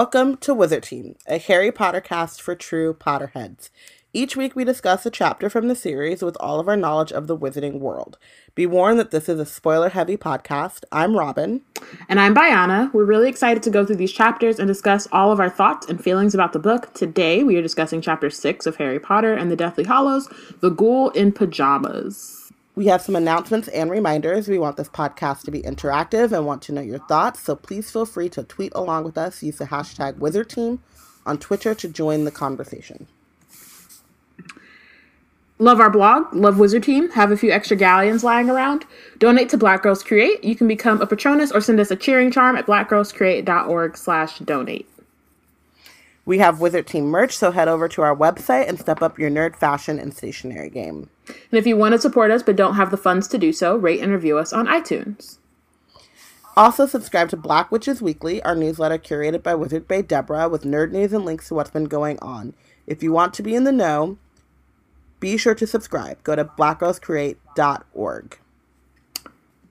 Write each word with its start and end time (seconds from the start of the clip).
Welcome 0.00 0.36
to 0.36 0.54
Wizard 0.54 0.84
Team, 0.84 1.16
a 1.26 1.38
Harry 1.38 1.72
Potter 1.72 2.00
cast 2.00 2.40
for 2.40 2.54
true 2.54 2.94
Potterheads. 2.94 3.68
Each 4.12 4.36
week 4.36 4.54
we 4.54 4.62
discuss 4.62 5.04
a 5.04 5.10
chapter 5.10 5.50
from 5.50 5.66
the 5.66 5.74
series 5.74 6.22
with 6.22 6.36
all 6.38 6.60
of 6.60 6.68
our 6.68 6.76
knowledge 6.76 7.10
of 7.10 7.26
the 7.26 7.36
wizarding 7.36 7.80
world. 7.80 8.16
Be 8.54 8.64
warned 8.64 9.00
that 9.00 9.10
this 9.10 9.28
is 9.28 9.40
a 9.40 9.44
spoiler 9.44 9.88
heavy 9.88 10.16
podcast. 10.16 10.84
I'm 10.92 11.16
Robin. 11.16 11.62
And 12.08 12.20
I'm 12.20 12.32
Biana. 12.32 12.94
We're 12.94 13.02
really 13.06 13.28
excited 13.28 13.60
to 13.64 13.70
go 13.70 13.84
through 13.84 13.96
these 13.96 14.12
chapters 14.12 14.60
and 14.60 14.68
discuss 14.68 15.08
all 15.10 15.32
of 15.32 15.40
our 15.40 15.50
thoughts 15.50 15.88
and 15.88 16.00
feelings 16.00 16.32
about 16.32 16.52
the 16.52 16.60
book. 16.60 16.94
Today 16.94 17.42
we 17.42 17.56
are 17.56 17.62
discussing 17.62 18.00
chapter 18.00 18.30
6 18.30 18.66
of 18.66 18.76
Harry 18.76 19.00
Potter 19.00 19.34
and 19.34 19.50
the 19.50 19.56
Deathly 19.56 19.82
Hallows 19.82 20.28
The 20.60 20.70
Ghoul 20.70 21.10
in 21.10 21.32
Pajamas. 21.32 22.37
We 22.78 22.86
have 22.86 23.02
some 23.02 23.16
announcements 23.16 23.66
and 23.66 23.90
reminders. 23.90 24.46
We 24.46 24.60
want 24.60 24.76
this 24.76 24.88
podcast 24.88 25.42
to 25.42 25.50
be 25.50 25.62
interactive 25.62 26.30
and 26.30 26.46
want 26.46 26.62
to 26.62 26.72
know 26.72 26.80
your 26.80 27.00
thoughts, 27.00 27.40
so 27.40 27.56
please 27.56 27.90
feel 27.90 28.06
free 28.06 28.28
to 28.28 28.44
tweet 28.44 28.70
along 28.72 29.02
with 29.02 29.18
us. 29.18 29.42
Use 29.42 29.58
the 29.58 29.64
hashtag 29.64 30.12
WizardTeam 30.20 30.78
on 31.26 31.38
Twitter 31.38 31.74
to 31.74 31.88
join 31.88 32.24
the 32.24 32.30
conversation. 32.30 33.08
Love 35.58 35.80
our 35.80 35.90
blog, 35.90 36.32
love 36.32 36.60
Wizard 36.60 36.84
Team, 36.84 37.10
have 37.10 37.32
a 37.32 37.36
few 37.36 37.50
extra 37.50 37.76
galleons 37.76 38.22
lying 38.22 38.48
around. 38.48 38.84
Donate 39.18 39.48
to 39.48 39.56
Black 39.56 39.82
Girls 39.82 40.04
Create. 40.04 40.44
You 40.44 40.54
can 40.54 40.68
become 40.68 41.02
a 41.02 41.06
patronus 41.08 41.50
or 41.50 41.60
send 41.60 41.80
us 41.80 41.90
a 41.90 41.96
cheering 41.96 42.30
charm 42.30 42.54
at 42.56 42.66
blackgirlscreate.org 42.66 43.96
slash 43.96 44.38
donate. 44.38 44.88
We 46.28 46.40
have 46.40 46.60
Wizard 46.60 46.86
Team 46.86 47.06
merch, 47.06 47.34
so 47.34 47.52
head 47.52 47.68
over 47.68 47.88
to 47.88 48.02
our 48.02 48.14
website 48.14 48.68
and 48.68 48.78
step 48.78 49.00
up 49.00 49.18
your 49.18 49.30
nerd 49.30 49.56
fashion 49.56 49.98
and 49.98 50.14
stationery 50.14 50.68
game. 50.68 51.08
And 51.26 51.58
if 51.58 51.66
you 51.66 51.74
want 51.74 51.94
to 51.94 51.98
support 51.98 52.30
us 52.30 52.42
but 52.42 52.54
don't 52.54 52.74
have 52.74 52.90
the 52.90 52.98
funds 52.98 53.28
to 53.28 53.38
do 53.38 53.50
so, 53.50 53.78
rate 53.78 54.00
and 54.00 54.12
review 54.12 54.36
us 54.36 54.52
on 54.52 54.66
iTunes. 54.66 55.38
Also, 56.54 56.84
subscribe 56.84 57.30
to 57.30 57.36
Black 57.38 57.72
Witches 57.72 58.02
Weekly, 58.02 58.42
our 58.42 58.54
newsletter 58.54 58.98
curated 58.98 59.42
by 59.42 59.54
Wizard 59.54 59.88
Bay 59.88 60.02
Deborah 60.02 60.50
with 60.50 60.64
nerd 60.64 60.92
news 60.92 61.14
and 61.14 61.24
links 61.24 61.48
to 61.48 61.54
what's 61.54 61.70
been 61.70 61.86
going 61.86 62.18
on. 62.18 62.52
If 62.86 63.02
you 63.02 63.10
want 63.10 63.32
to 63.32 63.42
be 63.42 63.54
in 63.54 63.64
the 63.64 63.72
know, 63.72 64.18
be 65.20 65.38
sure 65.38 65.54
to 65.54 65.66
subscribe. 65.66 66.22
Go 66.24 66.36
to 66.36 66.44
blackgirlscreate.org. 66.44 68.38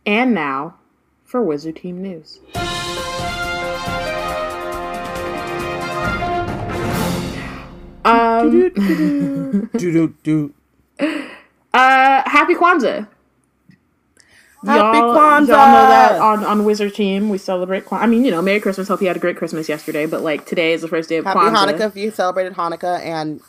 And 0.08 0.34
now 0.34 0.78
for 1.24 1.44
Wizard 1.44 1.76
Team 1.76 2.02
News. 2.02 2.40
Um. 8.08 9.70
Uh, 11.74 12.24
happy 12.28 12.56
Kwanzaa. 12.56 13.08
Happy 14.66 14.98
y'all, 14.98 15.16
Kwanzaa! 15.16 15.48
Y'all 15.48 15.48
know 15.48 15.88
that 15.90 16.20
on, 16.20 16.44
on 16.44 16.66
Wizard 16.66 16.96
Team 16.96 17.30
we 17.30 17.38
celebrate 17.38 17.86
Kwanzaa. 17.86 18.02
I 18.02 18.08
mean, 18.08 18.26
you 18.26 18.32
know, 18.32 18.42
Merry 18.42 18.60
Christmas. 18.60 18.88
Hope 18.88 19.02
you 19.02 19.08
had 19.08 19.16
a 19.18 19.20
great 19.20 19.38
Christmas 19.38 19.70
yesterday. 19.70 20.08
But 20.08 20.24
like 20.24 20.46
today 20.48 20.74
is 20.74 20.82
the 20.82 20.88
first 20.88 21.08
day 21.10 21.18
of 21.18 21.26
Happy 21.26 21.40
Kwanzaa. 21.40 21.74
Hanukkah 21.74 21.88
if 21.88 21.96
you 21.96 22.10
celebrated 22.10 22.54
Hanukkah 22.54 23.00
and 23.02 23.42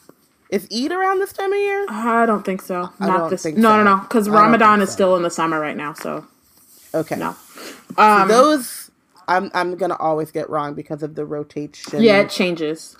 is 0.51 0.69
Eid 0.71 0.93
around 0.93 1.21
this 1.21 1.33
time 1.33 1.53
of 1.53 1.59
year? 1.59 1.87
I 1.89 2.27
don't 2.27 2.45
think 2.45 2.61
so. 2.61 2.91
I 3.01 3.07
Not 3.07 3.31
this. 3.31 3.45
no, 3.47 3.53
so. 3.53 3.61
no, 3.61 3.83
no. 3.83 3.97
Because 4.03 4.29
Ramadan 4.29 4.83
is 4.83 4.91
so. 4.91 4.95
still 4.95 5.17
in 5.17 5.23
the 5.23 5.31
summer 5.31 5.59
right 5.59 5.77
now. 5.77 5.95
So 5.95 6.27
Okay. 6.95 7.17
no. 7.17 7.35
So 7.97 8.03
Um, 8.03 8.29
those 8.29 8.91
I'm 9.27 9.51
I'm 9.55 9.77
gonna 9.77 9.97
always 9.97 10.31
get 10.31 10.51
wrong 10.51 10.75
because 10.75 11.03
of 11.03 11.15
the 11.15 11.25
rotation. 11.25 12.03
yeah, 12.03 12.21
it 12.21 12.31
changes. 12.31 12.97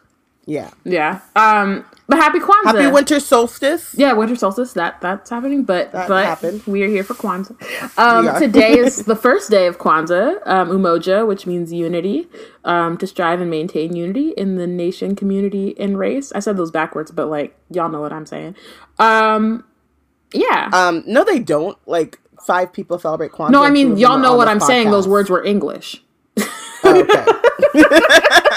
Yeah. 0.49 0.71
Yeah. 0.85 1.21
Um, 1.37 1.85
but 2.09 2.17
happy 2.17 2.39
Kwanzaa. 2.39 2.65
Happy 2.65 2.87
winter 2.87 3.21
solstice. 3.21 3.95
Yeah, 3.99 4.15
winter 4.15 4.35
solstice. 4.35 4.73
That 4.73 4.99
that's 5.03 5.29
happening, 5.29 5.65
but 5.65 5.93
That 5.93 6.09
but 6.09 6.25
happened. 6.25 6.63
we 6.67 6.83
are 6.83 6.89
here 6.89 7.05
for 7.05 7.13
Kwanzaa. 7.13 7.99
Um, 7.99 8.41
today 8.41 8.79
is 8.79 9.05
the 9.05 9.15
first 9.15 9.51
day 9.51 9.67
of 9.67 9.77
Kwanzaa, 9.77 10.41
um, 10.47 10.71
Umoja, 10.71 11.27
which 11.29 11.47
means 11.47 11.71
unity, 11.71 12.29
um, 12.65 12.97
to 12.97 13.07
strive 13.07 13.43
and 13.43 13.51
maintain 13.51 13.95
unity 13.95 14.31
in 14.39 14.57
the 14.57 14.67
nation, 14.67 15.15
community, 15.15 15.79
and 15.79 15.99
race. 15.99 16.33
I 16.33 16.39
said 16.39 16.57
those 16.57 16.71
backwards, 16.71 17.11
but 17.11 17.27
like 17.27 17.55
y'all 17.71 17.91
know 17.91 18.01
what 18.01 18.15
I'm 18.15 18.25
saying. 18.25 18.57
Um, 18.99 19.65
yeah. 20.33 20.71
Um, 20.73 21.05
no, 21.07 21.25
they 21.25 21.41
don't. 21.41 21.77
Like 21.87 22.21
five 22.47 22.73
people 22.73 22.99
celebrate 22.99 23.33
Kwanzaa. 23.33 23.51
no, 23.51 23.63
I 23.63 23.69
mean 23.69 23.99
y'all 23.99 24.19
know 24.19 24.35
what 24.35 24.49
I'm 24.49 24.61
saying. 24.61 24.91
Those 24.91 25.07
words 25.07 25.29
were 25.29 25.45
English. 25.45 26.03
Oh, 26.85 27.01
okay. 27.03 28.39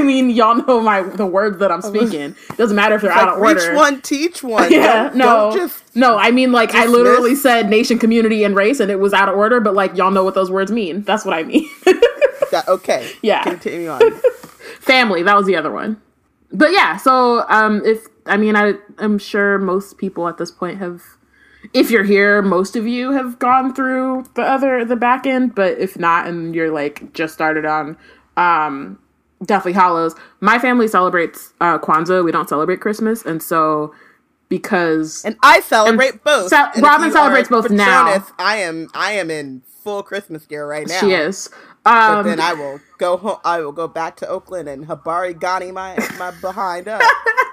I 0.00 0.02
mean, 0.06 0.30
y'all 0.30 0.54
know 0.54 0.80
my 0.80 1.02
the 1.02 1.26
words 1.26 1.58
that 1.58 1.70
I'm 1.70 1.82
speaking. 1.82 2.34
Doesn't 2.56 2.76
matter 2.76 2.94
if 2.96 3.02
they're 3.02 3.12
out 3.12 3.26
like 3.26 3.36
of 3.36 3.40
order. 3.42 3.70
reach 3.70 3.76
one, 3.76 4.00
teach 4.02 4.42
one. 4.42 4.70
Yeah, 4.72 5.04
Don't- 5.04 5.16
no, 5.16 5.26
don't 5.26 5.56
just 5.56 5.96
no. 5.96 6.16
I 6.18 6.30
mean, 6.30 6.52
like 6.52 6.74
I 6.74 6.86
literally 6.86 7.34
said 7.34 7.68
nation, 7.70 7.98
community, 7.98 8.44
and 8.44 8.56
race, 8.56 8.80
and 8.80 8.90
it 8.90 8.98
was 8.98 9.12
out 9.12 9.28
of 9.28 9.36
order. 9.36 9.60
But 9.60 9.74
like 9.74 9.96
y'all 9.96 10.10
know 10.10 10.24
what 10.24 10.34
those 10.34 10.50
words 10.50 10.70
mean. 10.72 11.02
That's 11.02 11.24
what 11.24 11.34
I 11.34 11.42
mean. 11.42 11.68
that, 12.50 12.64
okay. 12.68 13.10
Yeah. 13.22 13.42
Continue 13.42 13.88
on. 13.88 14.00
Family. 14.80 15.22
That 15.22 15.36
was 15.36 15.46
the 15.46 15.56
other 15.56 15.70
one. 15.70 16.00
But 16.52 16.72
yeah. 16.72 16.96
So 16.96 17.44
um, 17.48 17.82
if 17.84 18.06
I 18.26 18.36
mean, 18.36 18.56
I 18.56 18.74
am 18.98 19.18
sure 19.18 19.58
most 19.58 19.98
people 19.98 20.28
at 20.28 20.38
this 20.38 20.50
point 20.50 20.78
have. 20.78 21.02
If 21.74 21.90
you're 21.90 22.04
here, 22.04 22.40
most 22.40 22.74
of 22.74 22.86
you 22.86 23.12
have 23.12 23.38
gone 23.38 23.74
through 23.74 24.24
the 24.34 24.42
other 24.42 24.82
the 24.84 24.96
back 24.96 25.26
end. 25.26 25.54
But 25.54 25.78
if 25.78 25.98
not, 25.98 26.26
and 26.26 26.54
you're 26.54 26.70
like 26.70 27.12
just 27.12 27.34
started 27.34 27.66
on 27.66 27.98
um, 28.38 28.98
Deathly 29.44 29.72
Hallows, 29.72 30.14
my 30.40 30.58
family 30.58 30.86
celebrates 30.88 31.52
uh, 31.60 31.78
Kwanzaa. 31.78 32.24
We 32.24 32.32
don't 32.32 32.48
celebrate 32.48 32.80
Christmas, 32.80 33.24
and 33.24 33.42
so 33.42 33.94
because 34.48 35.24
And 35.24 35.36
I 35.42 35.60
celebrate 35.60 36.22
both. 36.24 36.48
Ce- 36.48 36.74
And 36.74 36.82
Robin 36.82 37.10
celebrates 37.10 37.48
both 37.48 37.70
now. 37.70 38.24
I 38.38 38.56
am 38.56 38.88
I 38.94 39.12
am 39.12 39.30
in 39.30 39.62
full 39.82 40.02
Christmas 40.02 40.44
gear 40.46 40.66
right 40.66 40.86
now. 40.86 41.00
she 41.00 41.12
is. 41.12 41.48
But 41.84 41.92
Um, 42.18 42.26
then 42.26 42.40
I 42.40 42.52
will 42.52 42.80
go 42.98 43.16
home. 43.16 43.38
I 43.44 43.60
will 43.60 43.72
go 43.72 43.88
back 43.88 44.16
to 44.16 44.28
Oakland 44.28 44.68
and 44.68 44.86
Habari 44.86 45.38
Gani 45.38 45.72
my 45.72 45.96
my 46.18 46.32
behind 46.42 46.88
up. 46.88 47.00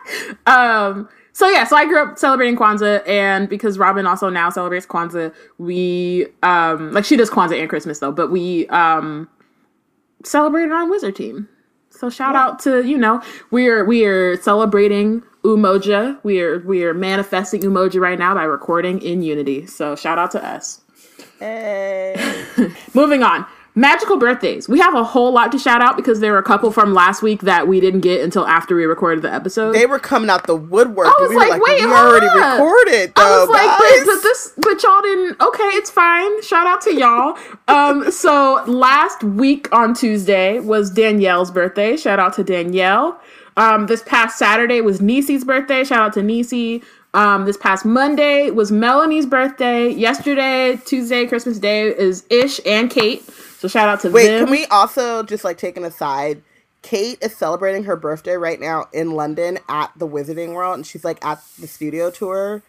um 0.47 1.07
so 1.33 1.47
yeah 1.49 1.63
so 1.65 1.75
i 1.75 1.85
grew 1.85 2.01
up 2.01 2.17
celebrating 2.17 2.55
kwanzaa 2.57 3.05
and 3.07 3.49
because 3.49 3.77
robin 3.77 4.05
also 4.07 4.29
now 4.29 4.49
celebrates 4.49 4.85
kwanzaa 4.85 5.33
we 5.57 6.25
um 6.43 6.91
like 6.93 7.03
she 7.05 7.15
does 7.17 7.29
kwanzaa 7.29 7.59
and 7.59 7.69
christmas 7.69 7.99
though 7.99 8.11
but 8.11 8.31
we 8.31 8.65
um 8.69 9.27
celebrated 10.23 10.71
on 10.71 10.89
wizard 10.89 11.15
team 11.15 11.47
so 11.89 12.09
shout 12.09 12.35
out 12.35 12.59
to 12.59 12.85
you 12.85 12.97
know 12.97 13.21
we're 13.51 13.85
we're 13.85 14.41
celebrating 14.41 15.23
umoja. 15.43 16.19
We're 16.23 16.59
we're 16.59 16.93
manifesting 16.93 17.61
umoja 17.61 17.99
right 17.99 18.19
now 18.19 18.33
by 18.33 18.43
recording 18.43 19.01
in 19.01 19.21
unity. 19.21 19.65
So 19.65 19.95
shout 19.95 20.17
out 20.17 20.31
to 20.31 20.45
us. 20.45 20.81
Hey. 21.39 22.45
moving 22.93 23.23
on 23.23 23.45
magical 23.77 24.17
birthdays 24.17 24.67
we 24.67 24.79
have 24.79 24.95
a 24.95 25.03
whole 25.03 25.31
lot 25.31 25.51
to 25.51 25.59
shout 25.59 25.81
out 25.81 25.95
because 25.95 26.19
there 26.19 26.31
were 26.31 26.39
a 26.39 26.43
couple 26.43 26.71
from 26.71 26.95
last 26.95 27.21
week 27.21 27.41
that 27.41 27.67
we 27.67 27.79
didn't 27.79 28.01
get 28.01 28.21
until 28.21 28.47
after 28.47 28.75
we 28.75 28.85
recorded 28.85 29.21
the 29.21 29.31
episode 29.31 29.71
They 29.73 29.85
were 29.85 29.99
coming 29.99 30.31
out 30.31 30.47
the 30.47 30.55
woodwork. 30.55 31.05
I 31.05 31.13
was 31.21 31.29
we 31.29 31.35
like, 31.35 31.51
like, 31.51 31.61
wait, 31.61 31.85
we 31.85 31.91
already 31.91 32.25
up. 32.25 32.59
recorded 32.59 33.13
though, 33.15 33.21
I 33.21 33.39
was 33.39 33.49
like, 33.49 33.61
guys. 33.61 34.05
but, 34.05 34.15
but 34.15 34.23
this, 34.23 34.53
but 34.57 34.83
y'all 34.83 35.01
didn't. 35.01 35.39
Okay, 35.39 35.63
it's 35.77 35.91
fine. 35.91 36.41
Shout 36.41 36.65
out 36.65 36.81
to 36.81 36.93
y'all. 36.95 37.37
Um, 37.67 38.09
so 38.23 38.63
last 38.65 39.23
week 39.23 39.71
on 39.71 39.93
Tuesday 39.93 40.59
was 40.59 40.89
Danielle's 40.89 41.51
birthday. 41.51 41.97
Shout 41.97 42.19
out 42.19 42.33
to 42.33 42.43
Danielle. 42.43 43.21
Um, 43.57 43.85
this 43.85 44.01
past 44.03 44.39
Saturday 44.39 44.81
was 44.81 45.01
Nisi's 45.01 45.43
birthday. 45.43 45.83
Shout 45.83 46.01
out 46.01 46.13
to 46.13 46.23
Nisi. 46.23 46.81
Um, 47.13 47.45
this 47.45 47.57
past 47.57 47.85
Monday 47.85 48.51
was 48.51 48.71
Melanie's 48.71 49.25
birthday. 49.25 49.89
Yesterday, 49.89 50.79
Tuesday, 50.85 51.25
Christmas 51.25 51.57
Day 51.57 51.87
is 51.87 52.25
Ish 52.29 52.59
and 52.65 52.89
Kate. 52.89 53.23
So 53.57 53.67
shout 53.67 53.89
out 53.89 54.01
to 54.01 54.11
Wait, 54.11 54.27
them. 54.27 54.45
can 54.45 54.51
we 54.51 54.65
also 54.67 55.23
just 55.23 55.43
like 55.43 55.57
take 55.57 55.77
an 55.77 55.83
aside? 55.83 56.43
Kate 56.83 57.17
is 57.21 57.35
celebrating 57.35 57.83
her 57.85 57.95
birthday 57.95 58.35
right 58.37 58.59
now 58.59 58.85
in 58.93 59.11
London 59.11 59.57
at 59.67 59.91
the 59.97 60.07
Wizarding 60.07 60.53
World, 60.53 60.75
and 60.75 60.85
she's 60.85 61.03
like 61.03 61.23
at 61.25 61.41
the 61.59 61.67
studio 61.67 62.11
tour. 62.11 62.61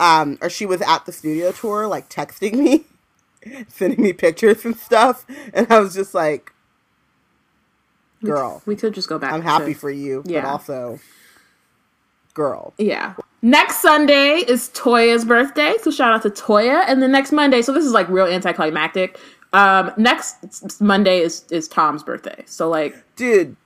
Um, 0.00 0.38
or 0.42 0.50
she 0.50 0.66
was 0.66 0.80
at 0.82 1.06
the 1.06 1.12
studio 1.12 1.52
tour, 1.52 1.86
like 1.86 2.08
texting 2.10 2.54
me, 2.58 2.84
sending 3.68 4.02
me 4.02 4.12
pictures 4.12 4.64
and 4.64 4.76
stuff, 4.76 5.24
and 5.54 5.70
I 5.70 5.78
was 5.78 5.94
just 5.94 6.14
like, 6.14 6.52
"Girl, 8.24 8.60
We 8.66 8.74
could 8.76 8.92
just 8.92 9.08
go 9.08 9.18
back. 9.18 9.32
I'm 9.32 9.42
happy 9.42 9.72
to- 9.72 9.78
for 9.78 9.90
you, 9.90 10.22
but 10.24 10.32
Yeah. 10.32 10.50
also, 10.50 10.98
girl." 12.34 12.74
Yeah. 12.76 13.14
Next 13.40 13.80
Sunday 13.82 14.38
is 14.48 14.70
Toya's 14.74 15.24
birthday, 15.24 15.74
so 15.82 15.90
shout 15.90 16.12
out 16.12 16.22
to 16.22 16.30
Toya. 16.30 16.84
And 16.88 17.00
the 17.02 17.08
next 17.08 17.30
Monday, 17.30 17.62
so 17.62 17.72
this 17.72 17.84
is 17.84 17.92
like 17.92 18.08
real 18.08 18.26
anticlimactic. 18.26 19.18
Um, 19.54 19.92
next 19.96 20.80
Monday 20.80 21.20
is 21.20 21.44
is 21.50 21.68
Tom's 21.68 22.02
birthday. 22.02 22.42
So 22.46 22.68
like, 22.68 22.96
dude 23.16 23.56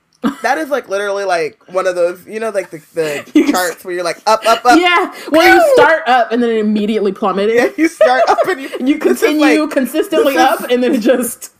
that 0.41 0.57
is 0.57 0.69
like 0.69 0.89
literally 0.89 1.23
like 1.23 1.61
one 1.69 1.87
of 1.87 1.95
those 1.95 2.25
you 2.27 2.39
know 2.39 2.49
like 2.49 2.69
the, 2.71 2.77
the 2.93 3.47
charts 3.51 3.85
where 3.85 3.93
you're 3.93 4.03
like 4.03 4.17
up 4.27 4.45
up 4.45 4.65
up 4.65 4.77
yeah, 4.77 5.13
well 5.31 5.55
you 5.55 5.73
start 5.75 6.03
up 6.07 6.31
and 6.31 6.43
then 6.43 6.49
it 6.49 6.57
immediately 6.59 7.11
plummeted. 7.11 7.55
yeah 7.55 7.69
you 7.77 7.87
start 7.87 8.21
up 8.27 8.37
and 8.47 8.61
you, 8.61 8.69
You 8.85 8.99
continue 8.99 9.61
like 9.61 9.71
consistently 9.71 10.33
is- 10.35 10.41
up, 10.41 10.69
and 10.69 10.83
then 10.83 10.95
it 10.95 11.01
just 11.01 11.53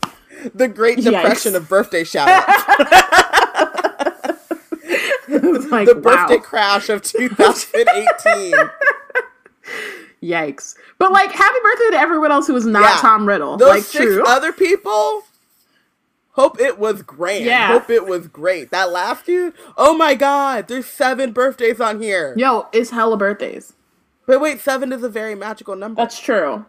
the 0.53 0.67
great 0.67 0.97
Yikes. 0.99 1.03
depression 1.05 1.55
of 1.55 1.69
birthday 1.69 2.03
shout 2.03 2.27
outs 2.49 2.63
it 5.29 5.41
was 5.43 5.65
like 5.67 5.87
the 5.87 5.95
wow, 5.95 6.27
birthday 6.27 6.37
crash 6.39 6.89
of 6.89 7.01
2018 7.01 8.53
yikes. 10.21 10.75
But 10.97 11.11
like, 11.11 11.31
happy 11.31 11.57
birthday 11.63 11.91
to 11.91 11.97
everyone 11.97 12.31
else 12.31 12.47
who 12.47 12.53
was 12.53 12.65
not 12.65 12.83
Yeah. 12.83 12.97
Tom 13.01 13.27
Riddle. 13.27 13.57
those 13.57 13.69
like, 13.69 13.83
six 13.83 14.05
true. 14.05 14.25
other 14.25 14.51
people 14.51 15.23
Hope 16.39 16.57
it 16.57 16.79
was 16.79 17.01
great. 17.01 17.41
Yeah. 17.41 17.67
Hope 17.67 17.89
it 17.89 18.05
was 18.05 18.29
great. 18.29 18.71
That 18.71 18.91
last 18.91 19.25
dude, 19.25 19.53
oh 19.75 19.93
my 19.97 20.15
god, 20.15 20.69
there's 20.69 20.85
seven 20.85 21.33
birthdays 21.33 21.81
on 21.81 22.01
here. 22.01 22.33
Yo, 22.37 22.67
it's 22.71 22.91
hella 22.91 23.17
birthdays. 23.17 23.73
But 24.25 24.39
wait, 24.39 24.61
seven 24.61 24.93
is 24.93 25.03
a 25.03 25.09
very 25.09 25.35
magical 25.35 25.75
number. 25.75 26.01
That's 26.01 26.17
true. 26.17 26.65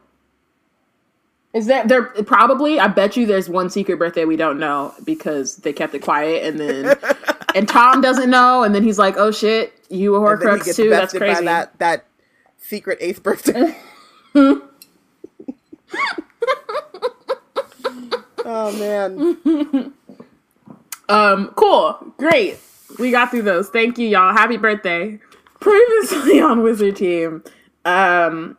Is 1.55 1.67
that 1.67 1.87
there? 1.87 2.03
Probably, 2.03 2.81
I 2.81 2.89
bet 2.89 3.17
you 3.17 3.27
there's 3.27 3.49
one 3.49 3.71
secret 3.71 3.97
birthday 3.97 4.25
we 4.25 4.35
don't 4.35 4.59
know 4.59 4.93
because 5.05 5.57
they 5.59 5.73
kept 5.73 5.95
it 5.95 6.01
quiet, 6.01 6.45
and 6.45 6.59
then 6.59 6.97
and 7.55 7.69
Tom 7.69 8.01
doesn't 8.01 8.29
know, 8.29 8.65
and 8.65 8.75
then 8.75 8.83
he's 8.83 8.99
like, 8.99 9.17
"Oh 9.19 9.31
shit, 9.31 9.73
you 9.89 10.17
a 10.17 10.33
And 10.33 10.41
then 10.41 10.49
he 10.49 10.63
Horcrux 10.63 10.75
too? 10.75 10.91
That's 10.91 11.13
crazy." 11.13 11.45
that 11.45 11.79
that 11.79 12.07
secret 12.61 12.99
eighth 13.01 13.23
birthday. 13.23 13.77
oh 14.35 14.63
man. 18.79 19.93
Um, 21.09 21.49
cool, 21.57 22.15
great. 22.19 22.59
We 22.99 23.11
got 23.11 23.31
through 23.33 23.43
those. 23.43 23.69
Thank 23.69 23.99
you, 23.99 24.07
y'all. 24.07 24.33
Happy 24.33 24.57
birthday. 24.57 25.19
Previously 25.59 26.41
on 26.41 26.63
Wizard 26.63 26.97
Team, 26.97 27.43
um, 27.85 28.57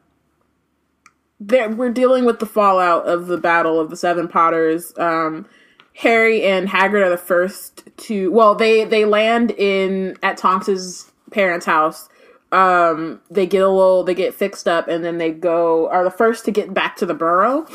there, 1.39 1.69
we're 1.69 1.89
dealing 1.91 2.25
with 2.25 2.39
the 2.39 2.45
fallout 2.45 3.07
of 3.07 3.27
the 3.27 3.37
Battle 3.37 3.79
of 3.79 3.89
the 3.89 3.95
Seven 3.95 4.27
Potters. 4.27 4.93
Um, 4.97 5.47
Harry 5.95 6.43
and 6.43 6.67
Hagrid 6.67 7.05
are 7.05 7.09
the 7.09 7.17
first 7.17 7.89
to. 7.97 8.31
Well, 8.31 8.53
they 8.53 8.83
they 8.83 9.05
land 9.05 9.51
in 9.51 10.17
at 10.21 10.37
Tonks's 10.37 11.11
parents' 11.31 11.65
house. 11.65 12.09
Um, 12.51 13.21
they 13.29 13.45
get 13.45 13.63
a 13.63 13.69
little, 13.69 14.03
they 14.03 14.13
get 14.13 14.33
fixed 14.33 14.67
up, 14.67 14.87
and 14.87 15.03
then 15.05 15.17
they 15.17 15.31
go 15.31 15.89
are 15.89 16.03
the 16.03 16.11
first 16.11 16.45
to 16.45 16.51
get 16.51 16.73
back 16.73 16.95
to 16.97 17.05
the 17.05 17.13
burrow. 17.13 17.65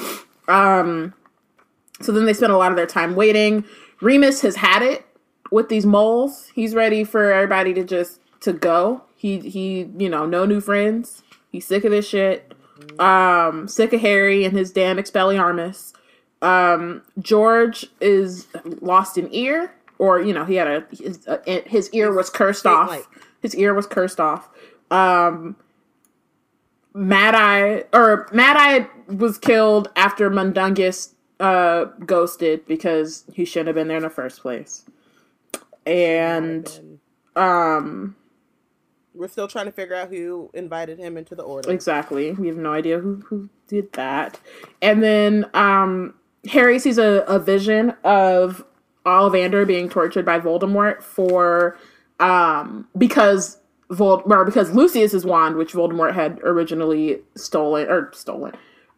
Um, 0.48 1.14
so 2.00 2.12
then 2.12 2.26
they 2.26 2.34
spend 2.34 2.52
a 2.52 2.58
lot 2.58 2.70
of 2.70 2.76
their 2.76 2.86
time 2.86 3.14
waiting. 3.14 3.64
Remus 4.00 4.42
has 4.42 4.56
had 4.56 4.82
it 4.82 5.06
with 5.50 5.68
these 5.68 5.86
moles. 5.86 6.50
He's 6.54 6.74
ready 6.74 7.04
for 7.04 7.32
everybody 7.32 7.72
to 7.74 7.84
just 7.84 8.20
to 8.40 8.52
go. 8.52 9.02
He 9.16 9.40
he, 9.40 9.88
you 9.96 10.08
know, 10.08 10.26
no 10.26 10.44
new 10.44 10.60
friends. 10.60 11.22
He's 11.50 11.66
sick 11.66 11.84
of 11.84 11.90
this 11.90 12.06
shit. 12.06 12.52
Um, 12.98 13.66
sick 13.68 13.92
of 13.94 14.00
Harry 14.02 14.44
and 14.44 14.56
his 14.56 14.70
damn 14.70 14.98
Expelliarmus. 14.98 15.94
Um, 16.42 17.02
George 17.18 17.86
is 18.00 18.46
lost 18.82 19.16
an 19.16 19.28
ear, 19.32 19.72
or 19.98 20.20
you 20.20 20.34
know, 20.34 20.44
he 20.44 20.56
had 20.56 20.68
a 20.68 20.86
his, 20.94 21.26
uh, 21.26 21.38
his 21.66 21.90
ear 21.94 22.12
was 22.12 22.28
cursed 22.28 22.66
off. 22.66 23.08
His 23.40 23.54
ear 23.54 23.72
was 23.72 23.86
cursed 23.86 24.20
off. 24.20 24.48
Um, 24.90 25.56
Mad 26.94 27.34
Eye 27.34 27.84
or 27.92 28.28
Mad 28.32 28.56
Eye 28.58 28.88
was 29.12 29.38
killed 29.38 29.90
after 29.96 30.30
Mundungus 30.30 31.12
uh 31.38 31.84
ghosted 32.06 32.64
because 32.66 33.24
he 33.34 33.44
shouldn't 33.44 33.66
have 33.68 33.74
been 33.76 33.88
there 33.88 33.98
in 33.98 34.02
the 34.02 34.10
first 34.10 34.40
place. 34.40 34.84
And 35.84 36.98
um 37.36 38.16
We're 39.14 39.28
still 39.28 39.48
trying 39.48 39.66
to 39.66 39.72
figure 39.72 39.94
out 39.94 40.08
who 40.08 40.50
invited 40.54 40.98
him 40.98 41.18
into 41.18 41.34
the 41.34 41.42
order. 41.42 41.70
exactly, 41.70 42.32
we 42.32 42.48
have 42.48 42.56
no 42.56 42.72
idea 42.72 42.98
who 42.98 43.22
who 43.26 43.50
did 43.68 43.92
that. 43.92 44.40
And 44.80 45.02
then 45.02 45.50
um 45.52 46.14
Harry 46.50 46.78
sees 46.78 46.96
a, 46.98 47.24
a 47.28 47.38
vision 47.38 47.90
of 48.04 48.64
Ollivander 49.04 49.66
being 49.66 49.88
tortured 49.90 50.24
by 50.24 50.40
Voldemort 50.40 51.02
for 51.02 51.76
um 52.20 52.88
because 52.96 53.58
Vold 53.90 54.22
or 54.26 54.44
because 54.44 54.72
Lucius's 54.72 55.24
wand, 55.24 55.56
which 55.56 55.72
Voldemort 55.72 56.14
had 56.14 56.40
originally 56.42 57.20
stolen 57.36 57.88
or 57.88 58.10
stolen, 58.14 58.52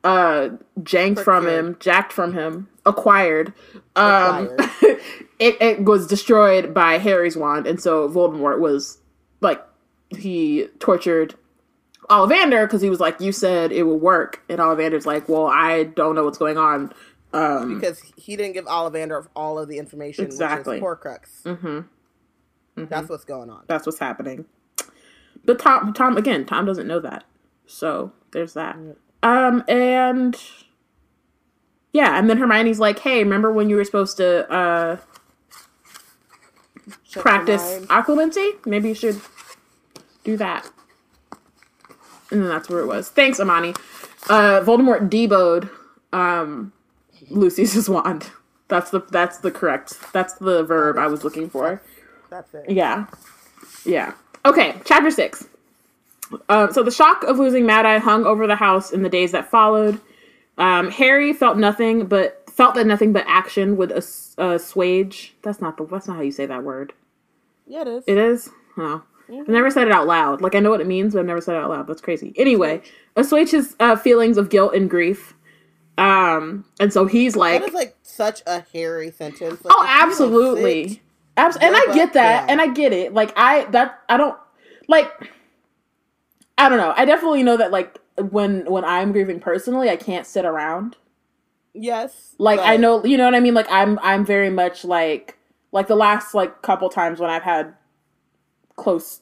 uh 0.05 0.51
janked 0.83 1.21
from 1.21 1.47
him, 1.47 1.77
jacked 1.81 2.13
from 2.13 2.33
him, 2.33 2.69
acquired. 2.87 3.53
Um 3.97 4.49
Acquired. 4.59 4.61
it, 5.39 5.61
it 5.61 5.85
was 5.85 6.07
destroyed 6.07 6.73
by 6.73 6.99
Harry's 6.99 7.37
wand, 7.37 7.67
and 7.67 7.81
so 7.81 8.09
Voldemort 8.09 8.61
was 8.61 8.99
like 9.41 9.63
he 10.11 10.69
tortured 10.79 11.35
Ollivander 12.09 12.65
because 12.65 12.81
he 12.81 12.89
was 12.89 13.01
like, 13.01 13.21
"You 13.21 13.31
said 13.33 13.71
it 13.73 13.83
would 13.83 14.01
work," 14.01 14.43
and 14.49 14.59
Ollivander's 14.59 15.05
like, 15.05 15.29
"Well, 15.29 15.47
I 15.47 15.83
don't 15.85 16.15
know 16.15 16.25
what's 16.25 16.39
going 16.39 16.57
on." 16.57 16.93
Um, 17.35 17.75
because 17.75 18.01
he 18.17 18.37
didn't 18.37 18.55
give 18.55 18.65
Ollivander 18.65 19.27
all 19.37 19.59
of 19.59 19.69
the 19.69 19.77
information, 19.79 20.25
Exactly. 20.25 20.81
which 20.81 20.83
is 20.83 20.83
Horcrux. 20.83 21.43
Mm-hmm. 21.43 22.85
That's 22.87 23.11
what's 23.11 23.25
going 23.27 23.51
on. 23.51 23.65
that's 23.67 23.85
what's 23.85 23.99
happening. 23.99 24.47
But 25.49 25.61
Tom, 25.61 25.95
Tom 25.95 26.19
again, 26.19 26.45
Tom 26.45 26.67
doesn't 26.67 26.87
know 26.87 27.01
that, 27.01 27.25
so 27.67 28.13
there's 28.33 28.53
that. 28.53 28.77
Um, 29.23 29.65
and 29.67 30.39
yeah, 31.95 32.19
and 32.19 32.29
then 32.29 32.37
Hermione's 32.37 32.79
like, 32.79 32.99
"Hey, 32.99 33.25
remember 33.25 33.51
when 33.51 33.71
you 33.71 33.77
were 33.77 33.85
supposed 33.85 34.19
to 34.19 34.47
uh 34.53 34.99
your 37.15 37.23
practice 37.23 37.79
occlumency? 37.87 38.65
Maybe 38.67 38.91
you 38.91 38.95
should 38.95 39.23
do 40.23 40.37
that." 40.37 40.71
And 42.31 42.43
then 42.43 42.49
that's 42.51 42.69
where 42.69 42.81
it 42.81 42.87
was. 42.87 43.09
Thanks, 43.09 43.41
Amani. 43.41 43.71
Uh, 44.29 44.61
Voldemort 44.61 45.09
debowed 45.09 45.71
um, 46.13 46.75
Lucius's 47.31 47.89
wand. 47.91 48.31
That's 48.69 48.91
the 48.91 49.01
that's 49.11 49.39
the 49.39 49.51
correct 49.51 49.97
that's 50.13 50.35
the 50.35 50.63
verb 50.63 50.99
I 50.99 51.07
was 51.07 51.25
looking 51.25 51.49
for. 51.49 51.81
That's 52.29 52.53
it. 52.53 52.69
Yeah. 52.69 53.07
Yeah. 53.87 54.13
Okay, 54.49 54.75
chapter 54.85 55.11
six. 55.11 55.47
Um, 56.49 56.73
so 56.73 56.83
the 56.83 56.91
shock 56.91 57.23
of 57.25 57.39
losing 57.39 57.65
Mad 57.67 57.87
Eye 57.87 57.99
hung 57.99 58.25
over 58.27 58.47
the 58.47 58.57
house 58.57 58.91
in 58.93 59.03
the 59.03 59.09
days 59.09 59.33
that 59.33 59.51
followed. 59.51 60.01
Um, 60.59 60.91
Harry 60.91 61.33
felt 61.33 61.57
nothing 61.57 62.07
but 62.07 62.45
felt 62.51 62.75
that 62.75 62.87
nothing 62.87 63.13
but 63.13 63.25
action 63.29 63.77
would 63.77 63.93
ass- 63.93 64.35
assuage. 64.39 65.35
That's 65.43 65.61
not 65.61 65.77
the. 65.77 65.85
That's 65.87 66.09
not 66.09 66.17
how 66.17 66.23
you 66.23 66.33
say 66.33 66.47
that 66.47 66.65
word. 66.65 66.93
Yeah, 67.67 67.83
it 67.83 67.89
is. 67.89 68.05
It 68.07 68.19
is. 68.19 68.51
Oh, 68.77 69.03
I've 69.31 69.49
never 69.49 69.71
said 69.71 69.87
it 69.89 69.93
out 69.93 70.07
loud. 70.07 70.41
Like 70.41 70.55
I 70.55 70.61
know 70.61 70.71
what 70.71 70.81
it 70.81 70.87
means, 70.87 71.13
but 71.15 71.21
I've 71.21 71.27
never 71.27 71.41
said 71.41 71.55
it 71.57 71.59
out 71.63 71.71
loud. 71.71 71.87
That's 71.87 72.01
crazy. 72.01 72.33
Anyway, 72.37 72.83
assuage 73.17 73.51
his 73.51 73.77
uh, 73.81 73.97
feelings 73.97 74.37
of 74.39 74.49
guilt 74.51 74.75
and 74.75 74.89
grief. 74.89 75.35
Um, 75.99 76.65
and 76.79 76.93
so 76.93 77.07
he's 77.07 77.35
like, 77.37 77.61
that 77.61 77.69
is 77.69 77.75
like 77.75 77.97
such 78.03 78.43
a 78.47 78.65
hairy 78.73 79.11
sentence. 79.11 79.65
Like, 79.65 79.75
Oh, 79.77 79.83
if 79.83 79.89
you 79.91 79.97
don't 79.97 80.09
absolutely. 80.09 80.89
sit- 80.89 81.01
Abs- 81.39 81.57
and 81.57 81.75
I 81.75 81.95
get 81.95 82.13
that, 82.15 82.41
down. 82.41 82.51
and 82.51 82.61
I 82.61 82.67
get 82.67 82.93
it. 82.93 83.15
Like 83.15 83.33
I 83.37 83.65
that 83.67 84.01
I 84.09 84.17
don't 84.17 84.37
like. 84.89 85.11
I 86.59 86.69
don't 86.69 86.79
know. 86.79 86.93
I 86.97 87.05
definitely 87.05 87.45
know 87.45 87.57
that 87.57 87.71
like 87.71 87.99
when 88.31 88.71
when 88.71 88.85
I'm 88.85 89.13
grieving 89.13 89.41
personally, 89.41 89.89
I 89.89 89.97
can't 89.97 90.27
sit 90.27 90.45
around. 90.45 90.97
Yes. 91.73 92.35
Like 92.39 92.59
I 92.61 92.77
know, 92.77 93.05
you 93.05 93.17
know 93.17 93.25
what 93.25 93.35
I 93.35 93.41
mean. 93.41 93.55
Like 93.55 93.71
I'm 93.71 93.99
I'm 94.03 94.25
very 94.25 94.51
much 94.51 94.85
like 94.85 95.39
like 95.71 95.87
the 95.87 95.95
last 95.95 96.35
like 96.35 96.63
couple 96.63 96.89
times 96.89 97.21
when 97.21 97.31
I've 97.31 97.43
had 97.43 97.75
close 98.77 99.21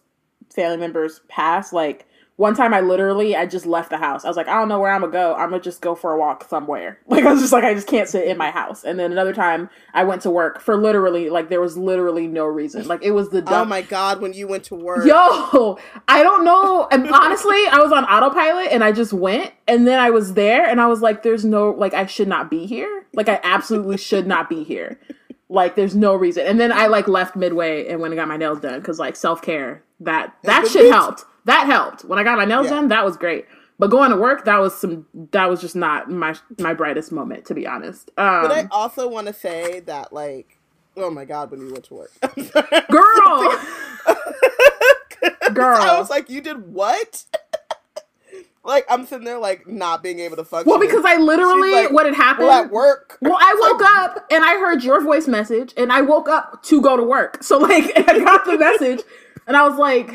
family 0.54 0.78
members 0.78 1.20
pass. 1.28 1.73
Like 1.73 2.06
one 2.37 2.55
time, 2.55 2.75
I 2.75 2.81
literally 2.81 3.35
I 3.35 3.47
just 3.47 3.66
left 3.66 3.90
the 3.90 3.97
house. 3.97 4.25
I 4.25 4.28
was 4.28 4.37
like, 4.37 4.49
I 4.49 4.59
don't 4.59 4.69
know 4.69 4.78
where 4.78 4.93
I'm 4.93 5.00
gonna 5.00 5.12
go. 5.12 5.35
I'm 5.35 5.50
gonna 5.50 5.62
just 5.62 5.81
go 5.81 5.95
for 5.95 6.12
a 6.12 6.19
walk 6.19 6.45
somewhere. 6.49 6.99
Like 7.09 7.25
I 7.25 7.33
was 7.33 7.40
just 7.40 7.52
like, 7.52 7.64
I 7.64 7.73
just 7.73 7.87
can't 7.87 8.09
sit 8.09 8.28
in 8.28 8.37
my 8.37 8.50
house. 8.50 8.85
And 8.85 8.99
then 8.99 9.11
another 9.11 9.33
time, 9.33 9.71
I 9.95 10.05
went 10.05 10.21
to 10.23 10.31
work 10.31 10.61
for 10.61 10.76
literally 10.76 11.31
like 11.31 11.49
there 11.49 11.62
was 11.62 11.78
literally 11.78 12.26
no 12.26 12.45
reason. 12.45 12.87
Like 12.87 13.02
it 13.02 13.12
was 13.12 13.31
the 13.31 13.43
Oh 13.47 13.64
my 13.64 13.81
god, 13.81 14.21
when 14.21 14.35
you 14.35 14.47
went 14.49 14.64
to 14.64 14.75
work. 14.75 15.07
Yo, 15.07 15.78
I 16.09 16.23
don't 16.23 16.45
know. 16.45 16.87
And 16.90 17.09
honestly, 17.09 17.66
I 17.69 17.78
was 17.78 17.90
on 17.90 18.05
autopilot 18.05 18.69
and 18.71 18.85
I 18.85 18.93
just 18.93 19.14
went 19.14 19.52
and 19.69 19.87
then 19.87 19.99
I 19.99 20.11
was 20.11 20.35
there 20.35 20.69
and 20.69 20.81
I 20.81 20.87
was 20.87 21.02
like, 21.02 21.23
there's 21.23 21.45
no, 21.45 21.71
like, 21.71 21.95
I 21.95 22.07
should 22.07 22.28
not 22.28 22.50
be 22.50 22.66
here. 22.66 23.07
Like, 23.14 23.28
I 23.28 23.40
absolutely 23.43 23.97
should 23.97 24.26
not 24.26 24.49
be 24.49 24.62
here. 24.62 25.00
Like, 25.49 25.75
there's 25.75 25.95
no 25.95 26.14
reason. 26.14 26.47
And 26.47 26.61
then 26.61 26.73
I, 26.73 26.87
like, 26.87 27.09
left 27.09 27.35
midway 27.37 27.88
and 27.88 28.00
went 28.00 28.12
and 28.12 28.19
got 28.19 28.28
my 28.28 28.37
nails 28.37 28.61
done 28.61 28.78
because, 28.81 28.99
like, 28.99 29.16
self 29.16 29.43
care, 29.43 29.83
that, 30.00 30.35
that 30.43 30.69
shit 30.69 30.87
bitch. 30.87 30.93
helped. 30.93 31.25
That 31.46 31.66
helped. 31.66 32.04
When 32.04 32.18
I 32.18 32.22
got 32.24 32.36
my 32.36 32.44
nails 32.44 32.64
Yeah. 32.66 32.74
done, 32.74 32.88
that 32.88 33.04
was 33.04 33.16
great. 33.16 33.46
But 33.78 33.88
going 33.88 34.10
to 34.10 34.16
work, 34.16 34.44
that 34.46 34.58
was 34.58 34.74
some, 34.78 35.06
that 35.32 35.48
was 35.48 35.60
just 35.60 35.76
not 35.76 36.10
my, 36.10 36.34
my 36.58 36.74
brightest 36.74 37.12
moment, 37.12 37.44
to 37.46 37.54
be 37.54 37.66
honest. 37.66 38.10
Um, 38.16 38.42
But 38.42 38.52
I 38.52 38.68
also 38.70 39.06
want 39.08 39.26
to 39.28 39.32
say 39.32 39.80
that, 39.80 40.12
like, 40.12 40.58
oh 40.96 41.10
my 41.10 41.24
god, 41.24 41.50
when 41.50 41.60
you 41.60 41.72
went 41.72 41.84
to 41.84 41.94
work. 41.94 42.10
girl, 42.90 43.60
girl. 45.52 45.76
I 45.82 45.98
was 45.98 46.10
like, 46.10 46.28
you 46.30 46.40
did 46.40 46.72
what? 46.72 47.24
like, 48.64 48.86
I'm 48.88 49.06
sitting 49.06 49.24
there, 49.26 49.38
like, 49.38 49.66
not 49.66 50.02
being 50.02 50.20
able 50.20 50.36
to 50.36 50.44
function. 50.44 50.70
well, 50.70 50.80
because 50.80 51.04
I 51.04 51.16
literally, 51.18 51.70
like, 51.70 51.92
what 51.92 52.06
had 52.06 52.14
happened. 52.14 52.48
Well, 52.48 52.64
at 52.64 52.70
work. 52.70 53.18
Well, 53.20 53.36
I 53.38 53.56
woke 53.70 53.82
up 53.84 54.26
and 54.32 54.42
I 54.44 54.54
heard 54.58 54.82
your 54.82 55.00
voice 55.02 55.28
message, 55.28 55.74
and 55.76 55.92
I 55.92 56.00
woke 56.00 56.28
up 56.28 56.62
to 56.64 56.80
go 56.80 56.96
to 56.96 57.02
work. 57.04 57.42
So 57.44 57.58
like, 57.58 57.92
I 57.96 58.18
got 58.20 58.44
the 58.46 58.58
message, 58.58 59.02
and 59.46 59.56
I 59.56 59.68
was 59.68 59.78
like, 59.78 60.12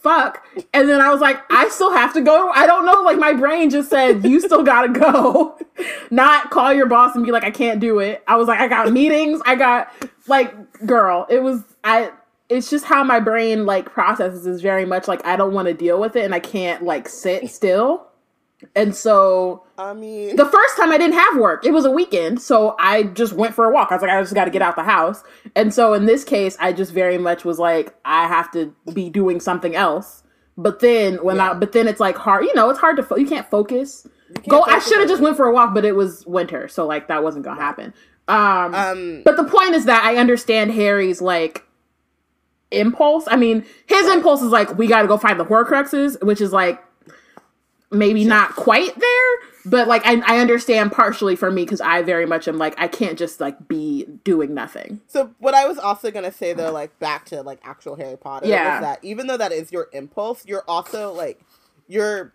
"Fuck!" 0.00 0.44
And 0.72 0.88
then 0.88 1.00
I 1.00 1.10
was 1.10 1.20
like, 1.20 1.40
"I 1.50 1.68
still 1.68 1.92
have 1.92 2.12
to 2.14 2.20
go." 2.20 2.50
I 2.50 2.66
don't 2.66 2.84
know. 2.84 3.02
Like 3.02 3.18
my 3.18 3.32
brain 3.32 3.70
just 3.70 3.90
said, 3.90 4.24
"You 4.24 4.40
still 4.40 4.62
gotta 4.62 4.88
go," 4.88 5.58
not 6.10 6.50
call 6.50 6.72
your 6.72 6.86
boss 6.86 7.14
and 7.14 7.24
be 7.24 7.32
like, 7.32 7.44
"I 7.44 7.50
can't 7.50 7.80
do 7.80 7.98
it." 7.98 8.22
I 8.26 8.36
was 8.36 8.48
like, 8.48 8.60
"I 8.60 8.68
got 8.68 8.92
meetings. 8.92 9.40
I 9.46 9.54
got 9.56 9.92
like, 10.26 10.86
girl." 10.86 11.26
It 11.28 11.42
was 11.42 11.62
I. 11.84 12.12
It's 12.48 12.68
just 12.68 12.84
how 12.84 13.04
my 13.04 13.20
brain 13.20 13.64
like 13.64 13.86
processes 13.92 14.46
is 14.46 14.60
very 14.60 14.84
much 14.84 15.06
like 15.06 15.24
I 15.24 15.36
don't 15.36 15.52
want 15.54 15.68
to 15.68 15.74
deal 15.74 16.00
with 16.00 16.16
it, 16.16 16.24
and 16.24 16.34
I 16.34 16.40
can't 16.40 16.82
like 16.84 17.08
sit 17.08 17.48
still. 17.50 18.09
And 18.76 18.94
so 18.94 19.64
I 19.78 19.94
mean, 19.94 20.36
the 20.36 20.44
first 20.44 20.76
time 20.76 20.90
I 20.90 20.98
didn't 20.98 21.18
have 21.18 21.38
work. 21.38 21.64
It 21.64 21.72
was 21.72 21.84
a 21.84 21.90
weekend, 21.90 22.40
so 22.42 22.76
I 22.78 23.04
just 23.04 23.32
went 23.32 23.54
for 23.54 23.64
a 23.64 23.72
walk. 23.72 23.88
I 23.90 23.94
was 23.94 24.02
like, 24.02 24.10
I 24.10 24.20
just 24.20 24.34
got 24.34 24.44
to 24.44 24.50
get 24.50 24.62
out 24.62 24.76
the 24.76 24.82
house. 24.84 25.22
And 25.56 25.72
so 25.72 25.94
in 25.94 26.06
this 26.06 26.24
case, 26.24 26.56
I 26.60 26.72
just 26.72 26.92
very 26.92 27.18
much 27.18 27.44
was 27.44 27.58
like, 27.58 27.94
I 28.04 28.26
have 28.26 28.50
to 28.52 28.74
be 28.92 29.08
doing 29.10 29.40
something 29.40 29.74
else. 29.74 30.22
But 30.56 30.80
then 30.80 31.14
when 31.24 31.36
Yeah. 31.36 31.52
I, 31.52 31.54
but 31.54 31.72
then 31.72 31.88
it's 31.88 32.00
like 32.00 32.16
hard. 32.16 32.44
You 32.44 32.54
know, 32.54 32.68
it's 32.70 32.78
hard 32.78 32.96
to 32.96 33.02
fo- 33.02 33.16
you 33.16 33.26
can't 33.26 33.48
focus. 33.48 34.06
can't 34.34 34.48
Go. 34.48 34.62
I 34.62 34.78
should 34.78 34.98
have 35.00 35.08
just 35.08 35.22
went 35.22 35.36
for 35.36 35.46
a 35.46 35.52
walk, 35.52 35.72
but 35.74 35.84
it 35.86 35.96
was 35.96 36.26
winter, 36.26 36.68
so 36.68 36.86
like 36.86 37.08
that 37.08 37.22
wasn't 37.22 37.44
gonna 37.46 37.60
happen. 37.60 37.94
Um, 38.28 38.74
um, 38.74 39.22
but 39.24 39.36
the 39.36 39.44
point 39.44 39.74
is 39.74 39.86
that 39.86 40.04
I 40.04 40.16
understand 40.16 40.70
Harry's 40.72 41.20
like 41.22 41.64
impulse. 42.70 43.24
I 43.28 43.36
mean, 43.36 43.64
his 43.86 44.06
impulse 44.08 44.42
is 44.42 44.50
like 44.52 44.76
we 44.76 44.86
got 44.86 45.02
to 45.02 45.08
go 45.08 45.16
find 45.16 45.40
the 45.40 45.44
Horcruxes, 45.44 46.22
which 46.22 46.40
is 46.40 46.52
like 46.52 46.80
maybe 47.90 48.24
not 48.24 48.54
quite 48.54 48.98
there, 48.98 49.38
but 49.64 49.88
like 49.88 50.02
I, 50.06 50.20
I 50.26 50.38
understand 50.40 50.92
partially 50.92 51.36
for 51.36 51.50
me 51.50 51.64
because 51.64 51.80
I 51.80 52.02
very 52.02 52.26
much 52.26 52.46
am 52.48 52.56
like 52.58 52.74
I 52.78 52.88
can't 52.88 53.18
just 53.18 53.40
like 53.40 53.68
be 53.68 54.06
doing 54.24 54.54
nothing. 54.54 55.00
So 55.08 55.34
what 55.38 55.54
I 55.54 55.66
was 55.66 55.78
also 55.78 56.10
gonna 56.10 56.32
say 56.32 56.52
though, 56.52 56.72
like 56.72 56.98
back 56.98 57.26
to 57.26 57.42
like 57.42 57.58
actual 57.64 57.96
Harry 57.96 58.16
Potter, 58.16 58.46
Yeah. 58.46 58.76
is 58.76 58.80
that 58.82 59.04
even 59.04 59.26
though 59.26 59.36
that 59.36 59.52
is 59.52 59.72
your 59.72 59.88
impulse, 59.92 60.44
you're 60.46 60.64
also 60.68 61.12
like 61.12 61.40
your 61.88 62.32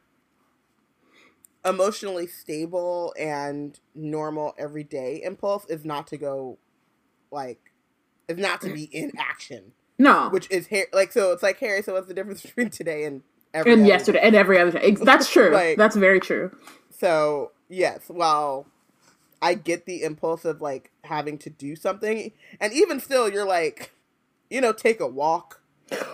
emotionally 1.64 2.28
stable 2.28 3.14
and 3.18 3.80
normal 3.96 4.54
everyday 4.58 5.20
impulse 5.24 5.66
is 5.66 5.84
not 5.84 6.06
to 6.08 6.18
go 6.18 6.60
like 7.32 7.72
is 8.28 8.38
not 8.38 8.62
to 8.62 8.72
be 8.74 8.84
in 8.84 9.12
action, 9.18 9.72
No, 9.98 10.30
which 10.30 10.50
is 10.52 10.68
Harry. 10.68 10.88
Like 10.94 11.12
so, 11.12 11.32
it's 11.32 11.44
like 11.44 11.60
Harry. 11.60 11.82
So 11.82 11.94
what's 11.94 12.08
the 12.08 12.14
difference 12.14 12.42
between 12.44 12.70
today 12.70 13.04
and 13.06 13.22
every 13.56 13.74
and 13.74 13.88
yesterday 13.88 14.20
day? 14.20 14.28
and 14.28 14.36
every 14.36 14.60
other 14.60 14.72
day. 14.72 14.92
That's 15.02 15.30
true. 15.32 15.50
Like- 15.52 15.78
That's 15.78 15.96
very 15.96 16.20
true. 16.20 16.56
So 16.92 17.52
yes, 17.70 18.04
while 18.08 18.68
I 19.42 19.54
get 19.56 19.86
the 19.86 20.04
impulse 20.04 20.46
of 20.46 20.62
like 20.62 20.92
having 21.04 21.38
to 21.40 21.50
do 21.50 21.76
something, 21.76 22.32
and 22.60 22.74
even 22.74 23.00
still, 23.00 23.30
you're 23.30 23.46
like, 23.46 23.92
you 24.50 24.62
know, 24.62 24.72
take 24.74 25.00
a 25.00 25.08
walk, 25.08 25.62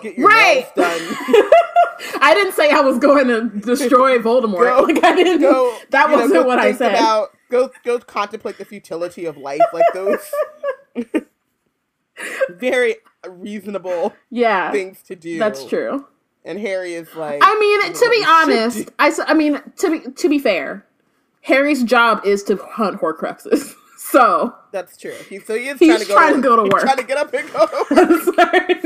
get 0.01 0.17
your 0.17 0.27
Right. 0.27 0.65
nails 0.77 0.99
done, 0.99 1.15
I 2.21 2.33
didn't 2.33 2.53
say 2.53 2.69
I 2.71 2.81
was 2.81 2.97
going 2.97 3.27
to 3.27 3.49
destroy 3.59 4.17
Voldemort. 4.19 4.77
Go- 4.77 4.83
like 4.83 5.03
I 5.03 5.15
didn't. 5.15 5.41
go. 5.41 5.77
that 5.91 6.09
wasn't 6.09 6.33
go 6.33 6.43
what 6.43 6.59
I 6.59 6.71
said. 6.73 6.93
About, 6.93 7.29
go 7.49 7.69
go 7.83 7.99
contemplate 7.99 8.57
the 8.57 8.65
futility 8.65 9.25
of 9.25 9.37
life, 9.37 9.61
like 9.73 9.85
those 9.93 10.19
very 12.49 12.95
reasonable 13.27 14.13
yeah, 14.29 14.71
things 14.71 15.01
to 15.03 15.15
do. 15.15 15.39
that's 15.39 15.65
true. 15.65 16.05
And 16.43 16.59
Harry 16.59 16.95
is 16.95 17.13
like, 17.15 17.39
I 17.43 17.59
mean, 17.59 17.93
to 17.93 18.09
be 18.09 18.25
honest, 18.27 18.89
I, 18.99 19.11
I, 19.27 19.33
mean, 19.33 19.61
to 19.77 19.91
be 19.91 20.11
to 20.11 20.29
be 20.29 20.39
fair, 20.39 20.85
Harry's 21.41 21.83
job 21.83 22.21
is 22.25 22.43
to 22.43 22.55
hunt 22.57 22.99
Horcruxes. 23.01 23.75
So 24.03 24.53
that's 24.71 24.97
true. 24.97 25.15
He, 25.29 25.39
so 25.39 25.55
he 25.55 25.67
is 25.67 25.77
He's 25.79 25.87
trying 25.87 25.99
to 25.99 26.05
go 26.07 26.13
trying 26.15 26.35
to 26.35 26.41
go 26.41 26.55
to 26.57 26.63
he's 26.63 26.73
work. 26.73 26.81
trying 26.81 26.97
to 26.97 27.03
get 27.03 27.17
up 27.17 27.33
and 27.33 27.49
go. 27.53 27.67
to 27.67 27.85
work. 27.95 28.35
sorry. 28.35 28.81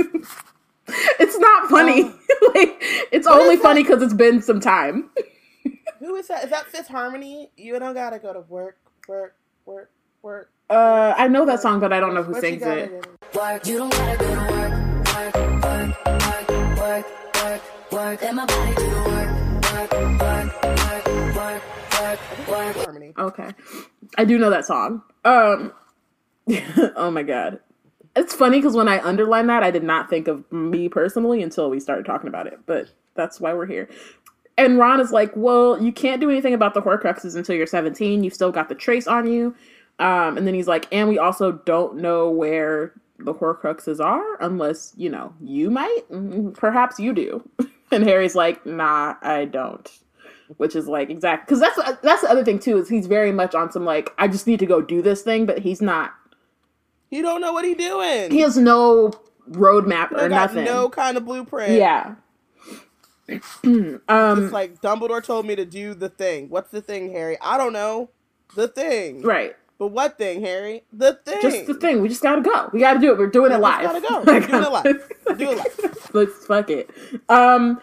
it's 1.20 1.38
not 1.40 1.70
funny. 1.70 2.04
like 2.04 2.78
it's 3.14 3.26
only 3.26 3.56
funny 3.56 3.82
because 3.82 4.04
it's 4.04 4.14
been 4.14 4.42
some 4.42 4.60
time. 4.60 5.10
Who 6.00 6.16
is 6.18 6.28
that? 6.28 6.44
Is 6.44 6.50
that 6.50 6.68
Fifth 6.68 6.90
Harmony? 6.90 7.50
You 7.56 7.80
don't 7.80 7.94
gotta 7.94 8.20
go 8.20 8.34
to 8.34 8.42
work, 8.42 8.78
work, 9.08 9.36
work, 9.66 9.90
work. 10.22 10.52
Uh, 10.70 11.14
I 11.18 11.30
know 11.30 11.46
that 11.46 11.62
song, 11.62 11.80
but 11.80 11.94
I 11.94 12.00
don't 12.02 12.14
know 12.14 12.22
who 12.22 12.40
sings 12.40 12.62
it. 12.62 12.92
work. 13.34 13.66
You 13.66 13.78
don't 13.78 13.92
gotta 13.94 14.18
go 14.18 14.36
to 14.36 14.52
work, 14.52 15.36
work, 15.36 15.45
work, 17.96 18.22
my 18.34 18.46
body 18.46 18.76
do 18.76 18.90
the 18.90 19.04
work. 19.04 19.46
Harmony. 22.76 23.14
Okay, 23.18 23.52
I 24.18 24.26
do 24.26 24.38
know 24.38 24.50
that 24.50 24.66
song. 24.66 25.02
Um, 25.24 25.72
oh 26.96 27.10
my 27.10 27.24
god, 27.24 27.60
it's 28.16 28.34
funny 28.34 28.58
because 28.60 28.76
when 28.76 28.90
I 28.90 29.00
underlined 29.00 29.50
that, 29.50 29.64
I 29.64 29.72
did 29.72 29.84
not 29.84 30.10
think 30.10 30.28
of 30.28 30.52
me 30.52 30.90
personally 30.90 31.42
until 31.42 31.70
we 31.70 31.80
started 31.80 32.06
talking 32.06 32.28
about 32.28 32.48
it. 32.48 32.60
But 32.66 32.90
that's 33.16 33.40
why 33.40 33.54
we're 33.54 33.66
here. 33.66 33.90
And 34.58 34.78
Ron 34.78 35.00
is 35.00 35.12
like, 35.12 35.32
"Well, 35.36 35.82
you 35.82 35.92
can't 35.94 36.20
do 36.20 36.30
anything 36.30 36.54
about 36.54 36.74
the 36.74 36.82
Horcruxes 36.82 37.36
until 37.36 37.56
you're 37.56 37.66
17. 37.66 38.24
You've 38.24 38.34
still 38.34 38.52
got 38.52 38.68
the 38.68 38.76
trace 38.76 39.08
on 39.08 39.32
you." 39.32 39.56
Um, 40.00 40.38
and 40.38 40.46
then 40.46 40.54
he's 40.54 40.68
like, 40.68 40.88
"And 40.92 41.08
we 41.08 41.18
also 41.18 41.54
don't 41.54 41.98
know 41.98 42.30
where 42.30 42.94
the 43.20 43.34
Horcruxes 43.34 44.04
are, 44.04 44.42
unless 44.42 44.94
you 44.98 45.10
know 45.10 45.34
you 45.42 45.72
might. 45.72 46.02
Mm, 46.12 46.54
Perhaps 46.56 47.00
you 47.00 47.14
do." 47.14 47.50
and 47.92 48.04
Harry's 48.04 48.36
like, 48.36 48.66
"Nah, 48.66 49.16
I 49.22 49.46
don't." 49.46 49.90
Which 50.58 50.76
is 50.76 50.88
like 50.88 51.10
exact 51.10 51.48
because 51.48 51.60
that's 51.60 51.80
that's 52.02 52.22
the 52.22 52.30
other 52.30 52.44
thing 52.46 52.60
too 52.60 52.78
is 52.78 52.88
he's 52.88 53.08
very 53.08 53.32
much 53.32 53.56
on 53.56 53.72
some 53.72 53.84
like 53.84 54.14
I 54.20 54.28
just 54.28 54.46
need 54.46 54.60
to 54.60 54.68
go 54.68 54.80
do 54.80 55.02
this 55.02 55.24
thing, 55.24 55.46
but 55.48 55.60
he's 55.60 55.82
not. 55.82 56.14
You 57.10 57.22
don't 57.24 57.42
know 57.42 57.52
what 57.54 57.66
he 57.66 57.74
doing. 57.74 58.30
He 58.32 58.42
has 58.42 58.56
no 58.58 59.12
roadmap 59.50 60.10
He 60.10 60.16
or 60.18 60.30
nothing. 60.30 60.66
no 60.66 60.90
kind 60.90 61.18
of 61.18 61.26
blueprint. 61.26 61.72
Yeah. 61.74 62.16
um. 63.64 64.44
It's 64.44 64.54
like 64.54 64.82
Dumbledore 64.82 65.24
told 65.24 65.48
me 65.48 65.56
to 65.56 65.66
do 65.66 65.96
the 65.96 66.10
thing. 66.10 66.50
What's 66.50 66.70
the 66.70 66.82
thing, 66.82 67.12
Harry? 67.12 67.38
I 67.42 67.58
don't 67.58 67.74
know. 67.74 68.10
The 68.56 68.68
thing. 68.68 69.24
Right. 69.24 69.56
But 69.78 69.88
what 69.88 70.18
thing, 70.18 70.42
Harry? 70.42 70.84
The 70.94 71.20
thing. 71.26 71.42
Just 71.42 71.68
the 71.68 71.74
thing. 71.74 72.02
We 72.02 72.10
just 72.10 72.24
gotta 72.24 72.42
go. 72.42 72.70
We 72.72 72.80
gotta 72.80 73.00
do 73.00 73.12
it. 73.12 73.18
We're 73.18 73.28
doing 73.28 73.52
it 73.52 73.60
live. 73.60 73.84
gotta 73.84 74.02
go. 74.02 74.22
We're 74.26 74.40
doing 74.40 74.64
it 74.64 74.72
live. 74.72 75.12
We're 75.28 75.36
doing 75.36 75.58
it 75.58 75.84
live. 75.84 76.10
Let's 76.14 76.46
fuck 76.46 76.70
it. 76.70 76.90
Um, 77.28 77.82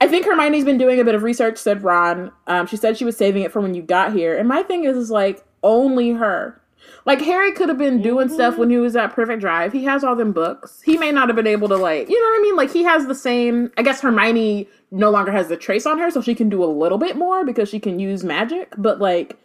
I 0.00 0.08
think 0.08 0.24
Hermione's 0.24 0.64
been 0.64 0.78
doing 0.78 0.98
a 1.00 1.04
bit 1.04 1.14
of 1.14 1.22
research. 1.22 1.58
Said 1.58 1.82
Ron. 1.82 2.32
Um, 2.46 2.66
she 2.66 2.76
said 2.76 2.96
she 2.96 3.04
was 3.04 3.16
saving 3.16 3.42
it 3.42 3.52
for 3.52 3.60
when 3.60 3.74
you 3.74 3.82
got 3.82 4.14
here. 4.14 4.36
And 4.36 4.48
my 4.48 4.62
thing 4.62 4.84
is, 4.84 4.96
is 4.96 5.10
like 5.10 5.44
only 5.62 6.12
her. 6.12 6.58
Like 7.04 7.20
Harry 7.20 7.52
could 7.52 7.68
have 7.68 7.78
been 7.78 8.00
doing 8.00 8.28
stuff 8.28 8.56
when 8.56 8.70
he 8.70 8.76
was 8.76 8.94
at 8.96 9.12
Privet 9.12 9.40
Drive. 9.40 9.72
He 9.72 9.84
has 9.84 10.04
all 10.04 10.14
them 10.14 10.32
books. 10.32 10.80
He 10.82 10.96
may 10.98 11.10
not 11.10 11.28
have 11.28 11.36
been 11.36 11.46
able 11.46 11.68
to 11.68 11.76
like, 11.76 12.08
you 12.08 12.20
know 12.20 12.28
what 12.28 12.40
I 12.40 12.42
mean? 12.42 12.56
Like 12.56 12.72
he 12.72 12.84
has 12.84 13.06
the 13.06 13.14
same. 13.14 13.70
I 13.76 13.82
guess 13.82 14.00
Hermione 14.00 14.68
no 14.90 15.10
longer 15.10 15.32
has 15.32 15.48
the 15.48 15.56
trace 15.56 15.86
on 15.86 15.98
her, 15.98 16.10
so 16.10 16.20
she 16.20 16.34
can 16.34 16.48
do 16.48 16.62
a 16.62 16.66
little 16.66 16.98
bit 16.98 17.16
more 17.16 17.44
because 17.44 17.68
she 17.68 17.80
can 17.80 17.98
use 17.98 18.22
magic. 18.22 18.72
But 18.76 19.00
like 19.00 19.36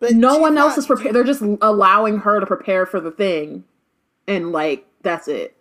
But 0.00 0.14
no 0.14 0.38
one 0.38 0.58
else 0.58 0.78
is 0.78 0.86
prepared. 0.86 1.14
They're 1.14 1.24
just 1.24 1.42
allowing 1.62 2.18
her 2.20 2.40
to 2.40 2.46
prepare 2.46 2.86
for 2.86 3.00
the 3.00 3.12
thing, 3.12 3.64
and 4.26 4.52
like 4.52 4.86
that's 5.02 5.28
it. 5.28 5.56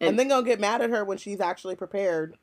And 0.00 0.18
then 0.18 0.28
gonna 0.28 0.44
get 0.46 0.60
mad 0.60 0.82
at 0.82 0.90
her 0.90 1.04
when 1.04 1.18
she's 1.18 1.40
actually 1.40 1.76
prepared 1.76 2.36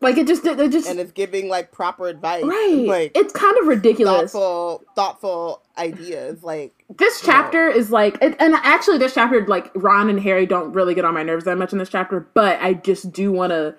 Like 0.00 0.18
it 0.18 0.26
just, 0.26 0.44
it 0.46 0.72
just 0.72 0.88
and 0.88 1.00
is 1.00 1.12
giving 1.12 1.48
like 1.48 1.72
proper 1.72 2.08
advice. 2.08 2.44
right. 2.44 2.84
Like 2.86 3.12
it's 3.16 3.32
kind 3.32 3.56
of 3.60 3.68
ridiculous. 3.68 4.32
thoughtful 4.32 4.84
thoughtful 4.96 5.62
ideas. 5.78 6.42
Like 6.44 6.84
This 6.98 7.20
chapter 7.22 7.68
is 7.68 7.90
like, 7.90 8.18
and, 8.22 8.36
and 8.40 8.54
actually, 8.56 8.98
this 8.98 9.14
chapter, 9.14 9.46
like 9.46 9.70
Ron 9.74 10.10
and 10.10 10.20
Harry 10.20 10.46
don't 10.46 10.72
really 10.72 10.94
get 10.94 11.04
on 11.04 11.14
my 11.14 11.22
nerves 11.22 11.46
that 11.46 11.58
much 11.58 11.72
in 11.72 11.78
this 11.78 11.88
chapter, 11.90 12.20
but 12.34 12.60
I 12.62 12.74
just 12.74 13.12
do 13.12 13.32
want 13.32 13.50
to. 13.52 13.74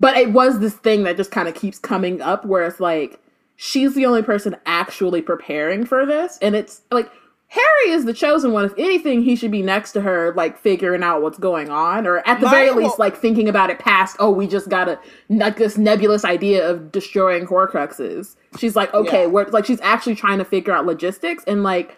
But 0.00 0.16
it 0.16 0.32
was 0.32 0.60
this 0.60 0.74
thing 0.74 1.04
that 1.04 1.16
just 1.16 1.30
kind 1.30 1.48
of 1.48 1.54
keeps 1.54 1.78
coming 1.78 2.20
up 2.22 2.44
where 2.46 2.66
it's 2.66 2.80
like 2.80 3.20
she's 3.56 3.94
the 3.94 4.06
only 4.06 4.22
person 4.22 4.56
actually 4.66 5.22
preparing 5.22 5.84
for 5.84 6.04
this, 6.06 6.38
and 6.42 6.54
it's 6.54 6.82
like 6.90 7.10
Harry 7.48 7.90
is 7.92 8.04
the 8.04 8.12
chosen 8.12 8.50
one. 8.52 8.64
If 8.64 8.74
anything, 8.76 9.22
he 9.22 9.36
should 9.36 9.52
be 9.52 9.62
next 9.62 9.92
to 9.92 10.00
her, 10.00 10.32
like 10.34 10.58
figuring 10.58 11.02
out 11.04 11.22
what's 11.22 11.38
going 11.38 11.70
on, 11.70 12.06
or 12.06 12.18
at 12.26 12.40
the 12.40 12.46
My 12.46 12.50
very 12.52 12.68
whole- 12.68 12.78
least, 12.82 12.98
like 12.98 13.16
thinking 13.16 13.48
about 13.48 13.70
it 13.70 13.78
past. 13.78 14.16
Oh, 14.18 14.30
we 14.30 14.46
just 14.48 14.68
got 14.68 14.88
a 14.88 14.98
like 15.28 15.56
this 15.56 15.78
nebulous 15.78 16.24
idea 16.24 16.68
of 16.68 16.90
destroying 16.90 17.46
Horcruxes. 17.46 18.34
She's 18.58 18.74
like, 18.76 18.92
okay, 18.92 19.22
Yeah. 19.22 19.26
we're 19.28 19.46
like 19.50 19.64
she's 19.64 19.80
actually 19.80 20.16
trying 20.16 20.38
to 20.38 20.44
figure 20.44 20.72
out 20.72 20.86
logistics, 20.86 21.44
and 21.46 21.62
like 21.62 21.96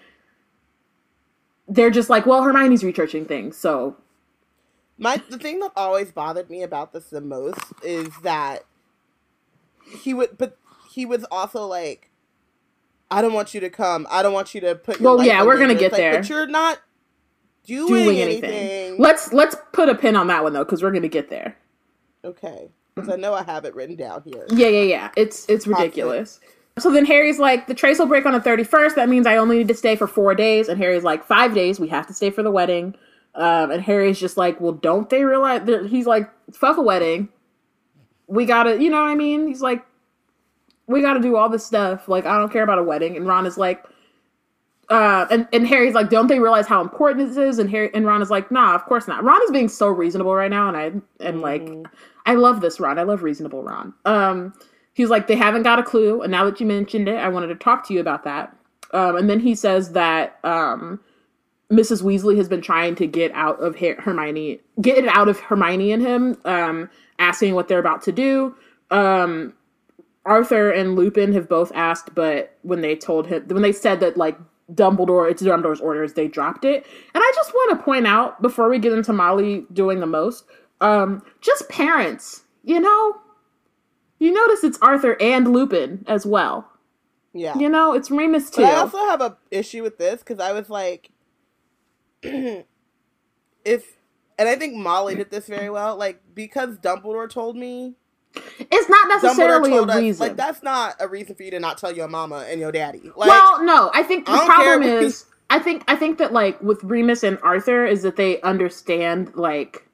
they're 1.67 1.91
just 1.91 2.09
like, 2.11 2.25
well, 2.27 2.43
Hermione's 2.43 2.85
researching 2.85 3.25
things, 3.27 3.57
so 3.57 3.97
My 4.99 5.21
the 5.31 5.39
thing 5.39 5.61
that 5.61 5.73
always 5.77 6.13
bothered 6.13 6.51
me 6.51 6.63
about 6.63 6.93
this 6.93 7.11
the 7.11 7.21
most 7.21 7.61
is 7.83 8.09
that 8.23 8.65
he 10.03 10.13
would, 10.15 10.37
but 10.39 10.57
he 10.99 11.07
was 11.07 11.25
also 11.31 11.65
like, 11.65 12.11
"I 13.09 13.23
don't 13.23 13.33
want 13.33 13.55
you 13.55 13.61
to 13.61 13.71
come. 13.71 14.05
I 14.11 14.21
don't 14.25 14.33
want 14.33 14.53
you 14.53 14.61
to 14.63 14.75
put." 14.75 14.99
Your 14.99 15.17
Well, 15.17 15.25
yeah, 15.25 15.45
we're 15.45 15.57
gonna 15.57 15.77
get 15.77 15.93
like, 15.93 16.01
there. 16.01 16.17
But 16.19 16.29
you're 16.29 16.49
not 16.49 16.81
doing, 17.65 18.03
doing 18.03 18.19
anything. 18.19 18.51
anything. 18.51 19.01
Let's 19.01 19.33
let's 19.33 19.55
put 19.73 19.89
a 19.89 19.95
pin 19.95 20.17
on 20.17 20.27
that 20.27 20.43
one 20.43 20.55
though, 20.55 20.65
because 20.65 20.83
we're 20.83 20.91
gonna 20.91 21.07
get 21.07 21.31
there. 21.31 21.57
okay, 22.25 22.69
because 22.97 23.09
I 23.09 23.15
know 23.15 23.33
I 23.33 23.45
have 23.45 23.65
it 23.65 23.77
written 23.77 23.95
down 23.95 24.23
here. 24.25 24.45
Yeah, 24.51 24.67
yeah, 24.67 24.83
yeah. 24.83 25.11
It's 25.17 25.49
it's 25.49 25.69
ridiculous. 25.69 26.41
So 26.81 26.91
then 26.93 27.07
Harry's 27.07 27.39
like, 27.39 27.69
the 27.69 27.75
trace 27.75 27.99
will 27.99 28.07
break 28.07 28.25
on 28.25 28.33
the 28.33 28.41
31st. 28.41 28.95
That 28.95 29.09
means 29.09 29.27
I 29.27 29.37
only 29.37 29.59
need 29.59 29.67
to 29.69 29.75
stay 29.75 29.97
for 29.97 30.07
four 30.07 30.33
days. 30.37 30.69
And 30.69 30.79
Harry's 30.79 31.03
like, 31.03 31.25
five 31.25 31.53
days. 31.53 31.81
We 31.81 31.89
have 31.89 32.07
to 32.07 32.15
stay 32.15 32.31
for 32.31 32.45
the 32.45 32.53
wedding. 32.53 32.95
Um, 33.35 33.73
and 33.73 33.83
Harry's 33.83 34.21
just 34.21 34.37
like, 34.37 34.61
well, 34.61 34.71
don't 34.73 35.11
they 35.11 35.25
realize? 35.25 35.65
that 35.67 35.87
He's 35.87 36.07
like, 36.07 36.31
fuck 36.53 36.77
a 36.77 36.83
wedding. 36.83 37.31
We 38.29 38.47
gotta, 38.47 38.81
you 38.81 38.91
know 38.91 39.01
what 39.03 39.11
I 39.11 39.17
mean? 39.17 39.49
He's 39.49 39.61
like, 39.61 39.85
we 40.89 41.01
gotta 41.03 41.21
do 41.21 41.37
all 41.37 41.49
this 41.49 41.65
stuff. 41.65 42.09
Like, 42.09 42.27
I 42.27 42.37
don't 42.39 42.53
care 42.53 42.65
about 42.65 42.79
a 42.79 42.83
wedding. 42.83 43.17
And 43.17 43.27
Ron 43.27 43.47
is 43.47 43.57
like, 43.57 43.85
uh, 44.89 45.27
and, 45.31 45.47
and 45.53 45.69
Harry's 45.69 45.95
like, 45.95 46.09
don't 46.09 46.29
they 46.29 46.41
realize 46.41 46.67
how 46.67 46.81
important 46.81 47.29
this 47.29 47.37
is? 47.37 47.59
And 47.59 47.71
Harry 47.71 47.91
and 47.95 48.07
Ron 48.07 48.23
is 48.23 48.31
like, 48.31 48.51
nah, 48.51 48.75
of 48.75 48.85
course 48.87 49.07
not. 49.07 49.23
Ron 49.23 49.41
is 49.45 49.51
being 49.51 49.69
so 49.69 49.89
reasonable 49.89 50.35
right 50.35 50.51
now, 50.51 50.69
and 50.69 50.77
I 50.77 51.25
and 51.25 51.43
like, 51.43 51.69
I 52.27 52.35
love 52.35 52.61
this 52.63 52.81
Ron. 52.81 52.99
I 52.99 53.03
love 53.03 53.23
reasonable 53.23 53.63
Ron. 53.63 53.93
Um, 54.07 54.55
he's 54.95 55.11
like, 55.11 55.27
they 55.27 55.37
haven't 55.37 55.63
got 55.63 55.79
a 55.79 55.83
clue. 55.83 56.23
And 56.23 56.31
now 56.31 56.45
that 56.47 56.59
you 56.59 56.67
mentioned 56.67 57.09
it, 57.09 57.17
I 57.17 57.29
wanted 57.29 57.49
to 57.49 57.55
talk 57.55 57.87
to 57.89 57.95
you 57.95 58.01
about 58.01 58.25
that. 58.25 58.57
Um, 58.93 59.17
and 59.17 59.29
then 59.29 59.41
he 59.41 59.55
says 59.55 59.93
that 59.93 60.39
um, 60.43 61.01
Mrs. 61.71 62.03
Weasley 62.03 62.37
has 62.39 62.49
been 62.49 62.63
trying 62.63 62.95
to 62.97 63.07
get 63.07 63.31
out 63.33 63.61
of 63.61 63.77
Her- 63.77 64.01
Hermione, 64.01 64.61
get 64.81 64.99
it 64.99 65.09
out 65.09 65.29
of 65.29 65.39
Hermione 65.39 65.93
and 65.93 66.03
him, 66.03 66.37
um, 66.47 66.89
asking 67.19 67.55
what 67.55 67.69
they're 67.69 67.79
about 67.79 68.03
to 68.03 68.13
do. 68.13 68.55
Um, 68.91 69.53
Arthur 70.25 70.71
and 70.71 70.95
Lupin 70.95 71.33
have 71.33 71.49
both 71.49 71.73
asked, 71.75 72.15
but 72.15 72.57
when 72.63 72.81
they 72.81 72.95
told 72.97 73.27
him, 73.27 73.45
when 73.49 73.63
they 73.63 73.73
said 73.73 74.01
that 74.01 74.17
like 74.17 74.39
Dumbledore, 74.73 75.31
it's 75.31 75.43
Dumbledore's 75.43 75.81
orders, 75.81 76.13
they 76.13 76.29
dropped 76.29 76.65
it. 76.65 76.87
And 77.15 77.23
I 77.23 77.33
just 77.35 77.53
want 77.53 77.79
to 77.79 77.85
point 77.85 78.07
out 78.07 78.41
before 78.43 78.69
we 78.69 78.79
get 78.79 78.93
into 78.93 79.13
Molly 79.13 79.65
doing 79.73 80.01
the 80.01 80.07
most, 80.07 80.45
um, 80.81 81.23
just 81.41 81.69
parents, 81.69 82.45
you 82.65 82.81
know, 82.81 83.17
you 84.19 84.33
notice 84.33 84.65
it's 84.65 84.79
Arthur 84.83 85.17
and 85.21 85.53
Lupin 85.53 86.05
as 86.07 86.27
well. 86.27 86.71
Yeah. 87.33 87.57
You 87.57 87.69
know, 87.69 87.95
it's 87.95 88.11
Remus 88.11 88.51
too. 88.51 88.63
But 88.63 88.75
I 88.75 88.77
also 88.77 88.99
have 88.99 89.21
a 89.21 89.37
issue 89.51 89.83
with 89.83 89.99
this 89.99 90.21
because 90.21 90.41
I 90.41 90.53
was 90.53 90.69
like, 90.69 91.11
if, 92.23 92.65
and 93.65 94.49
I 94.49 94.57
think 94.57 94.75
Molly 94.75 95.15
did 95.15 95.31
this 95.31 95.47
very 95.47 95.71
well. 95.71 95.97
Like 95.97 96.21
because 96.35 96.79
Dumbledore 96.79 97.31
told 97.31 97.57
me, 97.57 97.95
it's 98.35 98.89
not 98.89 99.09
necessarily 99.09 99.73
a 99.73 99.83
us, 99.83 99.97
reason. 99.97 100.27
like 100.29 100.37
that's 100.37 100.63
not 100.63 100.97
a 101.01 101.09
reason 101.09 101.35
for 101.35 101.43
you 101.43 101.51
to 101.53 101.61
not 101.61 101.79
tell 101.79 101.93
your 101.93 102.09
mama 102.09 102.47
and 102.49 102.61
your 102.61 102.73
daddy. 102.73 103.11
Like, 103.17 103.29
well, 103.29 103.65
no, 103.65 103.91
I 103.95 104.03
think 104.03 104.27
the 104.27 104.33
I 104.33 104.45
problem 104.47 104.83
is, 104.83 105.25
I 105.51 105.59
think, 105.59 105.83
I 105.89 105.97
think 105.97 106.19
that 106.19 106.33
like 106.33 106.61
with 106.63 106.83
Remus 106.85 107.23
and 107.23 107.39
Arthur 107.43 107.85
is 107.87 108.03
that 108.03 108.17
they 108.17 108.41
understand 108.43 109.33
like, 109.35 109.87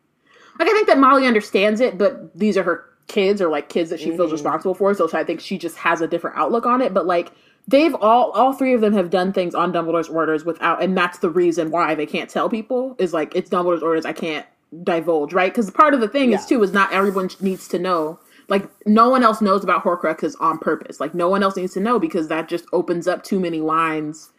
like 0.58 0.68
I 0.68 0.72
think 0.72 0.86
that 0.88 0.98
Molly 0.98 1.26
understands 1.26 1.80
it, 1.80 1.96
but 1.98 2.36
these 2.38 2.56
are 2.56 2.62
her 2.64 2.84
kids 3.06 3.40
or 3.40 3.48
like 3.48 3.68
kids 3.68 3.90
that 3.90 4.00
she 4.00 4.10
feels 4.16 4.30
Mhm. 4.30 4.32
responsible 4.32 4.74
for. 4.74 4.92
So 4.94 5.08
I 5.12 5.24
think 5.24 5.40
she 5.40 5.58
just 5.58 5.76
has 5.78 6.00
a 6.00 6.08
different 6.08 6.36
outlook 6.36 6.66
on 6.66 6.80
it. 6.82 6.92
But 6.94 7.06
like 7.06 7.30
they've 7.68 7.94
all, 7.94 8.30
all 8.32 8.52
three 8.52 8.74
of 8.74 8.80
them 8.80 8.92
have 8.94 9.10
done 9.10 9.32
things 9.32 9.54
on 9.54 9.72
Dumbledore's 9.72 10.08
orders 10.08 10.44
without, 10.44 10.82
and 10.82 10.96
that's 10.96 11.18
the 11.18 11.30
reason 11.30 11.70
why 11.70 11.94
they 11.94 12.06
can't 12.06 12.28
tell 12.30 12.48
people 12.48 12.96
is 12.98 13.12
like 13.12 13.34
it's 13.34 13.48
Dumbledore's 13.50 13.82
orders. 13.82 14.04
I 14.06 14.12
can't 14.12 14.46
divulge, 14.82 15.32
right? 15.32 15.52
Because 15.52 15.70
part 15.70 15.94
of 15.94 16.00
the 16.00 16.08
thing 16.08 16.32
is 16.32 16.46
too 16.46 16.62
is 16.62 16.72
not 16.72 16.92
everyone 16.92 17.30
needs 17.40 17.68
to 17.68 17.78
know. 17.78 18.18
Like 18.48 18.68
no 18.86 19.08
one 19.08 19.22
else 19.22 19.40
knows 19.40 19.64
about 19.64 19.84
Horcruxes 19.84 20.34
on 20.40 20.58
purpose. 20.58 21.00
Like 21.00 21.14
no 21.14 21.28
one 21.28 21.42
else 21.42 21.56
needs 21.56 21.74
to 21.74 21.80
know 21.80 21.98
because 21.98 22.28
that 22.28 22.48
just 22.48 22.64
opens 22.72 23.06
up 23.08 23.22
too 23.24 23.40
many 23.40 23.60
lines. 23.60 24.30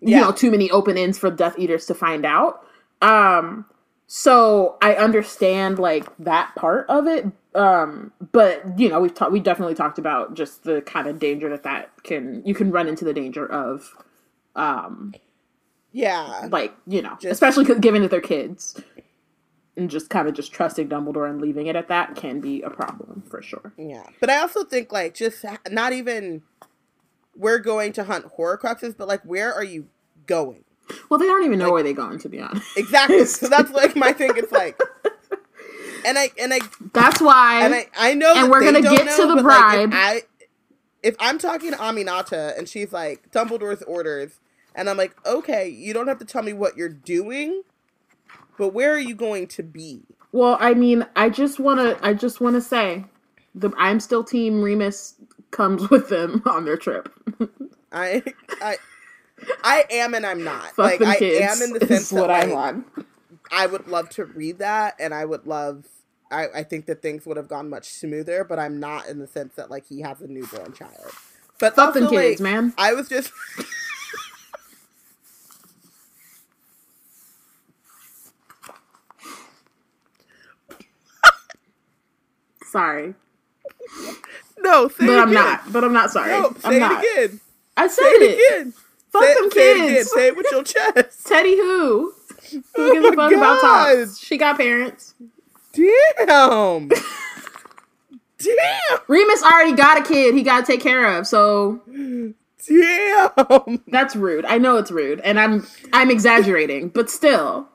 You 0.00 0.16
Yeah. 0.16 0.20
know, 0.22 0.32
too 0.32 0.50
many 0.50 0.70
open 0.70 0.96
ends 0.98 1.18
for 1.18 1.30
Death 1.30 1.58
Eaters 1.58 1.86
to 1.86 1.94
find 1.94 2.24
out. 2.26 2.62
Um, 3.00 3.64
so 4.06 4.76
I 4.82 4.94
understand 4.94 5.78
like 5.78 6.06
that 6.18 6.54
part 6.56 6.86
of 6.88 7.06
it. 7.06 7.26
Um, 7.54 8.12
but 8.32 8.78
you 8.78 8.88
know, 8.88 9.00
we've 9.00 9.14
talked. 9.14 9.32
We 9.32 9.40
definitely 9.40 9.74
talked 9.74 9.98
about 9.98 10.34
just 10.34 10.64
the 10.64 10.82
kind 10.82 11.08
of 11.08 11.18
danger 11.18 11.48
that 11.48 11.62
that 11.64 11.90
can 12.04 12.42
you 12.44 12.54
can 12.54 12.70
run 12.70 12.86
into 12.88 13.04
the 13.04 13.12
danger 13.14 13.44
of. 13.50 13.96
Um, 14.54 15.14
yeah, 15.92 16.48
like 16.50 16.74
you 16.86 17.00
know, 17.02 17.16
Just- 17.20 17.32
especially 17.32 17.64
given 17.80 18.02
that 18.02 18.10
they're 18.10 18.20
kids, 18.20 18.80
and 19.78 19.88
just 19.88 20.10
kind 20.10 20.28
of 20.28 20.34
just 20.34 20.52
trusting 20.52 20.88
Dumbledore 20.88 21.30
and 21.30 21.40
leaving 21.40 21.68
it 21.68 21.76
at 21.76 21.88
that 21.88 22.16
can 22.16 22.40
be 22.40 22.60
a 22.62 22.70
problem 22.70 23.22
for 23.30 23.40
sure. 23.40 23.72
yeah. 23.78 24.02
But 24.20 24.28
I 24.28 24.38
also 24.38 24.64
think 24.64 24.92
like 24.92 25.14
just 25.14 25.44
not 25.70 25.92
even 25.92 26.42
we're 27.36 27.60
going 27.60 27.92
to 27.94 28.04
hunt 28.04 28.26
Horcruxes, 28.36 28.96
but 28.96 29.08
like 29.08 29.22
where 29.22 29.54
are 29.54 29.64
you 29.64 29.86
going? 30.26 30.64
Well, 31.08 31.18
they 31.20 31.26
don't 31.26 31.44
even 31.44 31.58
know 31.58 31.72
where 31.72 31.82
they're 31.82 31.92
going, 31.92 32.18
to 32.18 32.28
be 32.28 32.40
honest. 32.40 32.66
Exactly. 32.76 33.24
so 33.26 33.48
that's 33.48 33.70
like 33.70 33.94
my 33.94 34.12
thing. 34.12 34.32
It's 34.36 34.52
like, 34.52 34.78
and 36.04 36.18
I 36.18 36.30
and 36.40 36.52
I 36.52 36.60
That's 36.92 37.20
why. 37.20 37.64
and 37.64 37.74
I 37.74 37.86
I 37.96 38.14
know, 38.14 38.34
And 38.34 38.44
that 38.44 38.50
we're 38.50 38.64
gonna 38.64 38.82
get 38.82 39.16
to 39.16 39.26
the 39.26 39.36
but, 39.36 39.44
like, 39.44 39.78
if 39.80 39.94
I 39.94 40.22
if 41.02 41.16
I'm 41.20 41.38
talking 41.38 41.70
to 41.70 41.76
Aminata 41.76 42.58
and 42.58 42.68
she's 42.68 42.92
like 42.92 43.30
Dumbledore's 43.30 43.82
orders, 43.82 44.40
and 44.74 44.88
I'm 44.90 44.96
like, 44.96 45.14
okay, 45.26 45.68
you 45.68 45.92
don't 45.92 46.08
have 46.08 46.18
to 46.18 46.24
tell 46.24 46.42
me 46.42 46.52
what 46.52 46.76
you're 46.76 46.88
doing, 46.88 47.62
but 48.58 48.74
where 48.74 48.92
are 48.92 48.98
you 48.98 49.14
going 49.14 49.46
to 49.48 49.62
be? 49.62 50.02
well, 50.32 50.56
I 50.60 50.74
mean, 50.74 51.06
I 51.16 51.30
just 51.30 51.58
want 51.58 51.80
to. 51.80 52.06
I 52.06 52.12
just 52.12 52.40
want 52.40 52.54
to 52.54 52.60
say, 52.60 53.04
the 53.54 53.70
I'm 53.78 54.00
still 54.00 54.22
Team 54.22 54.60
Remus 54.62 55.14
comes 55.50 55.88
with 55.90 56.08
them 56.08 56.42
on 56.46 56.64
their 56.64 56.76
trip. 56.76 57.12
I 57.92 58.22
I 58.60 58.76
I 59.64 59.84
am 59.90 60.14
and 60.14 60.26
I'm 60.26 60.44
not. 60.44 60.74
Fuck 60.74 61.00
like 61.00 61.02
I 61.02 61.16
am 61.16 61.62
in 61.62 61.72
the 61.72 61.80
sense 61.86 62.10
that 62.10 62.20
what 62.20 62.30
I'm 62.30 62.50
like, 62.50 62.74
on. 62.74 62.84
I 63.50 63.66
would 63.66 63.88
love 63.88 64.10
to 64.10 64.26
read 64.26 64.58
that, 64.58 64.96
and 64.98 65.14
I 65.14 65.24
would 65.24 65.46
love. 65.46 65.86
I, 66.30 66.48
I 66.56 66.62
think 66.62 66.84
that 66.86 67.00
things 67.00 67.24
would 67.24 67.38
have 67.38 67.48
gone 67.48 67.70
much 67.70 67.88
smoother, 67.88 68.44
but 68.44 68.58
I'm 68.58 68.78
not 68.78 69.08
in 69.08 69.18
the 69.18 69.26
sense 69.26 69.54
that 69.54 69.70
like 69.70 69.86
he 69.86 70.02
has 70.02 70.20
a 70.20 70.26
newborn 70.26 70.74
child. 70.74 71.10
But 71.58 71.74
Fuck 71.74 71.96
also, 71.96 72.10
kids, 72.10 72.40
like, 72.40 72.40
man. 72.40 72.74
I 72.76 72.92
was 72.92 73.08
just 73.08 73.32
Sorry, 82.68 83.14
no, 84.60 84.88
say 84.88 85.06
but 85.06 85.18
it 85.18 85.18
I'm 85.18 85.32
again. 85.32 85.34
not. 85.34 85.72
But 85.72 85.84
I'm 85.84 85.92
not 85.94 86.10
sorry. 86.10 86.30
No, 86.30 86.54
I'm 86.64 86.72
say 86.72 86.78
not. 86.78 87.06
it 87.06 87.26
again. 87.28 87.40
I 87.76 87.88
said 87.88 88.04
Say 88.04 88.08
it. 88.12 88.22
it 88.22 88.60
again. 88.60 88.74
Fuck 89.12 89.22
say, 89.22 89.34
them 89.34 89.50
say 89.50 89.70
it 89.70 89.76
again. 89.78 90.06
kids. 90.06 90.10
Say 90.10 90.28
it 90.28 90.36
with 90.36 90.50
your 90.50 90.64
chest. 90.64 91.26
Teddy 91.26 91.56
who? 91.56 92.14
Who 92.76 92.90
Oh 92.90 92.92
gives 92.92 93.06
a 93.06 93.12
fuck 93.12 93.34
about 93.34 93.60
God. 93.60 93.60
tops? 93.60 94.18
She 94.18 94.36
got 94.38 94.58
parents. 94.58 95.14
Damn. 95.72 96.88
Damn. 98.38 98.98
Remus 99.08 99.42
already 99.42 99.74
got 99.74 99.98
a 99.98 100.02
kid. 100.04 100.34
He 100.34 100.42
got 100.42 100.66
to 100.66 100.72
take 100.72 100.82
care 100.82 101.18
of. 101.18 101.26
So 101.26 101.82
Damn. 102.68 103.84
that's 103.88 104.16
rude. 104.16 104.44
I 104.46 104.58
know 104.58 104.76
it's 104.78 104.90
rude, 104.90 105.20
and 105.20 105.40
I'm 105.40 105.66
I'm 105.92 106.10
exaggerating, 106.10 106.90
but 106.90 107.10
still, 107.10 107.68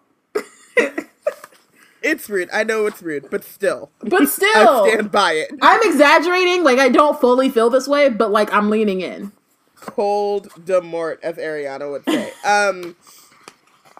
It's 2.04 2.30
rude. 2.30 2.50
I 2.52 2.64
know 2.64 2.86
it's 2.86 3.02
rude, 3.02 3.30
but 3.32 3.44
still, 3.44 3.90
but 4.02 4.28
still. 4.30 4.84
I 4.84 4.90
stand 4.92 5.12
by 5.12 5.32
it. 5.34 5.52
I'm 5.62 5.80
exaggerating. 5.84 6.64
Like 6.64 6.80
I 6.80 6.90
don't 6.90 7.20
fully 7.20 7.50
feel 7.50 7.70
this 7.70 7.88
way, 7.88 8.10
but 8.10 8.30
like 8.32 8.54
I'm 8.54 8.70
leaning 8.70 9.02
in. 9.02 9.32
cold 9.78 10.50
de 10.64 10.82
mort, 10.82 11.20
as 11.24 11.38
Ariana 11.38 11.90
would 11.92 12.04
say. 12.06 12.32
Um, 12.46 12.96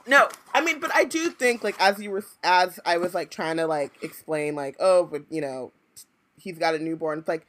no, 0.06 0.28
I 0.54 0.60
mean, 0.62 0.82
but 0.82 0.94
I 0.94 1.06
do 1.06 1.30
think 1.30 1.64
like 1.64 1.80
as 1.80 1.98
you 2.00 2.12
were 2.12 2.26
as 2.44 2.78
I 2.86 2.98
was 2.98 3.14
like 3.14 3.32
trying 3.32 3.56
to 3.58 3.68
like 3.68 3.92
explain 4.04 4.54
like 4.56 4.76
oh, 4.80 5.06
but 5.06 5.24
you 5.30 5.40
know, 5.40 5.72
he's 6.38 6.58
got 6.60 6.76
a 6.76 6.80
newborn. 6.80 7.20
It's 7.20 7.28
like 7.28 7.48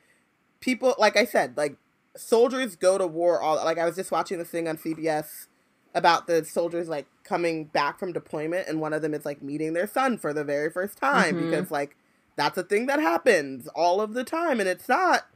people, 0.61 0.95
like 0.99 1.17
I 1.17 1.25
said, 1.25 1.57
like 1.57 1.77
soldiers 2.17 2.77
go 2.77 2.97
to 2.97 3.09
war 3.09 3.41
all. 3.41 3.57
Like 3.57 3.79
I 3.79 3.85
was 3.85 3.97
just 3.97 4.13
watching 4.13 4.39
this 4.39 4.49
thing 4.51 4.69
on 4.69 4.77
CBS 4.79 5.49
about 5.95 6.29
the 6.29 6.45
soldiers 6.45 6.89
like 6.89 7.07
coming 7.25 7.65
back 7.65 7.99
from 7.99 8.13
deployment, 8.13 8.69
and 8.69 8.81
one 8.81 8.93
of 8.93 9.03
them 9.03 9.15
is 9.15 9.25
like 9.25 9.43
meeting 9.43 9.73
their 9.73 9.87
son 9.87 10.19
for 10.19 10.33
the 10.33 10.45
very 10.45 10.71
first 10.71 10.99
time 10.99 11.35
Mhm. 11.37 11.51
because 11.51 11.71
like 11.71 11.97
that's 12.37 12.59
a 12.59 12.63
thing 12.63 12.87
that 12.87 13.01
happens 13.01 13.67
all 13.69 14.01
of 14.01 14.15
the 14.15 14.25
time, 14.25 14.61
and 14.61 14.69
it's 14.69 14.89
not 14.89 15.27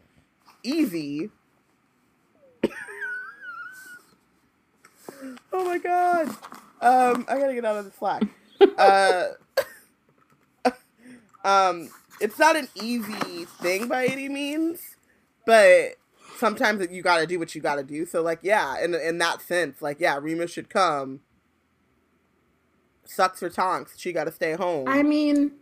easy. 0.63 1.31
oh 5.53 5.65
my 5.65 5.79
god. 5.79 6.29
Um, 6.81 7.25
I 7.29 7.39
gotta 7.39 7.55
get 7.55 7.65
out 7.65 7.77
of 7.77 7.85
the 7.85 7.91
slack. 7.93 8.23
uh, 8.79 9.25
um, 11.45 11.89
it's 12.21 12.39
not 12.39 12.57
an 12.57 12.69
easy 12.75 13.45
thing 13.45 13.89
by 13.89 14.07
any 14.07 14.29
means, 14.29 14.81
but 15.47 15.95
sometimes 16.37 16.87
you 16.91 17.03
gotta 17.03 17.27
do 17.27 17.39
what 17.39 17.55
you 17.55 17.61
gotta 17.61 17.83
do. 17.83 18.07
So, 18.07 18.23
like, 18.23 18.41
yeah, 18.43 18.83
in 18.83 18.95
in 18.95 19.19
that 19.19 19.43
sense, 19.43 19.81
like, 19.83 19.99
yeah, 20.01 20.19
Remus 20.21 20.51
should 20.53 20.71
come. 20.71 21.21
Sucks 23.11 23.41
for 23.41 23.49
Tonks. 23.49 23.95
She 23.99 24.13
gotta 24.13 24.31
stay 24.31 24.53
home. 24.53 24.87
I 24.87 25.03
mean, 25.03 25.53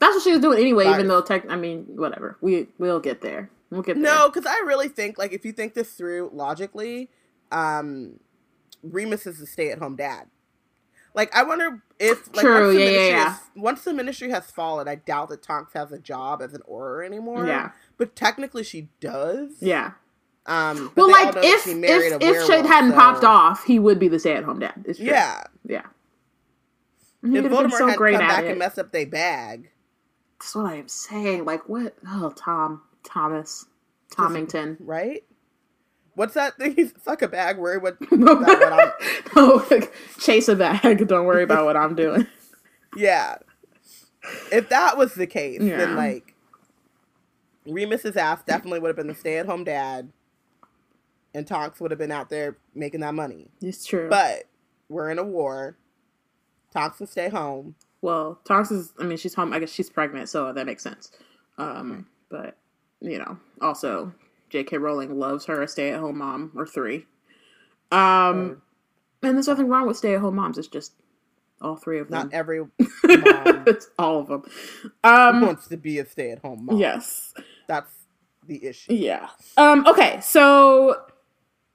that's 0.00 0.14
what 0.16 0.22
she 0.24 0.32
was 0.32 0.40
doing 0.40 0.58
anyway. 0.58 0.88
Even 0.88 1.06
though 1.08 1.22
tech, 1.22 1.44
I 1.48 1.56
mean, 1.56 1.84
whatever. 1.96 2.36
We 2.40 2.66
we'll 2.78 3.00
get 3.00 3.20
there. 3.20 3.50
We'll 3.70 3.82
get 3.82 3.94
there. 3.94 4.02
No, 4.02 4.28
because 4.28 4.46
I 4.46 4.58
really 4.66 4.88
think 4.88 5.16
like 5.16 5.32
if 5.32 5.44
you 5.44 5.52
think 5.52 5.74
this 5.74 5.92
through 5.92 6.30
logically, 6.32 7.08
um, 7.52 8.18
Remus 8.82 9.26
is 9.26 9.38
the 9.38 9.46
stay-at-home 9.46 9.96
dad. 9.96 10.26
Like 11.14 11.34
I 11.34 11.42
wonder 11.44 11.82
if 12.00 12.34
like 12.34 12.44
True, 12.44 12.66
once 12.66 12.76
the 12.76 12.80
yeah, 12.84 12.90
yeah, 12.90 12.90
ministry 12.90 13.08
yeah. 13.10 13.28
Has, 13.30 13.40
once 13.56 13.84
the 13.84 13.94
ministry 13.94 14.30
has 14.30 14.50
fallen, 14.50 14.88
I 14.88 14.96
doubt 14.96 15.28
that 15.30 15.42
Tonks 15.42 15.72
has 15.74 15.92
a 15.92 15.98
job 15.98 16.42
as 16.42 16.52
an 16.52 16.62
Auror 16.70 17.04
anymore. 17.06 17.46
Yeah. 17.46 17.70
but 17.96 18.14
technically 18.16 18.64
she 18.64 18.88
does. 19.00 19.52
Yeah. 19.60 19.92
Um, 20.46 20.92
but 20.94 21.08
Well, 21.08 21.10
like 21.10 21.34
if 21.44 21.66
if 21.66 22.22
if 22.22 22.46
shit 22.46 22.64
hadn't 22.66 22.90
so- 22.90 22.96
popped 22.96 23.24
off, 23.24 23.64
he 23.64 23.78
would 23.78 23.98
be 23.98 24.08
the 24.08 24.18
stay-at-home 24.18 24.58
dad. 24.60 24.84
It's 24.86 24.98
true. 24.98 25.06
yeah. 25.08 25.44
Yeah. 25.66 25.86
He 27.24 27.36
If 27.36 27.44
Voldemort 27.46 27.72
so 27.72 27.86
had 27.88 27.96
great 27.98 28.16
come 28.16 28.26
back 28.28 28.44
it. 28.44 28.50
and 28.50 28.58
messed 28.58 28.78
up 28.78 28.92
their 28.92 29.06
bag, 29.06 29.70
That's 30.38 30.54
what 30.54 30.66
I'm 30.66 30.88
saying. 30.88 31.44
Like 31.44 31.68
what? 31.68 31.94
Oh, 32.06 32.32
Tom, 32.36 32.82
Thomas, 33.04 33.66
Tomington. 34.12 34.76
right? 34.80 35.24
What's 36.14 36.34
that 36.34 36.56
thing? 36.58 36.74
He's 36.76 36.92
Fuck 36.92 37.22
a 37.22 37.28
bag. 37.28 37.58
Worry 37.58 37.78
what? 37.78 37.96
about 38.12 38.40
what 38.40 38.72
I'm, 38.72 38.92
no, 39.36 39.64
like, 39.70 39.92
chase 40.18 40.48
a 40.48 40.56
bag. 40.56 41.06
Don't 41.08 41.26
worry 41.26 41.42
about 41.44 41.64
what 41.64 41.76
I'm 41.76 41.94
doing. 41.94 42.26
Yeah. 42.96 43.36
If 44.50 44.70
that 44.70 44.96
was 44.96 45.14
the 45.14 45.26
case, 45.26 45.60
Yeah. 45.60 45.76
then 45.76 45.94
like 45.96 46.34
Remus's 47.66 48.16
ass 48.16 48.42
definitely 48.44 48.80
would 48.80 48.88
have 48.88 48.96
been 48.96 49.06
the 49.08 49.14
stay-at-home 49.14 49.64
dad, 49.64 50.10
and 51.34 51.46
Tonks 51.46 51.80
would 51.80 51.90
have 51.90 51.98
been 51.98 52.10
out 52.10 52.30
there 52.30 52.56
making 52.74 53.00
that 53.00 53.14
money. 53.14 53.48
It's 53.60 53.84
true. 53.84 54.08
But 54.08 54.44
we're 54.88 55.10
in 55.10 55.18
a 55.18 55.22
war. 55.22 55.76
Can 56.72 57.06
stay 57.06 57.28
home. 57.28 57.74
well, 58.02 58.40
is. 58.70 58.92
I 58.98 59.04
mean, 59.04 59.18
she's 59.18 59.34
home. 59.34 59.52
I 59.52 59.58
guess 59.58 59.70
she's 59.70 59.90
pregnant, 59.90 60.28
so 60.28 60.52
that 60.52 60.66
makes 60.66 60.82
sense. 60.82 61.10
Um, 61.56 62.06
but 62.28 62.56
you 63.00 63.18
know, 63.18 63.38
also 63.60 64.12
J.K. 64.50 64.78
Rowling 64.78 65.18
loves 65.18 65.44
her 65.46 65.62
a 65.62 65.68
stay-at-home 65.68 66.18
mom 66.18 66.52
or 66.56 66.66
three. 66.66 67.06
Um, 67.90 68.62
and 69.22 69.34
there's 69.34 69.48
nothing 69.48 69.68
wrong 69.68 69.86
with 69.86 69.96
stay-at-home 69.96 70.36
moms. 70.36 70.58
It's 70.58 70.68
just 70.68 70.92
all 71.60 71.76
three 71.76 71.98
of 71.98 72.08
them. 72.08 72.26
Not 72.26 72.34
every 72.34 72.60
mom 73.04 73.64
it's 73.66 73.88
all 73.98 74.20
of 74.20 74.28
them. 74.28 74.42
Um, 75.04 75.40
wants 75.40 75.68
to 75.68 75.76
be 75.76 75.98
a 75.98 76.06
stay-at-home 76.06 76.66
mom. 76.66 76.78
yes. 76.78 77.34
That's 77.66 77.92
the 78.46 78.64
issue. 78.64 78.94
Yeah. 78.94 79.28
Um. 79.56 79.86
Okay. 79.86 80.20
So 80.22 81.02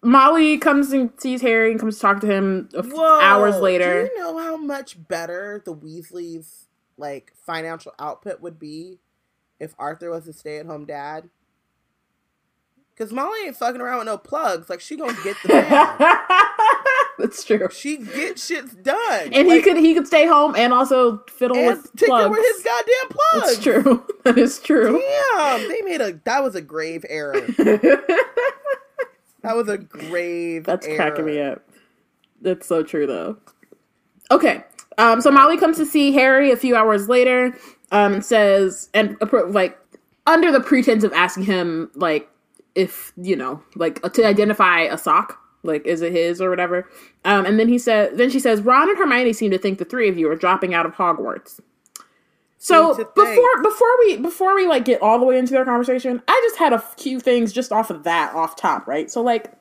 Molly 0.04 0.58
comes 0.58 0.92
and 0.92 1.12
sees 1.18 1.42
Harry 1.42 1.72
and 1.72 1.80
comes 1.80 1.96
to 1.96 2.02
talk 2.02 2.20
to 2.22 2.28
him 2.28 2.70
Whoa, 2.74 3.20
hours 3.22 3.58
later. 3.58 4.06
Do 4.06 4.12
you 4.14 4.20
know 4.20 4.38
how 4.38 4.58
much 4.58 5.08
better 5.08 5.62
the 5.66 5.74
Weasleys' 5.74 6.66
like 6.98 7.32
financial 7.36 7.94
output 8.00 8.42
would 8.42 8.60
be 8.60 9.00
if 9.60 9.74
Arthur 9.80 10.10
was 10.12 10.28
a 10.28 10.34
stay-at-home 10.34 10.86
dad? 10.86 11.30
Because 12.96 13.12
Molly 13.12 13.40
ain't 13.48 13.56
fucking 13.56 13.82
around 13.82 14.00
with 14.00 14.06
no 14.06 14.18
plugs. 14.18 14.70
Like 14.70 14.80
she 14.80 14.96
gonna 14.98 15.18
get 15.24 15.36
the 15.44 15.50
man. 15.54 15.98
That's 17.18 17.44
true. 17.44 17.68
she 17.72 17.98
get 17.98 18.36
shits 18.38 18.82
done. 18.84 19.34
And 19.34 19.48
he 19.48 19.62
could 19.62 19.78
he 19.78 19.94
could 19.96 20.06
stay 20.06 20.28
home 20.28 20.56
and 20.56 20.74
also 20.74 21.24
fiddle 21.28 21.58
and 21.58 21.68
with 21.82 21.96
plugs. 21.96 22.30
with 22.30 22.56
his 22.56 22.64
goddamn 22.64 23.10
plugs. 23.10 23.48
That's 23.48 23.64
true. 23.64 24.06
That 24.24 24.38
is 24.38 24.60
true. 24.60 25.02
Damn, 25.36 25.68
they 25.68 25.82
made 25.82 26.00
a 26.00 26.14
that 26.24 26.42
was 26.44 26.56
a 26.56 26.62
grave 26.62 27.04
error. 27.10 27.34
That 29.44 29.56
was 29.56 29.70
a 29.70 29.78
grave. 29.78 30.66
That's 30.66 30.88
error. 30.88 30.96
cracking 30.96 31.26
me 31.26 31.40
up. 31.40 31.62
That's 32.42 32.68
so 32.68 32.84
true 32.84 33.06
though. 33.06 33.38
Okay. 34.32 34.64
Um, 34.98 35.22
so 35.22 35.32
Molly 35.32 35.58
comes 35.58 35.78
to 35.78 35.86
see 35.86 36.12
Harry 36.14 36.52
a 36.52 36.58
few 36.58 36.76
hours 36.76 37.10
later, 37.10 37.58
um, 37.92 38.14
and 38.14 38.26
says, 38.26 38.90
and 38.94 39.18
like 39.50 39.78
under 40.28 40.52
the 40.52 40.60
pretense 40.60 41.04
of 41.04 41.14
asking 41.14 41.44
him, 41.44 41.92
like, 41.96 42.30
if 42.76 43.12
you 43.18 43.36
know, 43.36 43.62
like 43.76 44.02
to 44.14 44.26
identify 44.26 44.82
a 44.82 44.98
sock, 44.98 45.40
like, 45.64 45.86
is 45.86 46.02
it 46.02 46.12
his 46.12 46.42
or 46.42 46.50
whatever. 46.50 46.88
Um, 47.26 47.46
and 47.46 47.60
then 47.60 47.70
he 47.70 47.78
said, 47.78 48.18
then 48.18 48.30
she 48.30 48.40
says, 48.40 48.62
Ron 48.62 48.90
and 48.90 48.98
Hermione 48.98 49.34
seem 49.34 49.52
to 49.52 49.58
think 49.58 49.80
the 49.80 49.86
three 49.86 50.10
of 50.10 50.18
you 50.18 50.30
are 50.30 50.36
dropping 50.36 50.74
out 50.74 50.86
of 50.86 50.94
Hogwarts. 50.94 51.60
So 52.64 52.94
before 52.96 53.26
think. 53.26 53.64
before 53.64 54.00
we 54.00 54.18
before 54.18 54.56
we 54.56 54.68
like 54.68 54.86
get 54.86 55.02
all 55.02 55.20
the 55.20 55.26
way 55.26 55.38
into 55.38 55.52
their 55.52 55.66
conversation, 55.66 56.22
I 56.30 56.42
just 56.46 56.58
had 56.58 56.72
a 56.72 56.80
few 56.80 57.20
things 57.20 57.52
just 57.52 57.74
off 57.74 57.90
of 57.90 58.04
that 58.04 58.34
off 58.34 58.56
top, 58.56 58.88
right? 58.88 59.12
So 59.12 59.22
like 59.22 59.52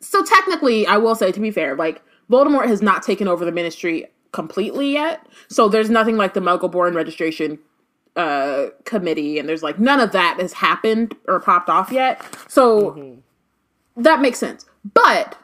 so 0.00 0.24
technically, 0.24 0.84
I 0.84 0.96
will 0.96 1.14
say 1.14 1.30
to 1.30 1.38
be 1.38 1.52
fair, 1.52 1.76
like 1.76 2.02
Voldemort 2.28 2.66
has 2.66 2.82
not 2.82 3.04
taken 3.04 3.28
over 3.28 3.44
the 3.44 3.52
ministry 3.52 4.06
completely 4.32 4.92
yet. 4.92 5.24
So 5.48 5.68
there's 5.68 5.90
nothing 5.90 6.16
like 6.16 6.34
the 6.34 6.40
Muggleborn 6.40 6.96
registration 6.96 7.60
uh 8.16 8.66
committee 8.84 9.38
and 9.38 9.48
there's 9.48 9.62
like 9.62 9.78
none 9.78 10.00
of 10.00 10.10
that 10.12 10.38
has 10.40 10.52
happened 10.54 11.14
or 11.28 11.38
popped 11.38 11.70
off 11.70 11.92
yet. 11.92 12.20
So 12.48 13.16
that 13.96 14.20
makes 14.20 14.40
sense. 14.40 14.66
But 14.92 15.38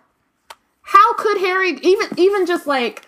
how 0.83 1.15
could 1.15 1.39
Harry 1.39 1.79
even 1.83 2.09
even 2.17 2.47
just 2.47 2.67
like 2.67 3.07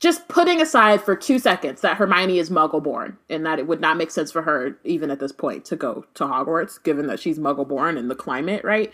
just 0.00 0.28
putting 0.28 0.60
aside 0.60 1.02
for 1.02 1.16
two 1.16 1.38
seconds 1.38 1.80
that 1.80 1.96
Hermione 1.96 2.38
is 2.38 2.50
Muggleborn 2.50 3.16
and 3.28 3.44
that 3.44 3.58
it 3.58 3.66
would 3.66 3.80
not 3.80 3.96
make 3.96 4.10
sense 4.10 4.30
for 4.30 4.42
her 4.42 4.78
even 4.84 5.10
at 5.10 5.18
this 5.18 5.32
point 5.32 5.64
to 5.66 5.76
go 5.76 6.04
to 6.14 6.24
Hogwarts, 6.24 6.82
given 6.82 7.08
that 7.08 7.18
she's 7.18 7.38
Muggleborn 7.38 7.98
and 7.98 8.10
the 8.10 8.14
climate, 8.14 8.62
right? 8.64 8.92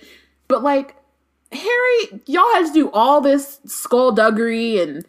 But 0.49 0.63
like 0.63 0.97
Harry, 1.53 2.23
y'all 2.27 2.53
had 2.55 2.67
to 2.67 2.73
do 2.73 2.91
all 2.91 3.21
this 3.21 3.61
skullduggery 3.67 4.81
and 4.81 5.05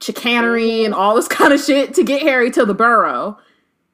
chicanery 0.00 0.84
and 0.84 0.94
all 0.94 1.16
this 1.16 1.28
kind 1.28 1.52
of 1.52 1.60
shit 1.60 1.94
to 1.94 2.04
get 2.04 2.22
Harry 2.22 2.50
to 2.52 2.64
the 2.64 2.74
Burrow. 2.74 3.38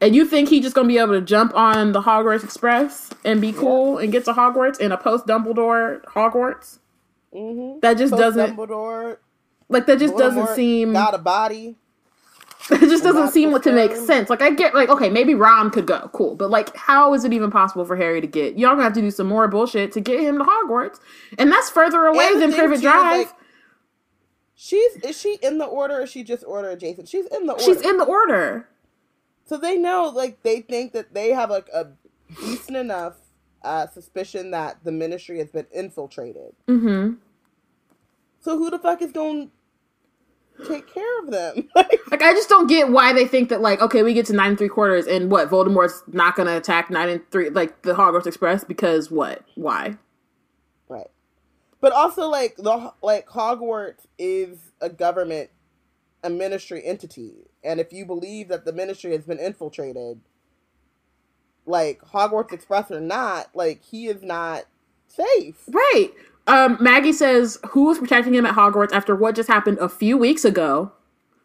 And 0.03 0.17
you 0.17 0.27
think 0.27 0.49
he's 0.49 0.65
just 0.65 0.75
gonna 0.75 0.89
be 0.89 0.99
able 0.99 1.15
to 1.15 1.23
jump 1.23 1.55
on 1.55 1.93
the 1.93 2.03
Hogwarts 2.03 2.45
Express 2.45 3.11
and 3.25 3.41
be 3.41 3.53
cool 3.53 3.99
and 3.99 4.13
get 4.13 4.25
to 4.27 4.33
Hogwarts 4.33 4.81
in 4.81 4.93
a 4.93 4.99
post 4.99 5.27
Dumbledore 5.27 6.03
Hogwarts? 6.05 6.81
Mm-hmm. 7.33 7.79
That 7.81 7.97
just 7.97 8.13
doesn't 8.13 8.57
Dumbledore 8.57 9.19
like 9.73 9.87
that 9.87 9.99
just 9.99 10.17
doesn't 10.17 10.55
seem 10.55 10.93
got 10.93 11.15
a 11.15 11.19
body. 11.19 11.77
it 12.71 12.81
just 12.81 13.03
doesn't 13.03 13.33
seem 13.33 13.59
to 13.61 13.73
make 13.73 13.97
sense. 13.97 14.31
Like 14.31 14.41
I 14.41 14.51
get 14.51 14.75
like 14.75 14.89
okay, 14.89 15.11
maybe 15.11 15.35
Ron 15.35 15.71
could 15.71 15.87
go, 15.87 16.09
cool, 16.13 16.37
but 16.37 16.51
like 16.51 16.75
how 16.77 17.13
is 17.15 17.25
it 17.25 17.33
even 17.33 17.51
possible 17.51 17.85
for 17.85 17.97
Harry 17.97 18.21
to 18.21 18.27
get? 18.27 18.59
Y'all 18.59 18.71
gonna 18.73 18.85
have 18.85 18.93
to 18.95 19.01
do 19.01 19.11
some 19.11 19.27
more 19.27 19.49
bullshit 19.49 19.93
to 19.93 20.01
get 20.01 20.21
him 20.21 20.39
to 20.39 20.45
Hogwarts, 20.45 21.01
and 21.39 21.51
that's 21.51 21.71
further 21.71 22.07
away 22.07 22.29
And 22.33 22.43
than 22.43 22.53
Privet 22.53 22.81
Drive. 22.81 23.27
like, 23.27 23.37
She's 24.55 24.95
is 24.99 25.21
she 25.21 25.39
in 25.43 25.59
the 25.59 25.65
order 25.65 25.95
or 25.95 26.03
is 26.03 26.11
she 26.11 26.23
just 26.23 26.45
order 26.47 26.71
adjacent? 26.71 27.09
She's 27.09 27.27
in 27.27 27.47
the 27.47 27.55
order. 27.55 27.65
She's 27.65 27.81
in 27.81 27.97
the 27.99 28.05
order. 28.05 28.69
So 29.45 29.57
they 29.57 29.77
know, 29.77 30.05
like, 30.05 30.45
they 30.45 30.61
think 30.61 30.93
that 30.93 31.15
they 31.15 31.31
have 31.31 31.51
like 31.51 31.69
a 31.75 31.89
decent 32.41 32.77
enough 32.77 33.17
uh, 33.63 33.89
suspicion 33.89 34.53
that 34.53 34.85
the 34.85 34.93
ministry 34.93 35.39
has 35.39 35.51
been 35.51 35.67
infiltrated. 35.73 36.55
Mm-hmm. 36.69 37.15
So 38.41 38.57
who 38.57 38.71
the 38.71 38.79
fuck 38.79 39.03
is 39.03 39.11
going 39.11 39.51
take 40.67 40.93
care 40.93 41.21
of 41.21 41.31
them? 41.31 41.69
Like, 42.11 42.23
I 42.23 42.35
just 42.35 42.51
don't 42.51 42.67
get 42.67 42.91
why 42.91 43.15
they 43.15 43.27
think 43.27 43.49
that 43.49 43.63
like 43.63 43.81
okay, 43.81 44.03
we 44.03 44.13
get 44.13 44.27
to 44.27 44.35
nine 44.35 44.51
and 44.51 44.59
three 44.59 44.69
quarters, 44.69 45.07
and 45.07 45.31
what 45.31 45.49
Voldemort's 45.49 46.03
not 46.09 46.37
gonna 46.37 46.57
attack 46.57 46.91
nine 46.91 47.09
and 47.09 47.31
three 47.31 47.49
like 47.49 47.83
the 47.83 47.95
Hogwarts 47.95 48.27
Express 48.27 48.65
because 48.65 49.11
what? 49.11 49.43
Why? 49.55 49.97
right. 50.89 51.09
But 51.81 51.93
also, 51.93 52.29
like 52.29 52.57
the 52.57 52.93
like 53.03 53.29
Hogwarts 53.29 54.07
is 54.19 54.73
a 54.81 54.91
government, 54.91 55.51
a 56.23 56.31
ministry 56.31 56.85
entity, 56.85 57.49
and 57.65 57.81
if 57.81 57.93
you 57.93 58.05
believe 58.05 58.49
that 58.49 58.65
the 58.67 58.73
ministry 58.73 59.13
has 59.13 59.25
been 59.25 59.39
infiltrated, 59.39 60.21
like 61.67 62.01
Hogwarts 62.03 62.53
Express 62.53 62.91
or 62.91 63.01
not, 63.01 63.49
like 63.55 63.83
he 63.83 64.07
is 64.07 64.23
not 64.23 64.65
safe. 65.09 65.65
Right. 65.69 66.11
Um, 66.47 66.77
Maggie 66.81 67.13
says 67.13 67.59
who 67.71 67.85
was 67.87 67.99
protecting 67.99 68.35
him 68.35 68.47
at 68.47 68.55
Hogwarts 68.55 68.93
after 68.93 69.15
what 69.15 69.35
just 69.35 69.49
happened 69.49 69.79
a 69.79 69.89
few 69.89 70.19
weeks 70.19 70.45
ago. 70.45 70.93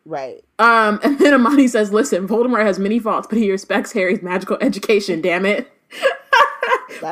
Right. 0.05 0.43
Um, 0.59 0.99
and 1.03 1.19
then 1.19 1.33
Amani 1.33 1.67
says, 1.67 1.91
"Listen, 1.91 2.27
Voldemort 2.27 2.65
has 2.65 2.79
many 2.79 2.99
faults, 2.99 3.27
but 3.29 3.37
he 3.37 3.51
respects 3.51 3.91
Harry's 3.93 4.21
magical 4.21 4.57
education. 4.61 5.21
Damn 5.21 5.45
it! 5.45 5.71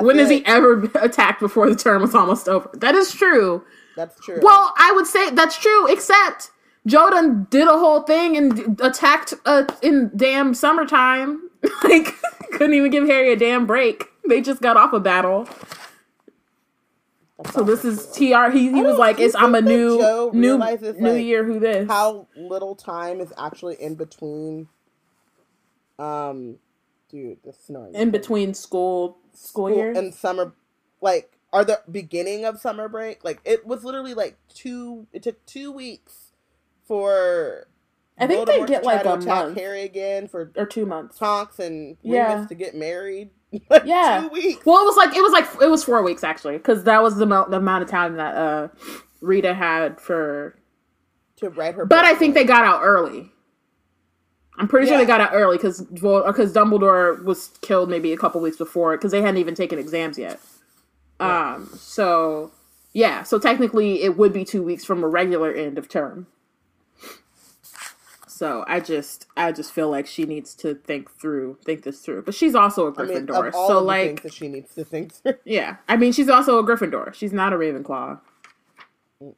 When 0.02 0.17
has 0.17 0.30
he 0.30 0.43
ever 0.45 0.89
attacked 0.95 1.39
before 1.39 1.69
the 1.69 1.76
term 1.76 2.02
was 2.02 2.15
almost 2.15 2.48
over? 2.48 2.69
That 2.74 2.95
is 2.95 3.12
true. 3.12 3.63
That's 3.95 4.19
true. 4.19 4.39
Well, 4.41 4.74
I 4.78 4.91
would 4.95 5.08
say 5.08 5.30
that's 5.32 5.58
true, 5.58 5.91
except 5.91 6.52
Jodan 6.88 7.50
did 7.50 7.67
a 7.67 7.78
whole 7.78 8.02
thing 8.02 8.36
and 8.38 8.80
attacked 8.82 9.34
uh, 9.45 9.65
in 9.82 10.12
damn 10.15 10.54
summertime. 10.54 11.50
like, 11.84 12.13
couldn't 12.52 12.74
even 12.74 12.91
give 12.91 13.08
Harry 13.08 13.32
a 13.32 13.36
damn 13.36 13.65
break. 13.65 14.06
They 14.28 14.41
just 14.41 14.62
got 14.62 14.78
off 14.78 14.93
a 14.93 15.00
battle. 15.00 15.48
That's 17.38 17.54
So 17.54 17.63
this 17.63 17.84
also 17.86 17.89
is 17.89 18.15
tr. 18.15 18.52
He 18.52 18.71
he 18.71 18.82
was 18.82 18.98
like, 18.98 19.19
"It's 19.19 19.36
I'm 19.36 19.56
a 19.56 19.62
new 19.62 19.98
Joe 20.00 20.32
new 20.34 20.52
realizes, 20.52 20.98
new 20.98 21.13
like, 21.13 21.26
year. 21.26 21.43
Who 21.43 21.60
this? 21.60 21.88
how 21.88 22.28
little 22.36 22.76
time 22.76 23.19
is 23.19 23.34
actually 23.38 23.76
in 23.82 23.95
between. 23.95 24.67
Um, 26.00 26.58
dude, 27.10 27.39
the 27.43 27.54
snoring. 27.54 27.93
in 27.95 28.12
between 28.12 28.54
school 28.54 29.17
school 29.34 29.69
years? 29.69 29.98
and 29.98 30.13
summer, 30.13 30.54
like, 31.02 31.38
are 31.54 31.63
the 31.65 31.82
beginning 31.91 32.45
of 32.45 32.60
summer 32.60 32.88
break? 32.89 33.24
Like, 33.24 33.41
it 33.45 33.65
was 33.65 33.84
literally 33.84 34.13
like 34.13 34.38
two. 34.54 35.08
It 35.13 35.24
took 35.24 35.45
two 35.45 35.71
weeks 35.71 36.32
for. 36.88 37.67
I 38.17 38.28
think 38.28 38.48
they 38.48 38.65
get 38.65 38.86
like 38.86 39.06
a 39.06 39.15
attack 39.15 39.26
month 39.26 39.58
Harry 39.58 39.82
again 39.82 40.30
for 40.30 40.52
or 40.56 40.65
two 40.65 40.86
months. 40.86 41.17
Tonks 41.17 41.60
and 41.60 41.98
Yeah. 42.02 42.32
Remus 42.34 42.48
to 42.48 42.56
get 42.56 42.74
married. 42.74 43.32
like, 43.69 43.83
Yeah. 43.85 44.21
two 44.27 44.33
weeks. 44.33 44.65
Well, 44.65 44.81
it 44.81 44.85
was 44.85 44.97
like 44.97 45.15
it 45.15 45.21
was 45.21 45.31
like 45.31 45.45
it 45.61 45.69
was 45.69 45.83
four 45.83 46.03
weeks 46.03 46.23
actually, 46.23 46.57
because 46.57 46.83
that 46.85 47.01
was 47.03 47.15
the, 47.17 47.25
mo- 47.25 47.47
the 47.49 47.57
amount 47.57 47.83
of 47.83 47.89
time 47.89 48.15
that 48.17 48.35
uh 48.35 48.67
Rita 49.21 49.53
had 49.53 49.99
for. 49.99 50.55
to 51.37 51.49
write 51.49 51.75
her. 51.75 51.85
But. 51.85 52.05
I 52.05 52.13
think 52.15 52.33
they 52.33 52.43
got 52.43 52.63
out 52.65 52.81
early. 52.83 53.31
I'm 54.57 54.67
pretty 54.69 54.87
sure 54.87 54.97
they 54.97 55.05
got 55.05 55.19
out 55.19 55.31
early 55.33 55.57
because 55.57 55.81
because 55.81 56.53
Dumbledore 56.53 57.21
was 57.25 57.49
killed 57.61 57.89
maybe 57.89 58.13
a 58.13 58.17
couple 58.17 58.39
weeks 58.39 58.55
before 58.57 58.95
because 58.95 59.11
they 59.11 59.19
hadn't 59.21 59.37
even 59.37 59.53
taken 59.55 59.77
exams 59.79 60.17
yet. 60.17 60.39
Um. 61.19 61.69
So 61.77 62.51
yeah. 62.93 63.23
So 63.23 63.37
technically, 63.39 64.03
it 64.03 64.17
would 64.17 64.31
be 64.31 64.45
two 64.45 64.63
weeks 64.63 64.85
from 64.85 65.03
a 65.03 65.07
regular 65.09 65.51
end 65.51 65.77
of 65.77 65.89
term. 65.89 66.27
So 68.36 68.65
I 68.67 68.80
just 68.80 69.28
I 69.38 69.52
just 69.52 69.71
feel 69.71 69.89
like 69.89 70.08
she 70.08 70.26
needs 70.26 70.54
to 70.56 70.76
think 70.76 71.12
through 71.12 71.58
think 71.63 71.84
this 71.84 72.02
through. 72.02 72.24
But 72.24 72.36
she's 72.36 72.56
also 72.56 72.88
a 72.88 73.02
I 73.02 73.06
mean, 73.06 73.28
Gryffindor. 73.28 73.48
of 73.48 73.56
all 73.56 73.67
so 73.67 73.82
like 73.82 74.24
that 74.24 74.34
she 74.34 74.48
needs 74.48 74.74
to 74.76 74.84
think 74.84 75.13
through. 75.13 75.36
yeah, 75.45 75.78
I 75.88 75.98
mean, 75.98 76.12
she's 76.12 76.30
also 76.30 76.60
a 76.60 76.63
Gryffindor. 76.63 77.13
She's 77.13 77.34
not 77.34 77.54
a 77.54 77.56
Ravenclaw. 77.56 78.19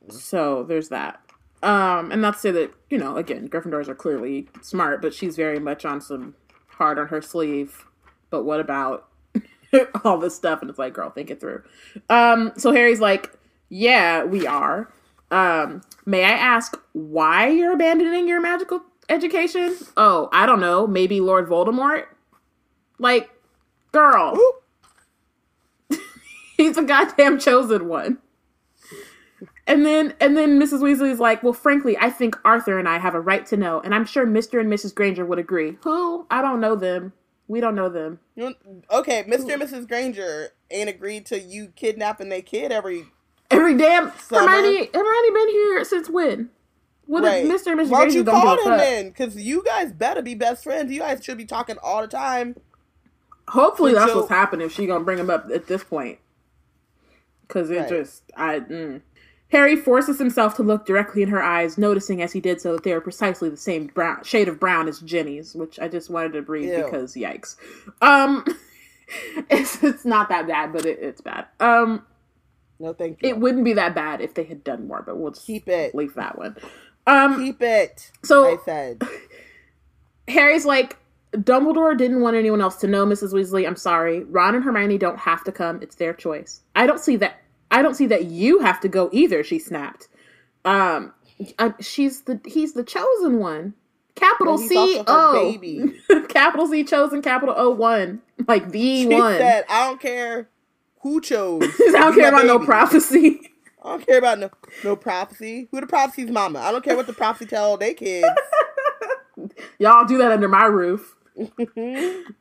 So 0.10 0.64
there's 0.64 0.90
that. 0.90 1.22
Um, 1.64 2.12
and 2.12 2.22
not 2.22 2.36
to 2.36 2.40
say 2.40 2.52
that 2.52 2.74
you 2.90 2.98
know, 2.98 3.18
again, 3.18 3.50
Gryffindors 3.50 3.88
are 3.88 3.96
clearly 3.96 4.50
smart, 4.62 5.02
but 5.02 5.14
she's 5.14 5.36
very 5.36 5.60
much 5.60 5.86
on 5.86 6.02
some 6.02 6.36
hard 6.68 6.98
on 7.00 7.08
her 7.08 7.22
sleeve 7.22 7.86
but 8.30 8.44
what 8.44 8.60
about 8.60 9.08
all 10.04 10.18
this 10.18 10.36
stuff? 10.36 10.62
And 10.62 10.70
it's 10.70 10.80
like, 10.80 10.94
girl, 10.94 11.10
think 11.10 11.30
it 11.30 11.40
through. 11.40 11.64
Um, 12.10 12.54
so 12.58 12.72
Harry's 12.72 13.00
like, 13.00 13.34
yeah, 13.70 14.24
we 14.24 14.48
are. 14.48 14.92
Um, 15.30 15.82
may 16.06 16.24
I 16.24 16.32
ask 16.32 16.80
why 16.94 17.50
you're 17.50 17.74
abandoning 17.74 18.28
your 18.28 18.42
magical 18.42 18.82
education? 19.10 19.76
Oh, 19.96 20.30
I 20.32 20.46
don't 20.46 20.60
know. 20.60 20.88
Maybe 20.88 21.20
Lord 21.20 21.48
Voldemort? 21.48 22.06
Like, 23.00 23.30
girl, 23.92 24.38
he's 26.58 26.78
a 26.78 26.84
goddamn 26.84 27.40
chosen 27.40 27.88
one. 27.88 28.20
And 29.68 29.86
then 29.86 30.16
and 30.22 30.38
then 30.38 30.60
Mrs. 30.60 30.82
Weasley's 30.82 31.20
like, 31.20 31.44
well, 31.44 31.54
frankly, 31.54 31.98
I 32.00 32.10
think 32.10 32.38
Arthur 32.46 32.80
and 32.80 32.88
I 32.88 33.00
have 33.00 33.14
a 33.14 33.20
right 33.20 33.46
to 33.48 33.58
know, 33.58 33.82
and 33.82 33.94
I'm 33.94 34.06
sure 34.06 34.26
Mr. 34.26 34.62
and 34.62 34.72
Mrs. 34.72 34.96
Granger 34.96 35.26
would 35.26 35.40
agree. 35.40 35.78
Who? 35.84 36.26
I 36.32 36.42
don't 36.42 36.62
know 36.62 36.76
them. 36.76 37.12
We 37.50 37.60
don't 37.62 37.76
know 37.76 37.90
them. 37.90 38.20
Okay, 38.38 39.24
Mr. 39.24 39.54
and 39.54 39.62
Mrs. 39.62 39.88
Granger 39.88 40.50
ain't 40.72 40.90
agreed 40.90 41.26
to 41.28 41.40
you 41.40 41.68
kidnapping 41.76 42.30
their 42.30 42.42
kid 42.42 42.72
every 42.72 43.08
Every 43.50 43.78
damn 43.78 44.12
Summer. 44.18 44.50
Hermione 44.50 44.90
Hermione 44.94 45.32
been 45.32 45.50
here 45.50 45.86
since 45.86 46.10
when? 46.10 46.50
What 47.06 47.24
right. 47.24 47.46
if 47.46 47.50
Mr. 47.50 47.72
and 47.72 47.80
Mrs. 47.80 47.90
Why 47.90 48.02
don't 48.02 48.14
you 48.14 48.24
don't 48.24 48.42
call 48.42 48.58
him 48.58 48.78
then? 48.78 49.08
Because 49.08 49.38
you 49.38 49.64
guys 49.64 49.94
better 49.94 50.22
be 50.22 50.36
best 50.36 50.64
friends. 50.64 50.92
You 50.92 51.00
guys 51.00 51.24
should 51.24 51.38
be 51.38 51.46
talking 51.46 51.78
all 51.82 52.02
the 52.02 52.08
time. 52.08 52.58
Hopefully 53.48 53.94
that's 53.94 54.14
what's 54.14 54.30
happening 54.30 54.66
if 54.66 54.74
she 54.74 54.86
gonna 54.86 55.06
bring 55.06 55.18
him 55.18 55.30
up 55.30 55.50
at 55.54 55.68
this 55.68 55.84
point. 55.84 56.20
Cause 57.48 57.70
it 57.70 57.78
Right. 57.78 57.90
just 57.90 58.24
I 58.36 58.60
mm. 58.60 59.02
Harry 59.50 59.78
forces 59.78 60.20
himself 60.20 60.56
to 60.58 60.64
look 60.64 60.86
directly 60.86 61.22
in 61.22 61.30
her 61.30 61.42
eyes, 61.42 61.78
noticing 61.78 62.22
as 62.22 62.34
he 62.34 62.42
did 62.42 62.60
so 62.60 62.74
that 62.74 62.84
they 62.84 62.92
are 62.92 63.00
precisely 63.00 63.50
the 63.50 63.56
same 63.56 63.88
brown 63.88 64.22
shade 64.26 64.50
of 64.50 64.60
brown 64.60 64.90
as 64.90 65.00
Ginny's, 65.00 65.56
which 65.56 65.80
I 65.80 65.88
just 65.88 66.10
wanted 66.10 66.34
to 66.34 66.42
breathe 66.42 66.78
Ew. 66.78 66.84
because 66.84 67.16
yikes. 67.16 67.56
Um 68.02 68.44
it's 69.50 69.82
it's 69.82 70.04
not 70.04 70.28
that 70.28 70.46
bad, 70.46 70.74
but 70.74 70.86
it, 70.86 71.00
it's 71.00 71.22
bad. 71.22 71.46
Um 71.62 72.06
No, 72.80 72.94
thank 72.94 73.22
you. 73.24 73.30
it 73.30 73.40
wouldn't 73.40 73.66
be 73.66 73.74
that 73.74 73.96
bad 73.96 74.22
if 74.22 74.34
they 74.36 74.44
had 74.44 74.64
done 74.64 74.88
more, 74.88 75.02
but 75.06 75.18
we'll 75.18 75.32
just 75.32 75.48
Keep 75.48 75.68
it. 75.68 75.96
leave 75.96 76.14
that 76.16 76.38
one. 76.38 76.56
Um 77.08 77.38
Keep 77.44 77.62
it. 77.62 78.12
so 78.24 78.46
I 78.46 78.58
said. 78.66 79.02
Harry's 80.28 80.66
like, 80.66 80.98
Dumbledore 81.34 81.98
didn't 81.98 82.22
want 82.22 82.36
anyone 82.36 82.62
else 82.62 82.76
to 82.78 82.88
know, 82.88 83.06
Mrs. 83.06 83.34
Weasley. 83.34 83.66
I'm 83.68 83.76
sorry. 83.76 84.24
Ron 84.26 84.56
and 84.56 84.64
Hermione 84.64 84.98
don't 84.98 85.20
have 85.20 85.44
to 85.46 85.52
come. 85.52 85.80
It's 85.82 85.96
their 85.96 86.14
choice. 86.14 86.62
I 86.76 86.86
don't 86.88 87.00
see 87.00 87.16
that. 87.18 87.42
I 87.72 87.82
don't 87.82 87.96
see 87.96 88.08
that 88.08 88.26
you 88.26 88.60
have 88.60 88.80
to 88.82 88.88
go 88.90 89.10
either. 89.12 89.44
She 89.44 89.60
snapped. 89.60 90.08
Um, 90.66 91.14
I, 91.60 91.74
she's 91.80 92.22
the 92.22 92.40
he's 92.46 92.74
the 92.74 92.84
chosen 92.84 93.40
one. 93.40 93.74
Capital 94.16 94.58
C 94.58 95.04
baby. 95.06 95.94
capital 96.30 96.68
C 96.68 96.84
chosen. 96.84 97.22
Capital 97.22 97.54
O 97.58 97.70
one. 97.70 98.22
Like 98.48 98.72
the 98.72 99.04
She 99.04 99.08
one. 99.08 99.38
said, 99.38 99.66
I 99.70 99.88
don't 99.88 100.02
care 100.02 100.50
who 101.08 101.22
chose. 101.22 101.64
I 101.80 101.92
don't 101.92 102.16
care 102.16 102.30
about 102.30 102.46
no 102.46 102.60
prophecy. 102.60 103.52
I 103.84 103.90
don't 103.90 104.06
care 104.06 104.18
about 104.18 104.40
no 104.40 104.50
no 104.84 104.96
prophecy. 104.96 105.68
Who 105.72 105.82
the 105.82 105.88
prophecy's 105.88 106.30
mama? 106.30 106.60
I 106.60 106.72
don't 106.72 106.84
care 106.84 106.96
what 106.96 107.08
the 107.08 107.14
prophecy 107.14 107.46
tell 107.46 107.78
they 107.78 107.94
kids. 107.94 108.28
Y'all 109.80 110.06
do 110.06 110.18
that 110.18 110.32
under 110.32 110.48
my 110.48 110.66
roof. 110.66 111.16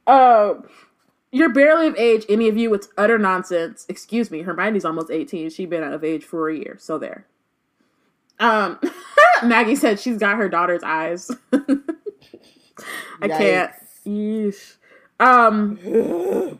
Uh, 0.06 0.54
you're 1.30 1.52
barely 1.52 1.86
of 1.86 1.96
age, 1.96 2.24
any 2.28 2.48
of 2.48 2.56
you. 2.56 2.72
It's 2.74 2.88
utter 2.96 3.18
nonsense. 3.18 3.86
Excuse 3.88 4.30
me. 4.30 4.42
Hermione's 4.42 4.84
almost 4.84 5.10
18. 5.10 5.50
She's 5.50 5.68
been 5.68 5.82
out 5.82 5.92
of 5.92 6.02
age 6.02 6.24
for 6.24 6.48
a 6.48 6.56
year. 6.56 6.76
So 6.80 6.98
there. 6.98 7.26
Um, 8.40 8.80
Maggie 9.44 9.76
said 9.76 10.00
she's 10.00 10.18
got 10.18 10.36
her 10.36 10.48
daughter's 10.48 10.82
eyes. 10.82 11.30
I 11.52 13.28
can't. 13.28 13.70
Yeesh. 14.06 14.76
Um, 15.18 15.78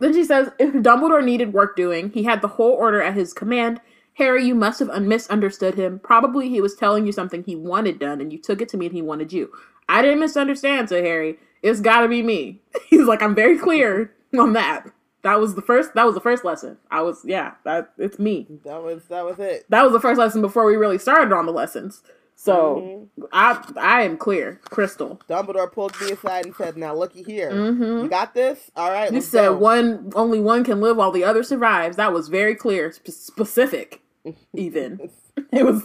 then 0.01 0.15
she 0.15 0.25
says, 0.25 0.51
if 0.59 0.73
Dumbledore 0.73 1.25
needed 1.25 1.53
work 1.53 1.77
doing, 1.77 2.11
he 2.11 2.23
had 2.23 2.41
the 2.41 2.49
whole 2.49 2.73
order 2.73 3.03
at 3.03 3.15
his 3.15 3.33
command. 3.33 3.81
Harry, 4.15 4.47
you 4.47 4.55
must 4.55 4.79
have 4.79 5.03
misunderstood 5.03 5.75
him. 5.75 5.99
Probably 5.99 6.49
he 6.49 6.61
was 6.61 6.75
telling 6.75 7.05
you 7.05 7.13
something 7.13 7.45
he 7.45 7.55
wanted 7.55 7.99
done, 7.99 8.21
and 8.21 8.33
you 8.33 8.39
took 8.39 8.63
it 8.63 8.69
to 8.71 8.79
mean 8.79 8.93
he 8.93 9.03
wanted 9.03 9.33
you. 9.33 9.53
I 9.89 10.01
didn't 10.03 10.21
misunderstand, 10.21 10.89
said 10.89 11.05
Harry. 11.05 11.39
It's 11.63 11.81
gotta 11.81 12.09
be 12.09 12.23
me. 12.23 12.63
He's 12.89 13.07
like, 13.07 13.23
I'm 13.23 13.35
very 13.35 13.59
clear 13.59 14.15
on 14.39 14.55
that. 14.55 14.87
That 15.23 15.41
was 15.41 15.55
the 15.55 15.63
first. 15.63 15.95
That 15.95 16.07
was 16.07 16.15
the 16.15 16.21
first 16.21 16.45
lesson. 16.45 16.79
I 16.91 17.03
was, 17.03 17.23
yeah, 17.25 17.55
that 17.65 17.93
it's 17.99 18.19
me. 18.19 18.47
That 18.65 18.83
was 18.83 19.05
that 19.07 19.25
was 19.25 19.39
it. 19.39 19.67
That 19.69 19.83
was 19.83 19.93
the 19.93 20.01
first 20.01 20.19
lesson 20.19 20.41
before 20.41 20.65
we 20.65 20.77
really 20.77 20.99
started 20.99 21.35
on 21.35 21.47
the 21.47 21.53
lessons. 21.53 22.03
So 22.39 23.09
I, 23.33 23.65
I 23.79 24.03
am 24.03 24.19
clear, 24.19 24.61
crystal. 24.69 25.21
Dumbledore 25.29 25.73
pulled 25.73 25.99
me 26.01 26.11
aside 26.13 26.45
and 26.45 26.55
said, 26.55 26.77
"Now 26.77 26.95
looky 26.95 27.23
here, 27.23 27.51
you 27.51 28.09
got 28.09 28.35
this. 28.35 28.71
All 28.77 28.91
right, 28.91 29.07
Mm-hmm. 29.07 29.15
You 29.17 29.21
said 29.23 29.49
go." 29.49 29.57
one, 29.57 30.13
only 30.15 30.39
one 30.39 30.63
can 30.63 30.81
live 30.83 30.99
while 30.99 31.11
the 31.11 31.25
other 31.25 31.43
survives. 31.43 31.97
That 31.97 32.13
was 32.13 32.29
very 32.29 32.55
clear, 32.55 32.93
sp- 32.93 33.09
specific. 33.09 34.03
Even 34.55 35.11
it 35.53 35.65
was 35.65 35.85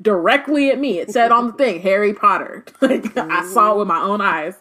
directly 0.00 0.70
at 0.70 0.78
me. 0.78 0.98
It 1.00 1.10
said 1.10 1.30
on 1.32 1.48
the 1.48 1.52
thing, 1.52 1.82
Harry 1.82 2.14
Potter. 2.14 2.64
Like 2.80 3.16
I 3.18 3.44
saw 3.46 3.74
it 3.74 3.78
with 3.78 3.88
my 3.88 4.00
own 4.00 4.20
eyes. 4.22 4.56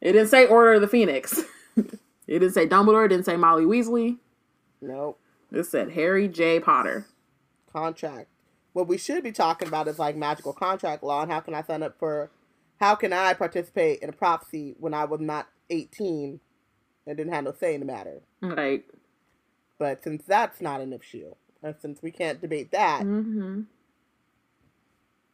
It 0.00 0.12
didn't 0.12 0.28
say 0.28 0.46
Order 0.46 0.74
of 0.74 0.80
the 0.80 0.88
Phoenix. 0.88 1.42
it 1.76 1.98
didn't 2.28 2.52
say 2.52 2.66
Dumbledore. 2.68 3.04
It 3.06 3.08
didn't 3.08 3.24
say 3.26 3.36
Molly 3.36 3.64
Weasley. 3.64 4.18
Nope. 4.80 5.18
It 5.50 5.64
said 5.64 5.90
Harry 5.92 6.28
J. 6.28 6.60
Potter. 6.60 7.06
contract. 7.72 8.28
What 8.72 8.88
we 8.88 8.98
should 8.98 9.22
be 9.22 9.32
talking 9.32 9.68
about 9.68 9.88
is 9.88 9.98
like 9.98 10.16
magical 10.16 10.52
contract 10.52 11.02
law 11.02 11.22
and 11.22 11.30
how 11.32 11.40
can 11.40 11.54
I 11.54 11.62
sign 11.62 11.82
up 11.82 11.98
for 11.98 12.30
how 12.80 12.94
can 12.94 13.12
I 13.12 13.34
participate 13.34 14.00
in 14.00 14.08
a 14.08 14.12
prophecy 14.12 14.74
when 14.78 14.94
I 14.94 15.04
was 15.04 15.20
not 15.20 15.48
18 15.70 16.40
and 17.06 17.16
didn't 17.16 17.32
have 17.32 17.44
no 17.44 17.52
say 17.52 17.74
in 17.74 17.80
the 17.80 17.86
matter. 17.86 18.22
Right. 18.40 18.84
But 19.78 20.02
since 20.04 20.24
that's 20.26 20.60
not 20.60 20.80
an 20.80 20.92
issue, 20.92 21.34
and 21.62 21.74
since 21.80 22.02
we 22.02 22.10
can't 22.10 22.40
debate 22.40 22.70
that, 22.72 23.02
hmm 23.02 23.62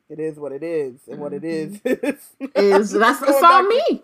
it 0.09 0.18
is 0.18 0.38
what 0.38 0.53
it 0.53 0.62
is, 0.62 1.01
and 1.07 1.20
what 1.20 1.35
it 1.35 1.44
is 1.44 1.81
is 1.85 2.31
is 2.55 2.90
that's 2.92 3.20
it's 3.22 3.42
all 3.42 3.62
me. 3.62 4.03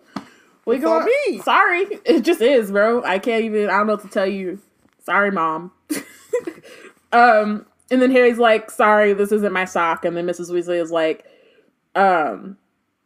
We 0.65 0.77
go. 0.79 1.03
me. 1.03 1.41
Sorry, 1.41 1.87
it 2.05 2.21
just 2.21 2.41
is, 2.41 2.71
bro. 2.71 3.03
I 3.03 3.19
can't 3.19 3.43
even. 3.43 3.69
I 3.69 3.77
don't 3.77 3.87
know 3.87 3.93
what 3.93 4.03
to 4.03 4.07
tell 4.07 4.27
you. 4.27 4.59
Sorry, 5.03 5.31
mom. 5.31 5.71
um, 7.11 7.65
and 7.91 8.01
then 8.01 8.11
Harry's 8.11 8.37
like, 8.37 8.71
"Sorry, 8.71 9.13
this 9.13 9.31
isn't 9.31 9.53
my 9.53 9.65
sock." 9.65 10.05
And 10.05 10.15
then 10.15 10.25
Mrs. 10.25 10.51
Weasley 10.51 10.81
is 10.81 10.91
like, 10.91 11.25
um, 11.95 12.57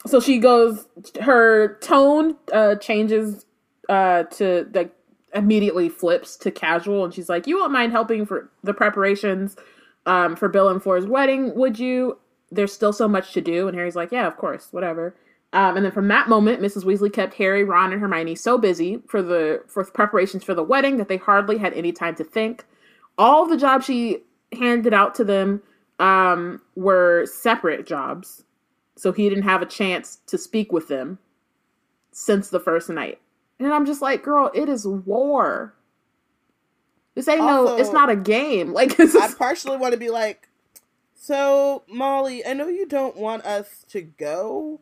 so 0.06 0.20
she 0.20 0.38
goes. 0.38 0.88
Her 1.22 1.78
tone 1.82 2.36
uh 2.54 2.76
changes 2.76 3.46
uh 3.88 4.24
to 4.24 4.70
like 4.74 4.96
immediately 5.34 5.90
flips 5.90 6.38
to 6.38 6.52
casual, 6.52 7.04
and 7.06 7.14
she's 7.14 7.30
like, 7.30 7.48
"You 7.48 7.58
won't 7.58 7.72
mind 7.72 7.92
helping 7.92 8.26
for 8.26 8.50
the 8.64 8.74
preparations 8.74 9.56
um 10.06 10.36
for 10.36 10.48
Bill 10.50 10.70
and 10.70 10.82
Fleur's 10.82 11.06
wedding, 11.06 11.54
would 11.56 11.80
you?" 11.80 12.18
There's 12.52 12.74
still 12.74 12.94
so 12.94 13.08
much 13.08 13.34
to 13.34 13.42
do, 13.42 13.68
and 13.68 13.78
Harry's 13.78 13.96
like, 13.96 14.12
"Yeah, 14.12 14.28
of 14.28 14.38
course, 14.38 14.70
whatever." 14.72 15.16
Um, 15.52 15.78
and 15.78 15.86
then 15.86 15.92
from 15.92 16.08
that 16.10 16.30
moment, 16.30 16.62
Mrs. 16.62 16.84
Weasley 16.86 17.12
kept 17.12 17.34
Harry, 17.36 17.64
Ron, 17.64 17.92
and 17.92 18.00
Hermione 18.00 18.36
so 18.36 18.58
busy 18.58 19.02
for 19.08 19.22
the 19.22 19.64
for 19.68 19.84
preparations 19.84 20.44
for 20.44 20.54
the 20.54 20.64
wedding 20.64 20.98
that 20.98 21.08
they 21.08 21.18
hardly 21.18 21.58
had 21.58 21.74
any 21.74 21.92
time 21.92 22.16
to 22.16 22.24
think. 22.24 22.66
All 23.18 23.48
the 23.48 23.58
jobs 23.58 23.86
she 23.86 24.24
handed 24.58 24.94
out 24.94 25.16
to 25.16 25.24
them 25.24 25.62
um, 26.00 26.62
were 26.76 27.26
separate 27.26 27.86
jobs, 27.86 28.44
so 28.96 29.12
he 29.12 29.30
didn't 29.30 29.44
have 29.44 29.62
a 29.62 29.66
chance 29.66 30.20
to 30.28 30.38
speak 30.38 30.72
with 30.72 30.88
them 30.88 31.20
since 32.12 32.50
the 32.50 32.60
first 32.60 32.90
night. 32.90 33.20
And 33.60 33.74
I'm 33.74 33.86
just 33.86 34.02
like, 34.02 34.24
girl, 34.24 34.50
it 34.54 34.70
is 34.70 34.88
war. 34.88 35.74
This 37.16 37.28
ain't 37.28 37.42
no, 37.42 37.78
it's 37.78 37.92
not 37.92 38.10
a 38.10 38.16
game. 38.16 38.72
Like, 38.74 38.96
this 38.96 39.16
I 39.16 39.34
partially 39.34 39.78
want 39.78 39.94
to 39.94 40.00
be 40.00 40.10
like, 40.10 40.48
so 41.14 41.84
Molly, 41.90 42.46
I 42.46 42.54
know 42.54 42.68
you 42.68 42.86
don't 42.86 43.18
want 43.18 43.46
us 43.46 43.84
to 43.90 44.02
go, 44.02 44.80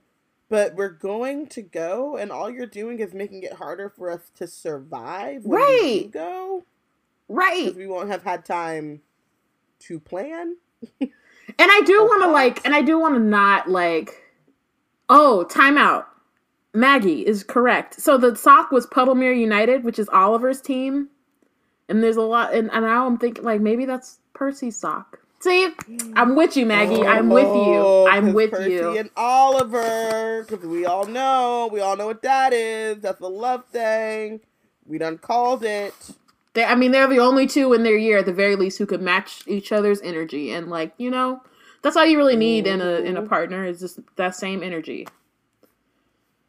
but 0.49 0.75
we're 0.75 0.89
going 0.89 1.47
to 1.47 1.61
go, 1.63 2.15
and 2.15 2.31
all 2.31 2.49
you're 2.49 2.67
doing 2.67 2.99
is 2.99 3.13
making 3.13 3.41
it 3.43 3.53
harder 3.53 3.89
for 3.89 4.11
us 4.11 4.29
to 4.35 4.45
survive 4.47 5.45
when 5.45 5.59
Right. 5.59 6.09
go 6.11 6.63
right. 7.27 7.65
because 7.65 7.77
we 7.77 7.87
won't 7.87 8.09
have 8.09 8.23
had 8.23 8.45
time 8.45 9.01
to 9.79 9.99
plan. 9.99 10.55
And 11.59 11.71
I 11.71 11.81
do 11.85 12.03
want 12.03 12.23
to 12.23 12.29
like, 12.29 12.63
and 12.65 12.75
I 12.75 12.81
do 12.81 12.99
want 12.99 13.15
to 13.15 13.19
not 13.19 13.69
like. 13.69 14.23
Oh, 15.09 15.45
timeout. 15.49 16.05
Maggie 16.73 17.25
is 17.25 17.43
correct. 17.43 17.99
So 17.99 18.17
the 18.17 18.35
sock 18.35 18.71
was 18.71 18.85
Puddlemere 18.87 19.37
United, 19.39 19.83
which 19.83 19.97
is 19.97 20.09
Oliver's 20.09 20.61
team, 20.61 21.07
and 21.89 22.03
there's 22.03 22.17
a 22.17 22.21
lot. 22.21 22.53
And, 22.53 22.69
and 22.71 22.83
now 22.85 23.07
I'm 23.07 23.17
thinking 23.17 23.43
like 23.43 23.61
maybe 23.61 23.85
that's 23.85 24.19
Percy's 24.33 24.77
sock. 24.77 25.19
See, 25.39 25.69
I'm 26.15 26.35
with 26.35 26.57
you, 26.57 26.65
Maggie. 26.65 27.03
I'm 27.05 27.29
with 27.29 27.45
you. 27.47 27.51
Oh, 27.53 28.05
oh 28.05 28.07
I'm 28.09 28.25
'cause 28.25 28.33
with 28.33 28.51
Percy 28.51 28.71
you. 28.73 28.97
and 28.97 29.09
Oliver, 29.15 30.45
because 30.47 30.65
we 30.65 30.85
all 30.85 31.05
know, 31.05 31.69
we 31.71 31.79
all 31.79 31.95
know 31.95 32.07
what 32.07 32.23
that 32.23 32.53
is. 32.53 32.99
That's 32.99 33.21
a 33.21 33.27
love 33.27 33.65
thing. 33.67 34.41
We 34.85 34.97
done 34.97 35.17
called 35.19 35.63
it. 35.63 35.93
They, 36.57 36.65
I 36.65 36.73
mean, 36.73 36.91
they're 36.91 37.07
the 37.07 37.19
only 37.19 37.45
two 37.45 37.71
in 37.73 37.83
their 37.83 37.95
year, 37.95 38.17
at 38.17 38.25
the 38.25 38.33
very 38.33 38.55
least, 38.55 38.79
who 38.79 38.87
could 38.87 38.99
match 39.01 39.43
each 39.45 39.71
other's 39.71 40.01
energy, 40.01 40.51
and 40.51 40.69
like 40.71 40.91
you 40.97 41.11
know, 41.11 41.43
that's 41.83 41.95
all 41.95 42.03
you 42.05 42.17
really 42.17 42.35
need 42.35 42.65
in 42.65 42.81
a 42.81 42.95
in 43.01 43.15
a 43.15 43.21
Mhm. 43.21 43.29
partner 43.29 43.63
is 43.63 43.79
just 43.79 43.99
that 44.15 44.35
same 44.35 44.63
energy. 44.63 45.07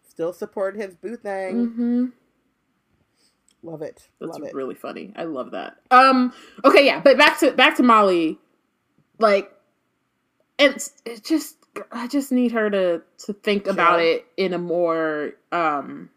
Still 0.09 0.33
support 0.33 0.77
his 0.77 0.94
boo 0.94 1.14
thing. 1.16 1.68
Mm-hmm. 1.68 2.07
Love 3.62 3.83
it. 3.83 4.09
That's 4.18 4.33
Love 4.33 4.49
it. 4.49 4.55
really 4.55 4.75
funny. 4.75 5.12
I 5.14 5.25
love 5.25 5.51
that. 5.51 5.77
Um. 5.90 6.33
Okay. 6.64 6.87
Yeah. 6.87 7.01
But 7.01 7.18
back 7.18 7.38
to 7.40 7.53
back 7.53 7.77
to 7.77 7.83
Molly. 7.83 8.38
Like, 9.18 9.53
it's 10.59 10.92
it 11.05 11.23
just 11.23 11.57
I 11.92 12.07
just 12.07 12.33
need 12.33 12.53
her 12.53 12.71
to 12.71 13.03
to 13.27 13.33
think 13.35 13.66
about 13.66 14.01
it 14.01 14.25
in 14.38 14.55
a 14.55 14.59
more 14.59 15.33
um. 15.53 16.09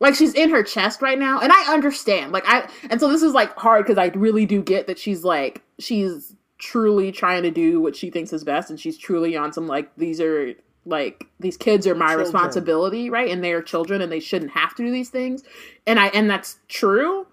Like 0.00 0.14
she's 0.14 0.34
in 0.34 0.50
her 0.50 0.62
chest 0.62 1.02
right 1.02 1.18
now, 1.18 1.40
and 1.40 1.52
I 1.52 1.72
understand. 1.72 2.32
Like 2.32 2.44
I, 2.46 2.68
and 2.88 3.00
so 3.00 3.08
this 3.08 3.22
is 3.22 3.32
like 3.32 3.56
hard 3.58 3.84
because 3.84 3.98
I 3.98 4.06
really 4.16 4.46
do 4.46 4.62
get 4.62 4.86
that 4.86 4.98
she's 4.98 5.24
like 5.24 5.62
she's 5.78 6.34
truly 6.58 7.10
trying 7.12 7.42
to 7.44 7.50
do 7.50 7.80
what 7.80 7.96
she 7.96 8.10
thinks 8.10 8.32
is 8.32 8.44
best, 8.44 8.70
and 8.70 8.78
she's 8.78 8.96
truly 8.96 9.36
on 9.36 9.52
some 9.52 9.66
like 9.66 9.90
these 9.96 10.20
are 10.20 10.54
like 10.84 11.26
these 11.40 11.56
kids 11.56 11.86
are 11.86 11.94
my 11.94 12.06
Children. 12.08 12.24
responsibility, 12.24 13.10
right? 13.10 13.28
And 13.30 13.42
they 13.42 13.52
are 13.52 13.60
children, 13.60 14.00
and 14.00 14.10
they 14.12 14.20
shouldn't 14.20 14.52
have 14.52 14.74
to 14.76 14.84
do 14.84 14.90
these 14.92 15.10
things. 15.10 15.42
And 15.86 15.98
I, 15.98 16.06
and 16.08 16.30
that's 16.30 16.58
true. 16.68 17.26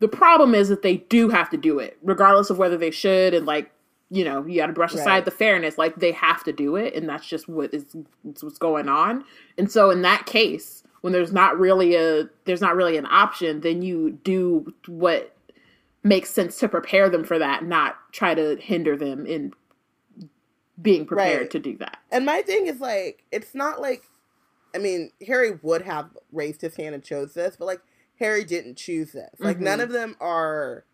The 0.00 0.08
problem 0.08 0.54
is 0.54 0.68
that 0.68 0.82
they 0.82 0.96
do 0.96 1.28
have 1.28 1.48
to 1.50 1.56
do 1.56 1.78
it, 1.78 1.96
regardless 2.02 2.50
of 2.50 2.58
whether 2.58 2.76
they 2.76 2.90
should. 2.90 3.34
And 3.34 3.46
like, 3.46 3.70
you 4.10 4.24
know, 4.24 4.44
you 4.46 4.56
got 4.56 4.66
to 4.66 4.72
brush 4.72 4.94
aside 4.94 5.06
Right. 5.06 5.24
the 5.24 5.30
fairness. 5.30 5.78
Like 5.78 5.96
they 5.96 6.12
have 6.12 6.42
to 6.44 6.52
do 6.52 6.74
it, 6.76 6.94
and 6.94 7.08
that's 7.08 7.26
just 7.26 7.48
what 7.48 7.72
is 7.72 7.86
what's 8.40 8.58
going 8.58 8.88
on. 8.88 9.24
And 9.56 9.70
so 9.70 9.90
in 9.90 10.02
that 10.02 10.26
case, 10.26 10.79
when 11.00 11.12
there's 11.12 11.32
not 11.32 11.58
really 11.58 11.94
a 11.94 12.28
there's 12.44 12.60
not 12.60 12.76
really 12.76 12.96
an 12.96 13.06
option, 13.06 13.60
then 13.60 13.82
you 13.82 14.18
do 14.24 14.72
what 14.86 15.34
makes 16.02 16.30
sense 16.30 16.58
to 16.58 16.68
prepare 16.68 17.08
them 17.10 17.24
for 17.24 17.38
that, 17.38 17.64
not 17.64 17.96
try 18.12 18.34
to 18.34 18.56
hinder 18.56 18.96
them 18.96 19.26
in 19.26 19.52
being 20.80 21.04
prepared 21.04 21.40
Right. 21.42 21.50
to 21.50 21.58
do 21.58 21.76
that. 21.78 21.98
And 22.10 22.24
my 22.24 22.40
thing 22.42 22.66
is 22.66 22.80
like, 22.80 23.24
it's 23.30 23.54
not 23.54 23.80
like, 23.82 24.04
I 24.74 24.78
mean, 24.78 25.10
Harry 25.26 25.58
would 25.62 25.82
have 25.82 26.08
raised 26.32 26.62
his 26.62 26.76
hand 26.76 26.94
and 26.94 27.04
chose 27.04 27.34
this, 27.34 27.56
but 27.56 27.66
like 27.66 27.82
Harry 28.18 28.44
didn't 28.44 28.76
choose 28.76 29.12
this. 29.12 29.30
Like 29.38 29.58
Mhm. 29.58 29.62
none 29.62 29.80
of 29.80 29.90
them 29.90 30.16
are 30.20 30.84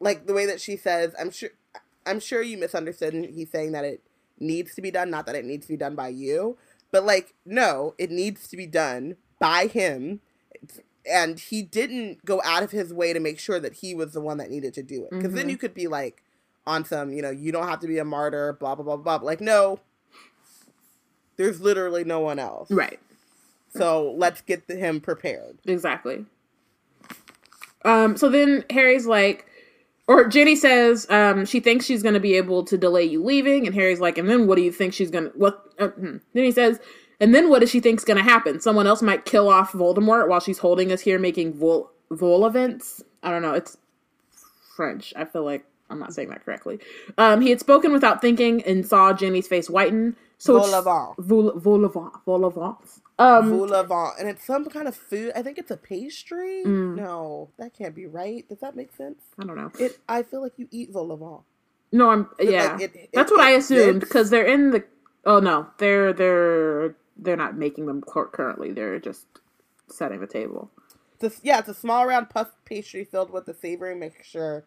like 0.00 0.26
the 0.26 0.34
way 0.34 0.46
that 0.46 0.60
she 0.60 0.76
says. 0.76 1.14
I'm 1.18 1.30
sure. 1.30 1.50
I'm 2.06 2.20
sure 2.20 2.42
you 2.42 2.58
misunderstood. 2.58 3.14
and 3.14 3.24
He's 3.24 3.50
saying 3.50 3.72
that 3.72 3.84
it 3.84 4.02
needs 4.38 4.74
to 4.74 4.82
be 4.82 4.90
done, 4.90 5.08
not 5.10 5.24
that 5.26 5.34
it 5.34 5.44
needs 5.44 5.64
to 5.66 5.72
be 5.72 5.76
done 5.78 5.94
by 5.94 6.08
you. 6.08 6.58
But 6.94 7.04
like, 7.04 7.34
no, 7.44 7.96
it 7.98 8.12
needs 8.12 8.46
to 8.46 8.56
be 8.56 8.66
done 8.66 9.16
by 9.40 9.66
him. 9.66 10.20
And 11.04 11.40
he 11.40 11.60
didn't 11.60 12.24
go 12.24 12.40
out 12.44 12.62
of 12.62 12.70
his 12.70 12.94
way 12.94 13.12
to 13.12 13.18
make 13.18 13.40
sure 13.40 13.58
that 13.58 13.72
he 13.74 13.96
was 13.96 14.12
the 14.12 14.20
one 14.20 14.38
that 14.38 14.48
needed 14.48 14.74
to 14.74 14.82
do 14.84 15.02
it. 15.02 15.10
Because 15.10 15.32
then 15.34 15.48
Mhm. 15.48 15.50
you 15.50 15.56
could 15.56 15.74
be 15.74 15.88
like, 15.88 16.22
on 16.64 16.84
some, 16.84 17.12
you 17.12 17.20
know, 17.20 17.30
you 17.30 17.50
don't 17.50 17.66
have 17.66 17.80
to 17.80 17.88
be 17.88 17.98
a 17.98 18.04
martyr, 18.04 18.52
blah 18.52 18.76
blah 18.76 18.84
blah 18.84 18.96
blah. 18.96 19.16
Like, 19.26 19.40
no, 19.40 19.80
there's 21.36 21.60
literally 21.60 22.04
no 22.04 22.20
one 22.20 22.38
else. 22.38 22.70
Right. 22.70 23.00
So 23.76 24.12
let's 24.16 24.40
get 24.40 24.68
the, 24.68 24.76
him 24.76 25.00
prepared. 25.00 25.58
Exactly. 25.66 26.26
Um, 27.84 28.16
so 28.16 28.28
then 28.28 28.64
Harry's 28.70 29.04
like, 29.04 29.46
or 30.06 30.28
Ginny 30.28 30.56
says 30.56 31.06
um, 31.10 31.46
she 31.46 31.60
thinks 31.60 31.86
she's 31.86 32.02
going 32.02 32.14
to 32.14 32.20
be 32.20 32.36
able 32.36 32.64
to 32.64 32.76
delay 32.76 33.04
you 33.04 33.22
leaving, 33.22 33.66
and 33.66 33.74
Harry's 33.74 34.00
like, 34.00 34.18
and 34.18 34.28
then 34.28 34.46
what 34.46 34.56
do 34.56 34.62
you 34.62 34.72
think 34.72 34.92
she's 34.92 35.10
going 35.10 35.24
to? 35.24 35.30
What? 35.30 35.64
Uh, 35.78 35.88
hmm. 35.88 36.16
Then 36.32 36.44
he 36.44 36.50
says, 36.50 36.78
and 37.20 37.34
then 37.34 37.48
what 37.48 37.60
does 37.60 37.70
she 37.70 37.80
think's 37.80 38.04
going 38.04 38.16
to 38.16 38.22
happen? 38.22 38.60
Someone 38.60 38.86
else 38.86 39.02
might 39.02 39.24
kill 39.24 39.48
off 39.48 39.72
Voldemort 39.72 40.28
while 40.28 40.40
she's 40.40 40.58
holding 40.58 40.92
us 40.92 41.00
here 41.00 41.18
making 41.18 41.54
vol 41.54 41.90
vol 42.10 42.46
events. 42.46 43.02
I 43.22 43.30
don't 43.30 43.42
know. 43.42 43.54
It's 43.54 43.76
French. 44.76 45.12
I 45.16 45.24
feel 45.24 45.44
like 45.44 45.64
I'm 45.90 45.98
not 45.98 46.12
saying 46.12 46.28
that 46.30 46.44
correctly. 46.44 46.78
Um, 47.18 47.40
he 47.40 47.50
had 47.50 47.60
spoken 47.60 47.92
without 47.92 48.20
thinking 48.20 48.62
and 48.62 48.86
saw 48.86 49.12
Ginny's 49.12 49.48
face 49.48 49.70
whiten. 49.70 50.16
So 50.38 50.56
it's- 50.56 50.70
Vol-au-vent. 50.70 51.14
Vol 51.18 51.58
vol-au-vent. 51.58 52.12
Vol-au-vent. 52.26 52.78
Um, 53.18 53.50
Vol 53.50 53.72
au 53.74 53.84
vent, 53.84 54.12
and 54.18 54.28
it's 54.28 54.44
some 54.44 54.64
kind 54.66 54.88
of 54.88 54.96
food. 54.96 55.30
I 55.36 55.42
think 55.42 55.56
it's 55.58 55.70
a 55.70 55.76
pastry. 55.76 56.64
Mm. 56.66 56.96
No, 56.96 57.48
that 57.58 57.72
can't 57.72 57.94
be 57.94 58.06
right. 58.06 58.46
Does 58.48 58.58
that 58.58 58.74
make 58.74 58.92
sense? 58.96 59.22
I 59.38 59.44
don't 59.44 59.56
know. 59.56 59.70
It. 59.78 59.98
I 60.08 60.24
feel 60.24 60.42
like 60.42 60.54
you 60.58 60.66
eat 60.72 60.90
vol 60.90 61.12
au 61.12 61.16
vent. 61.16 61.42
No, 61.92 62.10
I'm 62.10 62.28
yeah. 62.40 62.72
like, 62.72 62.80
it- 62.96 63.10
That's 63.12 63.30
it- 63.30 63.34
what 63.36 63.44
I 63.44 63.50
assumed 63.50 64.00
because 64.00 64.30
they're 64.30 64.44
in 64.46 64.70
the. 64.72 64.82
Oh 65.24 65.38
no, 65.38 65.68
they're 65.78 66.12
they're 66.12 66.96
they're 67.16 67.36
not 67.36 67.56
making 67.56 67.86
them 67.86 68.02
currently. 68.02 68.72
They're 68.72 68.98
just 68.98 69.26
setting 69.88 70.20
the 70.20 70.26
table. 70.26 70.70
It's 71.20 71.38
a, 71.38 71.40
yeah, 71.44 71.60
it's 71.60 71.68
a 71.68 71.74
small 71.74 72.06
round 72.06 72.30
puff 72.30 72.50
pastry 72.64 73.04
filled 73.04 73.30
with 73.30 73.46
a 73.46 73.54
savory 73.54 73.94
mixture, 73.94 74.64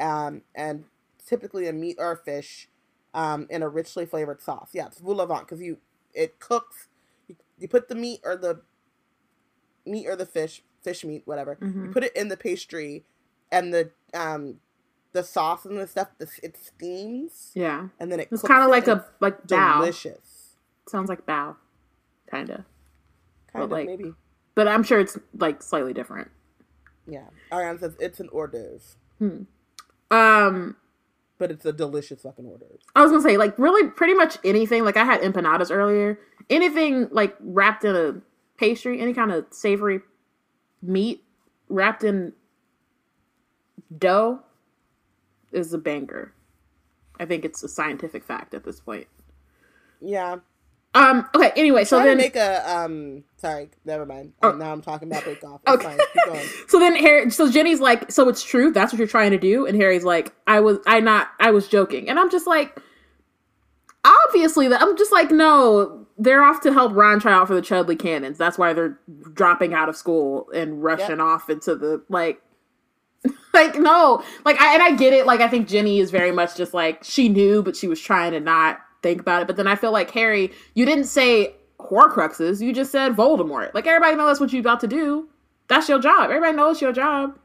um, 0.00 0.40
and 0.54 0.84
typically 1.26 1.68
a 1.68 1.72
meat 1.74 1.96
or 1.98 2.12
a 2.12 2.16
fish, 2.16 2.68
um, 3.14 3.46
in 3.50 3.62
a 3.62 3.68
richly 3.68 4.06
flavored 4.06 4.40
sauce. 4.40 4.70
Yeah, 4.72 4.86
it's 4.86 4.98
vent 5.00 5.40
because 5.40 5.60
you 5.60 5.78
it 6.14 6.38
cooks. 6.40 6.88
You, 7.28 7.36
you 7.58 7.68
put 7.68 7.88
the 7.88 7.94
meat 7.94 8.20
or 8.24 8.36
the 8.36 8.62
meat 9.86 10.06
or 10.06 10.16
the 10.16 10.26
fish, 10.26 10.62
fish 10.82 11.04
meat, 11.04 11.22
whatever. 11.24 11.58
You 11.60 11.66
Mhm. 11.68 11.92
put 11.92 12.04
it 12.04 12.14
in 12.16 12.28
the 12.28 12.36
pastry, 12.36 13.04
and 13.50 13.72
the 13.72 13.90
um, 14.14 14.60
the 15.12 15.22
sauce 15.22 15.64
and 15.64 15.78
the 15.78 15.86
stuff. 15.86 16.08
The, 16.18 16.28
it 16.42 16.56
steams, 16.56 17.50
Yeah, 17.54 17.88
and 18.00 18.10
then 18.12 18.20
it. 18.20 18.28
it's 18.30 18.42
kind 18.42 18.62
of 18.62 18.70
like 18.70 18.88
a 18.88 19.04
like 19.20 19.46
bow. 19.46 19.78
delicious. 19.80 20.56
Sounds 20.88 21.08
like 21.08 21.24
bow, 21.26 21.56
kind 22.30 22.50
of. 22.50 22.64
Kind 23.52 23.64
of 23.64 23.70
like- 23.70 23.86
maybe. 23.86 24.14
But 24.54 24.68
I'm 24.68 24.82
sure 24.82 25.00
it's 25.00 25.18
like 25.38 25.62
slightly 25.62 25.94
different. 25.94 26.30
Yeah, 27.06 27.24
Ariane 27.52 27.78
says 27.78 27.96
it's 27.98 28.20
an 28.20 28.28
hors 28.32 28.48
d'oeuvre, 28.48 29.46
Um, 30.10 30.76
but 31.42 31.50
it's 31.50 31.66
a 31.66 31.72
delicious 31.72 32.22
fucking 32.22 32.46
order. 32.46 32.66
I 32.94 33.02
was 33.02 33.10
gonna 33.10 33.20
say 33.20 33.36
like 33.36 33.58
really 33.58 33.90
pretty 33.90 34.14
much 34.14 34.38
anything. 34.44 34.84
Like 34.84 34.96
I 34.96 35.02
had 35.02 35.22
empanadas 35.22 35.72
earlier. 35.72 36.16
Anything 36.48 37.08
like 37.10 37.34
wrapped 37.40 37.84
in 37.84 37.96
a 37.96 38.20
pastry, 38.58 39.00
any 39.00 39.12
kind 39.12 39.32
of 39.32 39.46
savory 39.50 40.02
meat 40.82 41.24
wrapped 41.68 42.04
in 42.04 42.32
dough 43.98 44.38
is 45.50 45.72
a 45.72 45.78
banger. 45.78 46.32
I 47.18 47.24
think 47.24 47.44
it's 47.44 47.64
a 47.64 47.68
scientific 47.68 48.22
fact 48.22 48.54
at 48.54 48.62
this 48.62 48.78
point. 48.78 49.08
Yeah. 50.00 50.36
Um. 50.94 51.26
Okay. 51.34 51.52
Anyway, 51.56 51.84
so 51.84 51.98
then 52.02 52.18
make 52.18 52.36
a 52.36 52.70
um. 52.70 53.24
Sorry, 53.38 53.70
never 53.84 54.04
mind. 54.06 54.34
Oh. 54.42 54.50
Um, 54.50 54.58
now 54.58 54.72
I'm 54.72 54.82
talking 54.82 55.10
about 55.10 55.24
Bake 55.24 55.42
Off. 55.42 55.60
It's 55.66 55.74
Okay. 55.74 55.84
fine. 55.96 55.98
Keep 55.98 56.24
going. 56.26 56.46
so 56.68 56.78
then 56.78 56.94
Harry. 56.96 57.30
So 57.30 57.50
Ginny's 57.50 57.80
like, 57.80 58.12
so 58.12 58.28
it's 58.28 58.44
true. 58.44 58.70
That's 58.70 58.92
what 58.92 58.98
you're 58.98 59.08
trying 59.08 59.30
to 59.32 59.38
do. 59.38 59.66
And 59.66 59.74
Harry's 59.80 60.04
like, 60.04 60.34
I 60.46 60.60
was, 60.60 60.78
I 60.86 61.00
not, 61.00 61.28
I 61.40 61.50
was 61.50 61.66
joking. 61.66 62.08
And 62.10 62.20
I'm 62.20 62.30
just 62.30 62.46
like, 62.46 62.78
obviously, 64.04 64.68
that 64.68 64.82
I'm 64.82 64.96
just 64.96 65.12
like, 65.12 65.30
no, 65.30 66.06
they're 66.18 66.42
off 66.42 66.60
to 66.62 66.72
help 66.72 66.92
Ron 66.94 67.20
try 67.20 67.32
out 67.32 67.46
for 67.48 67.54
the 67.54 67.62
Chudley 67.62 67.96
Cannons. 67.96 68.38
That's 68.38 68.58
why 68.58 68.72
they're 68.72 68.98
dropping 69.32 69.74
out 69.74 69.88
of 69.88 69.96
school 69.96 70.48
and 70.54 70.82
rushing 70.82 71.08
Yep. 71.10 71.20
off 71.20 71.50
into 71.50 71.74
the 71.74 72.02
like. 72.08 72.40
Like 73.54 73.76
no, 73.78 74.24
like 74.46 74.58
I 74.62 74.72
and 74.74 74.82
I 74.82 74.92
get 74.96 75.12
it. 75.12 75.26
Like 75.26 75.40
I 75.40 75.46
think 75.48 75.68
Jenny 75.68 76.00
is 76.00 76.10
very 76.10 76.32
much 76.32 76.56
just 76.56 76.72
like 76.72 77.04
she 77.04 77.28
knew, 77.28 77.62
but 77.62 77.76
she 77.76 77.86
was 77.86 78.00
trying 78.00 78.32
to 78.32 78.40
not 78.40 78.78
think 79.02 79.20
about 79.20 79.42
it. 79.42 79.46
But 79.46 79.56
then 79.56 79.66
I 79.66 79.74
feel 79.74 79.92
like 79.92 80.10
Harry, 80.12 80.52
you 80.74 80.84
didn't 80.84 81.04
say 81.04 81.54
Horcruxes, 81.80 82.60
you 82.60 82.72
just 82.72 82.92
said 82.92 83.12
Voldemort. 83.12 83.74
Like 83.74 83.86
everybody 83.86 84.16
knows 84.16 84.28
that's 84.30 84.40
what 84.40 84.52
you 84.52 84.60
about 84.60 84.80
to 84.80 84.86
do. 84.86 85.28
That's 85.68 85.88
your 85.88 85.98
job. 85.98 86.24
Everybody 86.30 86.54
knows 86.56 86.80
your 86.80 86.92
job. 86.92 87.38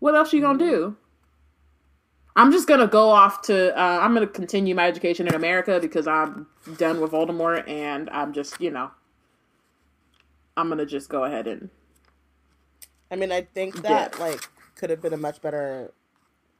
What 0.00 0.14
else 0.14 0.32
you 0.32 0.40
gonna 0.40 0.58
do? 0.58 0.96
I'm 2.36 2.50
just 2.50 2.66
gonna 2.66 2.86
go 2.88 3.10
off 3.10 3.42
to. 3.42 3.76
Uh, 3.78 3.98
I'm 4.00 4.12
gonna 4.14 4.26
continue 4.26 4.74
my 4.74 4.86
education 4.86 5.26
in 5.28 5.34
America 5.34 5.78
because 5.80 6.06
I'm 6.06 6.46
done 6.78 7.00
with 7.00 7.12
Voldemort, 7.12 7.68
and 7.68 8.10
I'm 8.10 8.32
just 8.32 8.60
you 8.60 8.70
know. 8.70 8.90
I'm 10.56 10.68
gonna 10.68 10.86
just 10.86 11.08
go 11.08 11.24
ahead 11.24 11.46
and 11.46 11.70
I 13.10 13.16
mean, 13.16 13.30
I 13.32 13.42
think 13.42 13.82
that 13.82 14.14
Yeah. 14.18 14.24
like 14.24 14.48
could 14.76 14.90
have 14.90 15.00
been 15.00 15.12
a 15.12 15.16
much 15.16 15.40
better 15.42 15.92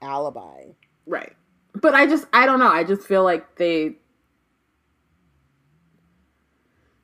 alibi. 0.02 0.66
right. 1.06 1.32
But 1.74 1.94
I 1.94 2.06
just 2.06 2.26
I 2.32 2.46
don't 2.46 2.60
know. 2.60 2.68
I 2.70 2.84
just 2.84 3.02
feel 3.02 3.24
like 3.24 3.56
they. 3.56 3.96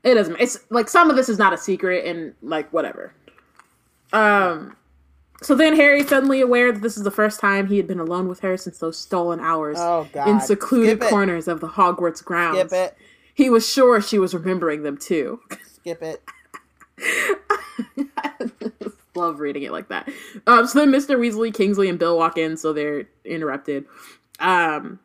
It 0.03 0.15
doesn't. 0.15 0.41
It's 0.41 0.59
like 0.71 0.89
some 0.89 1.11
of 1.11 1.17
this 1.17 1.29
is 1.29 1.39
not 1.39 1.53
a 1.53 1.59
secret, 1.59 2.07
and 2.07 2.35
like 2.43 2.73
whatever. 2.73 3.13
Um. 4.13 4.77
So 5.43 5.55
then 5.55 5.75
Harry 5.75 6.05
suddenly 6.05 6.43
aware 6.43 6.71
that 6.71 6.83
this 6.83 6.99
is 6.99 7.03
the 7.03 7.11
first 7.11 7.41
time 7.41 7.69
he 7.69 7.79
had 7.79 7.87
been 7.87 8.01
alone 8.01 8.29
with 8.29 8.41
her 8.41 8.59
since 8.59 8.77
those 8.79 8.99
stolen 8.99 9.41
hours 9.41 9.79
Oh 9.81 10.07
in 10.27 10.39
secluded 10.41 11.01
corners 11.01 11.49
of 11.49 11.61
the 11.61 11.69
Hogwarts 11.69 12.23
grounds. 12.23 12.59
Skip 12.59 12.73
it. 12.73 12.97
He 13.35 13.49
was 13.49 13.67
sure 13.67 14.03
she 14.03 14.19
was 14.19 14.35
remembering 14.35 14.83
them 14.83 14.99
too. 14.99 15.41
Skip 15.65 16.03
it. 16.03 16.23
Love 19.15 19.41
reading 19.41 19.63
it 19.63 19.73
like 19.73 19.89
that. 19.89 20.11
Um, 20.47 20.67
so 20.67 20.79
then 20.79 20.93
Mr. 20.93 21.19
Weasley, 21.19 21.55
Kingsley, 21.55 21.89
and 21.89 21.99
Bill 21.99 22.19
walk 22.19 22.37
in, 22.37 22.59
so 22.59 22.73
they're 22.73 23.07
interrupted. 23.25 23.87
Um, 24.41 25.01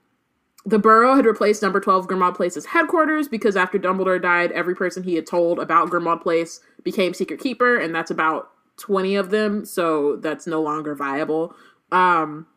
the 0.65 0.79
Burrow 0.79 1.15
had 1.15 1.25
replaced 1.25 1.61
Number 1.61 1.79
Twelve 1.79 2.07
Grimmauld 2.07 2.35
Place's 2.35 2.65
headquarters 2.65 3.27
because 3.27 3.55
after 3.55 3.77
Dumbledore 3.77 4.21
died, 4.21 4.51
every 4.51 4.75
person 4.75 5.03
he 5.03 5.15
had 5.15 5.27
told 5.27 5.59
about 5.59 5.89
Grimmauld 5.89 6.21
Place 6.21 6.59
became 6.83 7.13
Secret 7.13 7.39
Keeper, 7.39 7.77
and 7.77 7.93
that's 7.93 8.11
about 8.11 8.49
twenty 8.77 9.15
of 9.15 9.29
them. 9.29 9.65
So 9.65 10.15
that's 10.15 10.47
no 10.47 10.61
longer 10.61 10.95
viable. 10.95 11.55
Um, 11.91 12.47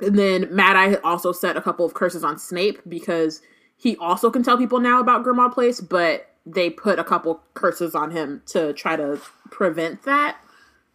and 0.00 0.16
then 0.16 0.48
Mad 0.54 0.76
Eye 0.76 0.94
also 1.02 1.32
set 1.32 1.56
a 1.56 1.60
couple 1.60 1.84
of 1.84 1.94
curses 1.94 2.22
on 2.22 2.38
Snape 2.38 2.80
because 2.88 3.42
he 3.76 3.96
also 3.96 4.30
can 4.30 4.44
tell 4.44 4.56
people 4.56 4.78
now 4.78 5.00
about 5.00 5.24
Grimmauld 5.24 5.52
Place, 5.52 5.80
but 5.80 6.34
they 6.46 6.70
put 6.70 6.98
a 6.98 7.04
couple 7.04 7.42
curses 7.54 7.94
on 7.94 8.12
him 8.12 8.42
to 8.46 8.72
try 8.72 8.96
to 8.96 9.20
prevent 9.50 10.04
that. 10.04 10.38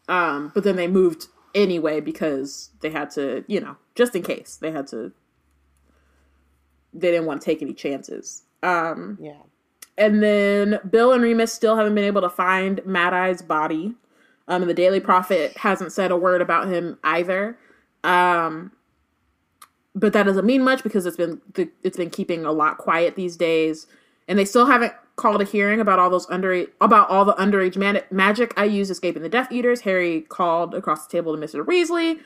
Um, 0.08 0.52
but 0.54 0.64
then 0.64 0.78
they 0.78 0.88
moved 0.88 1.28
anyway 1.54 2.00
because 2.00 2.72
they 2.82 2.90
had 2.90 3.12
to, 3.12 3.44
you 3.48 3.60
know, 3.60 3.76
just 3.94 4.16
in 4.16 4.24
case 4.24 4.56
they 4.56 4.72
had 4.72 4.88
to. 4.88 5.12
They 6.94 7.12
didn't 7.12 7.26
want 7.26 7.42
to 7.42 7.46
take 7.46 7.62
any 7.62 7.74
chances. 7.74 8.44
Um, 8.62 9.18
Yeah. 9.20 9.34
and 9.98 10.24
then 10.24 10.80
Bill 10.90 11.12
and 11.12 11.22
Remus 11.24 11.52
still 11.52 11.76
haven't 11.76 11.96
been 11.96 12.04
able 12.06 12.22
to 12.22 12.30
find 12.30 12.86
Mad 12.86 13.14
Eye's 13.14 13.42
body. 13.42 13.96
Um, 14.48 14.62
and 14.62 14.70
the 14.70 14.74
Daily 14.74 15.00
Prophet 15.00 15.56
hasn't 15.58 15.92
said 15.94 16.12
a 16.12 16.18
word 16.18 16.42
about 16.42 16.68
him 16.68 16.98
either. 17.04 17.58
Um, 18.04 18.72
but 19.96 20.12
that 20.14 20.24
doesn't 20.24 20.46
mean 20.46 20.64
much 20.64 20.84
because 20.84 21.06
it's 21.06 21.18
been 21.18 21.40
it's 21.84 21.98
been 21.98 22.10
keeping 22.10 22.46
a 22.46 22.52
lot 22.52 22.78
quiet 22.78 23.16
these 23.16 23.38
days, 23.38 23.88
and 24.28 24.38
they 24.40 24.46
still 24.46 24.66
haven't 24.66 24.94
called 25.16 25.42
a 25.42 25.46
hearing 25.46 25.80
about 25.80 26.00
all 26.00 26.10
those 26.10 26.26
underage 26.28 26.70
about 26.82 27.10
all 27.10 27.24
the 27.24 27.34
underage 27.34 27.78
man- 27.78 28.02
magic 28.10 28.54
I 28.58 28.66
used 28.66 28.90
escaping 28.90 29.22
the 29.22 29.30
Death 29.30 29.52
Eaters. 29.52 29.82
Harry 29.82 30.22
called 30.22 30.74
across 30.74 31.06
the 31.06 31.12
table 31.12 31.34
to 31.34 31.40
Mister 31.40 31.64
Weasley, 31.64 32.20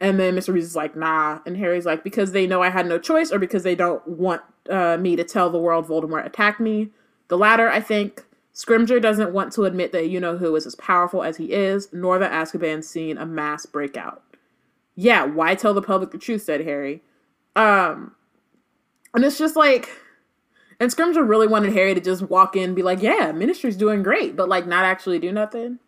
and 0.00 0.18
then 0.18 0.36
Mr. 0.36 0.54
Weasley's 0.54 0.76
like, 0.76 0.96
nah. 0.96 1.40
And 1.44 1.56
Harry's 1.56 1.86
like, 1.86 2.04
because 2.04 2.32
they 2.32 2.46
know 2.46 2.62
I 2.62 2.70
had 2.70 2.86
no 2.86 2.98
choice 2.98 3.32
or 3.32 3.38
because 3.38 3.64
they 3.64 3.74
don't 3.74 4.06
want 4.06 4.42
uh, 4.70 4.96
me 4.96 5.16
to 5.16 5.24
tell 5.24 5.50
the 5.50 5.58
world 5.58 5.88
Voldemort 5.88 6.24
attacked 6.24 6.60
me. 6.60 6.90
The 7.28 7.38
latter, 7.38 7.68
I 7.68 7.80
think. 7.80 8.24
Scrimgeour 8.54 9.00
doesn't 9.00 9.32
want 9.32 9.52
to 9.52 9.64
admit 9.64 9.92
that 9.92 10.08
you 10.08 10.18
know 10.18 10.36
who 10.36 10.56
is 10.56 10.66
as 10.66 10.74
powerful 10.74 11.22
as 11.22 11.36
he 11.36 11.52
is, 11.52 11.92
nor 11.92 12.18
that 12.18 12.32
Azkaban's 12.32 12.88
seen 12.88 13.16
a 13.16 13.24
mass 13.24 13.66
breakout. 13.66 14.22
Yeah, 14.96 15.24
why 15.24 15.54
tell 15.54 15.74
the 15.74 15.82
public 15.82 16.10
the 16.10 16.18
truth, 16.18 16.42
said 16.42 16.62
Harry. 16.62 17.02
Um, 17.54 18.16
and 19.14 19.24
it's 19.24 19.38
just 19.38 19.54
like, 19.54 19.88
and 20.80 20.90
Scrimgeour 20.90 21.28
really 21.28 21.46
wanted 21.46 21.72
Harry 21.72 21.94
to 21.94 22.00
just 22.00 22.22
walk 22.22 22.56
in 22.56 22.64
and 22.64 22.76
be 22.76 22.82
like, 22.82 23.00
yeah, 23.00 23.30
Ministry's 23.32 23.76
doing 23.76 24.02
great, 24.02 24.34
but 24.34 24.48
like 24.48 24.66
not 24.66 24.84
actually 24.84 25.20
do 25.20 25.30
nothing. 25.30 25.78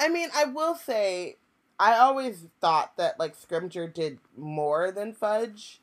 I 0.00 0.08
mean, 0.08 0.28
I 0.34 0.44
will 0.44 0.76
say, 0.76 1.36
I 1.78 1.98
always 1.98 2.46
thought 2.60 2.96
that 2.96 3.18
like 3.18 3.36
Scrimgeour 3.36 3.92
did 3.92 4.18
more 4.36 4.90
than 4.92 5.12
Fudge, 5.12 5.80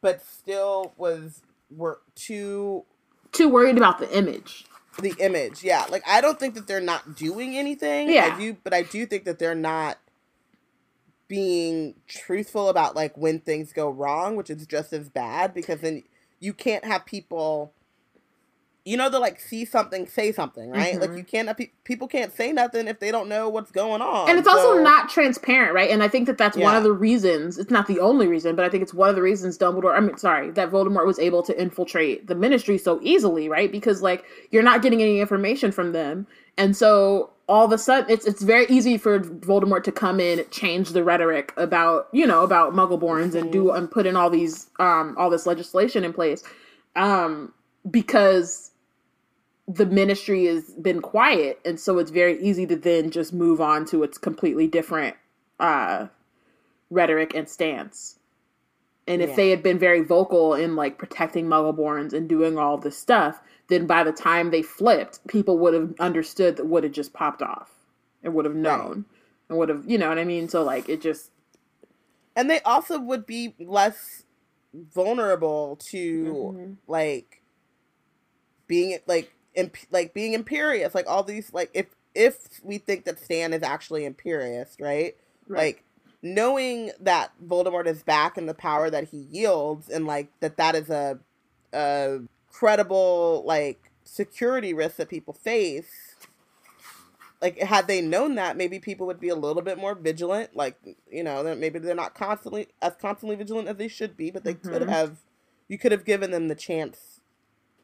but 0.00 0.22
still 0.22 0.92
was 0.96 1.42
were 1.70 2.00
too 2.14 2.84
Too 3.32 3.48
worried 3.48 3.76
about 3.76 3.98
the 3.98 4.16
image. 4.16 4.64
the 5.00 5.14
image. 5.20 5.62
Yeah, 5.62 5.86
like 5.90 6.02
I 6.08 6.20
don't 6.20 6.40
think 6.40 6.54
that 6.54 6.66
they're 6.66 6.80
not 6.80 7.16
doing 7.16 7.56
anything. 7.56 8.10
Yeah. 8.10 8.34
I 8.34 8.38
do, 8.38 8.56
but 8.64 8.74
I 8.74 8.82
do 8.82 9.06
think 9.06 9.24
that 9.24 9.38
they're 9.38 9.54
not 9.54 9.98
being 11.28 11.94
truthful 12.08 12.68
about 12.68 12.96
like 12.96 13.16
when 13.16 13.40
things 13.40 13.72
go 13.72 13.88
wrong, 13.90 14.36
which 14.36 14.50
is 14.50 14.66
just 14.66 14.92
as 14.92 15.08
bad 15.08 15.54
because 15.54 15.80
then 15.80 16.02
you 16.40 16.52
can't 16.52 16.84
have 16.84 17.04
people. 17.06 17.72
You 18.88 18.96
know, 18.96 19.10
to 19.10 19.18
like 19.18 19.38
see 19.38 19.66
something, 19.66 20.06
say 20.06 20.32
something, 20.32 20.70
right? 20.70 20.98
Like 20.98 21.10
Mhm. 21.10 21.18
you 21.18 21.24
can't 21.24 21.56
pe- 21.58 21.72
people 21.84 22.08
can't 22.08 22.32
say 22.34 22.52
nothing 22.52 22.88
if 22.88 23.00
they 23.00 23.10
don't 23.10 23.28
know 23.28 23.48
what's 23.50 23.70
going 23.70 24.00
on. 24.00 24.30
and 24.30 24.38
it's 24.38 24.48
also 24.48 24.78
not 24.82 25.10
transparent, 25.10 25.74
right? 25.74 25.90
And 25.90 26.02
I 26.02 26.08
think 26.08 26.26
that 26.26 26.38
that's 26.38 26.56
one 26.56 26.74
of 26.74 26.82
the 26.84 26.92
reasons. 26.92 27.58
It's 27.58 27.70
not 27.70 27.86
the 27.86 28.00
only 28.00 28.26
reason, 28.26 28.56
but 28.56 28.64
I 28.64 28.70
think 28.70 28.82
it's 28.82 28.94
one 28.94 29.10
of 29.10 29.16
the 29.16 29.20
reasons 29.22 29.58
Dumbledore. 29.58 29.94
I 29.94 30.00
mean, 30.00 30.16
sorry, 30.16 30.50
that 30.52 30.70
Voldemort 30.70 31.06
was 31.06 31.18
able 31.18 31.42
to 31.42 31.60
infiltrate 31.60 32.28
the 32.28 32.34
Ministry 32.34 32.78
so 32.78 32.98
easily, 33.02 33.48
right? 33.48 33.70
Because 33.70 34.00
like 34.00 34.24
you're 34.50 34.62
not 34.62 34.80
getting 34.80 35.02
any 35.02 35.20
information 35.20 35.70
from 35.70 35.92
them, 35.92 36.26
and 36.56 36.74
so 36.74 37.30
all 37.46 37.64
of 37.66 37.72
a 37.72 37.78
sudden, 37.78 38.10
it's 38.10 38.26
it's 38.26 38.42
very 38.42 38.66
easy 38.70 38.96
for 38.96 39.20
Voldemort 39.20 39.82
to 39.84 39.92
come 39.92 40.18
in, 40.18 40.44
change 40.50 40.90
the 40.90 41.04
rhetoric 41.04 41.52
about 41.58 42.08
you 42.12 42.26
know 42.26 42.42
about 42.42 42.72
Muggleborns, 42.72 43.34
and 43.34 43.52
do 43.52 43.70
and 43.70 43.90
put 43.90 44.06
in 44.06 44.16
all 44.16 44.30
these 44.30 44.70
um 44.78 45.14
all 45.18 45.28
this 45.28 45.46
legislation 45.46 46.04
in 46.04 46.12
place, 46.14 46.42
um 46.96 47.52
because 47.90 48.70
the 49.68 49.86
ministry 49.86 50.46
has 50.46 50.74
been 50.74 51.02
quiet 51.02 51.60
and 51.64 51.78
so 51.78 51.98
it's 51.98 52.10
very 52.10 52.42
easy 52.42 52.66
to 52.66 52.76
then 52.76 53.10
just 53.10 53.34
move 53.34 53.60
on 53.60 53.84
to 53.86 54.02
its 54.02 54.18
completely 54.18 54.66
different 54.66 55.16
uh 55.60 56.06
rhetoric 56.90 57.34
and 57.34 57.48
stance 57.48 58.18
and 59.06 59.22
if 59.22 59.30
Yeah. 59.30 59.36
they 59.36 59.50
had 59.50 59.62
been 59.62 59.78
very 59.78 60.02
vocal 60.02 60.54
in 60.54 60.76
like 60.76 60.98
protecting 60.98 61.46
muggleborns 61.46 62.12
and 62.14 62.28
doing 62.28 62.58
all 62.58 62.78
this 62.78 62.96
stuff 62.98 63.40
then 63.68 63.86
by 63.86 64.02
the 64.04 64.12
time 64.12 64.50
they 64.50 64.62
flipped 64.62 65.26
people 65.28 65.58
would 65.58 65.74
have 65.74 65.94
understood 66.00 66.56
that 66.56 66.66
what 66.66 66.82
had 66.84 66.94
just 66.94 67.12
popped 67.12 67.42
off 67.42 67.70
and 68.24 68.34
would 68.34 68.46
have 68.46 68.56
known 68.56 69.04
and 69.50 69.58
would 69.58 69.68
have 69.68 69.84
you 69.86 69.98
know 69.98 70.08
what 70.08 70.18
i 70.18 70.24
mean 70.24 70.48
so 70.48 70.62
like 70.62 70.88
it 70.88 71.00
just 71.02 71.30
and 72.36 72.48
they 72.48 72.60
also 72.60 72.98
would 72.98 73.26
be 73.26 73.54
less 73.58 74.24
vulnerable 74.74 75.76
to 75.76 76.24
Mhm. 76.56 76.76
like 76.86 77.42
being 78.66 78.98
like 79.06 79.32
imp- 79.54 79.76
like 79.90 80.14
being 80.14 80.34
imperious 80.34 80.94
like 80.94 81.06
all 81.08 81.22
these 81.22 81.52
like 81.52 81.70
if 81.74 81.86
if 82.14 82.60
we 82.62 82.78
think 82.78 83.04
that 83.04 83.18
Stan 83.18 83.52
is 83.52 83.62
actually 83.62 84.04
imperious 84.04 84.76
right, 84.80 85.16
Right. 85.46 85.58
like 85.76 85.84
knowing 86.22 86.90
that 87.00 87.32
Voldemort 87.46 87.86
is 87.86 88.02
back 88.02 88.36
and 88.36 88.48
the 88.48 88.54
power 88.54 88.90
that 88.90 89.08
he 89.10 89.18
yields 89.18 89.88
and 89.88 90.06
like 90.06 90.28
that 90.40 90.56
that 90.56 90.74
is 90.74 90.90
a 90.90 91.18
a 91.72 92.18
credible 92.50 93.42
like 93.46 93.90
security 94.04 94.72
risk 94.74 94.96
that 94.96 95.08
people 95.08 95.34
face 95.34 96.16
like 97.40 97.58
had 97.58 97.86
they 97.86 98.00
known 98.00 98.34
that 98.34 98.56
maybe 98.56 98.78
people 98.80 99.06
would 99.06 99.20
be 99.20 99.28
a 99.28 99.34
little 99.36 99.62
bit 99.62 99.78
more 99.78 99.94
vigilant 99.94 100.56
like 100.56 100.76
you 101.10 101.22
know 101.22 101.42
that 101.44 101.58
maybe 101.58 101.78
they're 101.78 101.94
not 101.94 102.14
constantly 102.14 102.66
as 102.82 102.94
constantly 103.00 103.36
vigilant 103.36 103.68
as 103.68 103.76
they 103.76 103.88
should 103.88 104.16
be 104.16 104.30
but 104.30 104.44
they 104.44 104.54
could 104.54 104.82
Mhm. 104.82 104.88
have 104.88 105.18
you 105.68 105.78
could 105.78 105.92
have 105.92 106.04
given 106.04 106.30
them 106.30 106.48
the 106.48 106.54
chance 106.54 107.20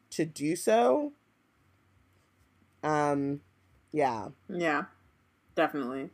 to 0.09 0.25
do 0.25 0.55
so 0.55 1.13
um 2.85 3.41
yeah 3.91 4.29
Yeah, 4.49 4.83
definitely. 5.55 6.11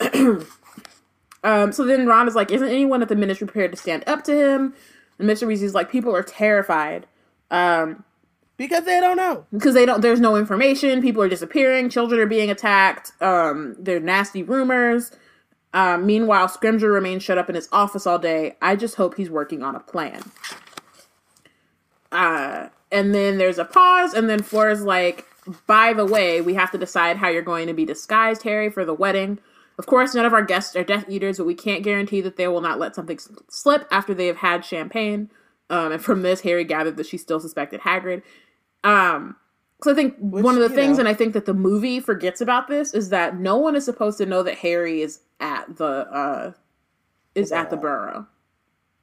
um, 1.44 1.72
so 1.72 1.84
then 1.84 2.06
Ron 2.06 2.28
is 2.28 2.34
like, 2.34 2.50
"Isn't 2.50 2.68
anyone 2.68 3.02
at 3.02 3.08
the 3.08 3.16
ministry 3.16 3.46
prepared 3.46 3.72
to 3.72 3.76
stand 3.78 4.04
up 4.06 4.24
to 4.24 4.34
him?" 4.34 4.74
And 5.18 5.28
Mr. 5.28 5.46
Weasley's 5.46 5.74
like, 5.74 5.90
"People 5.90 6.14
are 6.14 6.22
terrified 6.22 7.06
um, 7.50 8.04
because 8.56 8.84
they 8.84 9.00
don't 9.00 9.16
know 9.16 9.46
because 9.52 9.74
they 9.74 9.86
don't. 9.86 10.00
There's 10.00 10.20
no 10.20 10.36
information. 10.36 11.02
People 11.02 11.22
are 11.22 11.28
disappearing. 11.28 11.90
Children 11.90 12.20
are 12.20 12.26
being 12.26 12.50
attacked. 12.50 13.12
Um, 13.20 13.76
there 13.78 13.96
are 13.96 14.00
nasty 14.00 14.42
rumors." 14.42 15.12
Um, 15.72 16.04
meanwhile, 16.04 16.48
Scrimgeour 16.48 16.92
remains 16.92 17.22
shut 17.22 17.38
up 17.38 17.48
in 17.48 17.54
his 17.54 17.68
office 17.72 18.06
all 18.06 18.18
day. 18.18 18.56
I 18.60 18.74
just 18.76 18.96
hope 18.96 19.16
he's 19.16 19.30
working 19.30 19.62
on 19.62 19.76
a 19.76 19.80
plan. 19.80 20.22
Uh, 22.10 22.68
and 22.90 23.14
then 23.14 23.38
there's 23.38 23.58
a 23.58 23.64
pause, 23.64 24.14
and 24.14 24.28
then 24.28 24.42
Fleur's 24.42 24.82
like, 24.82 25.26
by 25.66 25.92
the 25.92 26.04
way, 26.06 26.40
we 26.40 26.54
have 26.54 26.70
to 26.72 26.78
decide 26.78 27.16
how 27.16 27.28
you're 27.28 27.42
going 27.42 27.66
to 27.66 27.74
be 27.74 27.84
disguised, 27.84 28.42
Harry, 28.42 28.70
for 28.70 28.84
the 28.84 28.94
wedding. 28.94 29.38
Of 29.78 29.86
course, 29.86 30.14
none 30.14 30.26
of 30.26 30.32
our 30.32 30.42
guests 30.44 30.76
are 30.76 30.84
Death 30.84 31.06
Eaters, 31.08 31.38
but 31.38 31.46
we 31.46 31.54
can't 31.54 31.82
guarantee 31.82 32.20
that 32.20 32.36
they 32.36 32.48
will 32.48 32.60
not 32.60 32.78
let 32.78 32.94
something 32.94 33.18
slip 33.48 33.88
after 33.90 34.12
they 34.12 34.26
have 34.26 34.38
had 34.38 34.64
champagne. 34.64 35.30
Um, 35.70 35.92
and 35.92 36.02
from 36.02 36.22
this, 36.22 36.42
Harry 36.42 36.64
gathered 36.64 36.96
that 36.98 37.06
she 37.06 37.16
still 37.16 37.40
suspected 37.40 37.80
Hagrid. 37.80 38.22
Um, 38.84 39.36
so 39.82 39.92
I 39.92 39.94
think 39.94 40.16
one 40.18 40.54
of 40.54 40.60
the 40.60 40.68
things, 40.68 40.96
know. 40.96 41.00
and 41.00 41.08
I 41.08 41.14
think 41.14 41.32
that 41.32 41.46
the 41.46 41.54
movie 41.54 42.00
forgets 42.00 42.40
about 42.40 42.68
this, 42.68 42.92
is 42.92 43.08
that 43.10 43.38
no 43.38 43.56
one 43.56 43.74
is 43.76 43.84
supposed 43.84 44.18
to 44.18 44.26
know 44.26 44.42
that 44.42 44.58
Harry 44.58 45.00
is 45.00 45.20
at 45.40 45.76
the 45.76 45.84
uh, 45.84 46.52
is 47.34 47.50
The 47.50 47.56
at 47.56 47.70
the 47.70 47.76
burrow. 47.76 48.26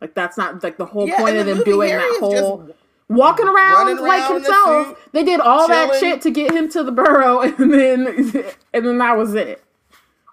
Like 0.02 0.14
that's 0.14 0.38
not 0.38 0.62
like 0.64 0.78
the 0.78 0.86
whole 0.86 1.08
Yeah, 1.08 1.18
point 1.18 1.38
of 1.38 1.46
the 1.46 1.52
them 1.52 1.58
movie, 1.60 1.72
doing 1.72 1.90
Harry 1.90 2.04
that 2.04 2.20
whole 2.20 2.68
just 2.68 2.78
walking 3.10 3.48
around 3.48 4.00
like 4.00 4.22
around 4.22 4.44
the 4.44 4.54
himself. 4.54 4.88
suit, 4.90 4.98
they 5.14 5.24
did 5.24 5.40
all 5.40 5.68
that 5.68 6.00
shit 6.00 6.22
to 6.22 6.32
get 6.32 6.54
him 6.54 6.70
to 6.70 6.84
the 6.84 6.92
burrow, 6.92 7.42
and 7.42 7.74
then 7.74 8.08
and 8.74 8.86
then 8.86 8.98
that 8.98 9.18
was 9.18 9.34
it. 9.36 9.64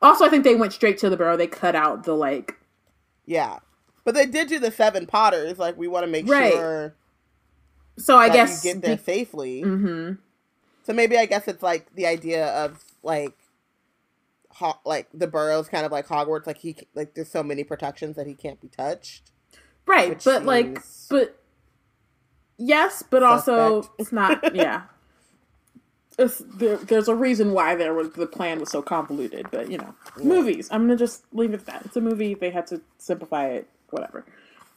Also, 0.02 0.24
I 0.26 0.28
think 0.28 0.44
they 0.44 0.54
went 0.54 0.72
straight 0.72 0.98
to 0.98 1.08
the 1.10 1.16
burrow. 1.16 1.36
They 1.36 1.46
cut 1.46 1.74
out 1.74 2.04
the 2.04 2.14
like 2.14 2.56
yeah 3.26 3.58
but 4.04 4.14
they 4.14 4.26
did 4.26 4.48
do 4.48 4.58
the 4.58 4.70
seven 4.70 5.06
potters 5.06 5.58
like 5.58 5.78
we 5.78 5.88
want 5.88 6.04
to 6.04 6.10
make 6.10 6.28
Right. 6.28 6.52
sure 6.52 6.94
So 7.96 8.18
I 8.18 8.28
guess 8.28 8.62
you 8.62 8.74
get 8.74 8.82
there 8.82 8.98
safely 8.98 9.62
hmm 9.62 10.12
So 10.82 10.92
maybe 10.92 11.16
I 11.16 11.24
guess 11.24 11.48
it's 11.48 11.62
like 11.62 11.94
the 11.94 12.04
idea 12.06 12.48
of 12.48 12.84
like, 13.02 13.34
ho- 14.50 14.78
like 14.84 15.08
the 15.14 15.26
Burrow's 15.26 15.68
kind 15.68 15.86
of 15.86 15.92
like 15.92 16.06
Hogwarts. 16.06 16.46
Like 16.46 16.58
he, 16.58 16.76
like 16.94 17.14
there's 17.14 17.30
so 17.30 17.42
many 17.42 17.64
protections 17.64 18.16
that 18.16 18.26
he 18.26 18.34
can't 18.34 18.60
be 18.60 18.68
touched. 18.68 19.30
right, 19.86 20.20
but 20.22 20.44
like, 20.44 20.80
but 21.08 21.40
yes, 22.58 23.02
but 23.02 23.22
also 23.22 23.90
it's 23.98 24.12
not. 24.12 24.54
Yeah, 24.54 24.82
it's, 26.18 26.42
there, 26.46 26.76
there's 26.76 27.08
a 27.08 27.14
reason 27.14 27.52
why 27.52 27.74
there 27.74 27.94
was 27.94 28.10
the 28.12 28.26
plan 28.26 28.60
was 28.60 28.70
so 28.70 28.82
convoluted. 28.82 29.48
But 29.50 29.70
you 29.70 29.78
know, 29.78 29.94
movies. 30.22 30.68
I'm 30.70 30.82
gonna 30.82 30.96
just 30.96 31.24
leave 31.32 31.52
it 31.54 31.60
at 31.60 31.66
that. 31.66 31.82
It's 31.86 31.96
a 31.96 32.00
movie. 32.00 32.34
They 32.34 32.50
had 32.50 32.66
to 32.68 32.80
simplify 32.98 33.48
it. 33.48 33.68
Whatever. 33.90 34.24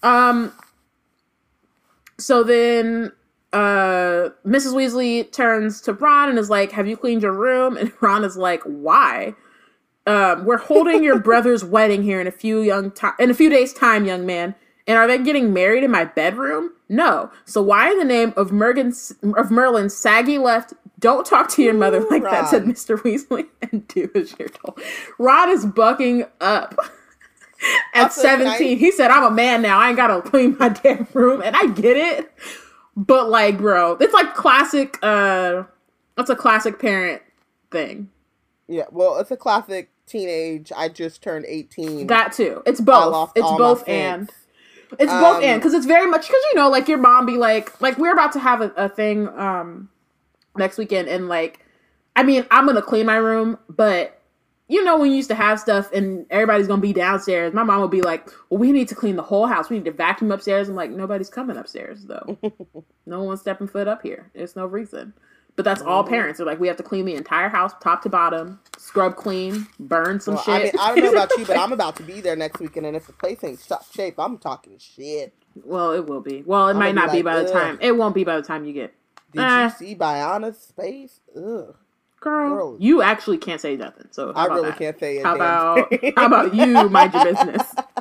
Um. 0.03 0.53
So 2.19 2.43
then, 2.43 3.11
uh, 3.53 4.29
Mrs. 4.45 4.73
Weasley 4.73 5.31
turns 5.31 5.81
to 5.81 5.93
Ron 5.93 6.29
and 6.29 6.39
is 6.39 6.49
like, 6.49 6.71
"Have 6.71 6.87
you 6.87 6.97
cleaned 6.97 7.21
your 7.23 7.33
room?" 7.33 7.77
And 7.77 7.91
Ron 8.01 8.23
is 8.23 8.37
like, 8.37 8.63
"Why?" 8.63 9.35
Um, 10.07 10.45
we're 10.45 10.57
holding 10.57 11.03
your 11.03 11.19
brother's 11.21 11.65
wedding 11.65 12.03
here 12.03 12.21
in 12.21 12.27
a 12.27 12.31
few 12.31 12.61
young 12.61 12.91
ti- 12.91 13.07
in 13.19 13.29
a 13.29 13.33
few 13.33 13.49
days' 13.49 13.73
time, 13.73 14.05
young 14.05 14.25
man. 14.25 14.55
And 14.87 14.97
are 14.97 15.05
they 15.07 15.17
getting 15.17 15.53
married 15.53 15.83
in 15.83 15.91
my 15.91 16.05
bedroom? 16.05 16.71
No. 16.87 17.29
So 17.45 17.61
why 17.61 17.91
in 17.91 17.97
the 17.99 18.05
name 18.05 18.33
of 18.37 18.51
Merlin's 18.53 19.13
of 19.35 19.51
Merlin's 19.51 19.95
saggy 19.95 20.37
left? 20.37 20.73
Don't 20.99 21.25
talk 21.25 21.49
to 21.51 21.61
your 21.61 21.73
mother 21.73 21.99
like 22.09 22.23
that," 22.23 22.47
said 22.49 22.63
Mr. 22.63 22.97
Weasley, 22.97 23.47
and 23.71 23.87
do 23.89 24.09
as 24.15 24.33
you're 24.39 24.47
told. 24.49 24.79
Ron 25.19 25.49
is 25.49 25.65
bucking 25.65 26.23
up. 26.41 26.75
At 27.93 28.03
Also, 28.05 28.21
can 28.21 28.41
I- 28.41 28.57
17, 28.57 28.77
he 28.77 28.91
said, 28.91 29.09
I'm 29.09 29.23
a 29.23 29.31
man 29.31 29.63
now. 29.63 29.79
I 29.79 29.87
ain't 29.89 29.97
gotta 29.97 30.21
clean 30.21 30.55
my 30.59 30.69
damn 30.83 31.07
room. 31.13 31.41
And 31.41 31.55
I 31.55 31.65
get 31.67 31.97
it. 31.97 32.31
But 32.95 33.29
like, 33.29 33.57
bro, 33.57 33.93
it's 33.99 34.13
like 34.13 34.33
classic 34.35 34.97
uh 35.03 35.63
that's 36.15 36.29
a 36.29 36.35
classic 36.35 36.79
parent 36.79 37.21
thing. 37.71 38.09
Yeah, 38.67 38.85
well, 38.91 39.17
it's 39.17 39.31
a 39.31 39.37
classic 39.37 39.89
teenage. 40.05 40.71
I 40.75 40.89
just 40.89 41.21
turned 41.23 41.45
eighteen. 41.47 42.07
That 42.07 42.31
too. 42.31 42.61
It's 42.65 42.79
both. 42.81 43.31
It's 43.35 43.47
both 43.57 43.87
and. 43.87 44.31
It's 44.99 45.13
both 45.13 45.37
Um, 45.37 45.43
and 45.43 45.61
because 45.61 45.73
it's 45.73 45.85
very 45.87 46.09
much 46.09 46.23
because 46.27 46.43
you 46.53 46.59
know, 46.59 46.69
like 46.69 46.87
your 46.87 46.99
mom 46.99 47.25
be 47.25 47.37
like, 47.37 47.79
like 47.81 47.97
we're 47.97 48.13
about 48.13 48.33
to 48.33 48.39
have 48.39 48.61
a, 48.61 48.71
a 48.77 48.89
thing 48.89 49.27
um 49.29 49.89
next 50.57 50.77
weekend, 50.77 51.09
and 51.09 51.29
like, 51.29 51.65
I 52.15 52.23
mean, 52.23 52.45
I'm 52.51 52.65
gonna 52.67 52.81
clean 52.83 53.05
my 53.07 53.17
room, 53.17 53.57
but 53.69 54.21
you 54.69 54.83
know, 54.83 54.97
when 54.99 55.11
you 55.11 55.17
used 55.17 55.29
to 55.29 55.35
have 55.35 55.59
stuff 55.59 55.91
and 55.93 56.25
everybody's 56.31 56.67
gonna 56.67 56.81
be 56.81 56.93
downstairs, 56.93 57.53
my 57.53 57.63
mom 57.63 57.81
would 57.81 57.91
be 57.91 58.01
like, 58.01 58.29
"Well, 58.49 58.59
we 58.59 58.71
need 58.73 58.89
to 58.89 58.95
clean 58.95 59.17
the 59.17 59.23
whole 59.23 59.47
house. 59.47 59.69
We 59.69 59.77
need 59.77 59.85
to 59.85 59.91
vacuum 59.93 60.31
upstairs." 60.31 60.69
I'm 60.69 60.75
like, 60.75 60.91
nobody's 60.91 61.29
coming 61.29 61.57
upstairs 61.57 62.05
though. 62.05 62.37
no 63.07 63.23
one's 63.23 63.41
stepping 63.41 63.67
foot 63.67 63.87
up 63.87 64.03
here. 64.03 64.31
There's 64.35 64.55
no 64.55 64.67
reason. 64.67 65.13
But 65.57 65.65
that's 65.65 65.81
all 65.83 66.03
Mm-hmm. 66.03 66.13
parents 66.13 66.41
are 66.41 66.45
like. 66.45 66.59
We 66.61 66.67
have 66.69 66.77
to 66.77 66.83
clean 66.83 67.05
the 67.05 67.15
entire 67.15 67.49
house, 67.49 67.73
top 67.81 68.03
to 68.03 68.09
bottom, 68.09 68.61
scrub 68.77 69.17
clean, 69.17 69.67
burn 69.79 70.21
some 70.21 70.35
Well, 70.35 70.43
shit. 70.43 70.53
I 70.53 70.63
mean, 70.65 70.71
I 70.79 70.89
don't 70.95 71.03
know 71.03 71.11
about 71.11 71.37
you, 71.37 71.45
but 71.45 71.57
I'm 71.63 71.73
about 71.73 71.97
to 71.97 72.03
be 72.03 72.21
there 72.21 72.37
next 72.37 72.61
weekend, 72.61 72.85
and 72.87 72.95
if 72.95 73.07
the 73.07 73.13
place 73.13 73.43
ain't 73.43 73.67
top 73.67 73.85
shape, 73.93 74.19
I'm 74.19 74.37
talking 74.39 74.77
shit. 74.79 75.33
Well, 75.65 75.91
it 75.93 76.07
will 76.07 76.21
be. 76.21 76.43
Well, 76.45 76.67
it 76.69 76.71
I'm 76.71 76.77
might 76.79 76.95
not 76.95 77.11
be 77.11 77.19
be 77.19 77.23
by 77.23 77.35
like, 77.37 77.47
the 77.47 77.53
time. 77.53 77.79
It 77.81 77.97
won't 77.97 78.15
be 78.15 78.23
by 78.23 78.37
the 78.37 78.43
time 78.43 78.65
you 78.65 78.73
get. 78.73 78.93
Did 79.33 79.41
Eh. 79.41 79.63
you 79.65 79.69
see 79.71 79.95
Biana's 79.95 80.73
face? 80.79 81.19
Ugh. 81.35 81.75
Girl, 82.19 82.49
Girl. 82.49 82.77
you 82.79 83.01
actually 83.03 83.37
can't 83.37 83.61
say 83.61 83.75
nothing. 83.77 84.07
So 84.11 84.31
I 84.33 84.45
really 84.47 84.69
that? 84.69 84.79
can't 84.79 84.99
say. 84.99 85.21
How 85.21 85.35
about 85.35 85.93
how 86.17 86.25
about 86.27 86.55
you 86.55 86.89
mind 86.89 87.13
your 87.13 87.23
business? 87.23 87.75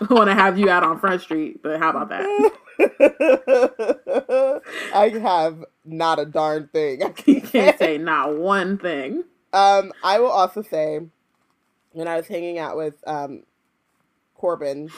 Want 0.10 0.28
to 0.28 0.34
have 0.34 0.58
you 0.58 0.68
out 0.70 0.82
on 0.84 0.98
Front 0.98 1.22
Street, 1.22 1.62
but 1.62 1.78
how 1.78 1.90
about 1.90 2.08
that? 2.10 2.52
I 4.94 5.08
have 5.10 5.64
not 5.84 6.18
a 6.18 6.24
darn 6.26 6.68
thing. 6.72 7.02
I 7.02 7.12
You 7.26 7.40
can't 7.40 7.52
can't 7.52 7.78
say. 7.78 7.96
say 7.96 7.98
not 7.98 8.36
one 8.36 8.78
thing. 8.78 9.24
Um, 9.52 9.92
I 10.02 10.18
will 10.18 10.30
also 10.30 10.62
say, 10.62 11.00
when 11.92 12.08
I 12.08 12.16
was 12.16 12.26
hanging 12.26 12.58
out 12.58 12.76
with 12.76 12.96
um, 13.06 13.44
Corbin, 14.34 14.90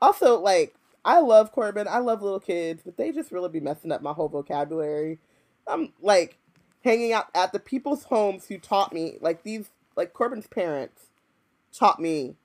also 0.00 0.38
like 0.40 0.74
I 1.04 1.20
love 1.20 1.52
Corbin. 1.52 1.88
I 1.88 1.98
love 1.98 2.22
little 2.22 2.40
kids, 2.40 2.82
but 2.84 2.96
they 2.96 3.12
just 3.12 3.32
really 3.32 3.48
be 3.48 3.60
messing 3.60 3.92
up 3.92 4.02
my 4.02 4.12
whole 4.12 4.28
vocabulary. 4.28 5.18
I'm 5.66 5.92
like 6.02 6.38
hanging 6.84 7.12
out 7.12 7.26
at 7.34 7.52
the 7.52 7.58
people's 7.58 8.04
homes 8.04 8.46
who 8.46 8.58
taught 8.58 8.92
me 8.92 9.18
like 9.20 9.42
these 9.42 9.70
like 9.96 10.12
Corbin's 10.12 10.46
parents 10.46 11.06
taught 11.72 12.00
me 12.00 12.36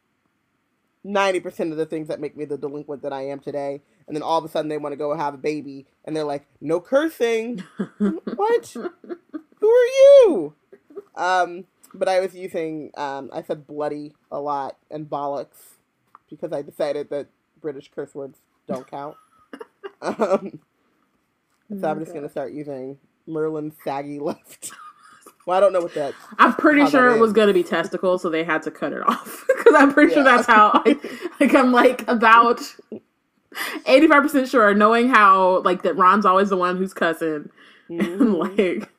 90% 1.06 1.72
of 1.72 1.78
the 1.78 1.86
things 1.86 2.08
that 2.08 2.20
make 2.20 2.38
me 2.38 2.46
the 2.46 2.58
delinquent 2.58 3.02
that 3.02 3.14
I 3.14 3.24
am 3.28 3.40
today. 3.40 3.82
And 4.08 4.16
then 4.16 4.24
all 4.24 4.38
of 4.38 4.46
a 4.46 4.50
sudden 4.50 4.70
they 4.70 4.78
want 4.78 4.94
to 4.94 4.98
go 4.98 5.16
have 5.16 5.34
a 5.34 5.38
baby 5.38 5.86
and 6.06 6.16
they're 6.16 6.24
like, 6.24 6.46
no 6.60 6.80
cursing. 6.80 7.64
what? 7.98 8.74
Who 8.74 9.70
are 9.70 9.88
you? 9.88 10.54
Um, 11.16 11.66
but 11.94 12.08
I 12.08 12.20
was 12.20 12.36
using, 12.36 12.92
um, 12.96 13.30
I 13.34 13.42
said 13.42 13.68
bloody 13.68 14.14
a 14.32 14.40
lot 14.40 14.78
and 14.90 15.10
bollocks 15.10 15.78
because 16.30 16.54
I 16.54 16.62
decided 16.62 17.10
that 17.10 17.28
British 17.60 17.92
curse 17.94 18.16
words 18.16 18.40
don't 18.68 18.88
count. 18.88 19.18
um, 20.02 20.60
so 21.80 21.90
I'm 21.90 22.00
just 22.00 22.12
going 22.12 22.24
to 22.24 22.30
start 22.30 22.54
using 22.54 22.98
Merlin's 23.28 23.76
saggy 23.84 24.20
left. 24.20 24.72
well, 25.52 25.58
I 25.58 25.60
don't 25.62 25.74
know 25.74 25.82
what 25.82 25.94
that. 25.96 26.14
I'm 26.40 26.54
pretty 26.54 26.86
sure 26.90 27.10
it 27.16 27.20
was 27.20 27.34
going 27.34 27.48
to 27.48 27.54
be 27.54 27.64
testicles, 27.64 28.22
so 28.22 28.30
they 28.30 28.44
had 28.44 28.62
to 28.64 28.72
cut 28.72 28.94
it 28.94 29.02
off 29.08 29.44
because 29.48 29.74
I'm 29.76 29.94
pretty 29.94 30.14
sure 30.14 30.24
that's 30.24 30.48
how. 30.48 30.72
I, 30.74 30.98
like 31.40 31.54
I'm 31.54 31.72
like 31.74 32.08
about 32.08 32.62
eighty 33.86 34.08
five 34.08 34.24
percent 34.24 34.48
sure, 34.50 34.74
knowing 34.74 35.10
how 35.10 35.62
like 35.64 35.84
that 35.84 35.98
Ron's 35.98 36.26
always 36.26 36.50
the 36.50 36.58
one 36.58 36.78
who's 36.78 36.94
cussing, 36.94 37.50
and 37.90 38.34
like, 38.40 38.90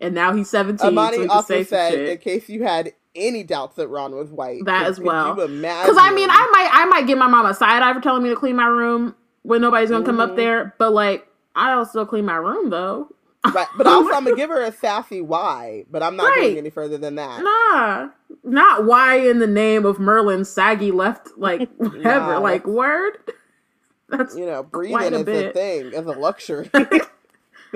and 0.00 0.14
now 0.14 0.34
he's 0.34 0.50
seventeen, 0.50 0.88
Mm-hmm. 0.90 0.98
Amani 0.98 1.16
so 1.18 1.22
he 1.22 1.28
also 1.28 1.54
say 1.54 1.64
said, 1.64 1.94
in 2.08 2.18
case 2.18 2.48
you 2.48 2.64
had 2.64 2.92
any 3.14 3.42
doubts 3.44 3.76
that 3.76 3.88
Ron 3.88 4.14
was 4.14 4.30
white, 4.30 4.64
That 4.64 4.86
as 4.86 4.98
well. 5.00 5.34
Because 5.34 5.96
I 5.98 6.12
mean, 6.14 6.28
I 6.30 6.48
might, 6.52 6.70
I 6.72 6.84
might 6.86 7.06
give 7.06 7.18
my 7.18 7.26
mom 7.28 7.46
a 7.46 7.54
side 7.54 7.82
eye 7.82 7.92
for 7.94 8.00
telling 8.00 8.22
me 8.22 8.30
to 8.30 8.36
clean 8.36 8.56
my 8.56 8.66
room 8.66 9.14
when 9.42 9.60
nobody's 9.60 9.90
gonna 9.90 10.04
come 10.04 10.16
Mm-hmm. 10.16 10.30
up 10.32 10.36
there. 10.36 10.74
But 10.78 10.92
like, 10.92 11.26
I'll 11.54 11.84
still 11.86 12.06
clean 12.06 12.24
my 12.24 12.36
room 12.36 12.70
though. 12.70 13.14
Right, 13.52 13.66
but 13.76 13.86
also 13.86 14.10
I'm 14.14 14.24
gonna 14.24 14.36
give 14.36 14.50
her 14.50 14.62
a 14.62 14.72
sassy 14.72 15.20
why, 15.20 15.84
but 15.90 16.02
I'm 16.02 16.16
not 16.16 16.24
Right. 16.28 16.42
going 16.42 16.58
any 16.58 16.70
further 16.70 16.98
than 16.98 17.16
that. 17.16 17.42
Nah, 17.42 18.10
not 18.44 18.84
why 18.84 19.16
in 19.16 19.38
the 19.40 19.46
name 19.46 19.84
of 19.84 19.98
Merlin 19.98 20.44
saggy 20.44 20.90
left 20.90 21.28
like 21.36 21.68
whatever 21.76 22.32
Nah, 22.34 22.38
like 22.38 22.66
word. 22.66 23.18
That's 24.08 24.36
You 24.36 24.46
know, 24.46 24.62
breathing 24.62 24.94
a 25.14 25.16
is 25.16 25.22
a 25.22 25.24
bit. 25.24 25.54
thing, 25.54 25.86
is 25.92 26.06
a 26.06 26.12
luxury. 26.12 26.70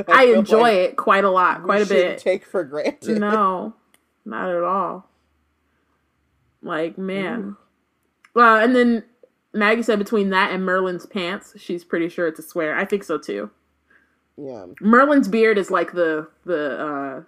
I 0.08 0.24
enjoy 0.26 0.60
like 0.60 0.74
it 0.90 0.96
quite 0.96 1.24
a 1.24 1.30
lot, 1.30 1.62
quite 1.62 1.80
a 1.82 1.86
bit. 1.86 2.18
Take 2.18 2.44
for 2.44 2.62
granted. 2.62 3.18
no, 3.18 3.74
not 4.26 4.50
at 4.50 4.62
all. 4.62 5.08
Like 6.62 6.98
man, 6.98 7.56
well, 8.34 8.56
and 8.62 8.74
then 8.74 9.04
Maggie 9.52 9.82
said 9.82 9.98
between 9.98 10.30
that 10.30 10.50
and 10.52 10.64
Merlin's 10.64 11.06
pants, 11.06 11.54
she's 11.56 11.84
pretty 11.84 12.08
sure 12.08 12.26
it's 12.26 12.38
a 12.38 12.42
swear. 12.42 12.76
I 12.76 12.84
think 12.84 13.04
so 13.04 13.18
too. 13.18 13.50
Yeah, 14.36 14.66
Merlin's 14.80 15.28
beard 15.28 15.58
is 15.58 15.70
like 15.70 15.92
the 15.92 16.28
the 16.44 16.80
uh 16.80 17.22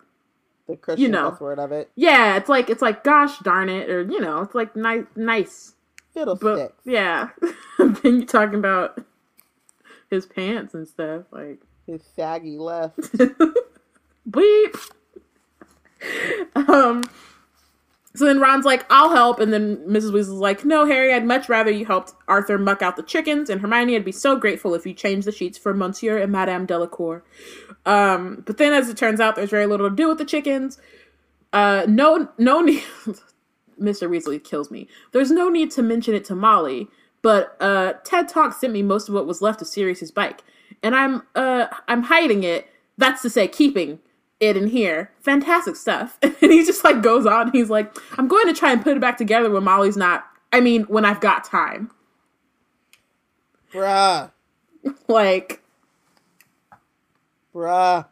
the 0.69 0.77
Christian 0.77 1.11
know. 1.13 1.37
word 1.41 1.59
of 1.59 1.73
it. 1.73 1.91
yeah, 1.97 2.37
it's 2.37 2.49
like 2.49 2.71
it's 2.71 2.83
like 2.83 3.05
gosh 3.05 3.39
darn 3.41 3.69
it, 3.69 3.91
or 3.91 4.03
you 4.03 4.21
know, 4.21 4.41
it's 4.43 4.55
like 4.55 4.77
nice 4.77 5.05
nice. 5.17 5.75
But 6.15 6.15
Fiddlesticks. 6.15 6.83
yeah, 6.85 7.31
then 7.79 8.21
you 8.21 8.27
talking 8.27 8.59
about 8.59 9.01
his 10.11 10.27
pants 10.27 10.75
and 10.75 10.87
stuff 10.89 11.25
like 11.33 11.61
His 11.87 12.03
saggy 12.17 12.59
left. 12.59 12.99
bleep. 14.31 14.91
um. 16.57 17.05
So 18.19 18.25
then 18.25 18.41
Ron's 18.41 18.64
like, 18.64 18.85
"I'll 18.91 19.11
help," 19.11 19.39
and 19.39 19.53
then 19.53 19.77
Mrs. 19.87 20.11
Weasley's 20.11 20.29
like, 20.29 20.64
"No, 20.64 20.85
Harry, 20.85 21.14
I'd 21.14 21.25
much 21.25 21.49
rather 21.49 21.71
you 21.71 21.87
helped 21.87 22.14
Arthur 22.27 22.59
muck 22.59 22.83
out 22.83 22.97
the 22.97 23.03
chickens, 23.05 23.49
and 23.49 23.61
Hermione, 23.61 23.95
I'd 23.95 24.05
be 24.05 24.11
so 24.11 24.37
grateful 24.37 24.75
if 24.75 24.85
you 24.85 24.93
changed 24.93 25.27
the 25.27 25.33
sheets 25.33 25.57
for 25.57 25.73
Monsieur 25.73 26.19
and 26.19 26.33
Madame 26.33 26.66
Delacour." 26.66 27.23
Um, 27.87 28.43
but 28.45 28.57
then, 28.57 28.73
as 28.73 28.89
it 28.89 28.97
turns 28.97 29.21
out, 29.21 29.37
there's 29.37 29.51
very 29.51 29.66
little 29.66 29.89
to 29.89 29.95
do 29.95 30.09
with 30.09 30.19
the 30.19 30.25
chickens. 30.25 30.79
Uh, 31.53 31.87
no, 31.89 32.29
no 32.39 32.61
need. 32.62 32.83
Mr. 33.81 34.11
Weasley 34.11 34.43
kills 34.43 34.71
me. 34.71 34.89
There's 35.12 35.31
no 35.31 35.49
need 35.49 35.71
to 35.73 35.83
mention 35.83 36.14
it 36.14 36.25
to 36.25 36.35
Molly, 36.35 36.89
but 37.23 37.57
uh, 37.61 37.93
Ted 38.05 38.29
Tonks 38.29 38.61
sent 38.61 38.73
me 38.73 38.83
most 38.83 39.09
of 39.09 39.14
what 39.14 39.27
was 39.27 39.41
left 39.41 39.62
of 39.62 39.69
Sirius's 39.69 40.11
bike, 40.11 40.43
and 40.83 40.97
I'm 40.97 41.23
uh 41.37 41.66
I'm 41.87 42.03
hiding 42.03 42.43
it. 42.43 42.69
That's 42.97 43.23
to 43.23 43.31
say, 43.31 43.47
keeping 43.47 44.01
it 44.41 44.57
in 44.57 44.68
here. 44.68 45.12
Fantastic 45.20 45.76
stuff. 45.76 46.18
And 46.41 46.53
he 46.53 46.64
just 46.64 46.84
like 46.84 47.03
goes 47.03 47.26
on. 47.26 47.51
He's 47.53 47.68
like, 47.68 47.95
I'm 48.16 48.28
going 48.28 48.47
to 48.47 48.55
try 48.55 48.72
and 48.72 48.82
put 48.82 48.97
it 48.97 49.01
back 49.01 49.18
together 49.18 49.51
when 49.51 49.64
Molly's 49.64 49.97
not. 49.97 50.24
I 50.53 50.61
mean, 50.61 50.84
when 50.84 51.05
I've 51.05 51.20
got 51.20 51.45
time. 51.45 51.91
Bruh. 53.72 54.30
Like 55.09 55.62
Bruh. 57.55 58.07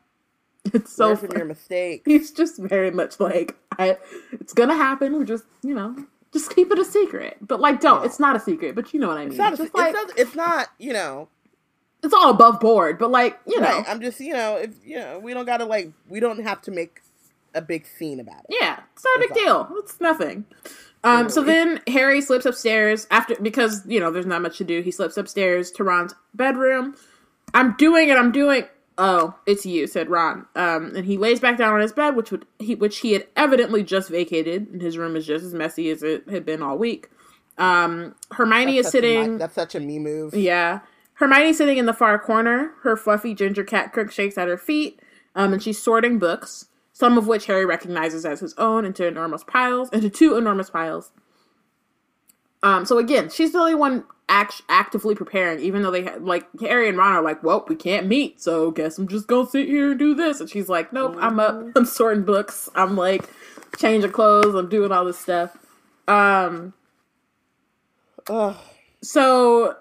it's 0.74 0.92
so. 0.92 1.08
Learn 1.08 1.16
from 1.16 1.28
fun. 1.28 1.36
your 1.38 1.46
mistake. 1.46 2.02
He's 2.06 2.32
just 2.32 2.58
very 2.58 2.90
much 2.90 3.20
like, 3.20 3.56
I. 3.78 3.96
It's 4.32 4.52
gonna 4.52 4.74
happen. 4.74 5.16
We're 5.16 5.24
just, 5.24 5.44
you 5.62 5.74
know, 5.74 5.94
just 6.32 6.54
keep 6.54 6.70
it 6.72 6.78
a 6.78 6.84
secret. 6.84 7.38
But 7.40 7.60
like, 7.60 7.80
don't. 7.80 8.00
Yeah. 8.00 8.06
It's 8.06 8.18
not 8.18 8.34
a 8.34 8.40
secret. 8.40 8.74
But 8.74 8.92
you 8.92 9.00
know 9.00 9.08
what 9.08 9.18
I 9.18 9.20
mean. 9.20 9.28
It's 9.28 9.38
not, 9.38 9.58
a, 9.58 9.62
it's, 9.62 9.74
like 9.74 9.92
not, 9.94 10.18
it's 10.18 10.34
not, 10.34 10.68
you 10.78 10.92
know, 10.92 11.28
it's 12.06 12.14
all 12.14 12.30
above 12.30 12.60
board. 12.60 12.98
But 12.98 13.10
like, 13.10 13.38
you 13.46 13.60
know, 13.60 13.66
right. 13.66 13.84
I'm 13.88 14.00
just, 14.00 14.18
you 14.20 14.32
know, 14.32 14.56
if, 14.56 14.70
you 14.84 14.96
know, 14.96 15.18
we 15.18 15.34
don't 15.34 15.44
gotta, 15.44 15.64
like, 15.66 15.92
we 16.08 16.20
don't 16.20 16.42
have 16.42 16.62
to 16.62 16.70
make 16.70 17.00
a 17.54 17.60
big 17.60 17.86
scene 17.86 18.20
about 18.20 18.40
it. 18.48 18.56
Yeah, 18.60 18.80
it's 18.94 19.04
not 19.04 19.16
a 19.16 19.20
big 19.20 19.34
deal. 19.34 19.68
It's 19.78 20.00
nothing. 20.00 20.44
Um, 21.04 21.28
so 21.28 21.42
then 21.42 21.80
Harry 21.86 22.20
slips 22.20 22.46
upstairs 22.46 23.06
after 23.12 23.36
because 23.40 23.82
you 23.86 24.00
know 24.00 24.10
there's 24.10 24.26
not 24.26 24.42
much 24.42 24.58
to 24.58 24.64
do. 24.64 24.80
He 24.82 24.90
slips 24.90 25.16
upstairs 25.16 25.70
to 25.72 25.84
Ron's 25.84 26.14
bedroom. 26.34 26.96
I'm 27.54 27.76
doing 27.76 28.08
it. 28.08 28.16
I'm 28.16 28.32
doing. 28.32 28.64
Oh, 28.98 29.34
it's 29.46 29.64
you," 29.64 29.86
said 29.86 30.10
Ron. 30.10 30.46
Um, 30.56 30.96
and 30.96 31.04
he 31.04 31.16
lays 31.16 31.38
back 31.38 31.58
down 31.58 31.74
on 31.74 31.80
his 31.80 31.92
bed, 31.92 32.16
which 32.16 32.32
would 32.32 32.44
he 32.58 32.74
which 32.74 32.98
he 32.98 33.12
had 33.12 33.26
evidently 33.36 33.84
just 33.84 34.10
vacated, 34.10 34.68
and 34.72 34.82
his 34.82 34.98
room 34.98 35.14
is 35.14 35.26
just 35.26 35.44
as 35.44 35.54
messy 35.54 35.90
as 35.90 36.02
it 36.02 36.28
had 36.28 36.44
been 36.44 36.60
all 36.62 36.76
week. 36.76 37.08
Um, 37.56 38.14
Hermione 38.32 38.78
is 38.78 38.86
That's 38.86 38.88
a 38.88 38.98
sitting. 38.98 39.32
mi- 39.32 39.38
that's 39.38 39.54
such 39.54 39.74
a 39.76 39.80
me 39.80 39.98
move. 40.00 40.34
Yeah. 40.34 40.80
Hermione's 41.16 41.56
sitting 41.58 41.78
in 41.78 41.86
the 41.86 41.92
far 41.92 42.18
corner. 42.18 42.72
Her 42.82 42.96
fluffy 42.96 43.34
ginger 43.34 43.64
cat 43.64 43.92
Crookshanks 43.92 44.36
at 44.38 44.48
her 44.48 44.58
feet, 44.58 45.00
um, 45.34 45.52
and 45.52 45.62
she's 45.62 45.80
sorting 45.80 46.18
books, 46.18 46.66
some 46.92 47.16
of 47.16 47.26
which 47.26 47.46
Harry 47.46 47.64
recognizes 47.64 48.24
as 48.24 48.40
his 48.40 48.54
own, 48.58 48.84
into 48.84 49.06
enormous 49.06 49.42
piles, 49.44 49.88
into 49.90 50.10
two 50.10 50.36
enormous 50.36 50.70
piles. 50.70 51.12
Um, 52.62 52.84
so 52.84 52.98
again, 52.98 53.30
she's 53.30 53.52
the 53.52 53.58
only 53.58 53.74
one 53.74 54.04
act- 54.28 54.62
actively 54.68 55.14
preparing, 55.14 55.60
even 55.60 55.82
though 55.82 55.90
they 55.90 56.04
ha- 56.04 56.16
like 56.20 56.46
Harry 56.60 56.88
and 56.88 56.98
Ron 56.98 57.14
are 57.14 57.22
like, 57.22 57.42
"Well, 57.42 57.64
we 57.68 57.76
can't 57.76 58.06
meet, 58.06 58.42
so 58.42 58.70
guess 58.70 58.98
I'm 58.98 59.08
just 59.08 59.26
gonna 59.26 59.48
sit 59.48 59.68
here 59.68 59.90
and 59.90 59.98
do 59.98 60.14
this." 60.14 60.40
And 60.40 60.50
she's 60.50 60.68
like, 60.68 60.92
"Nope, 60.92 61.16
I'm 61.18 61.38
up. 61.38 61.62
I'm 61.76 61.84
sorting 61.86 62.24
books. 62.24 62.68
I'm 62.74 62.96
like 62.96 63.24
changing 63.78 64.10
clothes. 64.10 64.54
I'm 64.54 64.68
doing 64.68 64.92
all 64.92 65.04
this 65.04 65.18
stuff." 65.18 65.56
Um, 66.08 66.72
Ugh. 68.28 68.56
so 69.02 69.76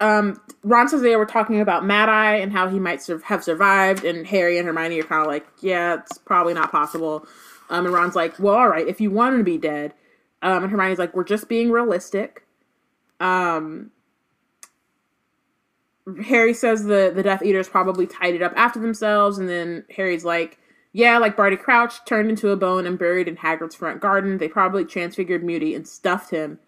um 0.00 0.40
Ron 0.62 0.88
says 0.88 1.02
they 1.02 1.16
were 1.16 1.26
talking 1.26 1.60
about 1.60 1.84
Mad 1.84 2.08
Eye 2.08 2.36
and 2.36 2.52
how 2.52 2.68
he 2.68 2.80
might 2.80 3.02
sur- 3.02 3.20
have 3.20 3.44
survived, 3.44 4.04
and 4.04 4.26
Harry 4.26 4.58
and 4.58 4.66
Hermione 4.66 5.00
are 5.00 5.04
kind 5.04 5.22
of 5.22 5.28
like, 5.28 5.46
yeah, 5.60 5.94
it's 5.94 6.18
probably 6.18 6.54
not 6.54 6.72
possible. 6.72 7.26
Um, 7.70 7.86
and 7.86 7.94
Ron's 7.94 8.16
like, 8.16 8.38
well, 8.38 8.54
all 8.54 8.68
right, 8.68 8.86
if 8.86 9.00
you 9.00 9.10
want 9.10 9.34
him 9.34 9.40
to 9.40 9.44
be 9.44 9.58
dead. 9.58 9.94
Um, 10.42 10.64
and 10.64 10.70
Hermione's 10.70 10.98
like, 10.98 11.14
we're 11.14 11.24
just 11.24 11.48
being 11.48 11.70
realistic. 11.70 12.44
Um, 13.18 13.92
Harry 16.26 16.52
says 16.52 16.84
the 16.84 17.10
the 17.14 17.22
Death 17.22 17.42
Eaters 17.42 17.68
probably 17.68 18.06
tied 18.06 18.34
it 18.34 18.42
up 18.42 18.52
after 18.56 18.78
themselves, 18.78 19.38
and 19.38 19.48
then 19.48 19.84
Harry's 19.96 20.24
like, 20.24 20.58
yeah, 20.92 21.16
like 21.18 21.36
Barty 21.36 21.56
Crouch 21.56 22.04
turned 22.04 22.28
into 22.28 22.50
a 22.50 22.56
bone 22.56 22.86
and 22.86 22.98
buried 22.98 23.26
in 23.26 23.36
Hagrid's 23.36 23.74
front 23.74 24.00
garden. 24.00 24.38
They 24.38 24.48
probably 24.48 24.84
transfigured 24.84 25.42
Moody 25.42 25.74
and 25.74 25.88
stuffed 25.88 26.30
him. 26.30 26.58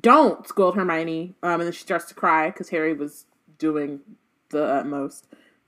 Don't 0.00 0.46
scold 0.46 0.74
Hermione, 0.74 1.34
um, 1.42 1.60
and 1.60 1.62
then 1.62 1.72
she 1.72 1.80
starts 1.80 2.06
to 2.06 2.14
cry 2.14 2.50
because 2.50 2.68
Harry 2.70 2.94
was 2.94 3.26
doing 3.58 4.00
the 4.50 4.64
utmost. 4.64 5.26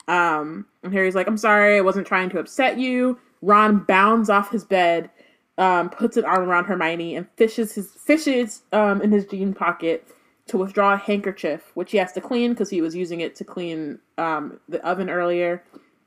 Um, 0.08 0.66
and 0.82 0.92
Harry's 0.92 1.14
like, 1.14 1.26
"I'm 1.28 1.36
sorry, 1.36 1.76
I 1.76 1.80
wasn't 1.80 2.06
trying 2.06 2.30
to 2.30 2.38
upset 2.38 2.78
you." 2.78 3.18
Ron 3.42 3.80
bounds 3.80 4.30
off 4.30 4.50
his 4.50 4.64
bed, 4.64 5.10
um, 5.58 5.90
puts 5.90 6.16
an 6.16 6.24
arm 6.24 6.48
around 6.48 6.64
Hermione, 6.64 7.16
and 7.16 7.28
fishes 7.36 7.74
his 7.74 7.90
fishes 7.92 8.62
um, 8.72 9.00
in 9.00 9.12
his 9.12 9.26
jean 9.26 9.54
pocket 9.54 10.06
to 10.46 10.58
withdraw 10.58 10.94
a 10.94 10.96
handkerchief, 10.96 11.70
which 11.74 11.90
he 11.90 11.98
has 11.98 12.12
to 12.12 12.20
clean 12.20 12.52
because 12.52 12.70
he 12.70 12.80
was 12.80 12.94
using 12.94 13.20
it 13.20 13.34
to 13.36 13.44
clean 13.44 13.98
um, 14.18 14.60
the 14.68 14.84
oven 14.86 15.10
earlier. 15.10 15.62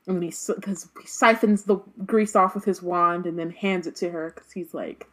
And 0.06 0.16
then 0.16 0.22
he, 0.22 0.30
'cause 0.30 0.88
he 1.00 1.06
siphons 1.06 1.64
the 1.64 1.76
grease 2.06 2.34
off 2.34 2.54
with 2.54 2.64
his 2.64 2.82
wand 2.82 3.26
and 3.26 3.38
then 3.38 3.50
hands 3.50 3.86
it 3.86 3.96
to 3.96 4.10
her 4.10 4.32
because 4.34 4.50
he's 4.50 4.72
like, 4.72 5.06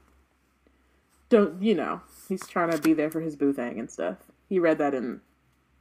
don't 1.30 1.62
you 1.62 1.76
know? 1.76 2.02
He's 2.28 2.46
trying 2.48 2.72
to 2.72 2.78
be 2.78 2.94
there 2.94 3.10
for 3.10 3.22
his 3.22 3.36
boo 3.36 3.54
thing 3.54 3.80
and 3.80 3.90
stuff. 3.90 4.18
He 4.50 4.60
read 4.60 4.78
that 4.78 4.94
in, 4.94 5.22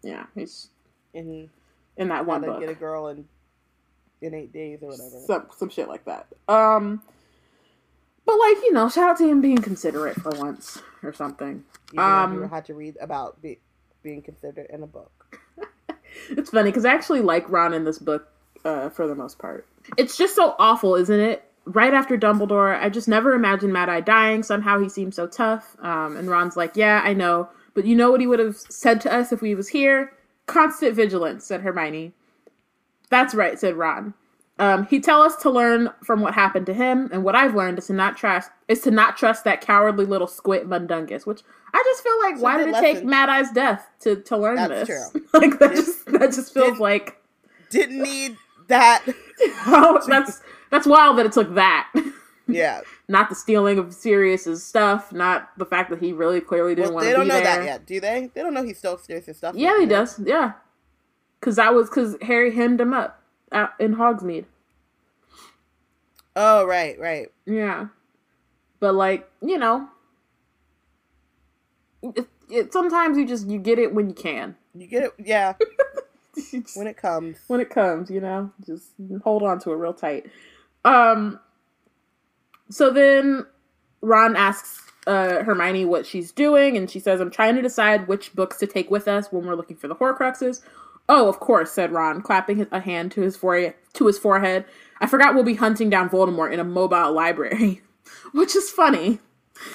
yeah, 0.03 0.27
he's 0.35 0.71
in 1.15 1.51
in 1.97 2.09
that 2.09 2.27
one 2.27 2.43
to 2.43 2.49
book 2.49 2.61
get 2.61 2.69
a 2.69 2.75
girl 2.75 3.09
in 3.09 3.27
in 4.21 4.35
eight 4.35 4.53
days 4.53 4.83
or 4.83 4.89
whatever. 4.89 5.21
some 5.27 5.47
some 5.57 5.69
shit 5.69 5.89
like 5.89 6.05
that. 6.05 6.27
Um, 6.49 7.03
but 8.25 8.39
like 8.39 8.57
you 8.63 8.73
know, 8.73 8.89
shout 8.89 9.11
out 9.11 9.19
to 9.19 9.29
him 9.29 9.41
being 9.41 9.59
considerate 9.59 10.21
for 10.21 10.31
once 10.37 10.83
or 11.03 11.13
something. 11.13 11.65
Even 11.93 12.05
um, 12.05 12.35
you 12.35 12.43
had 12.43 12.65
to 12.67 12.75
read 12.75 12.97
about 13.01 13.41
be, 13.41 13.59
being 14.03 14.23
considered 14.23 14.67
in 14.71 14.83
a 14.83 14.87
book. 14.87 15.13
It's 16.31 16.51
funny 16.51 16.71
because 16.71 16.85
I 16.87 16.95
actually 16.95 17.21
like 17.21 17.49
Ron 17.51 17.75
in 17.75 17.85
this 17.85 17.99
book 17.99 18.29
uh, 18.65 18.89
for 18.89 19.07
the 19.07 19.15
most 19.15 19.39
part. 19.39 19.67
It's 19.97 20.17
just 20.17 20.35
so 20.35 20.57
awful, 20.59 20.95
isn't 20.95 21.21
it? 21.21 21.46
Right 21.67 21.93
after 21.93 22.17
Dumbledore, 22.17 22.81
I 22.81 22.89
just 22.89 23.09
never 23.09 23.35
imagined 23.35 23.73
Mad 23.73 23.89
Eye 23.89 24.01
dying. 24.01 24.43
Somehow 24.45 24.79
he 24.81 24.89
seems 24.89 25.17
so 25.17 25.27
tough. 25.27 25.77
Um, 25.81 26.17
and 26.17 26.31
Ron's 26.31 26.57
like, 26.57 26.77
"Yeah, 26.77 27.01
I 27.05 27.13
know, 27.13 27.49
but 27.75 27.85
you 27.85 27.97
know 27.97 28.11
what 28.11 28.21
he 28.21 28.27
would 28.29 28.39
have 28.39 28.57
said 28.57 29.01
to 29.03 29.13
us 29.13 29.33
if 29.33 29.41
he 29.41 29.55
was 29.57 29.69
here? 29.69 30.13
Constant 30.47 30.95
vigilance," 30.95 31.45
said 31.45 31.63
Hermione. 31.63 32.13
That's 33.11 33.35
right," 33.35 33.59
said 33.59 33.75
Ron. 33.75 34.15
Um, 34.59 34.87
he 34.87 35.01
tell 35.01 35.21
us 35.23 35.37
to 35.43 35.51
learn 35.51 35.91
from 36.03 36.21
what 36.23 36.33
happened 36.35 36.65
to 36.67 36.73
him, 36.73 37.11
and 37.13 37.23
what 37.25 37.35
I've 37.35 37.55
learned 37.55 37.79
is 37.79 37.89
to 37.89 37.93
not 37.93 38.17
trust 38.17 38.51
is 38.69 38.81
to 38.83 38.91
not 38.91 39.17
trust 39.17 39.43
that 39.45 39.61
cowardly 39.61 40.05
little 40.07 40.27
squid 40.29 40.67
Mundungus. 40.69 41.27
Which 41.27 41.43
I 41.75 41.83
just 41.85 42.03
feel 42.03 42.19
like, 42.21 42.37
a 42.37 42.39
why 42.39 42.57
did 42.59 42.67
good 42.67 42.77
it 42.77 42.81
take. 42.81 43.05
Mad 43.05 43.29
Eye's 43.29 43.51
death 43.51 43.87
to 44.01 44.17
to 44.23 44.37
learn 44.37 44.55
That's 44.57 44.89
this? 44.89 45.11
true. 45.11 45.23
like 45.41 45.59
that 45.59 45.75
just 45.75 46.07
that 46.07 46.33
just 46.33 46.55
feels 46.55 46.75
did- 46.75 46.79
like 46.81 47.21
Didn't 47.71 48.01
need 48.03 48.37
that. 48.69 49.05
oh, 49.67 50.03
that's 50.07 50.43
that's 50.71 50.87
wild 50.87 51.19
that 51.19 51.27
it 51.27 51.33
took 51.33 51.55
that. 51.55 51.93
Yeah. 52.49 52.83
not 53.09 53.29
the 53.29 53.35
stealing 53.35 53.77
of 53.77 53.93
Sirius's 53.93 54.63
stuff, 54.63 55.13
not 55.13 55.51
the 55.59 55.67
fact 55.67 55.91
that 55.91 55.99
he 55.99 56.13
really 56.13 56.41
clearly 56.41 56.77
didn't 56.77 56.95
Well, 56.95 56.95
want 56.95 57.07
they 57.07 57.13
don't 57.13 57.27
know 57.27 57.41
that 57.41 57.65
yet, 57.65 57.85
do 57.85 57.99
they? 57.99 58.31
They 58.35 58.41
don't 58.41 58.55
know 58.55 58.63
he 58.63 58.73
stole 58.73 58.99
Sirius' 58.99 59.37
stuff. 59.39 59.57
Yeah, 59.57 59.73
yet, 59.73 59.81
he 59.81 59.87
does. 59.87 60.21
Yeah, 60.25 60.53
because 61.41 61.57
that 61.57 61.75
was 61.75 61.89
because 61.91 62.17
Harry 62.23 62.55
hemmed 62.55 62.81
him 62.81 62.95
up 62.95 63.21
out 63.51 63.71
in 63.81 63.97
Hogsmeade. 63.97 64.45
Oh, 66.37 66.65
right, 66.65 66.97
right. 67.01 67.33
Yeah, 67.47 67.89
but 68.79 68.95
like 68.95 69.29
you 69.43 69.59
know, 69.59 69.89
it, 72.03 72.29
it, 72.49 72.73
sometimes 72.73 73.19
you 73.19 73.27
just 73.27 73.49
you 73.49 73.59
get 73.59 73.81
it 73.81 73.93
when 73.93 74.09
you 74.09 74.15
can. 74.15 74.55
You 74.73 74.87
get 74.87 75.03
it? 75.03 75.13
Yeah. 75.19 75.55
When 76.75 76.87
it 76.87 76.97
comes. 76.97 77.39
when 77.47 77.61
it 77.61 77.71
comes, 77.71 78.11
you 78.11 78.21
know, 78.21 78.51
just 78.67 78.89
hold 79.25 79.43
on 79.43 79.59
to 79.61 79.73
it 79.73 79.77
real 79.77 79.95
tight. 79.95 80.27
Um, 80.85 81.41
so 82.71 82.91
then 82.91 83.47
Ron 84.01 84.37
asks 84.37 84.81
uh, 85.07 85.43
Hermione 85.45 85.85
what 85.85 86.05
she's 86.07 86.33
doing, 86.33 86.77
and 86.77 86.91
she 86.91 86.99
says, 87.01 87.21
"I'm 87.21 87.31
trying 87.31 87.55
to 87.57 87.63
decide 87.63 88.09
which 88.09 88.35
books 88.35 88.59
to 88.59 88.67
take 88.67 88.91
with 88.91 89.09
us 89.09 89.29
when 89.33 89.47
we're 89.47 89.55
looking 89.55 89.77
for 89.77 89.89
the 89.89 89.95
Horcruxes." 89.95 90.61
Oh, 91.09 91.29
of 91.29 91.39
course," 91.41 91.73
said 91.73 91.93
Ron, 91.93 92.21
clapping 92.23 92.57
his, 92.59 92.67
a 92.73 92.81
hand 92.81 93.13
to 93.13 93.21
his 93.23 93.37
forehead. 93.37 93.75
To 93.95 94.07
his 94.07 94.19
forehead. 94.19 94.65
I 95.01 95.07
forgot 95.07 95.35
we'll 95.35 95.45
be 95.45 95.55
hunting 95.55 95.91
down 95.91 96.09
Voldemort 96.09 96.53
in 96.53 96.61
a 96.61 96.65
mobile 96.65 97.13
library, 97.13 97.83
which 98.33 98.57
is 98.57 98.71
funny. 98.71 99.21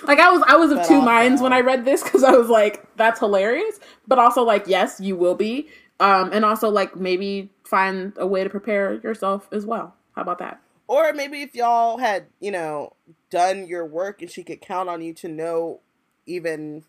Like 0.03 0.19
I 0.19 0.29
was, 0.31 0.43
I 0.47 0.57
was 0.57 0.69
of 0.71 0.77
But 0.79 0.87
two 0.87 0.95
also- 0.95 1.05
minds 1.05 1.41
when 1.41 1.53
I 1.53 1.61
read 1.61 1.85
this 1.85 2.03
because 2.03 2.23
I 2.23 2.31
was 2.31 2.49
like, 2.49 2.85
"That's 2.97 3.19
hilarious," 3.19 3.79
but 4.07 4.19
also 4.19 4.43
like, 4.43 4.65
"Yes, 4.67 4.99
you 4.99 5.15
will 5.15 5.35
be," 5.35 5.69
um, 6.01 6.33
and 6.33 6.43
also 6.43 6.67
like 6.69 6.95
maybe 6.95 7.51
find 7.63 8.13
a 8.17 8.25
way 8.25 8.43
to 8.43 8.49
prepare 8.49 8.95
yourself 8.95 9.47
as 9.51 9.65
well. 9.65 9.95
How 10.15 10.23
about 10.23 10.39
that? 10.39 10.59
Or 10.87 11.13
maybe 11.13 11.43
if 11.43 11.55
y'all 11.55 11.99
had, 11.99 12.25
you 12.39 12.51
know, 12.51 12.93
done 13.29 13.67
your 13.67 13.85
work 13.85 14.21
and 14.21 14.29
she 14.29 14.43
could 14.43 14.61
count 14.61 14.89
on 14.89 15.01
you 15.01 15.13
to 15.13 15.29
know 15.29 15.79
even 16.25 16.83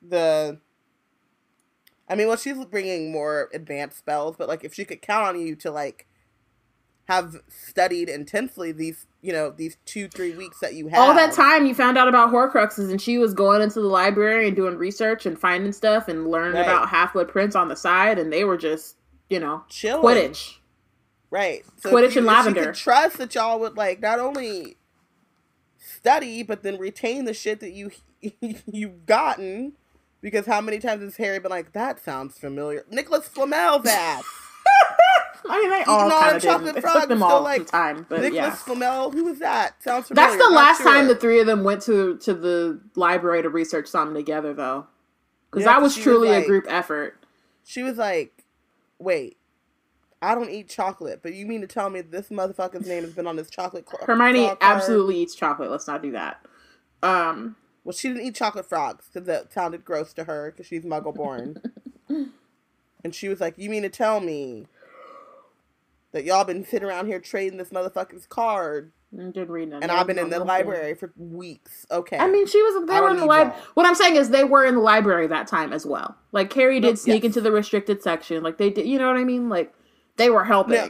the. 0.00 0.58
I 2.08 2.14
mean, 2.14 2.28
well, 2.28 2.36
she's 2.36 2.64
bringing 2.64 3.12
more 3.12 3.50
advanced 3.52 3.98
spells, 3.98 4.36
but 4.36 4.48
like 4.48 4.64
if 4.64 4.72
she 4.74 4.84
could 4.84 5.02
count 5.02 5.26
on 5.26 5.40
you 5.40 5.54
to 5.56 5.70
like 5.70 6.06
have 7.10 7.36
studied 7.48 8.08
intensely 8.08 8.70
these, 8.72 9.06
you 9.20 9.32
know, 9.32 9.50
these 9.50 9.76
two 9.84 10.06
three 10.08 10.34
weeks 10.36 10.60
that 10.60 10.74
you 10.74 10.86
had. 10.88 10.98
All 11.00 11.12
that 11.14 11.32
time 11.32 11.66
you 11.66 11.74
found 11.74 11.98
out 11.98 12.06
about 12.08 12.30
Horcruxes, 12.30 12.88
and 12.90 13.00
she 13.02 13.18
was 13.18 13.34
going 13.34 13.62
into 13.62 13.80
the 13.80 13.88
library 13.88 14.46
and 14.46 14.54
doing 14.56 14.76
research 14.76 15.26
and 15.26 15.38
finding 15.38 15.72
stuff 15.72 16.06
and 16.08 16.28
learning 16.30 16.54
Right. 16.54 16.62
about 16.62 16.88
Half 16.88 17.14
Blood 17.14 17.28
Prince 17.28 17.56
on 17.56 17.68
the 17.68 17.74
side, 17.76 18.18
and 18.18 18.32
they 18.32 18.44
were 18.44 18.56
just, 18.56 18.96
you 19.28 19.40
know, 19.40 19.64
chilling. 19.68 20.04
Quidditch. 20.04 20.56
Right. 21.30 21.64
So 21.78 21.90
Quidditch 21.92 22.12
you- 22.14 22.18
and 22.18 22.26
lavender. 22.26 22.66
could 22.66 22.74
trust 22.74 23.18
that 23.18 23.34
y'all 23.34 23.58
would 23.60 23.76
like 23.76 24.00
not 24.00 24.18
only 24.20 24.76
study 25.78 26.42
but 26.42 26.62
then 26.62 26.78
retain 26.78 27.24
the 27.24 27.34
shit 27.34 27.60
that 27.60 27.72
you 27.72 27.90
you've 28.66 29.06
gotten. 29.06 29.72
Because 30.22 30.44
how 30.46 30.60
many 30.60 30.78
times 30.80 31.02
has 31.02 31.16
Harry 31.16 31.38
been 31.38 31.50
like, 31.50 31.72
that 31.72 31.98
sounds 31.98 32.38
familiar? 32.38 32.84
Nicolas 32.90 33.26
Flamel's 33.26 33.86
ass. 33.88 34.24
I 35.48 35.60
mean, 35.60 35.70
they 35.70 35.76
Eating 35.80 35.88
all 35.88 36.10
kind 36.10 36.36
of 36.36 36.42
chocolate 36.42 36.74
did. 36.74 36.78
It 36.78 36.80
frogs, 36.82 37.00
took 37.00 37.08
them 37.08 37.18
still 37.18 37.28
all 37.28 37.42
like, 37.42 37.66
time, 37.66 38.06
but 38.08 38.20
Nicolas 38.20 38.34
yeah. 38.34 38.54
Flamel, 38.54 39.10
who 39.10 39.24
was 39.24 39.38
that? 39.38 39.82
Sounds 39.82 40.08
familiar. 40.08 40.28
That's 40.30 40.42
the 40.42 40.50
last 40.52 40.78
sure. 40.82 40.86
time 40.92 41.08
the 41.08 41.14
three 41.16 41.40
of 41.40 41.46
them 41.46 41.64
went 41.64 41.82
to 41.82 42.16
to 42.18 42.34
the 42.34 42.80
library 42.96 43.42
to 43.42 43.48
research 43.48 43.86
something 43.88 44.14
together, 44.14 44.52
though, 44.54 44.86
because 45.50 45.64
Yeah, 45.64 45.74
that 45.74 45.82
was 45.82 45.94
she 45.94 46.00
was 46.00 46.04
truly 46.04 46.28
like- 46.30 46.44
a 46.44 46.46
group 46.46 46.64
effort. 46.68 47.16
She 47.64 47.82
was 47.82 47.98
like, 47.98 48.44
wait, 48.98 49.36
I 50.20 50.34
don't 50.34 50.50
eat 50.50 50.68
chocolate, 50.68 51.20
but 51.22 51.34
you 51.34 51.46
mean 51.46 51.60
to 51.60 51.66
tell 51.66 51.88
me 51.88 52.00
this 52.00 52.28
motherfucker's 52.28 52.86
name 52.86 53.04
has 53.04 53.12
been 53.12 53.26
on 53.26 53.36
this 53.36 53.48
chocolate 53.48 53.88
cl- 53.88 54.04
Hermione 54.06 54.50
absolutely 54.60 55.18
eats 55.18 55.34
chocolate. 55.34 55.70
Let's 55.70 55.86
not 55.86 56.02
do 56.02 56.10
that. 56.12 56.44
Um, 57.02 57.56
Well, 57.84 57.92
she 57.92 58.08
didn't 58.08 58.24
eat 58.24 58.34
chocolate 58.34 58.68
frogs 58.68 59.08
because 59.12 59.26
that 59.26 59.52
sounded 59.52 59.84
gross 59.84 60.12
to 60.14 60.24
her 60.24 60.50
because 60.50 60.66
she's 60.66 60.84
muggle 60.84 61.14
born. 61.14 61.62
and 63.04 63.14
she 63.14 63.28
was 63.28 63.40
like, 63.40 63.54
You 63.56 63.70
mean 63.70 63.82
to 63.82 63.88
tell 63.88 64.20
me 64.20 64.66
that 66.12 66.24
y'all 66.24 66.44
been 66.44 66.64
sitting 66.64 66.88
around 66.88 67.06
here 67.06 67.20
trading 67.20 67.58
this 67.58 67.70
motherfucker's 67.70 68.26
card 68.26 68.92
I 69.12 69.22
didn't 69.24 69.50
read 69.50 69.72
and 69.72 69.90
I've 69.90 70.06
been 70.06 70.18
in 70.18 70.30
the 70.30 70.38
library 70.38 70.94
for 70.94 71.12
weeks? 71.16 71.84
Okay. 71.90 72.16
I 72.16 72.28
mean, 72.28 72.46
she 72.46 72.62
was. 72.62 72.86
They 72.86 73.00
were 73.00 73.10
in 73.10 73.16
the 73.16 73.26
library. 73.26 73.58
What 73.74 73.84
I'm 73.84 73.96
saying 73.96 74.14
is, 74.14 74.30
they 74.30 74.44
were 74.44 74.64
in 74.64 74.76
the 74.76 74.80
library 74.80 75.26
that 75.26 75.48
time 75.48 75.72
as 75.72 75.84
well. 75.84 76.16
Like 76.30 76.52
Harry 76.52 76.78
did 76.78 76.96
sneak 76.96 77.24
yes. 77.24 77.30
into 77.30 77.40
the 77.40 77.50
restricted 77.50 78.02
section. 78.02 78.42
Like 78.44 78.58
they 78.58 78.70
did. 78.70 78.86
You 78.86 78.98
know 78.98 79.08
what 79.08 79.16
I 79.16 79.24
mean? 79.24 79.48
Like 79.48 79.74
they 80.16 80.30
were 80.30 80.44
helping. 80.44 80.74
Yeah. 80.74 80.88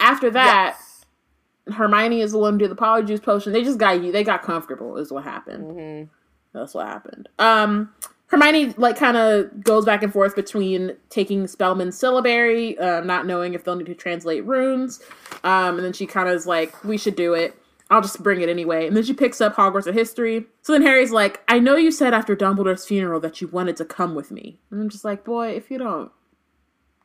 After 0.00 0.30
that, 0.30 0.76
Yes. 0.76 1.76
Hermione 1.76 2.20
is 2.20 2.32
the 2.32 2.38
one 2.38 2.54
who 2.54 2.58
did 2.58 2.72
the 2.72 2.76
polyjuice 2.76 3.22
potion. 3.22 3.52
They 3.52 3.62
just 3.62 3.78
got 3.78 4.02
you. 4.02 4.10
They 4.10 4.24
got 4.24 4.42
comfortable. 4.42 4.96
Is 4.96 5.12
what 5.12 5.22
happened. 5.22 5.64
Mhm. 5.64 6.08
That's 6.52 6.74
what 6.74 6.86
happened. 6.86 7.28
Um, 7.38 7.92
Hermione 8.26 8.74
like 8.76 8.96
kind 8.96 9.16
of 9.16 9.62
goes 9.62 9.84
back 9.84 10.02
and 10.02 10.12
forth 10.12 10.34
between 10.34 10.96
taking 11.10 11.46
Spellman's 11.46 11.96
syllabary, 11.96 12.78
uh, 12.78 13.00
not 13.00 13.26
knowing 13.26 13.54
if 13.54 13.64
they'll 13.64 13.76
need 13.76 13.86
to 13.86 13.94
translate 13.94 14.44
runes, 14.44 15.00
um, 15.44 15.76
and 15.76 15.84
then 15.84 15.92
she 15.92 16.06
kind 16.06 16.28
of 16.28 16.34
is 16.34 16.46
like, 16.46 16.84
"We 16.84 16.98
should 16.98 17.16
do 17.16 17.34
it." 17.34 17.54
I'll 17.90 18.00
just 18.00 18.22
bring 18.22 18.40
it 18.40 18.48
anyway. 18.48 18.86
And 18.86 18.96
then 18.96 19.04
she 19.04 19.12
picks 19.12 19.40
up 19.40 19.54
Hogwarts 19.56 19.86
of 19.86 19.94
History. 19.94 20.46
So 20.62 20.72
then 20.72 20.82
Harry's 20.82 21.10
like, 21.10 21.42
I 21.48 21.58
know 21.58 21.76
you 21.76 21.90
said 21.90 22.14
after 22.14 22.34
Dumbledore's 22.34 22.86
funeral 22.86 23.20
that 23.20 23.40
you 23.40 23.48
wanted 23.48 23.76
to 23.76 23.84
come 23.84 24.14
with 24.14 24.30
me. 24.30 24.58
And 24.70 24.80
I'm 24.80 24.88
just 24.88 25.04
like, 25.04 25.22
boy, 25.22 25.50
if 25.50 25.70
you 25.70 25.78
don't 25.78 26.10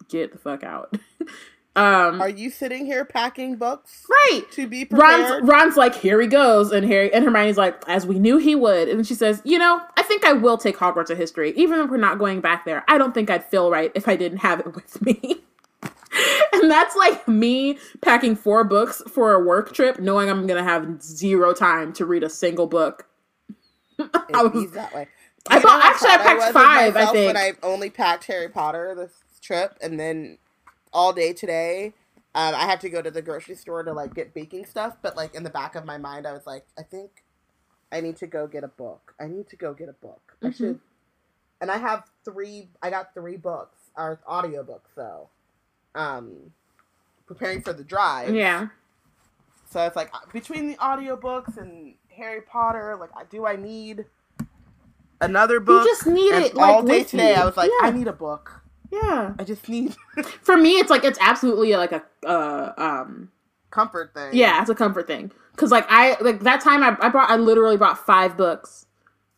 get 0.08 0.32
the 0.32 0.38
fuck 0.38 0.64
out. 0.64 0.98
um, 1.76 2.20
Are 2.22 2.30
you 2.30 2.50
sitting 2.50 2.86
here 2.86 3.06
packing 3.06 3.56
books 3.56 4.06
right. 4.10 4.42
to 4.52 4.68
be 4.68 4.86
prepared? 4.86 5.10
Ron's, 5.22 5.48
Ron's 5.48 5.78
like, 5.78 5.96
here 5.96 6.20
he 6.20 6.28
goes, 6.28 6.72
and 6.72 6.86
Harry 6.86 7.14
and 7.14 7.24
Hermione's 7.24 7.58
like, 7.58 7.82
as 7.88 8.06
we 8.06 8.20
knew 8.20 8.38
he 8.38 8.56
would. 8.56 8.90
And 8.90 9.06
she 9.08 9.14
says, 9.14 9.42
you 9.46 9.58
know, 9.60 9.80
I 9.96 10.04
think 10.04 10.26
I 10.26 10.34
will 10.34 10.58
take 10.58 10.78
Hogwarts 10.78 11.10
of 11.10 11.18
History, 11.18 11.54
even 11.56 11.80
if 11.80 11.90
we're 11.90 11.98
not 11.98 12.20
going 12.20 12.42
back 12.42 12.66
there. 12.66 12.84
I 12.88 12.98
don't 12.98 13.14
think 13.14 13.30
I'd 13.30 13.46
feel 13.46 13.70
right 13.72 13.92
if 13.96 14.08
I 14.08 14.16
didn't 14.16 14.40
have 14.40 14.60
it 14.62 14.74
with 14.76 15.02
me. 15.02 15.42
and 16.54 16.70
that's 16.70 16.96
like 16.96 17.28
me 17.28 17.78
packing 18.02 18.36
four 18.36 18.64
books 18.64 19.02
for 19.08 19.34
a 19.34 19.40
work 19.40 19.74
trip, 19.74 20.00
knowing 20.00 20.30
I'm 20.30 20.48
gonna 20.48 20.64
have 20.64 21.02
zero 21.02 21.54
time 21.54 21.94
to 21.94 22.06
read 22.06 22.24
a 22.24 22.30
single 22.30 22.68
book. 22.68 23.06
I 24.00 24.44
was- 24.44 24.72
that 24.72 24.94
way. 24.94 25.08
I 25.50 25.56
You 25.56 25.60
know 25.62 25.66
bought- 25.68 25.86
actually, 25.86 26.10
I 26.10 26.18
packed 26.18 26.40
was 26.40 26.52
five, 26.52 26.96
I 26.98 27.06
think. 27.06 27.28
When 27.28 27.38
I 27.38 27.54
only 27.64 27.90
packed 27.90 28.26
Harry 28.26 28.50
Potter 28.50 28.94
this 28.96 29.12
trip, 29.42 29.78
and 29.82 29.98
then 30.00 30.38
all 30.94 31.14
day 31.14 31.34
today, 31.34 31.94
um, 32.36 32.54
I 32.56 32.66
had 32.66 32.80
to 32.82 32.90
go 32.90 33.02
to 33.02 33.12
the 33.12 33.22
grocery 33.22 33.56
store 33.56 33.84
to 33.84 33.94
like 33.94 34.14
get 34.14 34.34
baking 34.34 34.66
stuff. 34.66 34.98
But 35.02 35.16
like 35.16 35.34
in 35.36 35.44
the 35.44 35.50
back 35.50 35.76
of 35.76 35.86
my 35.86 35.98
mind, 35.98 36.26
I 36.28 36.34
was 36.34 36.46
like, 36.48 36.66
I 36.78 36.84
think 36.84 37.24
I 37.92 38.02
need 38.02 38.18
to 38.18 38.28
go 38.28 38.48
get 38.48 38.64
a 38.64 38.68
book. 38.68 39.14
I 39.20 39.28
need 39.28 39.48
to 39.50 39.56
go 39.56 39.74
get 39.74 39.90
a 39.90 39.94
book. 39.94 40.36
I 40.42 40.48
Mhm. 40.48 40.56
should. 40.56 40.80
And 41.62 41.70
I 41.72 41.78
have 41.78 42.10
three. 42.24 42.70
I 42.82 42.90
got 42.90 43.14
three 43.14 43.36
books, 43.36 43.78
or 43.98 44.20
audiobooks 44.28 44.94
though. 44.96 45.30
Um, 45.96 46.54
preparing 47.26 47.62
for 47.62 47.74
the 47.74 47.84
drive. 47.84 48.34
yeah. 48.34 48.68
So 49.70 49.86
it's 49.86 49.96
like 49.96 50.10
uh, 50.14 50.20
between 50.34 50.68
the 50.68 50.76
audiobooks 50.76 51.58
and 51.58 51.94
Harry 52.16 52.42
Potter, 52.42 52.96
like 53.00 53.30
do 53.30 53.46
I 53.46 53.56
need 53.56 54.06
another 55.22 55.60
book? 55.60 55.86
just 55.86 56.08
need 56.08 56.34
And 56.34 56.46
it, 56.46 56.56
like, 56.56 56.76
all 56.76 56.84
day 56.84 57.04
today. 57.04 57.36
you. 57.36 57.42
I 57.42 57.46
was 57.46 57.58
like, 57.58 57.70
Yeah. 57.82 57.88
I 57.88 57.92
need 57.92 58.08
a 58.08 58.14
book. 58.14 58.59
Yeah. 58.92 59.34
I 59.38 59.44
just 59.44 59.68
need 59.70 59.96
For 60.42 60.58
me, 60.58 60.72
it's 60.72 60.90
like 60.90 61.04
it's 61.04 61.20
absolutely 61.22 61.76
like 61.76 61.92
a 61.92 62.04
uh, 62.26 62.74
um 62.78 63.30
comfort 63.72 64.14
thing. 64.14 64.32
Yeah, 64.34 64.62
it's 64.62 64.70
a 64.70 64.76
comfort 64.76 65.08
thing. 65.08 65.32
Cause 65.56 65.72
like 65.72 65.86
I 65.90 66.18
like 66.22 66.42
that 66.42 66.62
time 66.62 66.84
I, 66.84 66.96
I 67.02 67.10
brought 67.10 67.30
I 67.30 67.36
literally 67.36 67.78
brought 67.78 68.04
five 68.06 68.38
books 68.38 68.86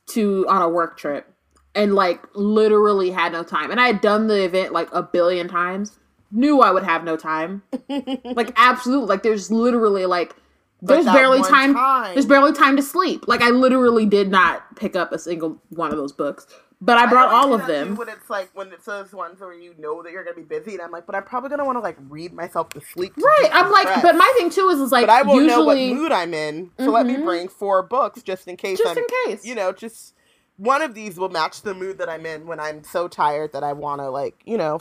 to 0.08 0.46
on 0.48 0.62
a 0.62 0.70
work 0.70 0.98
trip 0.98 1.34
and 1.74 1.96
like 1.96 2.22
literally 2.36 3.12
had 3.12 3.32
no 3.32 3.44
time. 3.44 3.72
And 3.72 3.80
I 3.80 3.88
had 3.88 4.02
done 4.02 4.28
the 4.28 4.44
event 4.44 4.74
like 4.74 4.90
a 4.94 5.02
billion 5.04 5.48
times. 5.48 5.98
Knew 6.32 6.62
I 6.62 6.72
would 6.72 6.84
have 6.84 7.04
no 7.04 7.18
time. 7.18 7.64
like 8.24 8.54
absolutely 8.56 9.08
like 9.08 9.24
there's 9.24 9.52
literally 9.52 10.06
like 10.06 10.36
there's 10.82 11.06
barely 11.06 11.42
time, 11.44 11.74
time- 11.74 12.14
there's 12.14 12.26
barely 12.26 12.54
time 12.54 12.76
to 12.76 12.82
sleep. 12.84 13.28
Like 13.28 13.42
I 13.42 13.50
literally 13.50 14.06
did 14.06 14.30
not 14.32 14.76
pick 14.76 14.96
up 14.96 15.12
a 15.12 15.20
single 15.20 15.62
one 15.70 15.92
of 15.92 15.98
those 15.98 16.12
books. 16.12 16.48
But 16.84 16.98
I 16.98 17.06
brought 17.06 17.30
always 17.30 17.46
all 17.46 17.62
of 17.62 17.68
them. 17.68 17.96
When 17.96 18.10
it's 18.10 18.28
like 18.28 18.50
when 18.56 18.74
it's 18.74 18.86
those 18.86 19.14
ones 19.14 19.40
where 19.40 19.54
you 19.54 19.76
know 19.78 20.02
that 20.02 20.12
you're 20.12 20.24
gonna 20.24 20.36
be 20.36 20.42
busy, 20.42 20.74
and 20.74 20.82
I'm 20.82 20.90
like, 20.90 21.06
but 21.06 21.14
I'm 21.14 21.24
probably 21.24 21.52
gonna 21.52 21.64
want 21.64 21.76
to 21.76 21.80
like 21.80 21.98
read 22.10 22.34
myself 22.34 22.70
to 22.70 22.82
sleep. 22.82 23.14
to 23.14 23.22
Right. 23.22 23.50
I'm 23.54 23.72
like, 23.72 24.02
but 24.02 24.16
my 24.16 24.34
thing 24.38 24.50
too 24.50 24.68
is 24.70 24.80
is 24.80 24.92
like 24.92 25.06
but 25.06 25.12
I 25.12 25.22
won't 25.22 25.46
know 25.46 25.64
what 25.64 25.78
mood 25.78 26.12
I'm 26.12 26.34
in, 26.34 26.72
so 26.80 26.90
let 26.90 27.06
me 27.06 27.18
Mhm. 27.18 27.24
bring 27.26 27.48
four 27.50 27.84
books 27.84 28.24
just 28.24 28.48
in 28.48 28.58
case. 28.58 28.80
just 28.80 28.90
I'm, 28.90 28.98
in 28.98 29.06
case. 29.28 29.46
you 29.46 29.54
know, 29.54 29.72
just 29.72 30.16
one 30.58 30.82
of 30.82 30.96
these 30.96 31.20
will 31.20 31.30
match 31.30 31.62
the 31.62 31.76
mood 31.76 32.00
that 32.00 32.10
I'm 32.10 32.26
in 32.26 32.48
when 32.48 32.60
I'm 32.60 32.84
so 32.84 33.08
tired 33.08 33.54
that 33.54 33.64
I 33.64 33.74
want 33.74 34.02
to 34.02 34.10
like, 34.10 34.42
you 34.46 34.58
know, 34.58 34.80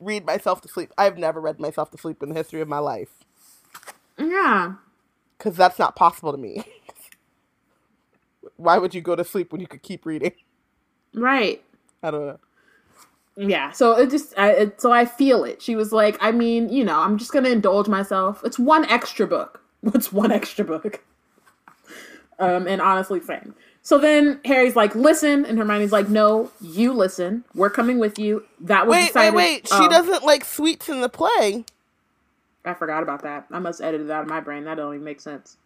read 0.00 0.24
myself 0.24 0.62
to 0.62 0.68
sleep. 0.68 0.92
I've 0.96 1.18
never 1.18 1.42
read 1.42 1.60
myself 1.60 1.90
to 1.90 1.98
sleep 1.98 2.22
in 2.22 2.30
the 2.30 2.34
history 2.34 2.62
of 2.62 2.68
my 2.68 2.78
life 2.78 3.10
Yeah. 4.18 4.74
Because 5.38 5.56
that's 5.56 5.78
not 5.78 5.96
possible 5.96 6.32
to 6.32 6.38
me. 6.38 6.64
Why 8.56 8.78
would 8.78 8.94
you 8.94 9.00
go 9.00 9.16
to 9.16 9.24
sleep 9.24 9.52
when 9.52 9.60
you 9.60 9.66
could 9.66 9.82
keep 9.82 10.06
reading? 10.06 10.32
Right. 11.14 11.62
I 12.02 12.10
don't 12.10 12.26
know. 12.26 12.38
Yeah, 13.36 13.72
so 13.72 13.98
it 13.98 14.10
just, 14.10 14.32
I, 14.38 14.50
it, 14.52 14.80
so 14.80 14.92
I 14.92 15.04
feel 15.06 15.42
it. 15.44 15.60
She 15.60 15.74
was 15.74 15.92
like, 15.92 16.16
I 16.20 16.30
mean, 16.30 16.68
you 16.68 16.84
know, 16.84 17.00
I'm 17.00 17.18
just 17.18 17.32
gonna 17.32 17.48
indulge 17.48 17.88
myself. 17.88 18.42
It's 18.44 18.58
one 18.58 18.84
extra 18.86 19.26
book. 19.26 19.60
What's 19.80 20.12
one 20.12 20.30
extra 20.30 20.64
book? 20.64 21.02
Um, 22.38 22.66
and 22.68 22.80
honestly, 22.80 23.20
same. 23.20 23.54
So 23.82 23.98
then 23.98 24.40
Harry's 24.44 24.76
like, 24.76 24.94
listen, 24.94 25.44
and 25.44 25.58
Hermione's 25.58 25.92
like, 25.92 26.08
no, 26.08 26.50
you 26.60 26.92
listen. 26.92 27.44
We're 27.54 27.70
coming 27.70 27.98
with 27.98 28.18
you. 28.18 28.44
That 28.60 28.86
was 28.86 28.94
Wait, 28.96 29.06
decided. 29.08 29.34
wait, 29.34 29.62
wait. 29.64 29.68
She 29.68 29.88
doesn't 29.88 30.24
like 30.24 30.44
sweets 30.44 30.88
in 30.88 31.00
the 31.00 31.08
play. 31.08 31.64
I 32.64 32.74
forgot 32.74 33.02
about 33.02 33.22
that. 33.22 33.46
I 33.50 33.58
must 33.58 33.80
edit 33.80 34.00
it 34.00 34.10
out 34.10 34.22
of 34.22 34.28
my 34.28 34.40
brain. 34.40 34.64
That 34.64 34.76
don't 34.76 34.94
even 34.94 35.04
make 35.04 35.20
sense. 35.20 35.58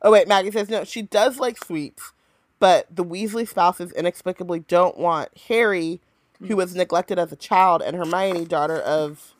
Oh 0.00 0.12
wait, 0.12 0.28
Maggie 0.28 0.50
says 0.50 0.68
no. 0.68 0.84
She 0.84 1.02
does 1.02 1.38
like 1.38 1.62
sweets, 1.62 2.12
but 2.58 2.86
the 2.94 3.04
Weasley 3.04 3.46
spouses 3.46 3.92
inexplicably 3.92 4.60
don't 4.60 4.98
want 4.98 5.36
Harry, 5.48 6.00
who 6.40 6.56
was 6.56 6.74
neglected 6.74 7.18
as 7.18 7.32
a 7.32 7.36
child, 7.36 7.82
and 7.82 7.96
Hermione, 7.96 8.44
daughter 8.44 8.78
of 8.78 9.34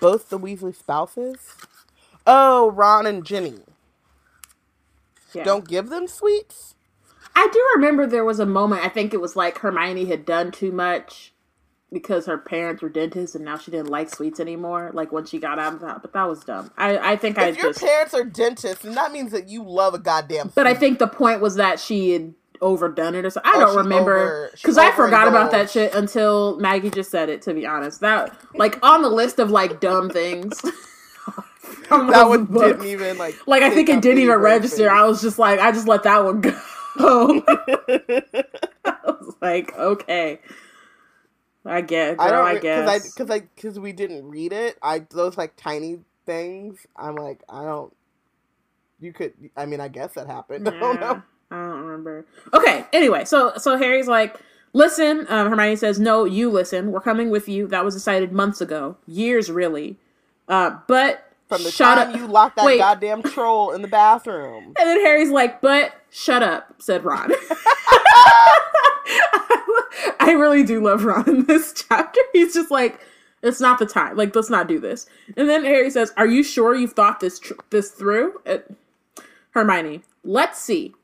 both 0.00 0.28
the 0.28 0.38
Weasley 0.38 0.74
spouses. 0.74 1.36
Oh, 2.26 2.70
Ron 2.70 3.06
and 3.06 3.24
Ginny. 3.24 3.60
Yeah. 5.32 5.44
Don't 5.44 5.68
give 5.68 5.88
them 5.88 6.06
sweets. 6.06 6.74
I 7.36 7.48
do 7.52 7.64
remember 7.74 8.06
there 8.06 8.24
was 8.24 8.38
a 8.38 8.46
moment. 8.46 8.84
I 8.84 8.88
think 8.88 9.12
it 9.12 9.20
was 9.20 9.36
like 9.36 9.58
Hermione 9.58 10.06
had 10.06 10.24
done 10.24 10.52
too 10.52 10.72
much 10.72 11.33
because 11.94 12.26
her 12.26 12.36
parents 12.36 12.82
were 12.82 12.90
dentists, 12.90 13.34
and 13.34 13.46
now 13.46 13.56
she 13.56 13.70
didn't 13.70 13.88
like 13.88 14.10
sweets 14.10 14.40
anymore. 14.40 14.90
Like 14.92 15.12
when 15.12 15.24
she 15.24 15.38
got 15.38 15.58
out 15.58 15.72
of 15.74 15.80
that, 15.80 16.02
but 16.02 16.12
that 16.12 16.24
was 16.24 16.44
dumb. 16.44 16.70
I 16.76 16.98
I 17.12 17.16
think 17.16 17.38
I 17.38 17.46
If 17.46 17.56
your 17.56 17.72
just. 17.72 17.80
parents 17.82 18.12
are 18.14 18.24
dentists, 18.24 18.84
and 18.84 18.94
that 18.98 19.12
means 19.12 19.32
that 19.32 19.48
you 19.48 19.62
love 19.64 19.94
a 19.94 19.98
goddamn. 19.98 20.52
But 20.54 20.66
I 20.66 20.74
think 20.74 20.98
the 20.98 21.08
point 21.08 21.40
was 21.40 21.54
that 21.56 21.80
she 21.80 22.10
had 22.12 22.34
overdone 22.60 23.14
it 23.14 23.24
or 23.24 23.30
something. 23.30 23.50
I 23.52 23.56
Oh, 23.56 23.60
don't 23.66 23.76
remember 23.78 24.50
because 24.52 24.76
I 24.78 24.90
forgot 24.92 25.28
about 25.28 25.50
that 25.52 25.70
shit 25.70 25.94
until 25.94 26.58
Maggie 26.58 26.90
just 26.90 27.10
said 27.10 27.30
it. 27.30 27.40
To 27.42 27.54
be 27.54 27.66
honest, 27.66 28.00
that 28.00 28.36
like 28.54 28.78
on 28.84 29.00
the 29.02 29.08
list 29.10 29.38
of 29.38 29.50
like 29.50 29.80
dumb 29.80 30.10
things. 30.10 30.60
that 31.90 32.24
one 32.28 32.44
books. 32.46 32.66
didn't 32.68 32.86
even 32.86 33.18
like. 33.18 33.36
Like 33.46 33.62
I 33.62 33.70
think 33.70 33.88
it 33.88 34.00
didn't 34.02 34.22
even 34.22 34.38
register. 34.38 34.86
space. 34.86 34.90
I 34.90 35.04
was 35.04 35.22
just 35.22 35.38
like, 35.38 35.60
I 35.60 35.72
just 35.72 35.88
let 35.88 36.02
that 36.04 36.24
one 36.24 36.40
go. 36.40 36.58
I 38.84 38.96
was 39.04 39.34
like, 39.42 39.76
okay, 39.76 40.40
I 41.66 41.80
guess, 41.80 42.16
girl, 42.16 42.26
I 42.26 42.30
don't 42.30 42.46
I, 42.46 42.58
guess. 42.58 42.84
because 42.84 42.88
I 42.90 43.08
because 43.08 43.30
I 43.30 43.40
because 43.54 43.78
we 43.80 43.92
didn't 43.92 44.28
read 44.28 44.52
it. 44.52 44.78
I 44.82 45.00
those 45.10 45.36
like 45.38 45.56
tiny 45.56 46.00
things. 46.26 46.86
I'm 46.96 47.16
like 47.16 47.42
I 47.48 47.64
don't. 47.64 47.94
You 49.00 49.12
could. 49.12 49.32
I 49.56 49.66
mean, 49.66 49.80
I 49.80 49.88
guess 49.88 50.12
that 50.14 50.26
happened. 50.26 50.68
I 50.68 50.78
don't 50.78 51.00
know. 51.00 51.22
I 51.50 51.56
don't 51.56 51.80
remember. 51.84 52.26
Okay. 52.52 52.84
Anyway, 52.92 53.24
so 53.24 53.52
so 53.56 53.76
Harry's 53.76 54.08
like, 54.08 54.38
listen. 54.72 55.26
Um, 55.28 55.48
Hermione 55.50 55.76
says, 55.76 55.98
no, 55.98 56.24
you 56.24 56.50
listen. 56.50 56.92
We're 56.92 57.00
coming 57.00 57.30
with 57.30 57.48
you. 57.48 57.66
That 57.68 57.84
was 57.84 57.94
decided 57.94 58.32
months 58.32 58.60
ago, 58.60 58.96
years 59.06 59.50
really. 59.50 59.98
Uh, 60.48 60.78
but 60.86 61.32
From 61.48 61.62
the 61.62 61.70
shut 61.70 61.96
time 61.96 62.10
up. 62.10 62.16
you 62.16 62.26
locked 62.26 62.56
that 62.56 62.66
Wait. 62.66 62.78
goddamn 62.78 63.22
troll 63.22 63.72
in 63.72 63.80
the 63.82 63.88
bathroom. 63.88 64.74
And 64.78 64.88
then 64.88 65.00
Harry's 65.00 65.30
like, 65.30 65.60
but 65.62 65.94
shut 66.10 66.42
up, 66.42 66.74
said 66.82 67.04
Ron. 67.04 67.30
I 70.20 70.32
really 70.38 70.62
do 70.64 70.82
love 70.82 71.04
Ron 71.04 71.28
in 71.28 71.44
this 71.46 71.72
chapter. 71.88 72.20
He's 72.32 72.54
just 72.54 72.70
like, 72.70 73.00
it's 73.42 73.60
not 73.60 73.78
the 73.78 73.86
time. 73.86 74.16
Like, 74.16 74.34
let's 74.34 74.50
not 74.50 74.68
do 74.68 74.80
this. 74.80 75.06
And 75.36 75.48
then 75.48 75.64
Harry 75.64 75.90
says, 75.90 76.12
"Are 76.16 76.26
you 76.26 76.42
sure 76.42 76.74
you've 76.74 76.92
thought 76.94 77.20
this 77.20 77.38
tr- 77.38 77.52
this 77.70 77.90
through?" 77.90 78.40
Uh, 78.46 78.58
Hermione, 79.50 80.02
let's 80.24 80.58
see. 80.58 80.94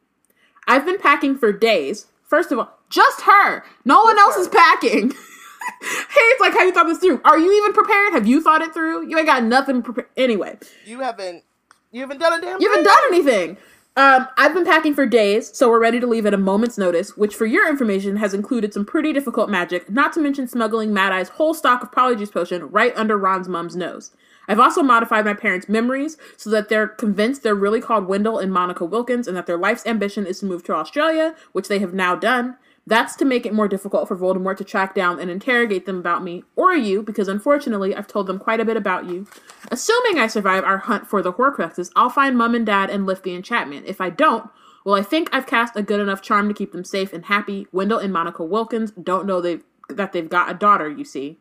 I've 0.67 0.85
been 0.87 0.99
packing 0.99 1.37
for 1.37 1.53
days. 1.53 2.07
First 2.23 2.51
of 2.53 2.59
all, 2.59 2.79
just 2.89 3.23
her. 3.23 3.65
No 3.85 4.03
one 4.03 4.19
else 4.19 4.37
is 4.37 4.49
packing. 4.49 5.13
Harry's 5.83 6.41
like, 6.41 6.53
"Have 6.55 6.63
you 6.67 6.73
thought 6.73 6.87
this 6.87 6.99
through? 6.99 7.21
Are 7.25 7.39
you 7.39 7.53
even 7.59 7.73
prepared? 7.73 8.13
Have 8.15 8.27
you 8.27 8.41
thought 8.43 8.63
it 8.63 8.73
through? 8.73 9.07
You 9.09 9.19
ain't 9.19 9.27
got 9.27 9.45
nothing 9.45 9.83
prepared." 9.83 10.09
Anyway, 10.17 10.59
You 10.87 11.01
haven't. 11.01 11.45
You 11.93 12.01
haven't 12.03 12.19
done 12.19 12.39
a 12.39 12.41
damn. 12.41 12.61
you 12.61 12.71
haven't 12.71 12.85
thing? 12.85 12.95
done 12.95 13.13
anything. 13.13 13.57
Um, 14.01 14.29
I've 14.39 14.55
been 14.55 14.65
packing 14.65 14.95
for 14.95 15.05
days, 15.05 15.55
so 15.55 15.69
we're 15.69 15.79
ready 15.79 16.01
to 16.01 16.07
leave 16.07 16.25
at 16.25 16.33
a 16.33 16.39
moment's 16.39 16.79
notice, 16.79 17.19
which, 17.19 17.35
for 17.35 17.45
your 17.45 17.69
information, 17.69 18.17
has 18.17 18.33
included 18.33 18.73
some 18.73 18.87
pretty 18.87 19.13
difficult 19.13 19.51
magic, 19.51 19.91
not 19.91 20.15
to 20.15 20.21
mention 20.21 20.49
smuggling 20.49 20.95
Mad 20.95 21.13
Eye's 21.13 21.29
whole 21.29 21.53
stock 21.53 21.83
of 21.83 21.91
Polyjuice 21.91 22.33
Potion 22.33 22.71
right 22.71 22.97
under 22.97 23.19
Ron's 23.19 23.47
mom's 23.47 23.77
nose. 23.77 24.13
I've 24.49 24.59
also 24.59 24.83
modified 24.83 25.27
my 25.27 25.35
parents' 25.35 25.69
memories 25.69 26.17
so 26.39 26.49
that 26.49 26.71
they're 26.71 26.89
convinced 26.89 27.43
they're 27.43 27.55
really 27.55 27.83
called 27.83 28.07
Wendell 28.07 28.39
and 28.39 28.51
Monica 28.51 28.87
Wilkins 28.87 29.29
and 29.29 29.37
that 29.37 29.45
their 29.45 29.59
life's 29.59 29.85
ambition 29.85 30.25
is 30.25 30.41
to 30.41 30.47
move 30.47 30.65
to 30.65 30.75
Australia, 30.75 31.35
which 31.53 31.69
they 31.69 31.81
have 31.81 31.93
now 31.93 32.17
done. 32.17 32.57
That's 32.87 33.15
to 33.17 33.25
make 33.25 33.47
it 33.47 33.55
more 33.55 33.69
difficult 33.69 34.09
for 34.09 34.17
Voldemort 34.17 34.57
to 34.57 34.65
track 34.65 34.95
down 34.95 35.21
and 35.21 35.31
interrogate 35.31 35.87
them 35.87 35.99
about 35.99 36.25
me, 36.25 36.45
or 36.57 36.75
you, 36.75 37.03
because 37.03 37.29
unfortunately 37.29 37.95
I've 37.95 38.07
told 38.07 38.27
them 38.27 38.39
quite 38.39 38.59
a 38.61 38.65
bit 38.65 38.77
about 38.77 39.07
you. 39.07 39.27
Assuming 39.71 40.19
I 40.19 40.27
survive 40.27 40.65
our 40.65 40.79
hunt 40.79 41.07
for 41.07 41.23
the 41.23 41.33
Horcruxes, 41.33 41.91
I'll 41.95 42.11
find 42.11 42.37
Mum 42.37 42.55
and 42.55 42.67
Dad 42.67 42.91
and 42.91 43.07
lift 43.07 43.23
the 43.23 43.35
enchantment. 43.35 43.87
If 43.87 44.01
I 44.01 44.11
don't, 44.11 44.51
well, 44.85 44.95
I 44.95 45.03
think 45.03 45.29
I've 45.33 45.47
cast 45.47 45.77
a 45.77 45.83
good 45.83 46.01
enough 46.01 46.23
charm 46.23 46.49
to 46.49 46.55
keep 46.55 46.73
them 46.73 46.85
safe 46.85 47.13
and 47.13 47.27
happy. 47.27 47.67
Wendell 47.71 47.99
and 47.99 48.13
Monica 48.13 48.45
Wilkins 48.45 48.93
don't 48.93 49.27
know 49.27 49.41
they've 49.41 49.63
that 49.89 50.13
they've 50.13 50.29
got 50.29 50.51
a 50.51 50.55
daughter, 50.55 50.89
you 50.89 51.05
see. 51.05 51.39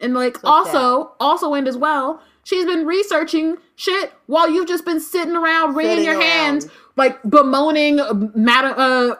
And 0.00 0.14
like 0.14 0.44
also, 0.44 1.12
also 1.18 1.54
and 1.54 1.66
as 1.66 1.76
well, 1.76 2.22
She's 2.48 2.64
been 2.64 2.86
researching 2.86 3.58
shit 3.76 4.10
while 4.24 4.48
you've 4.48 4.68
just 4.68 4.86
been 4.86 5.00
sitting 5.00 5.36
around 5.36 5.74
wringing 5.74 6.02
your 6.02 6.14
around. 6.14 6.22
hands, 6.22 6.66
like 6.96 7.22
bemoaning 7.22 8.00
uh, 8.00 8.14
Madam 8.34 8.72
uh, 8.78 9.16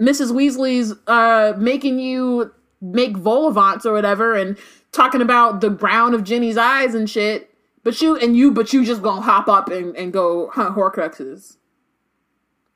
Mrs. 0.00 0.32
Weasley's 0.32 0.94
uh, 1.06 1.54
making 1.56 1.98
you 1.98 2.52
make 2.80 3.16
vol-au-vents 3.16 3.86
or 3.86 3.92
whatever, 3.92 4.34
and 4.34 4.58
talking 4.92 5.22
about 5.22 5.60
the 5.60 5.70
brown 5.70 6.14
of 6.14 6.24
Ginny's 6.24 6.56
eyes 6.58 6.94
and 6.94 7.08
shit. 7.08 7.50
But 7.82 8.00
you 8.02 8.16
and 8.16 8.36
you, 8.36 8.50
but 8.50 8.72
you 8.72 8.84
just 8.84 9.02
gonna 9.02 9.20
hop 9.22 9.48
up 9.48 9.68
and, 9.70 9.96
and 9.96 10.12
go 10.12 10.50
hunt 10.50 10.74
Horcruxes. 10.74 11.56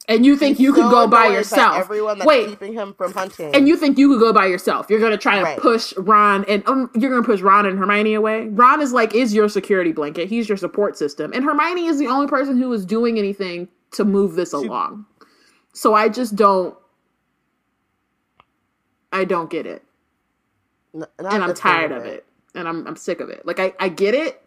And 0.09 0.25
you 0.27 0.37
think 0.37 0.57
He's 0.57 0.65
you 0.65 0.73
could 0.73 0.91
go 0.91 1.07
by 1.07 1.27
yourself? 1.27 1.77
everyone 1.77 2.19
that's 2.19 2.27
Wait, 2.27 2.49
keeping 2.49 2.73
him 2.73 2.95
from 2.95 3.13
hunting. 3.13 3.55
and 3.55 3.69
you 3.69 3.77
think 3.77 3.97
you 3.99 4.09
could 4.09 4.19
go 4.19 4.33
by 4.33 4.47
yourself. 4.47 4.87
You're 4.89 4.99
gonna 5.01 5.17
try 5.19 5.37
to 5.39 5.45
Right. 5.45 5.59
push 5.59 5.93
Ron 5.97 6.45
and 6.49 6.67
um, 6.67 6.91
you're 6.97 7.11
gonna 7.11 7.23
push 7.27 7.41
Ron 7.41 7.67
and 7.67 7.79
Hermione 7.79 8.15
away. 8.15 8.49
Ron 8.49 8.81
is 8.81 8.93
like 8.93 9.15
is 9.15 9.35
your 9.35 9.49
security 9.49 9.93
blanket. 9.93 10.29
He's 10.29 10.49
your 10.49 10.57
support 10.59 10.97
system, 10.97 11.33
and 11.33 11.45
Hermione 11.45 11.87
is 11.87 11.99
the 11.99 12.07
only 12.09 12.27
person 12.27 12.57
who 12.57 12.73
is 12.73 12.85
doing 12.87 13.19
anything 13.19 13.69
to 13.93 14.05
move 14.05 14.35
this 14.35 14.53
along. 14.53 15.07
So 15.75 15.95
I 15.95 16.09
just 16.09 16.35
don't. 16.35 16.75
I 19.13 19.25
don't 19.25 19.51
get 19.51 19.67
it, 19.67 19.85
and 20.95 21.45
I'm 21.45 21.55
tired 21.55 21.93
of 21.93 22.05
it, 22.05 22.27
and 22.55 22.69
I'm 22.69 22.87
I'm 22.87 22.97
sick 22.97 23.21
of 23.21 23.31
it. 23.31 23.47
Like 23.47 23.61
I 23.61 23.75
I 23.81 23.89
get 23.89 24.15
it. 24.15 24.43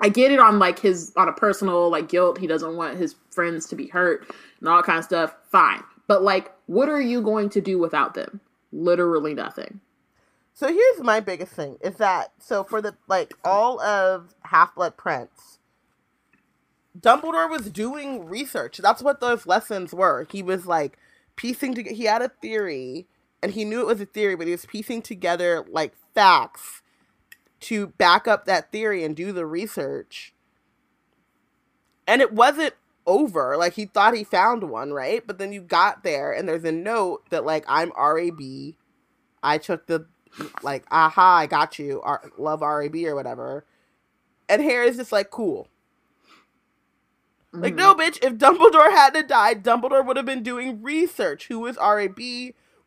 I 0.00 0.08
get 0.08 0.32
it 0.32 0.40
on 0.40 0.58
like 0.58 0.80
his 0.80 1.12
on 1.16 1.28
a 1.28 1.32
personal 1.32 1.90
like 1.90 2.08
guilt. 2.08 2.38
He 2.38 2.46
doesn't 2.46 2.76
want 2.76 2.98
his 2.98 3.16
friends 3.30 3.66
to 3.68 3.76
be 3.76 3.88
hurt 3.88 4.26
and 4.60 4.68
all 4.68 4.78
that 4.78 4.86
kind 4.86 4.98
of 4.98 5.04
stuff. 5.04 5.34
Fine, 5.50 5.84
but 6.08 6.22
like, 6.22 6.52
what 6.66 6.88
are 6.88 7.00
you 7.00 7.22
going 7.22 7.50
to 7.50 7.60
do 7.60 7.78
without 7.78 8.14
them? 8.14 8.40
Literally 8.72 9.34
nothing. 9.34 9.80
So 10.54 10.68
here's 10.68 11.00
my 11.00 11.20
biggest 11.20 11.52
thing 11.52 11.78
is 11.82 11.96
that 11.96 12.32
so 12.38 12.64
for 12.64 12.82
the 12.82 12.96
like 13.08 13.34
all 13.44 13.80
of 13.80 14.34
Half 14.44 14.74
Blood 14.74 14.96
Prince, 14.96 15.58
Dumbledore 16.98 17.50
was 17.50 17.70
doing 17.70 18.26
research. 18.26 18.78
That's 18.78 19.02
what 19.02 19.20
those 19.20 19.46
lessons 19.46 19.94
were. 19.94 20.26
He 20.30 20.42
was 20.42 20.66
like 20.66 20.98
piecing 21.36 21.74
together. 21.74 21.96
He 21.96 22.04
had 22.04 22.22
a 22.22 22.28
theory, 22.28 23.06
and 23.42 23.52
he 23.52 23.64
knew 23.64 23.80
it 23.80 23.86
was 23.86 24.00
a 24.00 24.06
theory, 24.06 24.36
but 24.36 24.46
he 24.46 24.52
was 24.52 24.64
piecing 24.64 25.02
together 25.02 25.66
like 25.68 25.94
facts 26.14 26.82
to 27.60 27.88
back 27.88 28.28
up 28.28 28.44
that 28.44 28.70
theory 28.70 29.04
and 29.04 29.16
do 29.16 29.32
the 29.32 29.46
research. 29.46 30.34
And 32.06 32.20
it 32.20 32.32
wasn't 32.32 32.74
over. 33.06 33.56
Like 33.56 33.74
he 33.74 33.86
thought 33.86 34.14
he 34.14 34.24
found 34.24 34.64
one, 34.64 34.92
right? 34.92 35.26
But 35.26 35.38
then 35.38 35.52
you 35.52 35.60
got 35.60 36.02
there, 36.02 36.32
and 36.32 36.48
there's 36.48 36.64
a 36.64 36.72
note 36.72 37.28
that 37.30 37.44
like 37.44 37.64
I'm 37.66 37.92
RAB. 37.96 38.40
I 39.42 39.58
took 39.58 39.86
the 39.86 40.06
like, 40.62 40.84
aha, 40.90 41.38
I 41.38 41.46
got 41.46 41.78
you, 41.78 42.00
R- 42.02 42.30
love 42.38 42.60
RAB 42.62 42.94
or 42.96 43.14
whatever. 43.14 43.64
And 44.48 44.62
Harry's 44.62 44.96
just 44.96 45.12
like, 45.12 45.30
cool. 45.30 45.68
Like, 47.52 47.76
mm-hmm. 47.76 47.78
no, 47.78 47.94
bitch, 47.94 48.18
if 48.24 48.34
Dumbledore 48.34 48.90
hadn't 48.90 49.28
died, 49.28 49.62
Dumbledore 49.62 50.06
would 50.06 50.16
have 50.16 50.26
been 50.26 50.42
doing 50.42 50.82
research. 50.82 51.48
Who 51.48 51.66
is 51.66 51.76
RAB? 51.76 52.18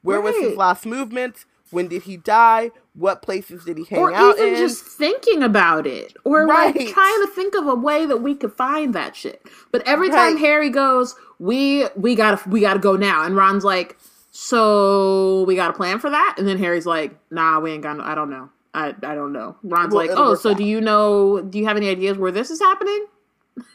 Where 0.05 0.21
was 0.21 0.35
his 0.37 0.55
last 0.55 0.85
movement? 0.85 1.45
When 1.71 1.87
did 1.87 2.03
he 2.03 2.15
die? 2.15 2.71
What 2.93 3.21
places 3.21 3.65
did 3.65 3.77
he 3.77 3.83
hang 3.85 3.99
or 3.99 4.13
out 4.13 4.37
even 4.37 4.53
in? 4.53 4.59
just 4.59 4.83
thinking 4.83 5.43
about 5.43 5.85
it. 5.87 6.15
Or 6.23 6.47
like 6.47 6.75
trying 6.75 7.21
to 7.25 7.31
think 7.35 7.55
of 7.55 7.67
a 7.67 7.75
way 7.75 8.05
that 8.05 8.17
we 8.21 8.35
could 8.35 8.53
find 8.53 8.93
that 8.93 9.15
shit. 9.15 9.41
But 9.71 9.85
every 9.87 10.09
time 10.09 10.37
harry 10.37 10.69
goes 10.69 11.15
we 11.39 11.87
we 11.95 12.15
gotta 12.15 12.47
we 12.47 12.61
gotta 12.61 12.79
go 12.79 12.95
now. 12.95 13.23
And 13.25 13.35
ron's 13.35 13.63
like 13.65 13.97
so 14.31 15.43
we 15.43 15.55
got 15.55 15.71
a 15.71 15.73
plan 15.73 15.99
for 15.99 16.09
that? 16.09 16.35
And 16.37 16.47
then 16.47 16.57
harry's 16.57 16.85
like 16.85 17.17
nah 17.31 17.59
we 17.59 17.71
ain't 17.71 17.83
got 17.83 17.97
no, 17.97 18.03
i 18.03 18.15
don't 18.15 18.29
know. 18.29 18.49
I 18.73 18.89
i 19.03 19.15
don't 19.15 19.33
know. 19.33 19.57
Ron's 19.63 19.93
Well, 19.93 20.05
like 20.05 20.15
oh 20.15 20.35
so 20.35 20.51
out. 20.51 20.57
do 20.57 20.63
you 20.63 20.79
know 20.81 21.41
do 21.41 21.57
you 21.57 21.65
have 21.65 21.77
any 21.77 21.89
ideas 21.89 22.17
where 22.17 22.31
this 22.31 22.51
is 22.51 22.59
happening 22.61 23.05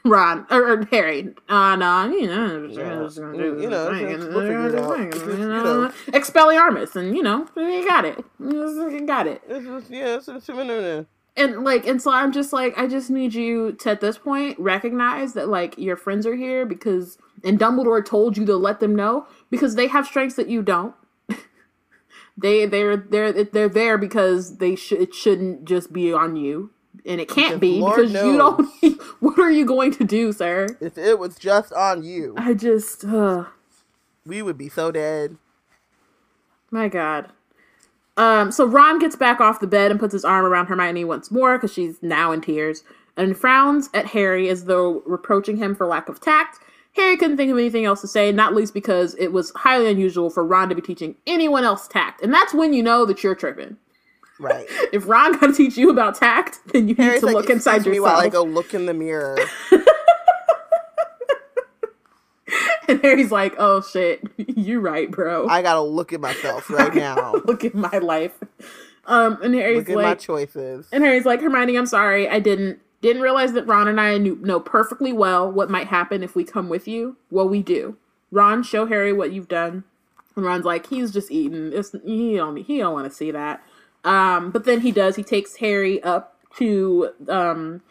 Ron 0.05 0.47
or, 0.51 0.73
or 0.73 0.85
Harry, 0.87 1.35
uh, 1.49 1.75
no, 1.77 2.09
you 2.11 2.27
know, 2.27 2.67
just 2.67 3.17
do 3.17 3.23
Mm, 3.23 3.63
you 3.63 3.71
know, 3.71 3.91
this 3.91 4.03
it's- 4.03 4.23
thing, 4.25 4.35
we'll 4.35 4.41
figure 4.43 4.67
it 4.69 4.75
and, 4.75 5.15
you 5.15 5.31
you 5.39 5.49
know, 5.49 5.83
know. 5.85 5.93
Expelliarmus, 6.09 6.97
and 6.97 7.17
you 7.17 7.23
know, 7.23 7.47
you 7.57 7.87
got 7.89 8.05
it, 8.05 8.23
you 8.39 9.07
got 9.07 9.27
it. 9.27 9.47
This 9.49 9.65
is- 9.65 9.91
yeah, 9.91 10.17
it's, 10.17 10.29
it's, 10.29 10.49
it's, 10.49 11.09
and 11.37 11.63
like 11.65 11.87
and 11.87 12.03
so 12.03 12.11
i'm 12.11 12.33
just 12.33 12.53
like 12.53 12.77
i 12.77 12.89
just 12.89 13.09
need 13.09 13.33
you 13.33 13.71
to 13.73 13.91
at 13.91 14.01
this 14.01 14.19
point 14.19 14.59
recognize 14.59 15.33
that 15.35 15.49
like 15.49 15.79
your 15.79 15.97
friends 15.97 16.27
are 16.27 16.35
here 16.35 16.67
because 16.67 17.19
and 17.45 17.57
dumbledore 17.59 18.05
told 18.05 18.37
you 18.37 18.45
to 18.45 18.57
let 18.57 18.81
them 18.81 18.97
know 18.97 19.27
because 19.49 19.77
they 19.77 19.87
have 19.87 20.05
strengths 20.07 20.35
that 20.35 20.49
you 20.49 20.61
don't. 20.61 20.95
They 22.37 22.65
they're 22.67 22.97
they're 22.97 23.33
they're 23.45 23.69
there 23.69 23.99
because 23.99 24.59
they 24.59 24.75
should 24.75 25.01
it 25.01 25.15
shouldn't 25.15 25.65
just 25.67 25.93
be 25.93 26.13
on 26.13 26.37
you 26.37 26.71
and 27.07 27.21
it 27.21 27.29
can't 27.29 27.49
Because 27.49 27.61
be 27.61 27.79
Lord 27.81 27.97
because 27.97 28.13
you 28.13 28.37
don't 28.37 28.69
what 29.21 29.39
are 29.39 29.51
you 29.51 29.65
going 29.65 29.93
to 29.93 30.05
do 30.05 30.33
sir 30.33 30.67
if 30.81 30.99
it 30.99 31.19
was 31.19 31.37
just 31.37 31.73
on 31.73 32.03
you, 32.03 32.35
i 32.37 32.55
just 32.55 33.05
uh 33.05 33.45
we 34.27 34.43
would 34.43 34.59
be 34.59 34.69
so 34.69 34.93
dead. 34.93 35.37
My 36.71 36.89
God. 36.89 37.31
Um, 38.17 38.53
so 38.53 38.65
Ron 38.67 38.99
gets 38.99 39.17
back 39.17 39.41
off 39.41 39.61
the 39.61 39.67
bed 39.67 39.91
and 39.91 39.99
puts 39.99 40.13
his 40.13 40.25
arm 40.25 40.45
around 40.45 40.67
Hermione 40.67 41.05
once 41.05 41.31
more 41.31 41.57
because 41.57 41.73
she's 41.73 42.03
now 42.03 42.33
in 42.33 42.41
tears 42.41 42.85
and 43.17 43.37
frowns 43.37 43.89
at 43.95 44.07
Harry 44.07 44.49
as 44.49 44.65
though 44.65 45.03
reproaching 45.07 45.57
him 45.57 45.75
for 45.75 45.87
lack 45.87 46.09
of 46.09 46.21
tact. 46.21 46.59
Harry 46.97 47.17
couldn't 47.17 47.37
think 47.37 47.51
of 47.51 47.59
anything 47.59 47.85
else 47.85 48.01
to 48.01 48.09
say, 48.09 48.33
not 48.33 48.55
least 48.55 48.75
because 48.75 49.15
it 49.15 49.29
was 49.29 49.53
highly 49.57 49.91
unusual 49.91 50.29
for 50.29 50.45
Ron 50.45 50.69
to 50.69 50.75
be 50.75 50.83
teaching 50.83 51.17
anyone 51.27 51.65
else 51.65 51.89
tact. 51.89 52.21
And 52.21 52.35
that's 52.35 52.53
when 52.53 52.73
you 52.73 52.83
know 52.83 53.07
that 53.07 53.23
you're 53.23 53.35
tripping. 53.35 53.77
Right. 54.41 54.67
If 54.93 55.07
Ron 55.07 55.39
got 55.39 55.49
to 55.49 55.53
teach 55.53 55.77
you 55.77 55.91
about 55.91 56.17
tact, 56.17 56.59
then 56.73 56.89
you 56.89 56.97
Harry's 56.97 57.15
need 57.15 57.21
to 57.21 57.27
like, 57.27 57.35
look 57.37 57.51
inside 57.51 57.77
"Excuse 57.77 57.93
me 57.93 57.97
yourself. 57.99 58.17
while 58.17 58.27
I 58.27 58.29
go 58.29 58.43
look 58.43 58.75
in 58.75 58.87
the 58.87 58.95
mirror. 58.95 59.39
And 62.89 63.01
Harry's 63.03 63.31
like, 63.31 63.55
oh 63.57 63.83
shit, 63.83 64.21
you're 64.37 64.81
right, 64.81 65.09
bro. 65.09 65.47
I 65.49 65.63
gotta 65.63 65.81
look 65.81 66.13
at 66.13 66.21
myself 66.21 66.69
right 66.69 66.93
now. 66.93 67.35
look 67.45 67.65
at 67.65 67.73
my 67.73 67.99
life. 67.99 68.33
Um, 69.07 69.39
and 69.43 69.55
Harry's 69.55 69.79
Look 69.79 69.91
at 69.91 69.95
my 69.95 70.03
like, 70.03 70.19
choices. 70.19 70.89
And 70.91 71.05
Harry's 71.05 71.25
like, 71.25 71.41
Hermione, 71.41 71.77
I'm 71.79 71.87
sorry, 71.87 72.29
I 72.29 72.41
didn't 72.41 72.81
didn't 73.01 73.23
realize 73.23 73.53
that 73.53 73.67
Ron 73.67 73.87
and 73.87 74.01
I 74.01 74.19
knew, 74.19 74.37
know 74.43 74.59
perfectly 74.61 75.13
well 75.13 75.51
what 75.51 75.71
might 75.71 75.87
happen 75.87 76.23
if 76.25 76.35
we 76.35 76.43
come 76.45 76.69
with 76.69 76.89
you. 76.89 77.17
Well, 77.31 77.49
we 77.49 77.63
do. 77.63 77.97
Ron, 78.33 78.63
show 78.63 78.87
Harry 78.87 79.13
what 79.13 79.33
you've 79.33 79.49
done. 79.49 79.85
And 80.37 80.45
Ron's 80.45 80.65
like, 80.65 80.87
he's 80.87 81.13
just 81.13 81.31
eating. 81.31 81.73
It's, 81.73 81.93
he 82.05 82.37
don't 82.37 82.57
he 82.57 82.79
don't 82.79 82.93
want 82.93 83.09
to 83.09 83.17
see 83.17 83.31
that. 83.31 83.63
Um, 84.05 84.51
but 84.51 84.65
then 84.65 84.81
he 84.81 84.93
does. 84.93 85.17
He 85.17 85.23
takes 85.23 85.57
Harry 85.57 86.03
up 86.03 86.37
to 86.57 87.11
um 87.29 87.83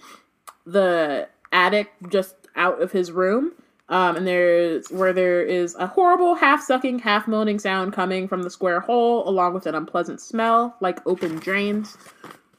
the 0.66 1.28
attic 1.51 1.91
just 2.10 2.36
out 2.55 2.82
of 2.82 2.91
his 2.91 3.12
room. 3.12 3.53
Um, 3.89 4.18
and 4.18 4.28
there's 4.28 4.91
where 4.91 5.14
there 5.14 5.41
is 5.41 5.74
a 5.76 5.88
horrible 5.88 6.36
half 6.36 6.62
sucking, 6.62 6.99
half 6.99 7.28
moaning 7.28 7.57
sound 7.57 7.91
coming 7.93 8.28
from 8.28 8.43
the 8.43 8.49
square 8.51 8.80
hole, 8.80 9.28
along 9.28 9.55
with 9.55 9.66
an 9.66 9.74
unpleasant 9.74 10.22
smell 10.22 10.76
like 10.80 11.05
open 11.07 11.38
drains. 11.38 11.97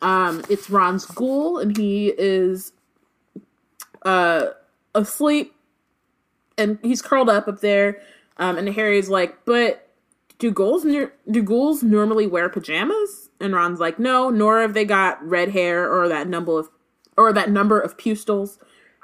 Um, 0.03 0.43
it's 0.49 0.69
Ron's 0.69 1.07
ghoul, 1.07 1.59
and 1.59 1.77
he 1.77 2.09
is 2.19 2.73
uh 4.03 4.47
asleep, 4.95 5.55
and 6.59 6.79
he's 6.83 7.01
curled 7.03 7.29
up 7.29 7.47
up 7.47 7.61
there. 7.61 8.01
Um, 8.39 8.59
and 8.59 8.69
Harry's 8.71 9.09
like, 9.09 9.45
"But 9.45 9.89
do 10.39 10.51
ghouls 10.51 10.83
do 10.83 11.43
ghouls 11.43 11.85
normally 11.85 12.27
wear 12.27 12.49
pajamas?" 12.49 13.30
And 13.41 13.55
Ron's 13.55 13.81
like, 13.81 13.99
"No, 13.99 14.31
nor 14.31 14.61
have 14.61 14.75
they 14.75 14.85
got 14.85 15.27
red 15.27 15.51
hair 15.51 15.91
or 15.91 16.09
that 16.09 16.29
number 16.29 16.59
of 16.59 16.69
or 17.17 17.33
that 17.33 17.51
number 17.51 17.81
of 17.81 17.97
pustules." 17.97 18.59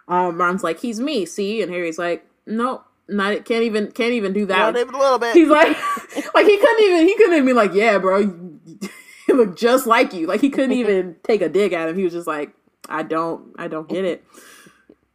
Um, 0.09 0.39
Ron's 0.39 0.62
like, 0.62 0.80
"He's 0.80 1.01
me, 1.01 1.24
see?" 1.24 1.62
And 1.62 1.72
Harry's 1.72 1.99
like, 1.99 2.26
"Nope, 2.47 2.84
not 3.09 3.32
it 3.32 3.45
can't 3.45 3.62
even 3.62 3.91
can't 3.93 4.12
even 4.12 4.32
do 4.32 4.47
that." 4.47 4.59
Not 4.74 4.80
even 4.80 4.95
a 4.95 4.99
little 4.99 5.18
bit. 5.18 5.34
He's 5.34 5.49
like, 5.49 5.68
like 6.34 6.47
he 6.47 6.59
couldn't 6.59 6.84
even 6.84 7.07
he 7.07 7.16
couldn't 7.16 7.34
even 7.34 7.47
be 7.47 7.53
like, 7.53 7.72
yeah, 7.74 7.99
bro, 7.99 8.18
you, 8.18 8.61
you 9.28 9.37
look 9.37 9.57
just 9.57 9.87
like 9.87 10.12
you. 10.12 10.26
Like 10.26 10.41
he 10.41 10.51
couldn't 10.51 10.72
even 10.76 11.16
take 11.22 11.41
a 11.41 11.49
dig 11.49 11.72
at 11.72 11.89
him. 11.89 11.97
He 11.97 12.05
was 12.05 12.12
just 12.12 12.26
like, 12.26 12.53
I 12.89 13.03
don't, 13.03 13.55
I 13.59 13.68
don't 13.68 13.89
get 13.89 14.05
it. 14.05 14.24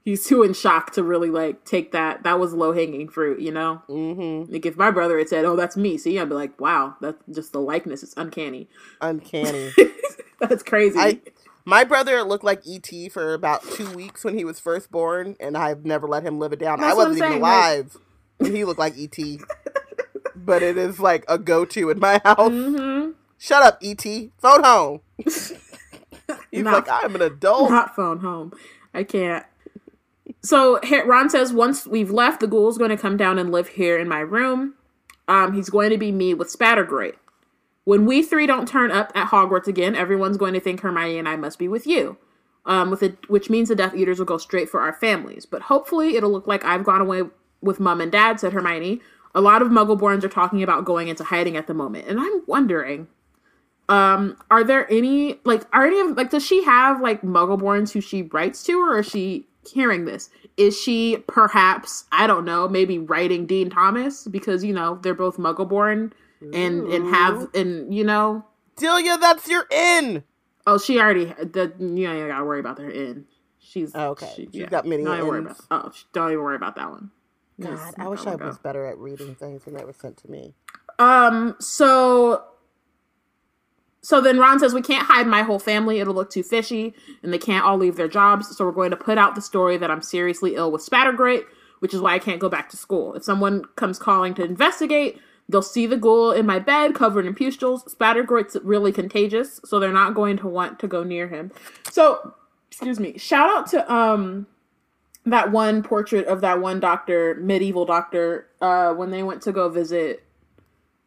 He's 0.03 0.25
too 0.25 0.41
in 0.41 0.53
shock 0.53 0.91
to 0.93 1.03
really 1.03 1.29
like 1.29 1.63
take 1.63 1.91
that. 1.91 2.23
That 2.23 2.39
was 2.39 2.53
low 2.53 2.71
hanging 2.73 3.07
fruit, 3.07 3.39
you 3.39 3.51
know. 3.51 3.83
mm-hmm. 3.87 4.51
Like 4.51 4.65
if 4.65 4.75
my 4.75 4.89
brother 4.89 5.17
had 5.19 5.29
said, 5.29 5.45
"Oh, 5.45 5.55
that's 5.55 5.77
me," 5.77 5.97
see, 5.97 6.17
I'd 6.19 6.27
be 6.29 6.35
like, 6.35 6.59
"Wow, 6.59 6.95
that's 7.01 7.17
just 7.31 7.51
the 7.53 7.59
likeness. 7.61 8.01
It's 8.01 8.15
uncanny. 8.17 8.67
Uncanny. 9.01 9.71
that's 10.39 10.63
crazy." 10.63 10.97
I 10.97 11.21
my 11.65 11.83
brother 11.83 12.23
looked 12.23 12.43
like 12.43 12.63
ET 12.67 12.89
for 13.11 13.35
about 13.35 13.63
two 13.73 13.91
weeks 13.91 14.23
when 14.23 14.35
he 14.35 14.43
was 14.43 14.59
first 14.59 14.89
born, 14.89 15.35
and 15.39 15.55
I've 15.55 15.85
never 15.85 16.07
let 16.07 16.23
him 16.23 16.39
live 16.39 16.51
it 16.53 16.59
down. 16.59 16.79
That's 16.79 16.93
I 16.93 16.95
wasn't 16.95 17.17
even 17.17 17.29
saying, 17.29 17.41
like- 17.41 17.51
alive 17.51 17.97
when 18.37 18.55
he 18.55 18.65
looked 18.65 18.79
like 18.79 18.95
ET. 18.97 19.15
but 20.35 20.63
it 20.63 20.77
is 20.77 20.99
like 20.99 21.23
a 21.27 21.37
go-to 21.37 21.91
in 21.91 21.99
my 21.99 22.13
house. 22.25 22.49
mm-hmm. 22.51 23.11
Shut 23.37 23.61
up, 23.61 23.77
ET. 23.83 24.01
Phone 24.39 24.63
home. 24.63 25.01
He's 25.17 26.63
Nah. 26.63 26.71
like, 26.73 26.89
I'm 26.89 27.15
an 27.15 27.21
adult. 27.21 27.69
not 27.71 27.95
phone 27.95 28.19
home. 28.19 28.53
I 28.93 29.03
can't. 29.03 29.45
So 30.43 30.79
Ron 31.05 31.29
says 31.29 31.53
once 31.53 31.85
we've 31.87 32.11
left, 32.11 32.39
the 32.39 32.47
ghoul's 32.47 32.77
going 32.77 32.89
to 32.89 32.97
come 32.97 33.17
down 33.17 33.39
and 33.39 33.51
live 33.51 33.69
here 33.69 33.99
in 33.99 34.07
my 34.07 34.19
room. 34.19 34.75
Um, 35.27 35.53
he's 35.53 35.69
going 35.69 35.91
to 35.91 35.97
be 35.97 36.11
me 36.11 36.33
with 36.33 36.51
Spattergroit. 36.51 37.15
When 37.83 38.05
we 38.05 38.21
three 38.23 38.47
don't 38.47 38.67
turn 38.67 38.91
up 38.91 39.11
at 39.15 39.29
Hogwarts 39.29 39.67
again, 39.67 39.95
everyone's 39.95 40.37
going 40.37 40.53
to 40.53 40.59
think 40.59 40.81
Hermione 40.81 41.17
and 41.17 41.29
I 41.29 41.35
must 41.35 41.59
be 41.59 41.67
with 41.67 41.87
you. 41.87 42.17
um, 42.65 42.91
with 42.91 43.03
it, 43.03 43.29
which 43.29 43.49
means 43.49 43.69
the 43.69 43.75
Death 43.75 43.95
Eaters 43.95 44.19
will 44.19 44.25
go 44.25 44.37
straight 44.37 44.69
for 44.69 44.81
our 44.81 44.93
families. 44.93 45.45
But 45.45 45.63
hopefully, 45.63 46.15
it'll 46.15 46.31
look 46.31 46.47
like 46.47 46.63
I've 46.63 46.83
gone 46.83 47.01
away 47.01 47.23
with 47.61 47.79
Mum 47.79 48.01
and 48.01 48.11
Dad," 48.11 48.39
said 48.39 48.53
Hermione. 48.53 49.01
A 49.33 49.41
lot 49.41 49.61
of 49.61 49.69
Muggleborns 49.69 50.23
are 50.23 50.29
talking 50.29 50.61
about 50.61 50.85
going 50.85 51.07
into 51.07 51.23
hiding 51.23 51.55
at 51.57 51.67
the 51.67 51.73
moment, 51.73 52.07
and 52.07 52.19
I'm 52.19 52.43
wondering, 52.47 53.07
um, 53.89 54.37
are 54.49 54.63
there 54.63 54.91
any 54.91 55.39
like 55.43 55.63
are 55.73 55.85
any 55.85 55.99
of 55.99 56.17
like 56.17 56.29
does 56.31 56.45
she 56.45 56.63
have 56.63 57.01
like 57.01 57.21
Muggleborns 57.21 57.91
who 57.93 58.01
she 58.01 58.23
writes 58.23 58.63
to, 58.63 58.73
or 58.79 58.99
is 58.99 59.07
she 59.07 59.47
hearing 59.67 60.05
this? 60.05 60.29
Is 60.57 60.79
she 60.79 61.23
perhaps 61.27 62.05
I 62.11 62.27
don't 62.27 62.45
know 62.45 62.67
maybe 62.67 62.99
writing 62.99 63.45
Dean 63.45 63.69
Thomas 63.69 64.27
because 64.27 64.63
you 64.63 64.73
know 64.73 64.99
they're 65.01 65.13
both 65.13 65.37
Muggleborn 65.37 66.11
and 66.41 66.87
and 66.87 67.07
have 67.13 67.53
and 67.53 67.93
you 67.93 68.03
know 68.03 68.45
Delia, 68.77 69.17
that's 69.17 69.47
your 69.47 69.67
in. 69.71 70.23
Oh, 70.65 70.77
she 70.77 70.99
already 70.99 71.25
the 71.25 71.73
you 71.79 72.09
ain't 72.09 72.27
gotta 72.29 72.45
worry 72.45 72.59
about 72.59 72.79
her 72.79 72.89
in. 72.89 73.25
She's 73.59 73.91
Oh, 73.93 74.09
okay. 74.09 74.31
She, 74.35 74.49
She's 74.51 74.69
got 74.69 74.85
many 74.85 75.03
Don't 75.03 75.17
even 75.17 75.27
worry 75.27 75.39
about. 75.39 75.57
Oh, 75.69 75.91
don't 76.13 76.31
even 76.31 76.43
worry 76.43 76.55
about 76.55 76.75
that 76.75 76.89
one. 76.89 77.11
God, 77.59 77.93
I 77.97 78.07
wish 78.07 78.25
I 78.25 78.35
was 78.35 78.57
go. 78.57 78.63
better 78.63 78.87
at 78.87 78.97
reading 78.97 79.35
things 79.35 79.65
when 79.65 79.75
they 79.75 79.85
were 79.85 79.93
sent 79.93 80.17
to 80.17 80.31
me. 80.31 80.53
Um. 80.99 81.55
So. 81.59 82.43
So 84.01 84.19
then 84.19 84.39
Ron 84.39 84.59
says 84.59 84.73
we 84.73 84.81
can't 84.81 85.05
hide 85.05 85.27
my 85.27 85.43
whole 85.43 85.59
family; 85.59 85.99
it'll 85.99 86.13
look 86.13 86.31
too 86.31 86.43
fishy, 86.43 86.93
and 87.21 87.31
they 87.31 87.37
can't 87.37 87.65
all 87.65 87.77
leave 87.77 87.95
their 87.95 88.07
jobs. 88.07 88.55
So 88.55 88.65
we're 88.65 88.71
going 88.71 88.91
to 88.91 88.97
put 88.97 89.17
out 89.17 89.35
the 89.35 89.41
story 89.41 89.77
that 89.77 89.91
I'm 89.91 90.01
seriously 90.01 90.55
ill 90.55 90.71
with 90.71 90.85
Spattergroit, 90.85 91.43
which 91.79 91.93
is 91.93 92.01
why 92.01 92.15
I 92.15 92.19
can't 92.19 92.39
go 92.39 92.49
back 92.49 92.69
to 92.69 92.77
school. 92.77 93.13
If 93.13 93.23
someone 93.23 93.65
comes 93.75 93.99
calling 93.99 94.33
to 94.35 94.43
investigate, 94.43 95.19
they'll 95.47 95.61
see 95.61 95.85
the 95.85 95.97
ghoul 95.97 96.31
in 96.31 96.45
my 96.45 96.57
bed 96.59 96.95
covered 96.95 97.25
in 97.25 97.35
pustules. 97.35 97.83
Spattergroit's 97.83 98.57
really 98.63 98.91
contagious, 98.91 99.59
so 99.65 99.79
they're 99.79 99.93
not 99.93 100.15
going 100.15 100.37
to 100.37 100.47
want 100.47 100.79
to 100.79 100.87
go 100.87 101.03
near 101.03 101.27
him. 101.27 101.51
So, 101.91 102.33
excuse 102.69 102.99
me. 102.99 103.17
Shout 103.17 103.49
out 103.49 103.67
to 103.67 103.93
um 103.93 104.47
that 105.25 105.51
one 105.51 105.83
portrait 105.83 106.25
of 106.25 106.41
that 106.41 106.59
one 106.59 106.79
doctor, 106.79 107.35
medieval 107.35 107.85
doctor, 107.85 108.47
uh, 108.59 108.91
when 108.93 109.11
they 109.11 109.21
went 109.21 109.43
to 109.43 109.51
go 109.51 109.69
visit 109.69 110.23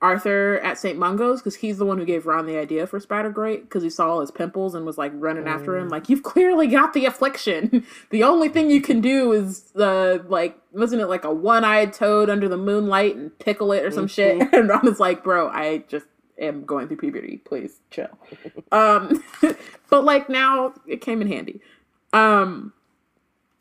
Arthur 0.05 0.61
at 0.63 0.77
St. 0.77 0.99
Mungo's, 0.99 1.41
because 1.41 1.57
he's 1.57 1.79
the 1.79 1.87
one 1.87 1.97
who 1.97 2.05
gave 2.05 2.27
Ron 2.27 2.45
the 2.45 2.59
idea 2.59 2.87
for 2.87 3.01
Spattergroit, 3.01 3.63
because 3.63 3.83
he 3.83 3.89
saw 3.89 4.11
all 4.11 4.21
his 4.21 4.31
pimples 4.31 4.75
and 4.75 4.85
was 4.85 4.99
like 4.99 5.13
running 5.15 5.49
after 5.49 5.79
him, 5.79 5.89
like, 5.89 6.11
you've 6.11 6.23
clearly 6.23 6.67
got 6.67 6.93
the 6.93 7.07
affliction. 7.07 7.87
the 8.11 8.23
only 8.23 8.51
thing 8.51 8.71
you 8.71 8.83
can 8.83 9.01
do 9.01 9.33
is, 9.33 9.75
uh, 9.77 10.19
like, 10.29 10.59
wasn't 10.73 11.01
it 11.01 11.07
like 11.07 11.25
a 11.25 11.33
one 11.33 11.65
eyed 11.65 11.95
toad 11.95 12.29
under 12.29 12.51
the 12.51 12.59
moonlight 12.59 13.17
and 13.17 13.37
pickle 13.39 13.73
it 13.73 13.83
or 13.83 13.91
some 13.91 14.07
shit? 14.07 14.47
And 14.53 14.69
Ron 14.69 14.87
is 14.87 15.01
like, 15.01 15.25
bro, 15.25 15.49
I 15.49 15.79
just 15.89 16.05
am 16.39 16.67
going 16.67 16.87
through 16.87 16.99
puberty. 16.99 17.39
Please 17.39 17.81
chill. 17.91 18.19
um, 18.73 19.25
but 19.89 20.05
like 20.05 20.29
now 20.29 20.75
it 20.87 21.01
came 21.01 21.23
in 21.23 21.29
handy. 21.29 21.63
Um, 22.13 22.75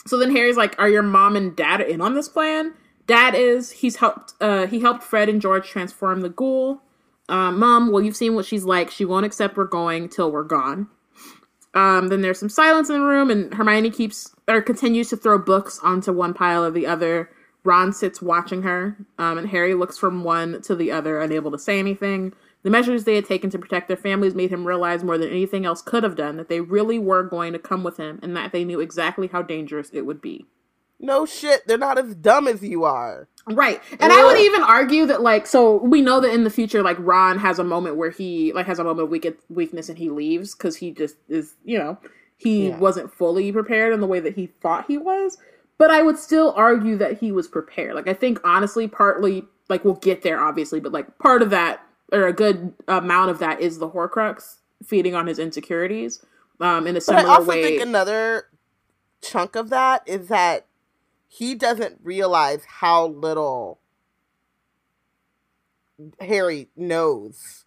so 0.06 0.18
then 0.18 0.36
Harry's 0.36 0.58
like, 0.58 0.78
"Are 0.78 0.90
your 0.90 1.04
mom 1.04 1.38
and 1.38 1.56
dad 1.56 1.80
in 1.80 2.02
on 2.02 2.14
this 2.14 2.28
plan?" 2.28 2.74
Dad 3.06 3.36
is. 3.36 3.72
He's 3.72 3.98
helped. 3.98 4.34
Uh, 4.40 4.68
he 4.68 4.80
helped 4.80 5.04
Fred 5.04 5.30
and 5.30 5.42
George 5.42 5.68
transform 5.68 6.22
the 6.22 6.30
ghoul. 6.30 6.82
Uh, 7.30 7.52
Mom, 7.52 7.92
well, 7.92 8.02
you've 8.02 8.16
seen 8.16 8.36
what 8.36 8.46
she's 8.46 8.66
like. 8.66 8.92
She 8.92 9.06
won't 9.06 9.26
accept 9.26 9.58
we're 9.58 9.66
going 9.66 10.10
till 10.10 10.32
we're 10.32 10.44
gone. 10.44 10.88
Um, 11.74 12.10
then 12.10 12.22
there's 12.22 12.40
some 12.40 12.50
silence 12.50 12.90
in 12.90 12.96
the 12.96 13.06
room, 13.06 13.32
and 13.32 13.54
Hermione 13.54 13.90
keeps 13.90 14.36
or 14.48 14.62
continues 14.62 15.10
to 15.10 15.18
throw 15.18 15.38
books 15.38 15.80
onto 15.84 16.14
one 16.14 16.34
pile 16.34 16.64
or 16.64 16.72
the 16.72 16.86
other. 16.86 17.30
Ron 17.64 17.94
sits 17.94 18.22
watching 18.22 18.64
her, 18.64 18.98
um, 19.18 19.38
and 19.38 19.50
Harry 19.50 19.74
looks 19.74 19.98
from 19.98 20.24
one 20.24 20.62
to 20.64 20.76
the 20.76 20.92
other, 20.92 21.20
unable 21.20 21.50
to 21.52 21.58
say 21.58 21.80
anything. 21.80 22.34
The 22.62 22.70
measures 22.70 23.04
they 23.06 23.16
had 23.16 23.26
taken 23.26 23.50
to 23.52 23.60
protect 23.60 23.88
their 23.88 23.98
families 23.98 24.36
made 24.36 24.52
him 24.52 24.66
realize 24.66 25.04
more 25.04 25.18
than 25.18 25.30
anything 25.30 25.66
else 25.66 25.82
could 25.82 26.04
have 26.04 26.16
done 26.16 26.38
that 26.38 26.50
they 26.50 26.62
really 26.62 27.00
were 27.00 27.24
going 27.24 27.54
to 27.54 27.60
come 27.60 27.84
with 27.84 27.98
him, 27.98 28.20
and 28.22 28.36
that 28.36 28.52
they 28.52 28.64
knew 28.64 28.80
exactly 28.80 29.28
how 29.28 29.42
dangerous 29.42 29.90
it 29.92 30.06
would 30.06 30.22
be. 30.22 30.46
No 31.00 31.26
shit, 31.26 31.68
they're 31.68 31.78
not 31.78 31.98
as 31.98 32.16
dumb 32.16 32.48
as 32.48 32.64
you 32.64 32.84
are. 32.86 33.28
Right. 33.46 33.82
And 34.00 34.14
I 34.14 34.24
would 34.24 34.40
even 34.40 34.64
argue 34.64 35.06
that 35.08 35.22
like 35.22 35.46
so 35.48 35.84
we 35.84 36.02
know 36.02 36.22
that 36.22 36.34
in 36.34 36.46
the 36.46 36.50
future 36.50 36.82
like 36.82 36.96
Ron 37.00 37.40
has 37.40 37.60
a 37.60 37.64
moment 37.64 37.98
where 37.98 38.10
he 38.10 38.54
like 38.54 38.68
has 38.68 38.80
a 38.80 38.86
moment 38.86 39.06
of 39.06 39.10
weak- 39.10 39.38
weakness 39.50 39.90
and 39.90 39.98
he 39.98 40.10
leaves 40.10 40.56
cuz 40.56 40.78
he 40.78 40.92
just 40.92 41.18
is, 41.28 41.56
you 41.66 41.78
know, 41.78 41.98
he 42.38 42.70
Yeah. 42.70 42.78
wasn't 42.78 43.12
fully 43.14 43.52
prepared 43.52 43.94
in 43.94 44.00
the 44.00 44.08
way 44.08 44.22
that 44.22 44.36
he 44.36 44.48
thought 44.62 44.86
he 44.88 44.98
was. 44.98 45.38
But 45.78 45.92
I 45.92 46.02
would 46.04 46.18
still 46.18 46.54
argue 46.56 46.96
that 46.98 47.18
he 47.18 47.34
was 47.34 47.50
prepared. 47.50 47.96
Like 47.96 48.08
I 48.08 48.14
think 48.14 48.40
honestly 48.46 48.88
partly 48.88 49.46
like 49.68 49.84
we'll 49.84 49.96
get 49.96 50.22
there 50.22 50.40
obviously, 50.40 50.80
but 50.80 50.94
like 50.94 51.18
part 51.18 51.42
of 51.42 51.50
that 51.50 51.82
or 52.14 52.28
a 52.28 52.34
good 52.34 52.74
amount 52.88 53.30
of 53.32 53.40
that 53.40 53.60
is 53.60 53.80
the 53.80 53.90
Horcrux 53.90 54.60
feeding 54.86 55.16
on 55.16 55.28
his 55.28 55.38
insecurities. 55.38 56.24
Um 56.62 56.88
in 56.88 56.96
a 56.96 57.00
But 57.00 57.04
similar 57.04 57.28
I 57.28 57.34
also 57.36 57.48
way. 57.50 57.62
think 57.62 57.82
another 57.82 58.46
chunk 59.22 59.58
of 59.58 59.70
that 59.70 60.04
is 60.06 60.30
that 60.30 60.66
he 61.34 61.56
doesn't 61.56 62.00
realize 62.04 62.64
how 62.66 63.08
little 63.08 63.80
Harry 66.20 66.70
knows 66.76 67.66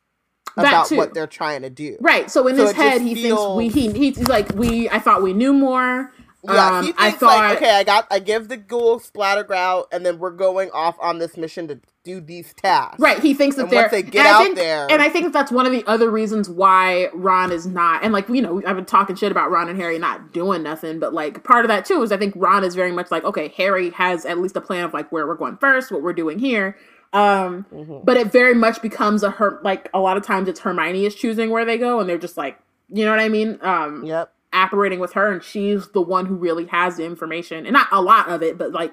about 0.57 0.89
what 0.93 1.15
they're 1.15 1.27
trying 1.27 1.63
to 1.63 1.71
do. 1.71 1.97
Right. 2.01 2.31
So 2.31 2.47
in 2.47 2.57
So 2.57 2.67
his 2.67 2.73
head, 2.73 3.01
he 3.01 3.15
thinks 3.17 3.43
we 3.57 3.69
he 3.69 3.91
he's 3.93 4.29
like 4.29 4.55
we. 4.55 4.89
I 4.89 5.01
thought 5.01 5.21
we 5.21 5.33
knew 5.33 5.53
more. 5.53 6.13
Yeah, 6.45 6.79
um, 6.79 6.85
he 6.85 6.95
I 6.97 7.11
thinks 7.11 7.19
thought 7.19 7.39
like, 7.39 7.57
okay, 7.57 7.71
I 7.73 7.83
got, 7.83 8.07
I 8.09 8.21
give 8.21 8.47
the 8.47 8.57
ghoul 8.57 9.01
Spattergroit, 9.01 9.87
and 9.91 10.07
then 10.07 10.21
we're 10.21 10.31
going 10.31 10.71
off 10.71 10.97
on 11.01 11.19
this 11.19 11.37
mission 11.37 11.67
to 11.67 11.81
do 12.07 12.21
these 12.21 12.55
tasks. 12.55 12.99
right. 13.01 13.19
He 13.19 13.35
thinks 13.35 13.57
that 13.57 13.63
And 13.65 13.71
they're 13.73 13.83
once 13.83 13.91
they 13.93 14.03
get 14.03 14.25
out 14.25 14.43
think, 14.45 14.57
there- 14.57 14.87
and 14.91 15.03
I 15.03 15.09
think 15.09 15.33
that's 15.33 15.51
one 15.53 15.67
of 15.67 15.73
the 15.73 15.85
other 15.87 16.11
reasons 16.11 16.49
why 16.49 17.11
Ron 17.13 17.51
is 17.53 17.67
not. 17.67 18.03
And 18.05 18.13
like 18.13 18.29
you 18.29 18.41
know, 18.41 18.63
I've 18.67 18.77
been 18.77 18.85
talking 18.87 19.17
shit 19.17 19.31
about 19.33 19.51
Ron 19.51 19.69
and 19.69 19.79
Harry 19.79 19.99
not 19.99 20.33
doing 20.33 20.63
nothing, 20.63 20.99
but 21.01 21.13
like 21.13 21.43
part 21.45 21.65
of 21.65 21.69
that 21.69 21.85
too 21.85 22.03
is 22.03 22.13
I 22.13 22.17
think 22.17 22.35
Ron 22.37 22.65
is 22.65 22.75
very 22.75 22.93
much 22.93 23.11
like 23.11 23.25
okay, 23.25 23.49
Harry 23.57 23.91
has 23.91 24.25
at 24.25 24.39
least 24.39 24.57
a 24.57 24.61
plan 24.61 24.85
of 24.85 24.95
like 24.95 25.11
where 25.13 25.27
we're 25.27 25.35
going 25.35 25.57
first, 25.59 25.91
what 25.91 26.03
we're 26.03 26.13
doing 26.13 26.39
here. 26.39 26.77
Um, 27.13 27.65
Mhm. 27.73 28.05
but 28.05 28.17
it 28.17 28.31
very 28.33 28.55
much 28.55 28.83
becomes 28.83 29.23
a 29.23 29.31
her 29.31 29.61
like 29.63 29.89
a 29.95 29.99
lot 30.01 30.17
of 30.17 30.23
times 30.25 30.49
it's 30.49 30.61
Hermione 30.61 31.07
is 31.07 31.15
choosing 31.15 31.51
where 31.51 31.65
they 31.65 31.79
go, 31.79 31.99
and 32.01 32.09
they're 32.09 32.19
just 32.19 32.37
like 32.37 32.59
you 32.89 33.05
know 33.05 33.11
what 33.11 33.21
I 33.21 33.29
mean. 33.29 33.59
Um, 33.63 34.05
Yep. 34.05 34.33
operating 34.53 35.01
with 35.01 35.13
her 35.15 35.31
and 35.33 35.43
she's 35.43 35.89
the 35.89 36.01
one 36.01 36.27
who 36.27 36.35
really 36.37 36.67
has 36.67 36.97
the 36.97 37.05
information 37.05 37.67
and 37.67 37.73
not 37.75 37.89
a 37.93 38.01
lot 38.01 38.29
of 38.29 38.43
it 38.43 38.57
but 38.57 38.73
like 38.73 38.93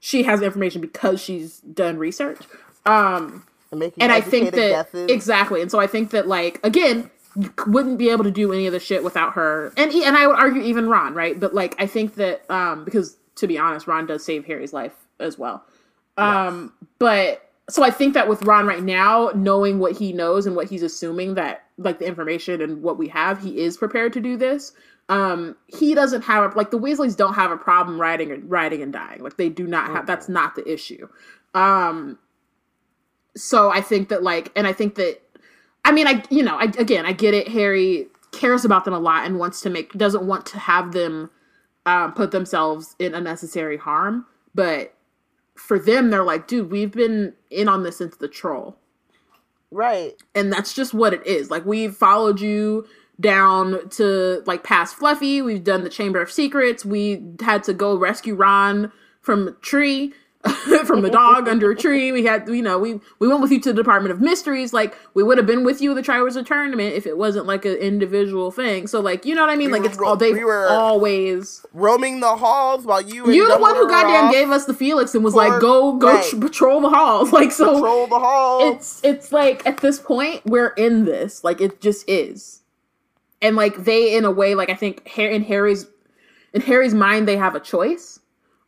she 0.00 0.22
has 0.24 0.42
information 0.42 0.80
because 0.80 1.20
she's 1.20 1.60
done 1.60 1.98
research. 1.98 2.38
Um 2.86 3.44
And 3.72 3.82
and 3.98 4.12
i 4.12 4.20
think 4.20 4.50
that 4.52 4.70
guesses. 4.70 5.10
exactly. 5.10 5.60
And 5.62 5.70
so 5.70 5.78
i 5.80 5.86
think 5.86 6.10
that 6.10 6.26
like 6.28 6.60
again 6.64 7.10
you 7.36 7.52
wouldn't 7.66 7.98
be 7.98 8.10
able 8.10 8.24
to 8.24 8.30
do 8.30 8.52
any 8.52 8.66
of 8.66 8.72
the 8.72 8.80
shit 8.80 9.04
without 9.04 9.34
her. 9.34 9.72
And 9.76 9.92
and 9.92 10.16
i 10.16 10.26
would 10.26 10.36
argue 10.38 10.62
even 10.62 10.88
ron 10.88 11.14
right? 11.14 11.38
But 11.38 11.54
like 11.54 11.74
i 11.78 11.86
think 11.86 12.14
that 12.16 12.48
um 12.50 12.84
because 12.84 13.16
to 13.36 13.46
be 13.46 13.58
honest 13.58 13.86
ron 13.86 14.06
does 14.06 14.24
save 14.24 14.44
harry's 14.46 14.72
life 14.72 14.94
as 15.20 15.38
well. 15.38 15.64
Um 16.16 16.72
but 16.98 17.44
so 17.70 17.82
I 17.84 17.90
think 17.90 18.14
that 18.14 18.28
with 18.28 18.42
Ron 18.44 18.66
right 18.66 18.82
now, 18.82 19.30
knowing 19.34 19.78
what 19.78 19.92
he 19.92 20.12
knows 20.12 20.46
and 20.46 20.56
what 20.56 20.68
he's 20.70 20.82
assuming 20.82 21.34
that 21.34 21.64
like 21.76 21.98
the 21.98 22.06
information 22.06 22.62
and 22.62 22.82
what 22.82 22.96
we 22.96 23.08
have, 23.08 23.42
he 23.42 23.58
is 23.58 23.76
prepared 23.76 24.12
to 24.14 24.20
do 24.20 24.36
this. 24.38 24.72
Um, 25.08 25.56
he 25.66 25.94
doesn't 25.94 26.22
have 26.22 26.52
a, 26.52 26.56
like 26.56 26.70
the 26.70 26.78
Weasleys 26.78 27.16
don't 27.16 27.34
have 27.34 27.50
a 27.50 27.56
problem 27.56 28.00
riding 28.00 28.30
and 28.30 28.50
riding 28.50 28.82
and 28.82 28.92
dying. 28.92 29.22
Like 29.22 29.36
they 29.36 29.48
do 29.48 29.66
not 29.66 29.90
have 29.90 30.06
that's 30.06 30.28
not 30.28 30.54
the 30.54 30.70
issue. 30.70 31.08
Um, 31.54 32.18
so 33.36 33.70
I 33.70 33.80
think 33.80 34.08
that 34.10 34.22
like, 34.22 34.52
and 34.54 34.66
I 34.66 34.72
think 34.72 34.96
that, 34.96 35.20
I 35.84 35.92
mean, 35.92 36.06
I 36.06 36.22
you 36.28 36.42
know, 36.42 36.56
I 36.56 36.64
again, 36.64 37.06
I 37.06 37.12
get 37.12 37.32
it. 37.34 37.48
Harry 37.48 38.08
cares 38.32 38.64
about 38.64 38.84
them 38.84 38.92
a 38.92 38.98
lot 38.98 39.24
and 39.24 39.38
wants 39.38 39.62
to 39.62 39.70
make 39.70 39.92
doesn't 39.94 40.26
want 40.26 40.44
to 40.46 40.58
have 40.58 40.92
them 40.92 41.30
um, 41.86 42.12
put 42.12 42.30
themselves 42.30 42.94
in 42.98 43.14
unnecessary 43.14 43.78
harm, 43.78 44.26
but 44.54 44.94
for 45.56 45.78
them, 45.78 46.10
they're 46.10 46.22
like, 46.22 46.46
dude, 46.46 46.70
we've 46.70 46.92
been 46.92 47.32
in 47.50 47.68
on 47.68 47.82
this 47.82 47.98
since 47.98 48.16
the 48.16 48.28
troll. 48.28 48.76
right. 49.70 50.14
And 50.34 50.52
that's 50.52 50.72
just 50.72 50.94
what 50.94 51.12
it 51.12 51.26
is. 51.26 51.50
Like, 51.50 51.64
we've 51.66 51.94
followed 51.94 52.40
you 52.40 52.86
down 53.20 53.88
to 53.90 54.42
like 54.46 54.62
past 54.64 54.96
Fluffy. 54.96 55.42
We've 55.42 55.64
done 55.64 55.84
the 55.84 55.90
Chamber 55.90 56.20
of 56.20 56.30
Secrets. 56.30 56.84
We 56.84 57.22
had 57.40 57.62
to 57.64 57.74
go 57.74 57.96
rescue 57.96 58.34
Ron 58.34 58.92
from 59.20 59.48
a 59.48 59.52
tree, 59.52 60.14
from 60.86 61.02
the 61.02 61.10
dog 61.10 61.48
under 61.48 61.70
a 61.72 61.76
tree. 61.76 62.12
We 62.12 62.24
had, 62.24 62.48
you 62.48 62.62
know, 62.62 62.78
we 62.78 63.00
we 63.18 63.26
went 63.26 63.40
with 63.42 63.50
you 63.50 63.60
to 63.62 63.72
the 63.72 63.82
Department 63.82 64.12
of 64.12 64.20
Mysteries. 64.20 64.72
Like, 64.72 64.96
we 65.14 65.22
would 65.24 65.36
have 65.36 65.46
been 65.48 65.64
with 65.64 65.82
you 65.82 65.90
at 65.90 65.94
the 65.96 66.12
Triwizard 66.12 66.46
Tournament 66.46 66.94
if 66.94 67.06
it 67.06 67.18
wasn't 67.18 67.46
like 67.46 67.64
an 67.64 67.74
individual 67.74 68.52
thing. 68.52 68.86
So, 68.86 69.00
like, 69.00 69.26
you 69.26 69.34
know 69.34 69.40
what 69.42 69.50
I 69.50 69.56
mean? 69.56 69.72
We 69.72 69.80
Like, 69.80 69.90
it's 69.90 69.98
all 69.98 70.16
they 70.16 70.32
we 70.32 70.44
were- 70.44 70.68
always. 70.68 71.66
Roaming 71.74 72.20
the 72.20 72.36
halls 72.36 72.84
while 72.86 73.00
you 73.02 73.24
and 73.24 73.34
You're 73.34 73.48
the 73.48 73.58
one 73.58 73.74
who 73.74 73.88
goddamn 73.88 74.30
gave 74.32 74.50
us 74.50 74.64
the 74.66 74.74
Felix 74.74 75.14
and 75.14 75.24
was 75.24 75.34
For- 75.34 75.48
like, 75.48 75.60
"Go, 75.60 75.96
go, 75.96 76.14
right. 76.14 76.24
tr- 76.24 76.38
patrol 76.38 76.80
the 76.80 76.88
halls." 76.90 77.32
Like, 77.38 77.50
so 77.50 77.74
patrol 77.74 78.06
the 78.06 78.18
halls. 78.20 78.76
it's 78.76 79.00
it's 79.04 79.32
like 79.32 79.66
at 79.66 79.78
this 79.78 79.98
point 79.98 80.42
we're 80.46 80.68
in 80.76 81.04
this. 81.04 81.42
Like, 81.42 81.60
it 81.60 81.80
just 81.80 82.08
is, 82.08 82.62
and 83.42 83.56
like 83.56 83.76
they, 83.84 84.16
in 84.16 84.24
a 84.24 84.30
way, 84.30 84.54
like 84.54 84.70
I 84.70 84.74
think 84.74 85.06
Harry 85.08 85.34
in 85.34 85.42
Harry's 85.44 85.86
in 86.52 86.60
Harry's 86.62 86.94
mind, 86.94 87.28
they 87.28 87.36
have 87.36 87.54
a 87.54 87.60
choice. 87.60 88.20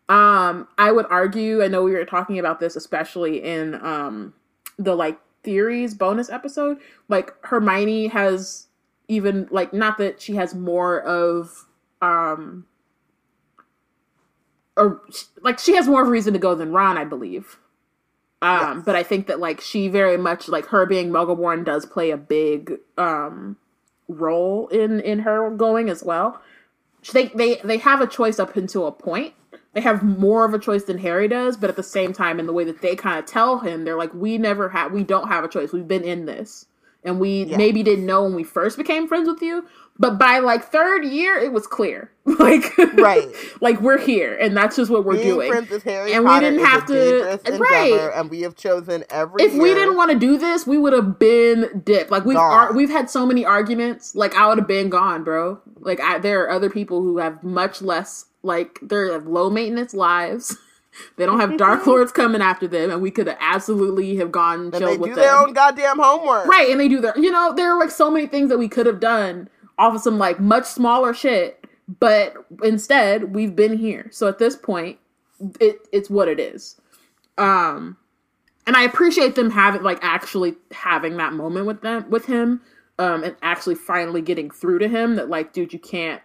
Um, 0.08 0.66
I 0.76 0.90
would 0.92 1.06
argue. 1.08 1.62
I 1.62 1.68
know 1.68 1.82
we 1.84 1.92
were 1.92 2.04
talking 2.04 2.38
about 2.38 2.60
this, 2.60 2.76
especially 2.76 3.42
in 3.42 3.74
um 3.84 4.34
the 4.78 4.94
like 4.94 5.18
theories 5.42 5.94
bonus 5.94 6.30
episode. 6.30 6.78
Like 7.08 7.32
Hermione 7.44 8.08
has 8.08 8.66
even 9.08 9.48
like 9.50 9.72
not 9.72 9.98
that 9.98 10.20
she 10.20 10.34
has 10.36 10.54
more 10.54 11.00
of 11.02 11.66
um 12.02 12.66
or 14.76 15.02
like 15.42 15.58
she 15.58 15.74
has 15.74 15.86
more 15.88 16.02
of 16.02 16.08
a 16.08 16.10
reason 16.10 16.32
to 16.32 16.38
go 16.38 16.54
than 16.54 16.72
Ron, 16.72 16.96
I 16.96 17.04
believe. 17.04 17.58
Um, 18.42 18.76
Yes. 18.78 18.82
but 18.86 18.96
I 18.96 19.02
think 19.02 19.26
that 19.26 19.38
like 19.38 19.60
she 19.60 19.88
very 19.88 20.16
much 20.16 20.48
like 20.48 20.66
her 20.66 20.86
being 20.86 21.10
Muggleborn 21.10 21.64
does 21.64 21.84
play 21.86 22.10
a 22.10 22.16
big 22.16 22.78
um 22.96 23.56
role 24.14 24.68
in 24.68 25.00
in 25.00 25.20
her 25.20 25.50
going 25.50 25.88
as 25.88 26.02
well. 26.02 26.40
They 27.12 27.26
they 27.28 27.56
they 27.64 27.78
have 27.78 28.00
a 28.00 28.06
choice 28.06 28.38
up 28.38 28.56
until 28.56 28.86
a 28.86 28.92
point. 28.92 29.34
They 29.72 29.80
have 29.82 30.02
more 30.02 30.44
of 30.44 30.52
a 30.52 30.58
choice 30.58 30.84
than 30.84 30.98
Harry 30.98 31.28
does, 31.28 31.56
but 31.56 31.70
at 31.70 31.76
the 31.76 31.82
same 31.82 32.12
time, 32.12 32.40
in 32.40 32.46
the 32.46 32.52
way 32.52 32.64
that 32.64 32.82
they 32.82 32.96
kind 32.96 33.18
of 33.18 33.26
tell 33.26 33.60
him, 33.60 33.84
they're 33.84 33.96
like, 33.96 34.12
"We 34.12 34.36
never 34.36 34.68
have, 34.70 34.92
we 34.92 35.04
don't 35.04 35.28
have 35.28 35.44
a 35.44 35.48
choice. 35.48 35.72
We've 35.72 35.86
been 35.86 36.02
in 36.02 36.26
this, 36.26 36.66
and 37.04 37.20
we 37.20 37.44
Yeah. 37.44 37.56
maybe 37.56 37.82
didn't 37.84 38.04
know 38.06 38.24
when 38.24 38.34
we 38.34 38.42
first 38.42 38.76
became 38.76 39.06
friends 39.06 39.28
with 39.28 39.40
you, 39.42 39.64
but 39.98 40.18
by 40.18 40.38
like 40.38 40.64
third 40.64 41.04
year, 41.04 41.36
it 41.36 41.52
was 41.52 41.66
clear, 41.66 42.10
like 42.24 42.76
Right. 42.94 43.26
like 43.60 43.80
we're 43.80 43.98
here, 43.98 44.36
and 44.36 44.56
that's 44.56 44.76
just 44.76 44.90
what 44.90 45.04
we're 45.04 45.14
Being 45.14 45.26
doing. 45.28 45.50
with 45.70 45.82
Harry 45.82 46.12
And 46.14 46.24
we 46.24 46.40
didn't 46.40 46.64
have 46.64 46.86
to- 46.86 47.38
right. 47.58 48.10
and 48.14 48.30
we 48.30 48.40
have 48.42 48.56
chosen 48.56 49.04
every. 49.10 49.42
if 49.42 49.52
we 49.54 49.74
didn't 49.74 49.96
want 49.96 50.10
to 50.10 50.18
do 50.18 50.38
this, 50.38 50.66
we 50.66 50.78
would 50.78 50.92
have 50.92 51.18
been 51.18 51.82
dipped. 51.84 52.10
Like 52.10 52.24
we've 52.24 52.36
ar- 52.36 52.72
we've 52.72 52.90
had 52.90 53.10
so 53.10 53.26
many 53.26 53.44
arguments. 53.44 54.14
Like 54.14 54.34
I 54.34 54.48
would 54.48 54.58
have 54.58 54.68
been 54.68 54.88
gone, 54.90 55.22
bro. 55.24 55.60
Like 55.80 56.00
I, 56.00 56.18
there 56.18 56.42
are 56.44 56.50
other 56.50 56.70
people 56.70 57.02
who 57.02 57.18
have 57.18 57.42
much 57.42 57.82
less. 57.82 58.26
Like 58.42 58.78
they 58.82 58.96
have 59.12 59.26
low 59.26 59.50
maintenance 59.50 59.92
lives. 59.92 60.56
they 61.18 61.26
don't 61.26 61.40
have 61.40 61.58
Dark 61.58 61.86
Lords 61.86 62.10
coming 62.10 62.40
after 62.40 62.66
them, 62.66 62.90
and 62.90 63.02
we 63.02 63.10
could 63.10 63.26
have 63.26 63.36
absolutely 63.38 64.16
have 64.16 64.32
gone 64.32 64.60
and 64.60 64.72
they 64.72 64.78
chilled 64.78 64.94
do 64.94 65.00
with 65.02 65.14
their 65.14 65.30
them. 65.30 65.48
own 65.48 65.52
goddamn 65.52 65.98
homework. 65.98 66.46
Right, 66.46 66.70
and 66.70 66.80
they 66.80 66.88
do 66.88 67.00
their. 67.00 67.16
You 67.18 67.30
know, 67.30 67.52
there 67.54 67.72
are 67.74 67.78
like 67.78 67.90
so 67.90 68.10
many 68.10 68.26
things 68.26 68.48
that 68.48 68.58
we 68.58 68.66
could 68.68 68.86
have 68.86 68.98
done 68.98 69.48
off 69.80 69.94
of 69.94 70.02
some 70.02 70.18
like 70.18 70.38
much 70.38 70.66
smaller 70.66 71.14
shit, 71.14 71.64
but 71.98 72.34
instead 72.62 73.34
we've 73.34 73.56
been 73.56 73.76
here. 73.76 74.08
So 74.12 74.28
at 74.28 74.38
this 74.38 74.54
point, 74.54 74.98
it 75.58 75.88
it's 75.90 76.10
what 76.10 76.28
it 76.28 76.38
is. 76.38 76.78
Um, 77.38 77.96
and 78.66 78.76
I 78.76 78.82
appreciate 78.82 79.34
them 79.34 79.50
having 79.50 79.82
like 79.82 79.98
actually 80.02 80.54
having 80.70 81.16
that 81.16 81.32
moment 81.32 81.66
with 81.66 81.80
them 81.80 82.08
with 82.10 82.26
him, 82.26 82.60
um, 82.98 83.24
and 83.24 83.34
actually 83.42 83.74
finally 83.74 84.20
getting 84.20 84.50
through 84.50 84.80
to 84.80 84.88
him 84.88 85.16
that 85.16 85.30
like, 85.30 85.52
dude, 85.52 85.72
you 85.72 85.80
can't. 85.80 86.22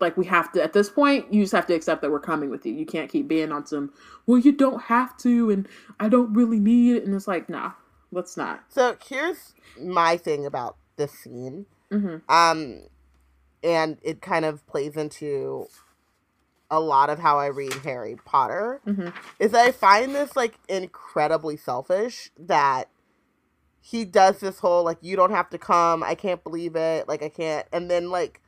Like 0.00 0.16
we 0.16 0.26
have 0.26 0.50
to 0.52 0.62
at 0.62 0.72
this 0.72 0.90
point, 0.90 1.32
you 1.32 1.44
just 1.44 1.52
have 1.52 1.66
to 1.68 1.74
accept 1.74 2.02
that 2.02 2.10
we're 2.10 2.18
coming 2.18 2.50
with 2.50 2.66
you. 2.66 2.74
You 2.74 2.84
can't 2.84 3.08
keep 3.08 3.28
being 3.28 3.52
on 3.52 3.66
some. 3.66 3.92
Well, 4.26 4.38
you 4.38 4.50
don't 4.50 4.82
have 4.82 5.16
to, 5.18 5.48
and 5.48 5.68
I 6.00 6.08
don't 6.08 6.32
really 6.34 6.58
need 6.58 6.96
it. 6.96 7.04
And 7.04 7.14
it's 7.14 7.28
like, 7.28 7.48
nah, 7.48 7.70
let's 8.10 8.36
not. 8.36 8.64
So 8.68 8.96
here's 9.08 9.54
my 9.80 10.16
thing 10.16 10.44
about 10.44 10.76
this 10.96 11.12
scene. 11.12 11.66
Hmm 11.92 12.16
Um, 12.28 12.82
and 13.62 13.98
it 14.02 14.20
kind 14.22 14.44
of 14.44 14.66
plays 14.66 14.96
into 14.96 15.66
a 16.70 16.80
lot 16.80 17.10
of 17.10 17.18
how 17.18 17.38
I 17.38 17.46
read 17.46 17.74
Harry 17.84 18.16
Potter. 18.24 18.80
hmm 18.84 19.08
Is 19.38 19.52
that 19.52 19.66
I 19.66 19.72
find 19.72 20.14
this 20.14 20.34
like 20.36 20.58
incredibly 20.68 21.56
selfish 21.56 22.30
that 22.38 22.88
he 23.80 24.04
does 24.04 24.38
this 24.38 24.60
whole 24.60 24.84
like 24.84 24.98
you 25.02 25.16
don't 25.16 25.32
have 25.32 25.50
to 25.50 25.58
come, 25.58 26.02
I 26.02 26.14
can't 26.14 26.42
believe 26.42 26.74
it, 26.76 27.08
like 27.08 27.22
I 27.22 27.28
can't, 27.28 27.66
and 27.72 27.90
then 27.90 28.10
like 28.10 28.40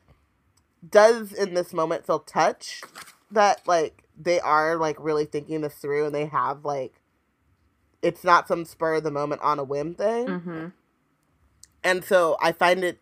does 0.89 1.33
in 1.33 1.55
this 1.55 1.73
moment 1.73 2.07
feel 2.07 2.19
touch 2.21 2.83
that 3.31 3.67
like 3.67 4.05
they 4.19 4.39
are 4.41 4.77
like 4.77 4.97
really 4.99 5.25
thinking 5.25 5.61
this 5.63 5.75
through 5.75 6.07
and 6.07 6.15
they 6.15 6.27
have 6.27 6.65
like 6.65 7.01
it's 8.03 8.23
not 8.23 8.47
some 8.47 8.65
spur 8.67 8.95
of 8.95 9.03
the 9.03 9.11
moment 9.11 9.41
on 9.43 9.59
a 9.59 9.65
whim 9.65 9.95
thing. 9.95 10.27
hmm 10.41 10.67
And 11.83 12.05
so 12.05 12.37
I 12.41 12.53
find 12.53 12.85
it 12.85 13.01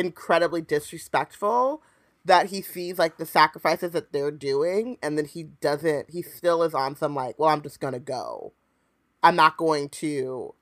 incredibly 0.00 0.60
disrespectful 0.62 1.82
that 2.24 2.46
he 2.46 2.60
sees 2.62 2.98
like 2.98 3.16
the 3.16 3.26
sacrifices 3.26 3.92
that 3.92 4.12
they're 4.12 4.30
doing 4.30 4.98
and 5.02 5.16
then 5.16 5.24
he 5.24 5.44
doesn't 5.44 6.10
he 6.10 6.22
still 6.22 6.62
is 6.62 6.74
on 6.74 6.96
some 6.96 7.14
like, 7.14 7.38
well, 7.38 7.48
I'm 7.50 7.62
just 7.62 7.80
gonna 7.80 8.00
go. 8.00 8.52
I'm 9.22 9.36
not 9.36 9.56
going 9.56 9.88
to 9.90 10.54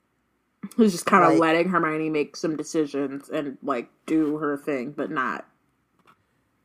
He's 0.76 0.93
just 0.93 1.07
kind 1.07 1.22
of 1.24 1.30
Like- 1.32 1.41
letting 1.41 1.68
Hermione 1.68 2.11
make 2.11 2.36
some 2.36 2.57
decisions 2.57 3.28
and 3.28 3.59
like 3.62 3.89
do 4.07 4.39
her 4.39 4.57
thing, 4.57 4.91
but 4.91 5.09
not, 5.11 5.47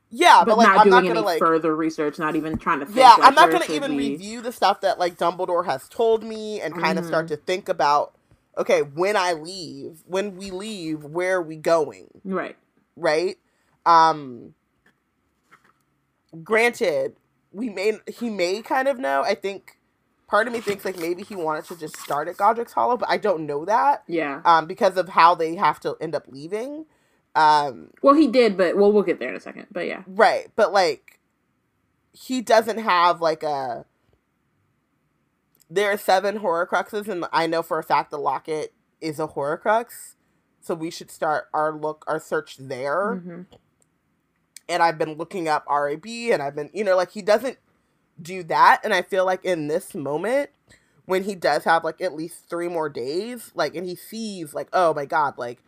Yeah, 0.09 0.39
but, 0.45 0.51
but, 0.51 0.57
like 0.57 0.67
not 0.67 0.77
I'm 0.77 0.83
doing 0.83 0.91
not 0.91 0.99
any 0.99 1.07
gonna 1.09 1.21
like 1.25 1.39
further 1.39 1.75
research, 1.75 2.19
not 2.19 2.35
even 2.35 2.57
trying 2.57 2.79
to. 2.79 2.85
Think, 2.85 2.97
Yeah, 2.97 3.11
like, 3.13 3.23
I'm 3.23 3.35
not 3.35 3.51
gonna 3.51 3.65
even 3.69 3.95
we- 3.95 4.11
review 4.11 4.41
the 4.41 4.51
stuff 4.51 4.81
that 4.81 4.97
like 4.99 5.17
Dumbledore 5.17 5.65
has 5.65 5.87
told 5.89 6.23
me 6.23 6.59
and 6.61 6.73
kind 6.75 6.97
of 6.99 7.05
Mhm. 7.05 7.07
start 7.07 7.27
to 7.29 7.37
think 7.37 7.69
about 7.69 8.15
okay, 8.55 8.83
when 8.83 9.15
I 9.17 9.33
leave, 9.33 10.03
when 10.05 10.35
we 10.37 10.51
leave, 10.51 11.03
where 11.03 11.37
are 11.37 11.41
we 11.41 11.55
going? 11.55 12.21
Right. 12.23 12.55
Right? 12.95 13.37
Um 13.85 14.53
granted, 16.43 17.15
we 17.51 17.69
may 17.69 17.99
he 18.07 18.29
may 18.29 18.61
kind 18.61 18.87
of 18.87 18.97
know. 18.99 19.23
I 19.23 19.35
think 19.35 19.79
part 20.27 20.47
of 20.47 20.53
me 20.53 20.61
thinks 20.61 20.85
like 20.85 20.97
maybe 20.97 21.23
he 21.23 21.35
wanted 21.35 21.65
to 21.65 21.77
just 21.77 21.97
start 21.97 22.27
at 22.27 22.37
Godric's 22.37 22.73
Hollow, 22.73 22.97
but 22.97 23.09
I 23.09 23.17
don't 23.17 23.45
know 23.45 23.65
that. 23.65 24.03
Yeah. 24.07 24.41
Um 24.45 24.65
because 24.67 24.97
of 24.97 25.09
how 25.09 25.35
they 25.35 25.55
have 25.55 25.79
to 25.81 25.95
end 26.01 26.15
up 26.15 26.25
leaving. 26.27 26.85
Um 27.35 27.89
Well, 28.01 28.15
he 28.15 28.27
did, 28.27 28.57
but 28.57 28.77
well, 28.77 28.91
we'll 28.91 29.03
get 29.03 29.19
there 29.19 29.29
in 29.29 29.35
a 29.35 29.39
second. 29.39 29.67
But 29.71 29.87
yeah. 29.87 30.03
right, 30.07 30.47
but 30.55 30.71
like 30.73 31.19
he 32.11 32.41
doesn't 32.41 32.77
have 32.77 33.21
like 33.21 33.43
a 33.43 33.85
there 35.69 35.91
are 35.91 35.97
seven 35.97 36.39
horcruxes 36.39 37.07
and 37.07 37.25
I 37.33 37.47
know 37.47 37.63
for 37.63 37.79
a 37.79 37.83
fact 37.83 38.11
the 38.11 38.19
locket 38.19 38.73
is 39.01 39.19
a 39.19 39.27
horcrux. 39.27 40.15
So 40.63 40.73
we 40.73 40.89
should 40.89 41.11
start 41.11 41.49
our 41.53 41.71
look 41.71 42.03
our 42.07 42.19
search 42.19 42.57
there. 42.57 43.15
hmm 43.15 43.41
and 44.69 44.81
I've 44.81 44.97
been 44.97 45.15
looking 45.15 45.47
up 45.47 45.65
RAB 45.69 46.05
and 46.05 46.41
I've 46.41 46.55
been, 46.55 46.69
you 46.73 46.83
know, 46.83 46.95
like 46.95 47.11
he 47.11 47.21
doesn't 47.21 47.57
do 48.21 48.43
that. 48.43 48.81
And 48.83 48.93
I 48.93 49.01
feel 49.01 49.25
like 49.25 49.43
in 49.43 49.67
this 49.67 49.93
moment, 49.93 50.49
when 51.05 51.23
he 51.23 51.35
does 51.35 51.65
have 51.65 51.83
like 51.83 52.01
at 52.01 52.15
least 52.15 52.49
three 52.49 52.69
more 52.69 52.89
days, 52.89 53.51
like, 53.55 53.75
and 53.75 53.85
he 53.85 53.95
sees, 53.95 54.53
like, 54.53 54.69
oh 54.73 54.93
my 54.93 55.05
God, 55.05 55.37
like 55.37 55.59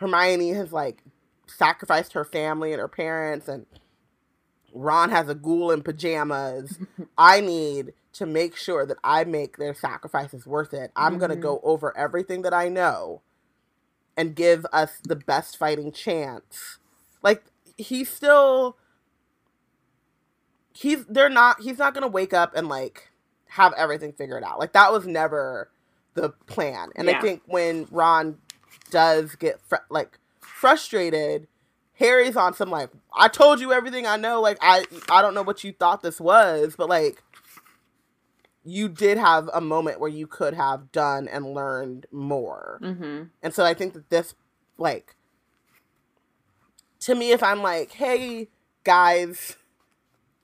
Hermione 0.00 0.50
has 0.50 0.72
like 0.72 1.02
sacrificed 1.46 2.14
her 2.14 2.24
family 2.24 2.72
and 2.72 2.80
her 2.80 2.88
parents, 2.88 3.48
and 3.48 3.66
Ron 4.72 5.10
has 5.10 5.28
a 5.28 5.34
ghoul 5.34 5.70
in 5.70 5.82
pajamas. 5.82 6.78
I 7.18 7.40
need 7.40 7.92
to 8.14 8.26
make 8.26 8.56
sure 8.56 8.86
that 8.86 8.98
I 9.04 9.24
make 9.24 9.56
their 9.58 9.74
sacrifices 9.74 10.46
worth 10.46 10.72
it. 10.72 10.90
I'm 10.96 11.18
going 11.18 11.30
to 11.30 11.36
go 11.36 11.60
over 11.62 11.96
everything 11.96 12.42
that 12.42 12.54
I 12.54 12.68
know 12.68 13.22
and 14.16 14.34
give 14.34 14.66
us 14.72 14.98
the 15.04 15.16
best 15.16 15.56
fighting 15.56 15.92
chance. 15.92 16.78
Like 17.22 17.44
he's 17.76 18.08
still 18.08 18.76
he's 20.72 21.04
they're 21.06 21.28
not 21.28 21.60
he's 21.60 21.78
not 21.78 21.94
going 21.94 22.02
to 22.02 22.08
wake 22.08 22.32
up 22.32 22.54
and 22.54 22.68
like 22.68 23.10
have 23.50 23.72
everything 23.74 24.12
figured 24.12 24.44
out. 24.44 24.58
Like 24.58 24.72
that 24.72 24.92
was 24.92 25.06
never 25.06 25.70
the 26.14 26.30
plan. 26.46 26.90
And 26.96 27.08
I 27.08 27.20
think 27.20 27.42
when 27.46 27.86
Ron 27.90 28.38
does 28.90 29.34
get 29.34 29.60
fr- 29.66 29.76
like 29.90 30.18
frustrated, 30.40 31.46
Harry's 31.94 32.36
on 32.36 32.54
some 32.54 32.70
like 32.70 32.90
I 33.14 33.28
told 33.28 33.60
you 33.60 33.72
everything 33.72 34.06
I 34.06 34.16
know. 34.16 34.40
Like 34.40 34.58
I 34.60 34.84
I 35.10 35.22
don't 35.22 35.34
know 35.34 35.42
what 35.42 35.64
you 35.64 35.72
thought 35.72 36.02
this 36.02 36.20
was, 36.20 36.74
but 36.76 36.88
like 36.88 37.22
you 38.64 38.88
did 38.88 39.18
have 39.18 39.50
a 39.52 39.60
moment 39.60 40.00
where 40.00 40.10
you 40.10 40.26
could 40.26 40.54
have 40.54 40.92
done 40.92 41.28
and 41.28 41.54
learned 41.54 42.06
more. 42.12 42.78
hmm 42.80 43.24
And 43.42 43.52
so 43.54 43.64
I 43.64 43.74
think 43.74 43.94
that 43.94 44.08
this, 44.10 44.34
like, 44.78 45.16
to 47.00 47.14
me, 47.14 47.32
if 47.32 47.42
I'm 47.42 47.62
like, 47.62 47.92
hey, 47.92 48.48
guys, 48.84 49.56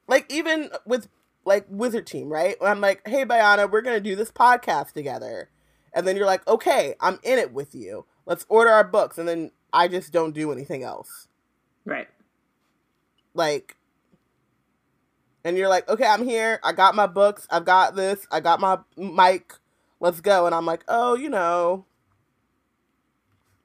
like, 0.09 0.31
even 0.33 0.71
with, 0.85 1.09
like, 1.45 1.67
Wizard 1.69 2.07
Team, 2.07 2.29
right? 2.29 2.57
I'm 2.61 2.81
like, 2.81 3.07
hey, 3.07 3.25
Bayana, 3.25 3.71
we're 3.71 3.83
going 3.83 3.97
to 3.97 4.11
do 4.11 4.17
this 4.17 4.33
podcast 4.33 4.93
together. 4.93 5.51
And 5.95 6.07
then 6.07 6.17
you're 6.17 6.27
like, 6.27 6.47
okay, 6.47 6.95
I'm 7.01 7.19
in 7.23 7.39
it 7.39 7.53
with 7.53 7.75
you. 7.75 8.05
Let's 8.27 8.45
order 8.49 8.71
our 8.71 8.85
books. 8.85 9.19
And 9.19 9.29
then 9.29 9.53
I 9.73 9.89
just 9.89 10.13
don't 10.13 10.35
do 10.35 10.53
anything 10.53 10.83
else. 10.83 11.29
Right. 11.85 12.09
Like, 13.35 13.77
and 15.45 15.57
you're 15.57 15.69
like, 15.69 15.89
okay, 15.89 16.07
I'm 16.07 16.25
here. 16.25 16.61
I 16.63 16.73
got 16.73 16.95
my 16.95 17.07
books. 17.07 17.47
I've 17.51 17.65
got 17.65 17.97
this. 17.97 18.27
I 18.31 18.41
got 18.41 18.61
my 18.61 18.79
mic. 18.97 19.55
Let's 20.01 20.21
go. 20.21 20.47
And 20.47 20.55
I'm 20.55 20.67
like, 20.67 20.85
oh, 20.89 21.15
you 21.15 21.29
know, 21.31 21.87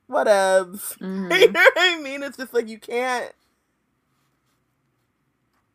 whatevs. 0.09 0.97
hmm 0.99 1.31
you 1.31 1.51
know 1.51 1.59
what 1.59 1.73
I 1.77 1.99
mean? 2.01 2.23
It's 2.23 2.37
just 2.37 2.53
like 2.53 2.67
you 2.67 2.79
can't. 2.79 3.31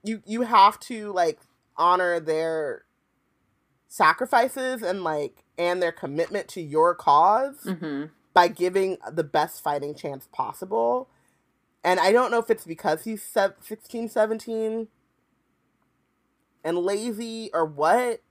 You 0.04 0.22
you 0.24 0.42
have 0.42 0.78
to 0.80 1.12
like 1.12 1.40
honor 1.76 2.20
their 2.20 2.84
sacrifices 3.88 4.82
and 4.82 5.02
like 5.02 5.44
and 5.56 5.82
their 5.82 5.92
commitment 5.92 6.48
to 6.48 6.60
your 6.60 6.94
cause 6.94 7.74
hmm 7.80 8.04
by 8.34 8.46
giving 8.46 8.98
the 9.10 9.24
best 9.24 9.62
fighting 9.62 9.94
chance 9.94 10.28
possible. 10.32 11.08
And 11.82 11.98
I 11.98 12.12
don't 12.12 12.30
know 12.30 12.38
if 12.38 12.50
it's 12.50 12.64
because 12.64 13.02
he's 13.02 13.22
sev- 13.22 13.54
16, 13.60 14.08
17 14.08 14.88
and 16.64 16.78
lazy 16.78 17.50
or 17.52 17.64
what, 17.64 18.22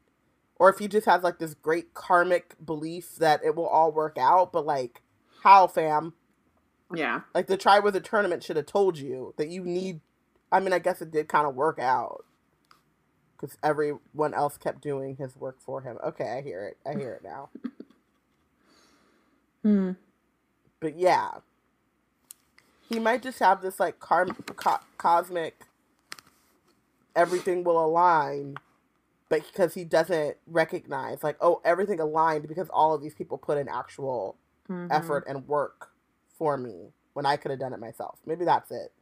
or 0.58 0.70
if 0.70 0.80
he 0.80 0.88
just 0.88 1.06
has 1.06 1.24
like 1.24 1.40
this 1.40 1.54
great 1.54 1.94
karmic 1.94 2.56
belief 2.64 3.16
that 3.18 3.42
it 3.44 3.56
will 3.56 3.68
all 3.68 3.92
work 3.92 4.18
out. 4.20 4.52
But 4.52 4.66
like, 4.66 5.02
how, 5.44 5.68
fam? 5.68 6.14
Yeah. 6.94 7.22
Like 7.34 7.48
the 7.48 7.58
Triwizard 7.58 8.04
Tournament 8.04 8.44
should 8.44 8.56
have 8.58 8.66
told 8.66 8.98
you 8.98 9.34
that 9.38 9.50
you 9.50 9.64
need 9.64 10.02
I 10.52 10.60
mean, 10.60 10.74
I 10.74 10.80
guess 10.80 11.02
it 11.02 11.12
did 11.12 11.28
kind 11.28 11.46
of 11.46 11.56
work 11.56 11.80
out 11.80 12.26
because 13.36 13.58
everyone 13.62 14.34
else 14.34 14.58
kept 14.58 14.82
doing 14.82 15.18
his 15.18 15.36
work 15.36 15.58
for 15.60 15.82
him. 15.82 15.98
Okay, 16.04 16.38
I 16.38 16.42
hear 16.42 16.66
it. 16.66 16.78
I 16.86 16.98
hear 16.98 17.14
it 17.14 17.24
now. 17.24 17.50
Hmm. 19.64 19.94
But 20.80 20.98
yeah, 20.98 21.30
he 22.88 23.00
might 23.00 23.22
just 23.22 23.40
have 23.40 23.62
this 23.62 23.80
like 23.82 24.00
car- 24.00 24.28
co- 24.56 24.80
cosmic. 24.98 25.64
Everything 27.18 27.66
will 27.66 27.86
align, 27.86 28.56
but 29.30 29.44
because 29.48 29.76
he 29.76 29.86
doesn't 29.86 30.38
recognize, 30.48 31.24
like, 31.24 31.38
oh, 31.42 31.62
everything 31.66 32.00
aligned 32.02 32.48
because 32.48 32.70
all 32.70 32.96
of 32.96 33.02
these 33.04 33.16
people 33.16 33.38
put 33.40 33.60
in 33.60 33.70
actual 33.70 34.38
Mhm. 34.70 34.90
effort 34.92 35.26
and 35.28 35.48
work 35.48 35.92
for 36.38 36.58
me 36.58 36.94
when 37.14 37.26
I 37.26 37.38
could 37.38 37.52
have 37.52 37.62
done 37.62 37.74
it 37.74 37.82
myself. 37.82 38.20
Maybe 38.26 38.46
that's 38.46 38.72
it. 38.72 38.94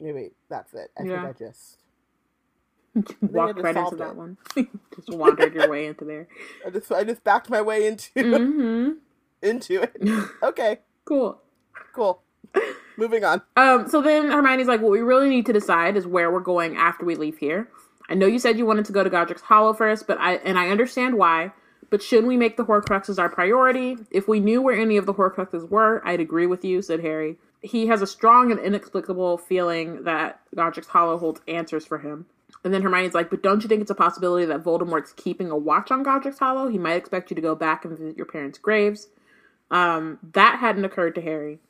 Maybe 0.00 0.32
that's 0.50 0.74
it. 0.74 0.90
I 0.98 1.04
Yeah. 1.04 1.12
think 1.12 1.24
I 1.24 1.32
just 1.32 1.78
Walked 3.22 3.62
right 3.62 3.76
into 3.76 3.84
solved 3.84 3.98
that 3.98 4.16
one. 4.16 4.38
just 4.96 5.10
wandered 5.10 5.54
your 5.54 5.68
way 5.70 5.86
into 5.86 6.04
there. 6.04 6.28
I 6.66 6.70
just 6.70 6.92
I 6.92 7.04
just 7.04 7.24
backed 7.24 7.50
my 7.50 7.62
way 7.62 7.86
into 7.86 8.24
hmm 8.24 8.90
into 9.42 9.82
it. 9.82 10.02
Okay, 10.42 10.80
Cool. 11.04 11.40
cool. 11.92 12.22
Moving 13.00 13.24
on. 13.24 13.40
Um, 13.56 13.88
so 13.88 14.02
then 14.02 14.30
Hermione's 14.30 14.68
like, 14.68 14.82
what 14.82 14.90
we 14.90 15.00
really 15.00 15.30
need 15.30 15.46
to 15.46 15.54
decide 15.54 15.96
is 15.96 16.06
where 16.06 16.30
we're 16.30 16.38
going 16.38 16.76
after 16.76 17.06
we 17.06 17.16
leave 17.16 17.38
here. 17.38 17.66
I 18.10 18.14
know 18.14 18.26
you 18.26 18.38
said 18.38 18.58
you 18.58 18.66
wanted 18.66 18.84
to 18.84 18.92
go 18.92 19.02
to 19.02 19.08
Godric's 19.08 19.40
Hollow 19.40 19.72
first, 19.72 20.06
but 20.06 20.20
I 20.20 20.34
and 20.34 20.58
I 20.58 20.68
understand 20.68 21.16
why. 21.16 21.52
But 21.88 22.02
shouldn't 22.02 22.28
we 22.28 22.36
make 22.36 22.58
the 22.58 22.64
Horcruxes 22.64 23.18
our 23.18 23.30
priority? 23.30 23.96
If 24.10 24.28
we 24.28 24.38
knew 24.38 24.60
where 24.60 24.78
any 24.78 24.98
of 24.98 25.06
the 25.06 25.14
Horcruxes 25.14 25.70
were, 25.70 26.06
I'd 26.06 26.20
agree 26.20 26.46
with 26.46 26.62
you," 26.62 26.82
said 26.82 27.00
Harry. 27.00 27.38
He 27.62 27.86
has 27.86 28.02
a 28.02 28.06
strong 28.06 28.50
and 28.50 28.60
inexplicable 28.60 29.38
feeling 29.38 30.04
that 30.04 30.40
Godric's 30.54 30.88
Hollow 30.88 31.16
holds 31.16 31.40
answers 31.48 31.86
for 31.86 31.98
him. 31.98 32.26
And 32.64 32.74
then 32.74 32.82
Hermione's 32.82 33.14
like, 33.14 33.30
"But 33.30 33.42
don't 33.42 33.62
you 33.62 33.68
think 33.68 33.80
it's 33.80 33.90
a 33.90 33.94
possibility 33.94 34.44
that 34.44 34.62
Voldemort's 34.62 35.14
keeping 35.14 35.50
a 35.50 35.56
watch 35.56 35.90
on 35.90 36.02
Godric's 36.02 36.40
Hollow? 36.40 36.68
He 36.68 36.76
might 36.76 36.96
expect 36.96 37.30
you 37.30 37.34
to 37.34 37.40
go 37.40 37.54
back 37.54 37.86
and 37.86 37.96
visit 37.96 38.18
your 38.18 38.26
parents' 38.26 38.58
graves." 38.58 39.08
Um, 39.70 40.18
that 40.34 40.58
hadn't 40.58 40.84
occurred 40.84 41.14
to 41.14 41.22
Harry 41.22 41.60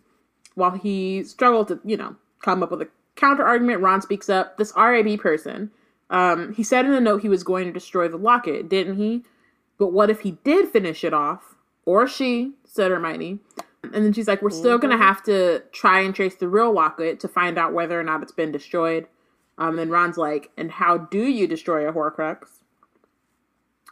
while 0.54 0.72
he 0.72 1.24
struggled 1.24 1.68
to, 1.68 1.80
you 1.84 1.96
know, 1.96 2.16
come 2.42 2.62
up 2.62 2.70
with 2.70 2.82
a 2.82 2.88
counter 3.16 3.44
argument, 3.44 3.82
Ron 3.82 4.02
speaks 4.02 4.28
up. 4.28 4.56
This 4.56 4.72
RAB 4.76 5.18
person, 5.18 5.70
um, 6.08 6.52
he 6.54 6.62
said 6.62 6.84
in 6.84 6.92
the 6.92 7.00
note 7.00 7.22
he 7.22 7.28
was 7.28 7.44
going 7.44 7.66
to 7.66 7.72
destroy 7.72 8.08
the 8.08 8.16
locket, 8.16 8.68
didn't 8.68 8.96
he? 8.96 9.24
But 9.78 9.92
what 9.92 10.10
if 10.10 10.20
he 10.20 10.32
did 10.44 10.68
finish 10.68 11.04
it 11.04 11.14
off? 11.14 11.54
Or 11.86 12.06
she, 12.06 12.52
said 12.64 12.90
Hermione. 12.90 13.38
And 13.82 14.04
then 14.04 14.12
she's 14.12 14.28
like, 14.28 14.42
we're 14.42 14.50
still 14.50 14.78
going 14.78 14.96
to 14.96 15.02
have 15.02 15.22
to 15.24 15.62
try 15.72 16.00
and 16.00 16.14
trace 16.14 16.36
the 16.36 16.48
real 16.48 16.72
locket 16.72 17.18
to 17.20 17.28
find 17.28 17.58
out 17.58 17.72
whether 17.72 17.98
or 17.98 18.04
not 18.04 18.22
it's 18.22 18.32
been 18.32 18.52
destroyed. 18.52 19.06
Um, 19.56 19.78
and 19.78 19.90
Ron's 19.90 20.18
like, 20.18 20.50
and 20.56 20.70
how 20.70 20.98
do 20.98 21.22
you 21.22 21.46
destroy 21.46 21.88
a 21.88 21.92
Horcrux? 21.92 22.60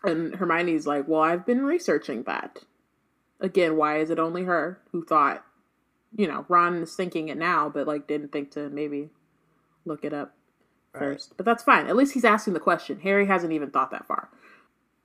And 0.05 0.37
Hermione's 0.37 0.87
like, 0.87 1.09
well, 1.09 1.23
I've 1.23 1.47
been 1.47 1.65
researching 1.65 2.23
that. 2.25 2.65
Again, 3.41 3.77
why 3.77 3.99
is 3.99 4.11
it 4.11 4.19
only 4.19 4.45
her 4.45 4.81
who 4.93 5.05
thought 5.05 5.45
you 6.19 6.27
know, 6.27 6.45
Ron 6.49 6.83
is 6.83 6.95
thinking 6.95 7.29
it 7.29 7.39
now, 7.39 7.71
but 7.71 7.87
like 7.87 8.07
didn't 8.09 8.33
think 8.33 8.51
to 8.51 8.69
maybe 8.69 9.09
look 9.87 10.05
it 10.05 10.13
up 10.13 10.35
first. 10.93 11.37
But 11.37 11.47
that's 11.47 11.63
fine. 11.63 11.87
At 11.87 11.97
least 11.97 12.13
he's 12.13 12.25
asking 12.25 12.55
the 12.55 12.61
question. 12.61 12.99
Harry 13.01 13.25
hasn't 13.25 13.53
even 13.53 13.71
thought 13.71 13.93
that 13.93 14.07
far. 14.07 14.29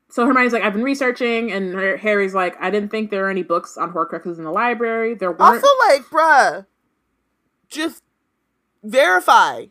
So 0.10 0.26
Hermione's 0.26 0.54
like, 0.54 0.64
I've 0.64 0.74
been 0.74 0.84
researching, 0.84 1.52
and 1.52 1.74
Har- 1.74 1.98
Harry's 1.98 2.34
like, 2.34 2.56
I 2.60 2.70
didn't 2.70 2.90
think 2.90 3.12
there 3.12 3.24
were 3.24 3.30
any 3.30 3.44
books 3.44 3.78
on 3.78 3.94
Horcruxes 3.94 4.38
in 4.38 4.44
the 4.44 4.52
library. 4.52 5.14
There 5.14 5.32
weren't. 5.32 5.64
Also, 5.64 5.68
like, 5.88 6.02
bruh, 6.06 6.66
just 7.70 8.02
verify. 8.84 9.66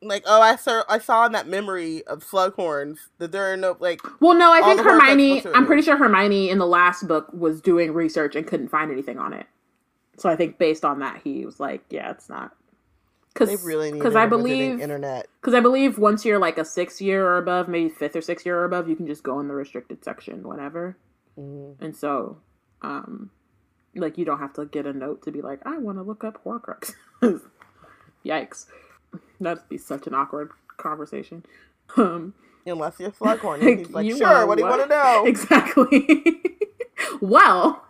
Like, 0.00 0.22
oh, 0.26 0.40
I 0.40 0.56
saw 0.56 0.82
I 0.88 0.98
saw 0.98 1.26
in 1.26 1.32
that 1.32 1.48
memory 1.48 2.04
of 2.06 2.24
Slughorns 2.24 2.98
that 3.18 3.30
there 3.32 3.52
are 3.52 3.56
no 3.56 3.76
like. 3.80 4.00
well, 4.20 4.36
no, 4.36 4.52
I 4.52 4.62
think 4.62 4.80
Hermione. 4.80 5.44
I'm 5.54 5.66
pretty 5.66 5.82
sure 5.82 5.96
Hermione 5.96 6.50
in 6.50 6.58
the 6.58 6.66
last 6.66 7.06
book 7.06 7.32
was 7.32 7.60
doing 7.60 7.92
research 7.92 8.36
and 8.36 8.46
couldn't 8.46 8.68
find 8.68 8.90
anything 8.92 9.18
on 9.18 9.32
it. 9.32 9.46
So 10.18 10.28
I 10.28 10.36
think 10.36 10.58
based 10.58 10.84
on 10.84 11.00
that, 11.00 11.20
he 11.24 11.44
was 11.46 11.58
like, 11.58 11.84
yeah, 11.90 12.10
it's 12.10 12.28
not. 12.28 12.52
Because 13.32 13.48
They 13.48 13.66
really 13.66 13.90
need 13.92 14.04
I 14.04 14.26
believe 14.26 14.80
internet. 14.80 15.26
Because 15.40 15.54
I 15.54 15.60
believe 15.60 15.96
once 15.98 16.24
you're 16.24 16.38
like 16.38 16.58
a 16.58 16.64
six 16.64 17.00
year 17.00 17.26
or 17.26 17.38
above, 17.38 17.66
maybe 17.66 17.88
fifth 17.88 18.14
or 18.14 18.20
sixth 18.20 18.44
year 18.44 18.58
or 18.58 18.64
above, 18.64 18.88
you 18.88 18.96
can 18.96 19.06
just 19.06 19.22
go 19.22 19.40
in 19.40 19.48
the 19.48 19.54
restricted 19.54 20.04
section 20.04 20.46
whenever. 20.46 20.98
Mhm. 21.38 21.80
And 21.80 21.96
so, 21.96 22.36
um, 22.82 23.30
like 23.94 24.18
you 24.18 24.24
don't 24.26 24.38
have 24.38 24.52
to 24.54 24.66
get 24.66 24.86
a 24.86 24.92
note 24.92 25.22
to 25.22 25.30
be 25.32 25.40
like, 25.40 25.60
I 25.64 25.78
want 25.78 25.96
to 25.98 26.02
look 26.02 26.24
up 26.24 26.44
Horcrux. 26.44 26.92
Yikes, 28.24 28.66
that'd 29.40 29.68
be 29.68 29.78
such 29.78 30.06
an 30.06 30.14
awkward 30.14 30.50
conversation. 30.76 31.44
Um, 31.96 32.32
Unless 32.64 33.00
you're 33.00 33.10
Slughorn, 33.10 33.60
he's 33.60 33.90
like, 33.94 34.06
you 34.06 34.16
sure. 34.16 34.46
What 34.46 34.56
do 34.56 34.64
you 34.64 34.70
want 34.70 34.82
to 34.82 34.88
know? 34.88 35.24
exactly. 35.26 36.40
well, 37.20 37.84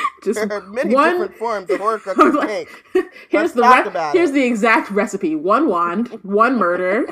just 0.24 0.38
There 0.40 0.52
are 0.52 0.60
many 0.62 0.94
one. 0.94 1.12
different 1.12 1.36
forms 1.36 1.70
of 1.70 1.80
Horcrux 1.80 2.34
like, 2.34 2.48
pink. 2.92 3.08
here's 3.28 3.32
Let's 3.32 3.52
the 3.54 3.62
re- 3.62 3.82
about 3.86 4.14
here's 4.14 4.30
it. 4.30 4.34
the 4.34 4.44
exact 4.44 4.90
recipe: 4.90 5.34
one 5.34 5.68
wand, 5.68 6.08
one 6.22 6.58
murder, 6.58 7.06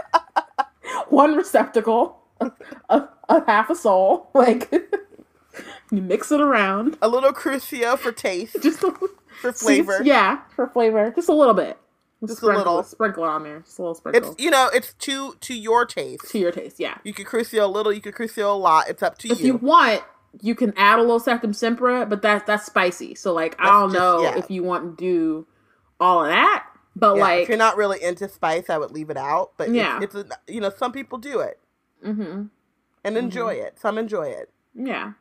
one 1.08 1.34
receptacle, 1.36 2.18
a, 2.40 2.50
a, 3.28 3.44
half 3.46 3.70
a 3.70 3.74
soul. 3.74 4.30
Like 4.34 4.72
you 5.90 6.00
mix 6.00 6.32
it 6.32 6.40
around, 6.40 6.96
A 7.02 7.08
little 7.08 7.32
Crucio 7.32 7.98
for 7.98 8.12
taste, 8.12 8.56
just 8.62 8.82
a, 8.82 8.94
for 9.40 9.52
flavor. 9.52 10.00
yeah, 10.02 10.40
for 10.56 10.66
flavor, 10.68 11.12
just 11.14 11.28
a 11.28 11.34
little 11.34 11.52
bit. 11.54 11.76
Just 12.26 12.42
a 12.42 12.46
little. 12.46 12.82
sprinkle 12.84 13.24
it 13.24 13.28
on 13.28 13.42
there, 13.42 13.60
just 13.60 13.78
a 13.78 13.82
little 13.82 13.94
sprinkle 13.96 14.30
It's 14.32 14.42
you 14.42 14.50
know, 14.50 14.70
it's 14.72 14.94
to 15.00 15.34
to 15.40 15.54
your 15.54 15.84
taste. 15.84 16.30
to 16.30 16.38
your 16.38 16.52
taste. 16.52 16.78
Yeah. 16.80 16.96
You 17.04 17.12
could 17.12 17.26
Crucio 17.26 17.64
a 17.64 17.66
little, 17.66 17.92
you 17.92 18.00
could 18.00 18.14
Crucio 18.14 18.44
a 18.54 18.56
lot. 18.56 18.88
It's 18.88 19.02
up 19.02 19.18
to 19.18 19.28
If 19.28 19.40
you. 19.40 19.56
If 19.56 19.62
you 19.62 19.66
want, 19.68 20.02
you 20.40 20.54
can 20.54 20.72
add 20.76 20.98
a 20.98 21.02
little 21.02 21.20
Sectum 21.20 21.50
Sempra, 21.50 22.08
but 22.08 22.22
that's 22.22 22.46
that's 22.46 22.64
spicy. 22.66 23.14
So 23.14 23.32
like, 23.32 23.54
I 23.60 23.66
don't 23.66 23.90
just- 23.90 23.98
know 24.00 24.22
yeah. 24.22 24.38
if 24.38 24.50
you 24.50 24.62
want 24.62 24.96
to 24.98 25.04
do 25.04 25.46
all 26.00 26.22
of 26.24 26.30
that, 26.30 26.64
but 26.96 27.16
Yeah, 27.16 27.22
like, 27.22 27.42
if 27.42 27.48
you're 27.48 27.58
not 27.58 27.76
really 27.76 28.02
into 28.02 28.28
spice, 28.28 28.70
I 28.70 28.78
would 28.78 28.90
leave 28.90 29.10
it 29.10 29.16
out. 29.16 29.52
But 29.56 29.70
Yeah. 29.70 30.00
it's, 30.02 30.14
it's 30.14 30.30
a, 30.30 30.52
you 30.52 30.60
know, 30.60 30.70
some 30.70 30.92
people 30.92 31.18
do 31.18 31.40
it 31.40 31.58
hmm 32.02 32.44
and 33.04 33.16
enjoy 33.16 33.54
it. 33.54 33.78
Some 33.78 33.98
enjoy 33.98 34.28
it. 34.28 34.50
Yeah. 34.74 35.12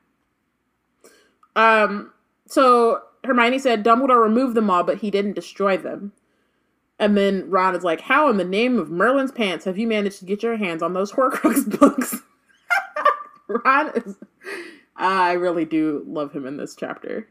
Um. 1.55 2.13
So 2.47 3.01
Hermione 3.23 3.59
said 3.59 3.83
Dumbledore 3.83 4.21
removed 4.23 4.55
them 4.55 4.69
all, 4.69 4.83
but 4.83 4.97
he 4.99 5.11
didn't 5.11 5.33
destroy 5.33 5.77
them. 5.77 6.13
And 6.99 7.17
then 7.17 7.49
Ron 7.49 7.75
is 7.75 7.83
like, 7.83 8.01
"How 8.01 8.29
in 8.29 8.37
the 8.37 8.43
name 8.45 8.77
of 8.79 8.89
Merlin's 8.89 9.31
pants 9.31 9.65
have 9.65 9.77
you 9.77 9.87
managed 9.87 10.19
to 10.19 10.25
get 10.25 10.43
your 10.43 10.57
hands 10.57 10.81
on 10.83 10.93
those 10.93 11.11
Horcrux 11.13 11.67
books?" 11.79 12.15
Ron 13.47 13.91
is. 13.95 14.15
I 15.01 15.33
really 15.33 15.65
do 15.65 16.03
love 16.07 16.31
him 16.31 16.45
in 16.45 16.57
this 16.57 16.75
chapter, 16.75 17.27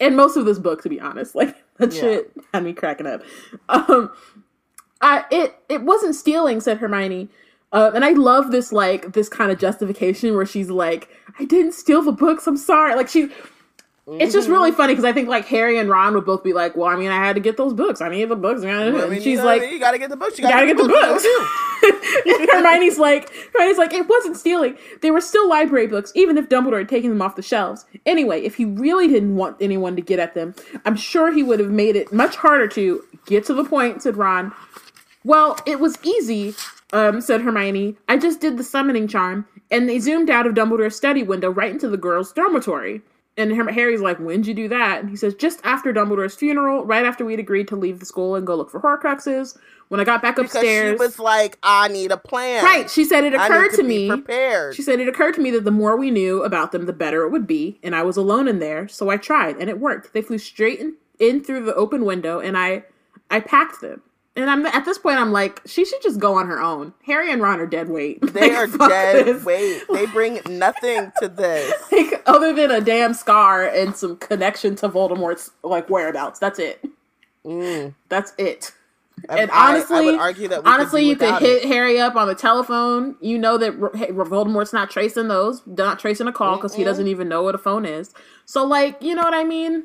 and 0.00 0.16
most 0.16 0.36
of 0.36 0.44
this 0.44 0.58
book, 0.58 0.82
to 0.82 0.88
be 0.88 1.00
honest. 1.00 1.34
Like 1.34 1.56
that 1.78 1.92
Yeah. 1.92 2.00
shit 2.00 2.32
had 2.54 2.64
me 2.64 2.72
cracking 2.72 3.06
up. 3.06 3.22
Um, 3.68 4.10
I 5.00 5.24
it 5.30 5.56
it 5.68 5.82
wasn't 5.82 6.14
stealing, 6.14 6.60
said 6.60 6.78
Hermione. 6.78 7.28
Uh, 7.72 7.90
and 7.94 8.04
I 8.04 8.12
love 8.12 8.52
this 8.52 8.72
like 8.72 9.12
this 9.12 9.28
kind 9.28 9.50
of 9.50 9.58
justification 9.58 10.34
where 10.36 10.46
she's 10.46 10.70
like, 10.70 11.08
"I 11.38 11.44
didn't 11.44 11.72
steal 11.72 12.00
the 12.00 12.12
books. 12.12 12.46
I'm 12.46 12.56
sorry." 12.56 12.94
Like 12.94 13.08
she's, 13.08 13.28
it's 14.08 14.32
just 14.32 14.48
really 14.48 14.70
funny 14.70 14.92
because 14.92 15.04
I 15.04 15.12
think 15.12 15.28
like 15.28 15.46
Harry 15.46 15.78
and 15.78 15.88
Ron 15.88 16.14
would 16.14 16.24
both 16.24 16.44
be 16.44 16.52
like, 16.52 16.76
"Well, 16.76 16.88
I 16.88 16.96
mean, 16.96 17.10
I 17.10 17.16
had 17.16 17.34
to 17.34 17.40
get 17.40 17.56
those 17.56 17.74
books. 17.74 18.00
I 18.00 18.08
need 18.08 18.28
the 18.28 18.36
books." 18.36 18.62
And 18.62 18.70
I 18.70 19.06
mean, 19.08 19.14
she's 19.18 19.26
you 19.26 19.36
know 19.38 19.44
like, 19.44 19.62
you 19.70 19.80
gotta 19.80 19.98
get 19.98 20.10
the 20.10 20.16
books. 20.16 20.38
You 20.38 20.44
"You 20.44 20.50
gotta 20.50 20.66
get 20.66 20.76
the 20.76 20.84
What 20.84 21.22
you 21.24 21.46
books." 21.46 22.52
Hermione's 22.52 22.98
like, 22.98 23.30
Hermione's 23.52 23.78
like, 23.78 23.92
it 23.92 24.08
wasn't 24.08 24.36
stealing. 24.36 24.76
They 25.02 25.10
were 25.10 25.20
still 25.20 25.48
library 25.48 25.88
books, 25.88 26.12
even 26.14 26.38
if 26.38 26.48
Dumbledore 26.48 26.78
had 26.78 26.88
taken 26.88 27.10
them 27.10 27.20
off 27.20 27.36
the 27.36 27.42
shelves. 27.42 27.84
Anyway, 28.06 28.42
if 28.42 28.54
he 28.54 28.64
really 28.64 29.08
didn't 29.08 29.36
want 29.36 29.56
anyone 29.60 29.96
to 29.96 30.02
get 30.02 30.18
at 30.18 30.34
them, 30.34 30.54
I'm 30.84 30.96
sure 30.96 31.32
he 31.32 31.42
would 31.42 31.58
have 31.60 31.70
made 31.70 31.96
it 31.96 32.12
much 32.12 32.36
harder 32.36 32.68
to 32.68 33.04
get 33.26 33.44
to 33.46 33.54
the 33.54 33.64
point. 33.64 34.02
Said 34.02 34.16
Ron. 34.16 34.52
Well, 35.24 35.58
it 35.66 35.80
was 35.80 35.98
easy, 36.04 36.54
um, 36.92 37.20
said 37.20 37.40
Hermione. 37.40 37.96
I 38.08 38.16
just 38.16 38.40
did 38.40 38.56
the 38.56 38.64
summoning 38.64 39.08
charm, 39.08 39.46
and 39.72 39.88
they 39.88 39.98
zoomed 39.98 40.30
out 40.30 40.46
of 40.46 40.54
Dumbledore's 40.54 40.94
study 40.94 41.24
window 41.24 41.50
right 41.50 41.72
into 41.72 41.88
the 41.88 41.96
girls' 41.96 42.32
dormitory. 42.32 43.02
And 43.38 43.52
Harry's 43.70 44.00
like, 44.00 44.18
When'd 44.18 44.46
you 44.46 44.54
do 44.54 44.68
that? 44.68 45.00
And 45.00 45.10
he 45.10 45.16
says, 45.16 45.34
Just 45.34 45.60
after 45.64 45.92
Dumbledore's 45.92 46.34
funeral, 46.34 46.84
right 46.84 47.04
after 47.04 47.24
we'd 47.24 47.38
agreed 47.38 47.68
to 47.68 47.76
leave 47.76 48.00
the 48.00 48.06
school 48.06 48.34
and 48.34 48.46
go 48.46 48.54
look 48.54 48.70
for 48.70 48.80
Horcruxes. 48.80 49.58
When 49.88 50.00
I 50.00 50.04
got 50.04 50.20
back 50.20 50.34
Because 50.34 50.52
upstairs. 50.52 50.98
she 50.98 51.04
was 51.04 51.18
like, 51.20 51.58
I 51.62 51.86
need 51.86 52.10
a 52.10 52.16
plan. 52.16 52.64
right, 52.64 52.90
she 52.90 53.04
said 53.04 53.22
it 53.22 53.34
I 53.34 53.46
occurred 53.46 53.70
need 53.70 53.70
to, 53.70 53.76
to 53.76 53.82
be 53.84 53.88
me. 53.88 54.08
prepared. 54.08 54.74
She 54.74 54.82
said 54.82 54.98
it 54.98 55.06
occurred 55.06 55.34
to 55.34 55.40
me 55.40 55.52
that 55.52 55.64
the 55.64 55.70
more 55.70 55.96
we 55.96 56.10
knew 56.10 56.42
about 56.42 56.72
them, 56.72 56.86
the 56.86 56.92
better 56.92 57.22
it 57.22 57.30
would 57.30 57.46
be. 57.46 57.78
And 57.84 57.94
I 57.94 58.02
was 58.02 58.16
alone 58.16 58.48
in 58.48 58.58
there, 58.58 58.88
so 58.88 59.10
I 59.10 59.16
tried, 59.16 59.56
and 59.58 59.70
it 59.70 59.78
worked. 59.78 60.12
They 60.12 60.22
flew 60.22 60.38
straight 60.38 60.80
in, 60.80 60.94
in 61.20 61.44
through 61.44 61.66
the 61.66 61.74
open 61.76 62.04
window, 62.04 62.40
and 62.40 62.58
I, 62.58 62.82
I 63.30 63.38
packed 63.38 63.80
them. 63.80 64.02
And 64.36 64.50
I'm 64.50 64.66
at 64.66 64.84
this 64.84 64.98
point, 64.98 65.18
I'm 65.18 65.32
like, 65.32 65.62
she 65.64 65.84
should 65.86 66.02
just 66.02 66.20
go 66.20 66.34
on 66.34 66.46
her 66.46 66.60
own. 66.60 66.92
Harry 67.06 67.32
and 67.32 67.40
Ron 67.40 67.58
are 67.58 67.66
dead 67.66 67.88
weight. 67.88 68.20
They 68.34 68.54
Like, 68.54 68.74
are 68.80 68.88
dead 68.88 69.26
this. 69.26 69.44
weight. 69.44 69.82
They 69.90 70.04
bring 70.06 70.40
nothing 70.48 71.10
to 71.22 71.28
this. 71.28 71.72
Like, 71.92 72.22
other 72.26 72.52
than 72.52 72.70
a 72.70 72.80
damn 72.80 73.14
scar 73.14 73.64
and 73.66 73.96
some 73.96 74.16
connection 74.18 74.76
to 74.76 74.88
Voldemort's 74.88 75.50
like 75.62 75.88
whereabouts. 75.88 76.38
That's 76.38 76.58
it. 76.58 76.84
Mm. 77.46 77.94
That's 78.10 78.34
it. 78.36 78.72
And, 79.30 79.40
And 79.40 79.50
honestly, 79.52 79.96
I, 79.96 80.00
would 80.02 80.14
argue 80.16 80.48
that 80.48 80.66
honestly, 80.66 81.00
could 81.02 81.08
you 81.08 81.16
could 81.16 81.40
hit 81.42 81.62
it. 81.64 81.68
Harry 81.68 81.98
up 81.98 82.16
on 82.16 82.28
the 82.28 82.34
telephone. 82.34 83.16
You 83.22 83.38
know 83.38 83.56
that 83.56 83.72
Voldemort's 83.78 84.74
not 84.74 84.90
tracing 84.90 85.28
those, 85.28 85.62
not 85.66 85.98
tracing 85.98 86.26
a 86.28 86.32
call 86.32 86.56
because 86.56 86.74
he 86.74 86.84
doesn't 86.84 87.06
even 87.06 87.28
know 87.28 87.42
what 87.42 87.54
a 87.54 87.58
phone 87.58 87.86
is. 87.86 88.12
So, 88.44 88.64
like, 88.66 89.00
you 89.00 89.14
know 89.14 89.22
what 89.22 89.32
I 89.34 89.44
mean? 89.44 89.84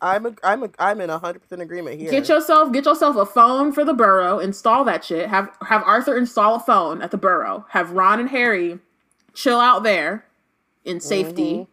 I'm 0.00 0.26
a, 0.26 0.34
I'm 0.44 0.62
a, 0.62 0.70
I'm 0.78 1.00
in 1.00 1.08
hundred 1.10 1.40
percent 1.42 1.60
agreement 1.62 2.00
here. 2.00 2.10
Get 2.10 2.28
yourself 2.28 2.72
get 2.72 2.84
yourself 2.86 3.16
a 3.16 3.26
phone 3.26 3.72
for 3.72 3.84
the 3.84 3.94
burrow. 3.94 4.38
Install 4.38 4.84
that 4.84 5.04
shit. 5.04 5.28
Have 5.28 5.50
have 5.66 5.82
Arthur 5.84 6.16
install 6.16 6.54
a 6.56 6.60
phone 6.60 7.02
at 7.02 7.10
the 7.10 7.16
burrow. 7.16 7.66
Have 7.70 7.90
Ron 7.92 8.20
and 8.20 8.28
Harry 8.30 8.78
chill 9.34 9.58
out 9.58 9.82
there 9.82 10.24
in 10.84 11.00
safety, 11.00 11.52
Mhm. 11.54 11.66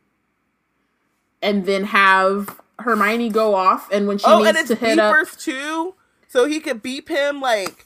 and 1.41 1.65
then 1.65 1.85
have 1.85 2.59
Hermione 2.79 3.29
go 3.29 3.53
off. 3.55 3.91
And 3.91 4.07
when 4.07 4.17
she 4.17 4.25
oh, 4.27 4.43
and 4.43 4.55
needs 4.55 4.71
it's 4.71 4.79
to 4.79 4.85
hit 4.85 4.99
up 4.99 5.27
too, 5.37 5.95
so 6.27 6.45
he 6.45 6.59
could 6.59 6.81
beep 6.81 7.09
him 7.09 7.39
like 7.41 7.85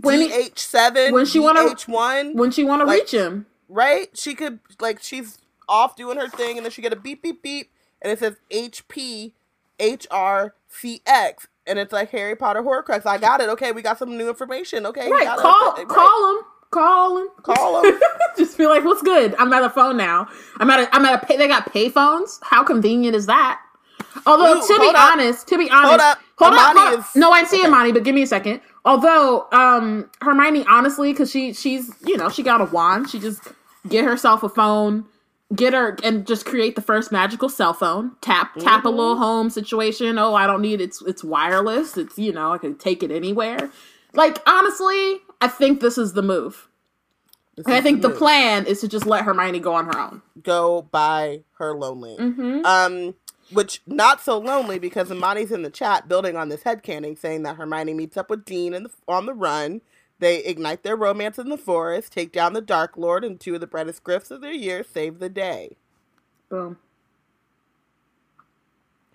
when 0.00 0.20
he, 0.20 0.28
DH 0.28 0.58
seven, 0.58 1.12
when 1.12 1.26
she 1.26 1.38
wanna- 1.40 1.74
DH 1.74 1.88
one, 1.88 2.36
when 2.36 2.50
she 2.50 2.62
want 2.64 2.80
to 2.82 2.86
like- 2.86 3.00
reach 3.00 3.10
him. 3.12 3.46
right? 3.68 4.08
She 4.16 4.34
could 4.34 4.60
like 4.80 5.02
she's 5.02 5.38
off 5.68 5.96
doing 5.96 6.16
her 6.16 6.28
thing, 6.28 6.56
and 6.56 6.64
then 6.64 6.70
she 6.70 6.80
get 6.82 6.92
a 6.92 6.96
beep 6.96 7.22
beep 7.22 7.42
beep, 7.42 7.70
and 8.00 8.12
it 8.12 8.18
says 8.20 8.36
HP 8.50 9.32
HRCX, 9.80 11.46
and 11.66 11.78
it's 11.78 11.92
like 11.92 12.10
Harry 12.10 12.36
Potter 12.36 12.62
Horcrux. 12.62 13.06
I 13.06 13.18
got 13.18 13.40
it. 13.40 13.48
Okay, 13.50 13.72
we 13.72 13.82
got 13.82 13.98
some 13.98 14.16
new 14.16 14.28
information. 14.28 14.86
Okay, 14.86 15.10
Right, 15.10 15.24
got 15.24 15.38
it. 15.38 15.42
call 15.42 15.74
Right. 15.76 15.88
call 15.88 16.30
him, 16.36 16.42
call 16.70 17.18
him, 17.18 17.28
Call 17.42 17.84
him. 17.84 18.00
Just 18.36 18.56
be 18.58 18.66
like, 18.66 18.84
"What's 18.84 19.02
good? 19.02 19.34
I'm 19.38 19.52
at 19.52 19.62
a 19.62 19.70
phone 19.70 19.96
now. 19.96 20.28
I'm 20.58 20.70
at 20.70 20.80
a 20.80 20.94
I'm 20.94 21.04
at 21.04 21.22
a 21.22 21.26
pay. 21.26 21.36
They 21.36 21.48
got 21.48 21.72
pay 21.72 21.88
phones. 21.88 22.38
How 22.42 22.62
convenient 22.64 23.16
is 23.16 23.26
that?" 23.26 23.60
Although 24.26 24.58
Ooh, 24.58 24.66
to 24.66 24.80
be 24.80 24.88
up. 24.88 25.12
honest, 25.12 25.46
to 25.48 25.58
be 25.58 25.70
honest, 25.70 25.88
Hold 25.88 26.00
up. 26.00 26.18
hold 26.38 26.54
up, 26.54 26.58
Hermione 26.68 26.80
hold 26.90 27.00
up. 27.00 27.06
is- 27.10 27.16
no, 27.16 27.30
I 27.30 27.44
see 27.44 27.56
okay. 27.58 27.66
Hermione, 27.66 27.92
but 27.92 28.02
give 28.04 28.14
me 28.14 28.22
a 28.22 28.26
second. 28.26 28.60
Although, 28.84 29.46
um, 29.52 30.10
Hermione, 30.20 30.64
honestly, 30.68 31.12
because 31.12 31.30
she 31.30 31.52
she's 31.52 31.92
you 32.04 32.16
know 32.16 32.28
she 32.28 32.42
got 32.42 32.60
a 32.60 32.64
wand, 32.64 33.08
she 33.10 33.18
just 33.20 33.40
get 33.88 34.04
herself 34.04 34.42
a 34.42 34.48
phone, 34.48 35.04
get 35.54 35.72
her 35.72 35.96
and 36.04 36.26
just 36.26 36.46
create 36.46 36.76
the 36.76 36.82
first 36.82 37.10
magical 37.12 37.48
cell 37.48 37.72
phone. 37.74 38.12
Tap 38.20 38.54
tap 38.58 38.84
a 38.84 38.88
little 38.88 39.14
Mm-hmm. 39.14 39.22
home 39.22 39.50
situation. 39.50 40.18
Oh, 40.18 40.34
I 40.34 40.46
don't 40.46 40.62
need 40.62 40.80
it's 40.80 41.02
it's 41.02 41.24
wireless. 41.24 41.96
It's 41.96 42.18
you 42.18 42.32
know 42.32 42.52
I 42.52 42.58
can 42.58 42.76
take 42.76 43.02
it 43.02 43.10
anywhere. 43.10 43.70
Like 44.14 44.38
honestly, 44.48 45.18
I 45.40 45.48
think 45.48 45.80
this 45.80 45.98
is 45.98 46.12
the 46.14 46.22
move. 46.22 46.68
This 47.56 47.66
And 47.66 47.74
I 47.74 47.80
think 47.80 48.02
the 48.02 48.10
plan 48.10 48.66
is 48.66 48.80
to 48.80 48.88
just 48.88 49.06
let 49.06 49.24
Hermione 49.24 49.60
go 49.60 49.74
on 49.74 49.86
her 49.86 49.98
own. 49.98 50.22
go 50.42 50.82
by 50.90 51.42
her 51.58 51.74
lonely. 51.74 52.16
Mm-hmm. 52.18 52.64
Um, 52.64 53.14
which 53.52 53.82
not 53.86 54.20
so 54.20 54.38
lonely 54.38 54.78
because 54.78 55.10
Imani's 55.10 55.50
in 55.50 55.62
the 55.62 55.70
chat 55.70 56.06
building 56.08 56.36
on 56.36 56.48
this 56.48 56.62
headcanon 56.62 57.18
saying 57.18 57.42
that 57.42 57.56
Hermione 57.56 57.94
meets 57.94 58.16
up 58.16 58.30
with 58.30 58.44
Dean 58.44 58.72
in 58.72 58.84
the, 58.84 58.90
on 59.08 59.26
the 59.26 59.34
run. 59.34 59.80
They 60.20 60.44
ignite 60.44 60.82
their 60.82 60.96
romance 60.96 61.38
in 61.38 61.48
the 61.48 61.56
forest, 61.56 62.12
take 62.12 62.30
down 62.30 62.52
the 62.52 62.60
Dark 62.60 62.96
Lord, 62.96 63.24
and 63.24 63.40
two 63.40 63.54
of 63.54 63.60
the 63.60 63.66
brightest 63.66 64.04
grifts 64.04 64.30
of 64.30 64.42
their 64.42 64.52
year 64.52 64.84
save 64.84 65.18
the 65.18 65.30
day. 65.30 65.78
Boom. 66.50 66.76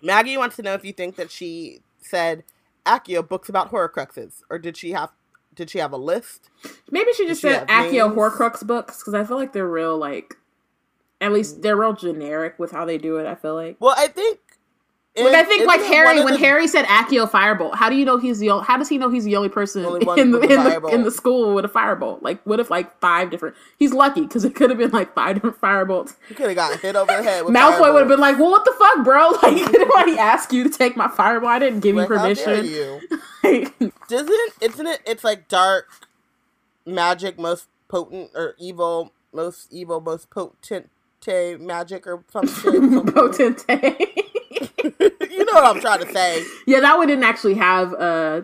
Maggie 0.02 0.36
wants 0.36 0.56
to 0.56 0.62
know 0.62 0.74
if 0.74 0.84
you 0.84 0.92
think 0.92 1.14
that 1.16 1.30
she 1.30 1.80
said 2.00 2.42
Accio 2.84 3.26
books 3.26 3.48
about 3.48 3.70
Horcruxes, 3.70 4.42
or 4.50 4.58
did 4.58 4.76
she 4.76 4.92
have 4.92 5.10
did 5.54 5.70
she 5.70 5.78
have 5.78 5.92
a 5.92 5.96
list? 5.96 6.50
Maybe 6.90 7.12
she 7.12 7.26
just 7.26 7.40
she 7.40 7.48
said 7.48 7.70
have 7.70 7.86
Accio 7.86 8.08
names? 8.08 8.16
Horcrux 8.16 8.66
books 8.66 8.98
because 8.98 9.14
I 9.14 9.24
feel 9.24 9.36
like 9.36 9.52
they're 9.52 9.66
real 9.66 9.96
like, 9.96 10.34
at 11.20 11.32
least 11.32 11.58
mm. 11.58 11.62
they're 11.62 11.76
real 11.76 11.94
generic 11.94 12.58
with 12.58 12.72
how 12.72 12.84
they 12.84 12.98
do 12.98 13.16
it. 13.18 13.26
I 13.26 13.36
feel 13.36 13.54
like. 13.54 13.76
Well, 13.78 13.94
I 13.96 14.08
think. 14.08 14.40
Like 15.18 15.34
I 15.34 15.44
think 15.44 15.66
like 15.66 15.80
Harry 15.82 16.22
when 16.22 16.34
the- 16.34 16.38
Harry 16.38 16.68
said 16.68 16.84
Accio 16.84 17.30
Firebolt, 17.30 17.74
how 17.76 17.88
do 17.88 17.96
you 17.96 18.04
know 18.04 18.18
he's 18.18 18.38
the 18.38 18.50
only, 18.50 18.66
how 18.66 18.76
does 18.76 18.88
he 18.88 18.98
know 18.98 19.08
he's 19.08 19.24
the 19.24 19.34
only 19.36 19.48
person 19.48 19.84
Only 19.84 20.00
in 20.20 20.30
the 20.30 20.40
in 20.40 20.62
the, 20.62 20.86
in 20.88 21.02
the 21.04 21.10
school 21.10 21.54
with 21.54 21.64
a 21.64 21.68
firebolt? 21.68 22.20
Like 22.22 22.42
what 22.42 22.60
if 22.60 22.70
like 22.70 22.98
five 23.00 23.30
different? 23.30 23.56
He's 23.78 23.92
lucky 23.94 24.20
because 24.22 24.44
it 24.44 24.54
could 24.54 24.68
have 24.68 24.78
been 24.78 24.90
like 24.90 25.14
five 25.14 25.36
different 25.36 25.58
firebolts. 25.60 26.16
He 26.28 26.34
could 26.34 26.48
have 26.48 26.56
got 26.56 26.80
hit 26.80 26.96
over 26.96 27.06
the 27.16 27.22
head. 27.22 27.44
With 27.46 27.54
Malfoy 27.54 27.92
would 27.94 28.00
have 28.00 28.08
been 28.08 28.20
like, 28.20 28.38
"Well, 28.38 28.50
what 28.50 28.64
the 28.66 28.74
fuck, 28.78 29.04
bro? 29.04 29.30
Like, 29.42 29.56
did 29.72 29.74
anybody 29.76 30.18
ask 30.18 30.52
you 30.52 30.64
to 30.64 30.70
take 30.70 30.96
my 30.96 31.08
Firebolt? 31.08 31.46
I 31.46 31.58
didn't 31.60 31.80
give 31.80 31.96
Like, 31.96 32.08
you 32.10 32.16
how 32.18 32.26
dare 32.32 32.44
permission." 32.44 32.66
you? 32.66 33.00
Doesn't 34.08 34.52
isn't 34.60 34.86
it? 34.86 35.00
It's 35.06 35.24
like 35.24 35.48
dark 35.48 35.88
magic, 36.84 37.38
most 37.38 37.68
potent 37.88 38.30
or 38.34 38.54
evil, 38.58 39.12
most 39.32 39.72
evil, 39.72 40.00
most 40.00 40.28
potent 40.30 40.90
magic 41.58 42.06
or 42.06 42.22
some 42.32 42.46
something. 42.46 43.02
Potente. 43.06 43.96
You 45.00 45.44
know 45.44 45.52
what 45.52 45.64
I'm 45.64 45.80
trying 45.80 46.04
to 46.04 46.12
say. 46.12 46.44
Yeah, 46.66 46.80
that 46.80 46.96
one 46.96 47.06
didn't 47.08 47.24
actually 47.24 47.54
have 47.54 47.92
uh 47.94 48.42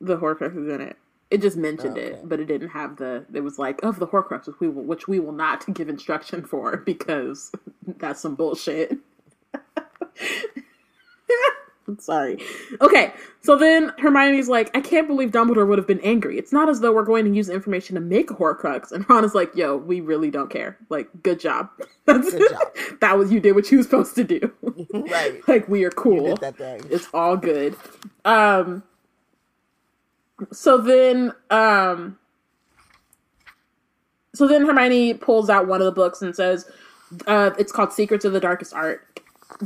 the 0.00 0.16
Horcruxes 0.18 0.74
in 0.74 0.80
it. 0.80 0.96
It 1.30 1.40
just 1.40 1.56
mentioned 1.56 1.96
Okay. 1.96 2.08
it, 2.08 2.28
but 2.28 2.40
it 2.40 2.44
didn't 2.46 2.68
have 2.70 2.96
the. 2.96 3.24
It 3.32 3.40
was 3.40 3.58
like 3.58 3.82
of 3.82 3.98
the 3.98 4.06
Horcruxes, 4.06 4.54
we 4.60 4.68
will, 4.68 4.82
which 4.82 5.08
we 5.08 5.18
will 5.20 5.32
not 5.32 5.64
give 5.74 5.88
instruction 5.88 6.44
for 6.44 6.76
because 6.78 7.52
that's 7.86 8.20
some 8.20 8.34
bullshit. 8.34 8.98
I'm 11.88 11.98
sorry. 11.98 12.38
Okay, 12.80 13.12
so 13.40 13.56
then 13.56 13.92
Hermione's 13.98 14.48
like, 14.48 14.70
I 14.76 14.80
can't 14.80 15.08
believe 15.08 15.30
Dumbledore 15.30 15.66
would 15.66 15.78
have 15.78 15.86
been 15.86 16.00
angry. 16.00 16.38
It's 16.38 16.52
not 16.52 16.68
as 16.68 16.80
though 16.80 16.92
we're 16.92 17.04
going 17.04 17.24
to 17.24 17.30
use 17.32 17.48
information 17.48 17.94
to 17.94 18.00
make 18.00 18.30
a 18.30 18.34
Horcrux. 18.34 18.92
And 18.92 19.08
Ron 19.08 19.24
is 19.24 19.34
like, 19.34 19.54
Yo, 19.56 19.76
we 19.76 20.00
really 20.00 20.30
don't 20.30 20.50
care. 20.50 20.76
Like, 20.90 21.08
good 21.22 21.40
job. 21.40 21.70
That's 22.04 22.30
Good 22.34 22.50
job. 22.50 22.98
that 23.00 23.16
was 23.18 23.32
you 23.32 23.40
did 23.40 23.54
what 23.54 23.70
you 23.70 23.78
were 23.78 23.84
supposed 23.84 24.14
to 24.16 24.24
do. 24.24 24.52
Right. 24.92 25.40
like, 25.48 25.68
we 25.68 25.84
are 25.84 25.90
cool. 25.90 26.28
You 26.28 26.34
did 26.34 26.40
that 26.40 26.56
thing. 26.56 26.82
It's 26.90 27.08
all 27.12 27.36
good. 27.36 27.76
Um 28.24 28.82
so 30.52 30.78
then 30.78 31.32
um 31.50 32.18
so 34.34 34.48
then 34.48 34.66
Hermione 34.66 35.14
pulls 35.14 35.48
out 35.50 35.68
one 35.68 35.80
of 35.80 35.84
the 35.84 35.92
books 35.92 36.22
and 36.22 36.34
says 36.34 36.70
uh 37.26 37.50
it's 37.58 37.72
called 37.72 37.92
Secrets 37.92 38.24
of 38.24 38.32
the 38.32 38.40
Darkest 38.40 38.74
Art. 38.74 39.20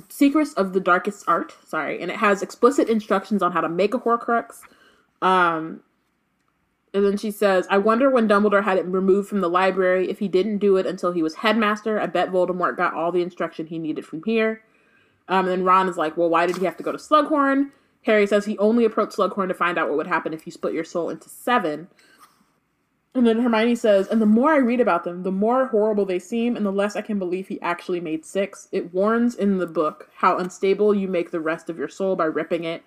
Secrets 0.08 0.52
of 0.54 0.72
the 0.72 0.80
Darkest 0.80 1.24
Art, 1.28 1.54
sorry, 1.66 2.02
and 2.02 2.10
it 2.10 2.16
has 2.16 2.42
explicit 2.42 2.88
instructions 2.88 3.42
on 3.42 3.52
how 3.52 3.60
to 3.60 3.68
make 3.68 3.94
a 3.94 3.98
Horcrux. 3.98 4.60
Um 5.22 5.80
and 6.94 7.04
then 7.04 7.18
she 7.18 7.30
says, 7.30 7.66
I 7.68 7.76
wonder 7.76 8.08
when 8.08 8.26
Dumbledore 8.26 8.64
had 8.64 8.78
it 8.78 8.86
removed 8.86 9.28
from 9.28 9.42
the 9.42 9.50
library 9.50 10.08
if 10.08 10.18
he 10.18 10.28
didn't 10.28 10.58
do 10.58 10.78
it 10.78 10.86
until 10.86 11.12
he 11.12 11.22
was 11.22 11.34
headmaster. 11.34 12.00
I 12.00 12.06
bet 12.06 12.30
Voldemort 12.30 12.78
got 12.78 12.94
all 12.94 13.12
the 13.12 13.20
instruction 13.20 13.66
he 13.66 13.78
needed 13.78 14.06
from 14.06 14.22
here. 14.24 14.62
Um, 15.28 15.46
and 15.46 15.48
then 15.48 15.64
Ron 15.64 15.88
is 15.88 15.96
like, 15.96 16.16
well, 16.16 16.28
why 16.28 16.46
did 16.46 16.56
he 16.56 16.64
have 16.64 16.76
to 16.76 16.82
go 16.82 16.92
to 16.92 16.98
Slughorn? 16.98 17.70
Harry 18.02 18.26
says 18.26 18.44
he 18.44 18.56
only 18.58 18.84
approached 18.84 19.16
Slughorn 19.16 19.48
to 19.48 19.54
find 19.54 19.78
out 19.78 19.88
what 19.88 19.96
would 19.96 20.06
happen 20.06 20.32
if 20.32 20.46
you 20.46 20.52
split 20.52 20.74
your 20.74 20.84
soul 20.84 21.10
into 21.10 21.28
seven. 21.28 21.88
And 23.14 23.26
then 23.26 23.40
Hermione 23.40 23.74
says, 23.74 24.08
and 24.08 24.20
the 24.20 24.26
more 24.26 24.52
I 24.52 24.58
read 24.58 24.78
about 24.80 25.04
them, 25.04 25.22
the 25.22 25.32
more 25.32 25.66
horrible 25.66 26.04
they 26.04 26.18
seem, 26.18 26.54
and 26.54 26.66
the 26.66 26.70
less 26.70 26.96
I 26.96 27.00
can 27.00 27.18
believe 27.18 27.48
he 27.48 27.60
actually 27.62 27.98
made 27.98 28.26
six. 28.26 28.68
It 28.72 28.92
warns 28.92 29.34
in 29.34 29.56
the 29.56 29.66
book 29.66 30.10
how 30.14 30.36
unstable 30.36 30.94
you 30.94 31.08
make 31.08 31.30
the 31.30 31.40
rest 31.40 31.70
of 31.70 31.78
your 31.78 31.88
soul 31.88 32.14
by 32.14 32.26
ripping 32.26 32.64
it, 32.64 32.84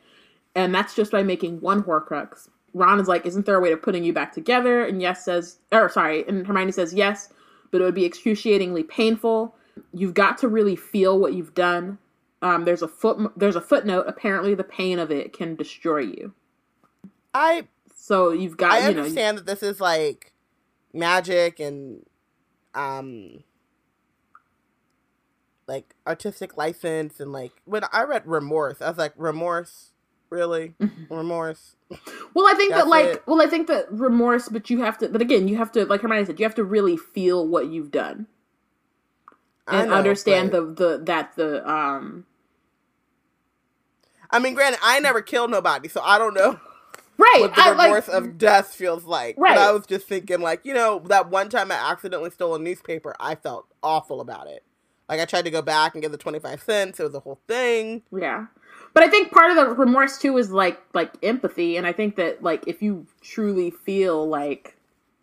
and 0.56 0.74
that's 0.74 0.96
just 0.96 1.12
by 1.12 1.24
making 1.24 1.60
one 1.62 1.82
Horcrux. 1.84 2.48
Ron 2.76 3.00
is 3.00 3.08
like, 3.08 3.26
isn't 3.26 3.48
there 3.48 3.58
a 3.58 3.60
way 3.60 3.72
of 3.72 3.82
putting 3.82 4.04
you 4.04 4.14
back 4.14 4.32
together? 4.32 4.86
And 4.86 5.02
yes 5.02 5.26
says, 5.26 5.58
or 5.72 5.90
sorry, 5.90 6.28
and 6.28 6.46
Hermione 6.46 6.74
says 6.74 6.94
yes, 6.94 7.34
but 7.72 7.82
it 7.82 7.84
would 7.84 7.96
be 7.96 8.06
excruciatingly 8.06 8.84
painful. 8.84 9.56
You've 9.94 10.14
got 10.14 10.38
to 10.40 10.48
really 10.48 10.76
feel 10.76 11.18
what 11.18 11.34
you've 11.34 11.56
done. 11.56 11.98
Um, 12.42 12.66
there's 12.66 12.82
a 12.82 12.88
foot, 12.88 13.18
there's 13.36 13.56
a 13.56 13.62
footnote. 13.62 14.06
Apparently, 14.08 14.56
the 14.56 14.64
pain 14.64 14.98
of 15.00 15.12
it 15.12 15.34
can 15.34 15.56
destroy 15.56 16.00
you. 16.00 16.34
I 17.34 17.68
So 17.96 18.32
you've 18.32 18.58
got, 18.58 18.72
I 18.72 18.88
you 18.90 18.96
know, 18.96 19.02
understand 19.02 19.38
that 19.38 19.46
this 19.46 19.62
is 19.64 19.80
like 19.82 20.34
magic 20.94 21.60
and 21.60 22.06
um 22.74 23.44
like 25.68 25.96
artistic 26.08 26.58
license 26.58 27.20
and 27.20 27.32
like 27.32 27.52
when 27.66 27.84
I 27.94 28.04
read 28.04 28.26
remorse, 28.26 28.82
I 28.82 28.90
was 28.90 28.98
like 28.98 29.14
remorse, 29.16 29.92
really 30.30 30.74
remorse. 31.10 31.76
Well, 32.34 32.48
I 32.48 32.54
think 32.56 32.74
that 32.74 32.88
like, 32.88 33.06
it. 33.08 33.24
well, 33.28 33.42
I 33.42 33.48
think 33.48 33.68
that 33.68 33.92
remorse, 33.92 34.50
but 34.50 34.70
you 34.70 34.82
have 34.82 34.98
to, 35.00 35.10
but 35.10 35.22
again, 35.22 35.48
you 35.48 35.58
have 35.58 35.72
to, 35.74 35.86
like 35.86 36.02
Hermione 36.02 36.26
said, 36.26 36.40
you 36.40 36.46
have 36.46 36.56
to 36.56 36.64
really 36.64 36.98
feel 36.98 37.48
what 37.48 37.68
you've 37.68 37.92
done 37.92 38.28
I 39.68 39.82
and 39.82 39.90
know, 39.92 39.96
understand 39.98 40.52
but- 40.52 40.78
the 40.78 40.88
the 40.98 41.04
that 41.06 41.36
the 41.36 41.70
um 41.70 42.26
I 44.32 44.40
mean, 44.40 44.54
granted, 44.54 44.80
I 44.84 45.00
never 45.00 45.22
killed 45.22 45.52
nobody, 45.52 45.88
so 45.88 46.02
I 46.02 46.18
don't 46.18 46.34
know 46.34 46.60
right. 47.18 47.38
what 47.42 47.56
the 47.56 47.62
I, 47.62 47.72
like, 47.72 47.86
remorse 47.88 48.08
of 48.08 48.38
death 48.38 48.74
feels 48.74 49.04
like. 49.06 49.36
Right. 49.38 49.56
But 49.56 49.62
I 49.62 49.72
was 49.72 49.86
just 49.86 50.08
thinking, 50.08 50.42
like, 50.42 50.66
you 50.66 50.74
know, 50.74 51.00
that 51.08 51.30
one 51.30 51.50
time 51.50 51.72
I 51.72 51.76
accidentally 51.76 52.30
stole 52.30 52.56
a 52.56 52.60
newspaper, 52.60 53.16
I 53.20 53.36
felt 53.36 53.66
awful 53.82 54.22
about 54.22 54.48
it. 54.48 54.64
Like, 55.08 55.20
I 55.20 55.26
tried 55.26 55.46
to 55.46 55.52
go 55.52 55.62
back 55.62 55.96
and 55.96 56.02
get 56.02 56.12
the 56.12 56.18
25 56.18 56.62
cents. 56.62 57.00
It 57.00 57.04
was 57.04 57.16
a 57.16 57.20
whole 57.20 57.40
thing. 57.48 58.04
Yeah. 58.16 58.46
But 58.94 59.04
I 59.04 59.10
think 59.10 59.32
part 59.32 59.52
of 59.52 59.58
the 59.58 59.68
remorse 59.68 60.18
too 60.18 60.38
is 60.38 60.52
like 60.52 60.80
like 60.94 61.14
empathy 61.24 61.78
and 61.78 61.86
I 61.86 61.94
think 61.94 62.16
that 62.16 62.42
like 62.42 62.68
if 62.68 62.82
you 62.82 63.06
truly 63.22 63.70
feel 63.70 64.28
like 64.28 64.76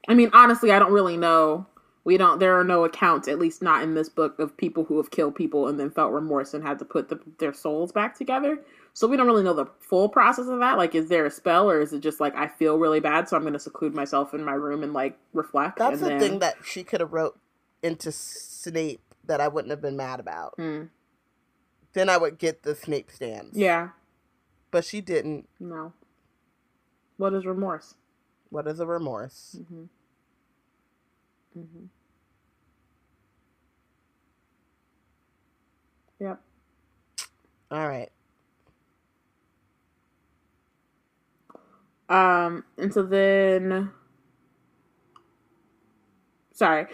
I 0.08 0.14
mean 0.14 0.30
honestly 0.32 0.70
I 0.70 0.78
don't 0.78 0.92
really 0.92 1.16
know 1.16 1.66
We 2.06 2.16
don't. 2.16 2.38
There 2.38 2.58
are 2.58 2.62
no 2.62 2.84
accounts, 2.84 3.26
at 3.26 3.40
least 3.40 3.62
not 3.62 3.82
in 3.82 3.94
this 3.94 4.08
book, 4.08 4.38
of 4.38 4.56
people 4.56 4.84
who 4.84 4.96
have 4.98 5.10
killed 5.10 5.34
people 5.34 5.66
and 5.66 5.78
then 5.78 5.90
felt 5.90 6.12
remorse 6.12 6.54
and 6.54 6.62
had 6.62 6.78
to 6.78 6.84
put 6.84 7.08
the, 7.08 7.18
their 7.38 7.52
souls 7.52 7.90
back 7.90 8.16
together. 8.16 8.60
So 8.96 9.06
we 9.06 9.18
don't 9.18 9.26
really 9.26 9.42
know 9.42 9.52
the 9.52 9.66
full 9.78 10.08
process 10.08 10.46
of 10.46 10.58
that. 10.60 10.78
Like, 10.78 10.94
is 10.94 11.10
there 11.10 11.26
a 11.26 11.30
spell, 11.30 11.68
or 11.70 11.82
is 11.82 11.92
it 11.92 12.00
just 12.00 12.18
like 12.18 12.34
I 12.34 12.48
feel 12.48 12.78
really 12.78 12.98
bad, 12.98 13.28
so 13.28 13.36
I'm 13.36 13.42
going 13.42 13.52
to 13.52 13.58
seclude 13.58 13.94
myself 13.94 14.32
in 14.32 14.42
my 14.42 14.54
room 14.54 14.82
and 14.82 14.94
like 14.94 15.18
reflect? 15.34 15.78
That's 15.78 16.00
the 16.00 16.06
then- 16.06 16.18
thing 16.18 16.38
that 16.38 16.56
she 16.64 16.82
could 16.82 17.00
have 17.00 17.12
wrote 17.12 17.38
into 17.82 18.10
Snape 18.10 19.02
that 19.26 19.38
I 19.38 19.48
wouldn't 19.48 19.70
have 19.70 19.82
been 19.82 19.98
mad 19.98 20.18
about. 20.18 20.54
Hmm. 20.56 20.84
Then 21.92 22.08
I 22.08 22.16
would 22.16 22.38
get 22.38 22.62
the 22.62 22.74
Snape 22.74 23.10
stands. 23.10 23.54
Yeah. 23.54 23.90
But 24.70 24.86
she 24.86 25.02
didn't. 25.02 25.46
No. 25.60 25.92
What 27.18 27.34
is 27.34 27.44
remorse? 27.44 27.96
What 28.48 28.66
is 28.66 28.80
a 28.80 28.86
remorse? 28.86 29.58
Mm-hmm. 29.60 29.82
Mm-hmm. 31.58 31.84
Yep. 36.18 36.40
All 37.70 37.86
right. 37.86 38.10
Um, 42.08 42.64
and 42.78 42.92
so 42.92 43.02
then, 43.02 43.90
sorry. 46.52 46.86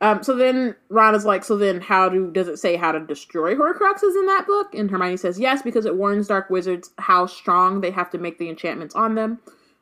Um, 0.00 0.22
so 0.22 0.36
then 0.36 0.76
Ron 0.90 1.14
is 1.14 1.24
like, 1.24 1.42
so 1.42 1.56
then 1.56 1.80
how 1.80 2.08
do 2.08 2.30
does 2.30 2.48
it 2.48 2.58
say 2.58 2.76
how 2.76 2.92
to 2.92 3.00
destroy 3.00 3.54
Horcruxes 3.54 4.14
in 4.14 4.26
that 4.26 4.44
book? 4.46 4.74
And 4.74 4.90
Hermione 4.90 5.16
says 5.16 5.40
yes 5.40 5.62
because 5.62 5.86
it 5.86 5.96
warns 5.96 6.28
Dark 6.28 6.50
Wizards 6.50 6.90
how 6.98 7.26
strong 7.26 7.80
they 7.80 7.90
have 7.90 8.10
to 8.10 8.18
make 8.18 8.38
the 8.38 8.50
enchantments 8.50 8.94
on 8.94 9.14
them. 9.14 9.38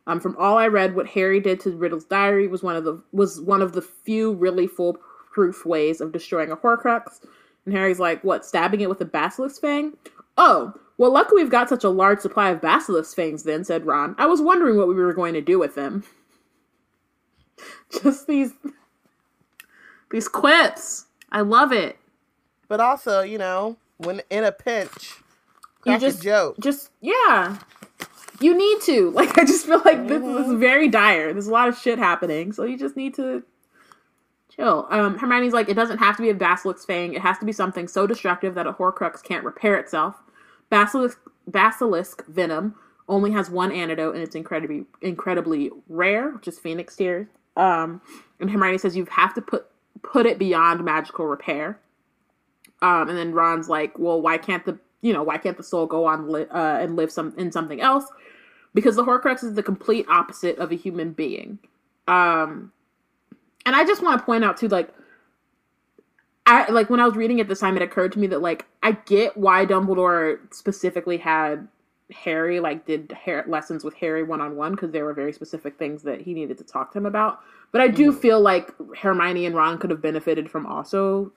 Um, 0.07 0.21
from 0.21 0.37
all 0.39 0.57
I 0.57 0.69
read, 0.69 0.95
what 0.95 1.09
Harry 1.09 1.41
did 1.41 1.59
to 1.61 1.77
Riddle's 1.77 2.05
diary 2.05 2.47
was 2.47 2.63
one 2.63 2.77
of 2.77 2.85
the 2.85 3.03
was 3.13 3.41
one 3.41 3.63
of 3.63 3.73
the 3.73 3.83
few 3.83 4.35
really 4.35 4.69
foolproof 4.69 5.67
ways 5.67 6.01
of 6.01 6.13
destroying 6.13 6.53
a 6.53 6.57
Horcrux. 6.57 7.21
And 7.65 7.75
Harry's 7.75 7.99
like, 7.99 8.23
what, 8.23 8.45
stabbing 8.45 8.83
it 8.83 8.89
with 8.89 9.01
a 9.01 9.07
basilisk 9.07 9.63
fang? 9.63 9.95
Oh, 10.37 10.75
well, 10.99 11.13
luckily 11.13 11.43
we've 11.43 11.51
got 11.51 11.69
such 11.69 11.85
a 11.85 11.89
large 11.91 12.21
supply 12.21 12.51
of 12.51 12.61
basilisk 12.61 13.15
fangs 13.17 13.43
then, 13.43 13.65
said 13.65 13.87
Ron. 13.87 14.15
I 14.19 14.27
was 14.27 14.41
wondering 14.41 14.77
what 14.77 14.89
we 14.89 14.95
were 14.95 15.13
going 15.15 15.35
to 15.35 15.41
do 15.41 15.59
with 15.59 15.75
them. 15.75 16.05
Just 18.03 18.27
these 18.27 18.53
these 20.11 20.29
quips. 20.29 21.07
I 21.33 21.41
love 21.41 21.73
it. 21.73 21.99
But 22.69 22.81
also, 22.81 23.23
you 23.23 23.39
know, 23.39 23.77
when 23.99 24.23
in 24.31 24.45
a 24.45 24.53
pinch, 24.53 25.21
You 25.85 25.99
just 25.99 26.23
joke. 26.23 26.57
just 26.61 26.91
yeah. 27.01 27.59
You 28.41 28.57
need 28.57 28.81
to. 28.83 29.11
Like 29.15 29.39
I 29.39 29.45
just 29.45 29.67
feel 29.67 29.81
like 29.85 30.09
this 30.09 30.23
is 30.23 30.53
very 30.55 30.89
dire. 30.89 31.33
There's 31.33 31.47
a 31.47 31.53
lot 31.53 31.69
of 31.69 31.79
shit 31.79 31.99
happening. 31.99 32.53
So 32.53 32.65
you 32.65 32.77
just 32.79 32.97
need 32.97 33.15
to 33.15 33.43
chill. 34.55 34.87
Um 34.91 35.19
Hermione's 35.19 35.53
like, 35.55 35.69
it 35.69 35.75
doesn't 35.75 35.99
have 35.99 36.17
to 36.17 36.23
be 36.23 36.31
a 36.31 36.35
basilisk 36.35 36.87
fang. 36.87 37.15
It 37.15 37.23
has 37.23 37.39
to 37.39 37.45
be 37.45 37.53
something 37.53 37.87
so 37.89 38.07
destructive 38.07 38.55
that 38.57 38.67
a 38.67 38.73
Horcrux 38.73 39.23
can't 39.23 39.45
repair 39.45 39.77
itself. 39.77 40.17
Basilisk 40.71 41.19
basilisk 41.47 42.27
venom 42.27 42.75
only 43.09 43.31
has 43.33 43.51
one 43.51 43.71
antidote 43.71 44.15
and 44.15 44.23
it's 44.23 44.35
incredibly 44.35 44.85
incredibly 45.03 45.71
rare, 45.89 46.31
which 46.31 46.49
is 46.49 46.59
phoenix 46.59 46.97
tears. 46.97 47.27
Um 47.57 48.01
and 48.41 48.51
Hermione 48.51 48.79
says 48.79 48.97
you 48.97 49.07
have 49.07 49.35
to 49.35 49.43
put 49.43 49.67
put 50.03 50.27
it 50.27 50.39
beyond 50.39 50.85
magical 50.85 51.27
repair. 51.27 51.79
Um, 52.83 53.09
and 53.09 53.17
then 53.17 53.33
Ron's 53.33 53.69
like, 53.69 53.99
well, 53.99 54.21
why 54.21 54.39
can't 54.39 54.65
the 54.65 54.79
you 55.01 55.13
know 55.13 55.23
why 55.23 55.39
can't 55.39 55.57
the 55.57 55.63
soul 55.63 55.87
go 55.87 56.05
on 56.07 56.31
li- 56.31 56.47
uh, 56.51 56.79
and 56.79 56.97
live 56.97 57.11
some 57.11 57.35
in 57.37 57.51
something 57.51 57.81
else? 57.81 58.05
Because 58.75 58.97
the 58.97 59.05
Horcrux 59.05 59.45
is 59.45 59.55
the 59.55 59.63
complete 59.63 60.07
opposite 60.09 60.59
of 60.59 60.73
a 60.73 60.75
human 60.75 61.13
being. 61.13 61.59
Um, 62.09 62.73
and 63.65 63.75
I 63.75 63.85
just 63.85 64.03
want 64.03 64.19
to 64.19 64.25
point 64.27 64.45
out 64.45 64.57
too, 64.57 64.69
like, 64.69 64.93
I 66.47 66.71
like 66.71 66.91
when 66.91 67.01
I 67.01 67.07
was 67.07 67.17
reading 67.17 67.39
it 67.39 67.49
this 67.49 67.61
time, 67.61 67.77
it 67.77 67.83
occurred 67.83 68.13
to 68.13 68.19
me 68.19 68.27
that 68.29 68.43
like 68.43 68.67
I 68.83 68.93
get 68.93 69.37
why 69.37 69.65
Dumbledore 69.65 70.39
specifically 70.55 71.17
had 71.17 71.69
Harry 72.13 72.61
like 72.61 72.85
did 72.87 73.13
hair 73.13 73.45
lessons 73.49 73.83
with 73.83 73.95
Harry 73.95 74.23
one 74.23 74.41
on 74.41 74.57
one 74.57 74.73
because 74.73 74.91
there 74.93 75.05
were 75.05 75.15
very 75.15 75.33
specific 75.33 75.79
things 75.79 76.03
that 76.03 76.21
he 76.21 76.35
needed 76.35 76.59
to 76.59 76.65
talk 76.65 76.93
to 76.93 76.99
him 76.99 77.07
about. 77.07 77.41
But 77.73 77.81
I 77.81 77.89
do 77.89 78.13
feel 78.13 78.41
like 78.41 78.71
Hermione 78.97 79.47
and 79.47 79.57
Ron 79.57 79.79
could 79.79 79.91
have 79.91 80.03
benefited 80.03 80.51
from 80.51 80.67
also 80.67 81.33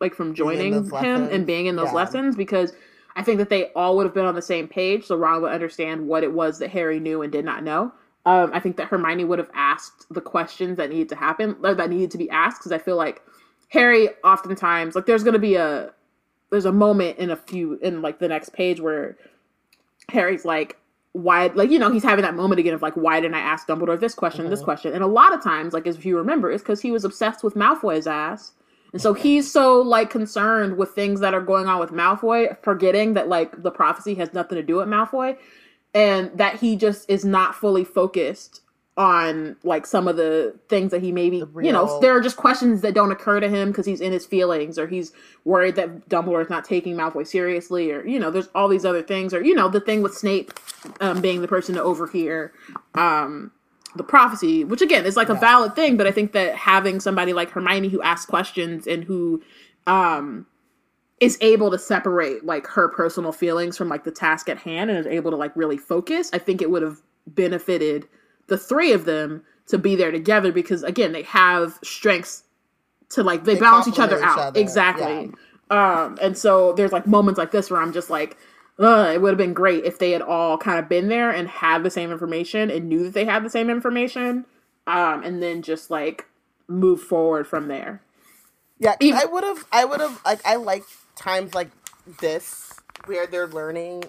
like 0.00 0.14
from 0.14 0.34
joining 0.34 0.72
him 0.72 0.88
lessons. 0.88 1.28
and 1.30 1.46
being 1.46 1.66
in 1.66 1.76
those 1.76 1.90
Yeah. 1.90 1.94
lessons 1.94 2.34
because 2.36 2.72
I 3.14 3.22
think 3.22 3.38
that 3.38 3.48
they 3.50 3.70
all 3.76 3.96
would 3.96 4.06
have 4.06 4.14
been 4.14 4.24
on 4.24 4.34
the 4.34 4.42
same 4.42 4.66
page, 4.66 5.06
so 5.06 5.16
Ron 5.16 5.42
would 5.42 5.52
understand 5.52 6.08
what 6.08 6.24
it 6.24 6.32
was 6.32 6.58
that 6.58 6.70
Harry 6.70 6.98
knew 6.98 7.22
and 7.22 7.30
did 7.30 7.44
not 7.44 7.62
know. 7.62 7.92
Um, 8.24 8.50
I 8.52 8.58
think 8.58 8.76
that 8.78 8.88
Hermione 8.88 9.24
would 9.24 9.38
have 9.38 9.50
asked 9.54 10.06
the 10.12 10.20
questions 10.20 10.78
that 10.78 10.90
needed 10.90 11.08
to 11.10 11.16
happen, 11.16 11.56
or 11.62 11.74
that 11.74 11.90
needed 11.90 12.10
to 12.12 12.18
be 12.18 12.30
asked, 12.30 12.60
because 12.60 12.72
I 12.72 12.78
feel 12.78 12.96
like 12.96 13.22
Harry 13.72 14.10
oftentimes 14.22 14.94
like 14.94 15.06
there's 15.06 15.24
gonna 15.24 15.38
be 15.38 15.54
a 15.54 15.92
there's 16.50 16.66
a 16.66 16.72
moment 16.72 17.18
in 17.18 17.30
a 17.30 17.36
few 17.36 17.74
in 17.82 18.02
like 18.02 18.18
the 18.18 18.28
next 18.28 18.52
page 18.52 18.80
where 18.80 19.16
Harry's 20.10 20.44
like, 20.44 20.78
why, 21.12 21.46
like, 21.46 21.70
you 21.70 21.78
know, 21.78 21.90
he's 21.90 22.02
having 22.02 22.22
that 22.22 22.34
moment 22.34 22.58
again 22.58 22.74
of 22.74 22.82
like, 22.82 22.94
why 22.94 23.20
didn't 23.20 23.34
I 23.34 23.40
ask 23.40 23.66
Dumbledore 23.66 23.98
this 23.98 24.14
question, 24.14 24.48
this 24.48 24.60
mm-hmm. 24.60 24.64
question? 24.64 24.92
And 24.92 25.02
a 25.02 25.06
lot 25.06 25.34
of 25.34 25.42
times, 25.42 25.72
like, 25.72 25.86
if 25.86 26.04
you 26.04 26.16
remember, 26.16 26.50
it's 26.50 26.62
because 26.62 26.80
he 26.80 26.90
was 26.90 27.04
obsessed 27.04 27.42
with 27.42 27.54
Malfoy's 27.54 28.06
ass. 28.06 28.52
And 28.92 29.00
so 29.00 29.14
he's 29.14 29.50
so 29.50 29.80
like 29.80 30.10
concerned 30.10 30.76
with 30.76 30.90
things 30.90 31.20
that 31.20 31.32
are 31.32 31.40
going 31.40 31.66
on 31.66 31.80
with 31.80 31.90
Malfoy, 31.90 32.56
forgetting 32.62 33.14
that 33.14 33.28
like 33.28 33.62
the 33.62 33.70
prophecy 33.70 34.14
has 34.16 34.34
nothing 34.34 34.56
to 34.56 34.62
do 34.62 34.76
with 34.76 34.88
Malfoy, 34.88 35.38
and 35.94 36.30
that 36.36 36.60
he 36.60 36.76
just 36.76 37.08
is 37.08 37.24
not 37.24 37.54
fully 37.54 37.84
focused 37.84 38.61
on 38.96 39.56
like 39.64 39.86
some 39.86 40.06
of 40.06 40.16
the 40.16 40.54
things 40.68 40.90
that 40.90 41.02
he 41.02 41.12
maybe 41.12 41.38
you 41.62 41.72
know 41.72 41.98
there 42.00 42.14
are 42.14 42.20
just 42.20 42.36
questions 42.36 42.82
that 42.82 42.92
don't 42.92 43.10
occur 43.10 43.40
to 43.40 43.48
him 43.48 43.68
because 43.68 43.86
he's 43.86 44.02
in 44.02 44.12
his 44.12 44.26
feelings 44.26 44.78
or 44.78 44.86
he's 44.86 45.12
worried 45.46 45.76
that 45.76 46.10
Dumbledore 46.10 46.42
is 46.42 46.50
not 46.50 46.66
taking 46.66 46.94
Malfoy 46.94 47.26
seriously 47.26 47.90
or 47.90 48.06
you 48.06 48.20
know 48.20 48.30
there's 48.30 48.48
all 48.54 48.68
these 48.68 48.84
other 48.84 49.02
things 49.02 49.32
or 49.32 49.42
you 49.42 49.54
know 49.54 49.68
the 49.68 49.80
thing 49.80 50.02
with 50.02 50.12
Snape 50.12 50.52
um, 51.00 51.22
being 51.22 51.40
the 51.40 51.48
person 51.48 51.74
to 51.74 51.82
overhear 51.82 52.52
um, 52.94 53.50
the 53.96 54.02
prophecy, 54.02 54.62
which 54.64 54.82
again 54.82 55.06
is 55.06 55.16
like 55.16 55.30
a 55.30 55.34
valid 55.34 55.74
thing, 55.74 55.96
but 55.96 56.06
I 56.06 56.12
think 56.12 56.32
that 56.32 56.54
having 56.54 57.00
somebody 57.00 57.32
like 57.32 57.50
Hermione 57.50 57.88
who 57.88 58.02
asks 58.02 58.26
questions 58.26 58.86
and 58.86 59.04
who 59.04 59.42
um 59.86 60.46
is 61.18 61.38
able 61.40 61.70
to 61.70 61.78
separate 61.78 62.44
like 62.44 62.66
her 62.66 62.88
personal 62.88 63.32
feelings 63.32 63.78
from 63.78 63.88
like 63.88 64.04
the 64.04 64.10
task 64.10 64.48
at 64.48 64.58
hand 64.58 64.90
and 64.90 64.98
is 64.98 65.06
able 65.06 65.30
to 65.30 65.36
like 65.36 65.56
really 65.56 65.78
focus, 65.78 66.28
I 66.32 66.38
think 66.38 66.60
it 66.60 66.70
would 66.70 66.82
have 66.82 67.00
benefited 67.26 68.06
the 68.48 68.58
three 68.58 68.92
of 68.92 69.04
them 69.04 69.42
to 69.68 69.78
be 69.78 69.96
there 69.96 70.10
together 70.10 70.52
because 70.52 70.82
again, 70.82 71.12
they 71.12 71.22
have 71.22 71.78
strengths 71.84 72.44
to 73.10 73.22
like 73.22 73.44
they, 73.44 73.54
They 73.54 73.60
balance 73.60 73.88
each 73.88 73.98
other 73.98 74.18
each 74.18 74.24
out. 74.24 74.38
other, 74.38 74.60
Exactly. 74.60 75.32
Um 75.70 76.18
and 76.22 76.36
so 76.36 76.72
there's 76.74 76.92
like 76.92 77.06
moments 77.06 77.38
like 77.38 77.50
this 77.52 77.70
where 77.70 77.80
I'm 77.80 77.92
just 77.92 78.10
like 78.10 78.36
Ugh, 78.78 79.14
it 79.14 79.20
would 79.22 79.30
have 79.30 79.38
been 79.38 79.54
great 79.54 79.84
if 79.84 79.98
they 79.98 80.12
had 80.12 80.22
all 80.22 80.58
kind 80.58 80.78
of 80.78 80.88
been 80.88 81.08
there 81.08 81.30
and 81.30 81.48
had 81.48 81.84
the 81.84 81.90
same 81.90 82.10
information 82.10 82.70
and 82.70 82.88
knew 82.88 83.04
that 83.04 83.14
they 83.14 83.24
had 83.24 83.44
the 83.44 83.50
same 83.50 83.70
information 83.70 84.46
um 84.86 85.22
and 85.22 85.42
then 85.42 85.62
just 85.62 85.90
like 85.90 86.26
move 86.68 87.00
forward 87.02 87.46
from 87.46 87.68
there 87.68 88.02
yeah 88.78 88.96
Even- 89.00 89.20
I 89.20 89.24
would 89.26 89.44
have. 89.44 89.64
I 89.72 89.84
would 89.84 90.00
have. 90.00 90.20
Like, 90.24 90.40
I 90.46 90.56
like 90.56 90.84
times 91.16 91.54
like 91.54 91.70
this 92.20 92.72
where 93.06 93.26
they're 93.26 93.46
learning. 93.48 94.04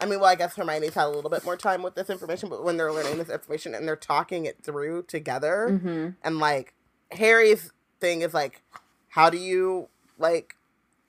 I 0.00 0.06
mean, 0.06 0.20
well, 0.20 0.28
I 0.30 0.34
guess 0.34 0.56
Hermione's 0.56 0.94
had 0.94 1.06
a 1.06 1.10
little 1.10 1.30
bit 1.30 1.44
more 1.44 1.56
time 1.56 1.82
with 1.82 1.94
this 1.94 2.08
information, 2.10 2.48
but 2.48 2.64
when 2.64 2.76
they're 2.76 2.92
learning 2.92 3.18
this 3.18 3.28
information 3.28 3.74
and 3.74 3.86
they're 3.86 3.96
talking 3.96 4.46
it 4.46 4.62
through 4.62 5.02
together, 5.04 5.68
Mm-hmm. 5.70 6.08
and 6.22 6.38
like 6.38 6.74
Harry's 7.12 7.72
thing 8.00 8.22
is 8.22 8.32
like, 8.34 8.62
how 9.08 9.28
do 9.30 9.36
you 9.36 9.88
like 10.18 10.56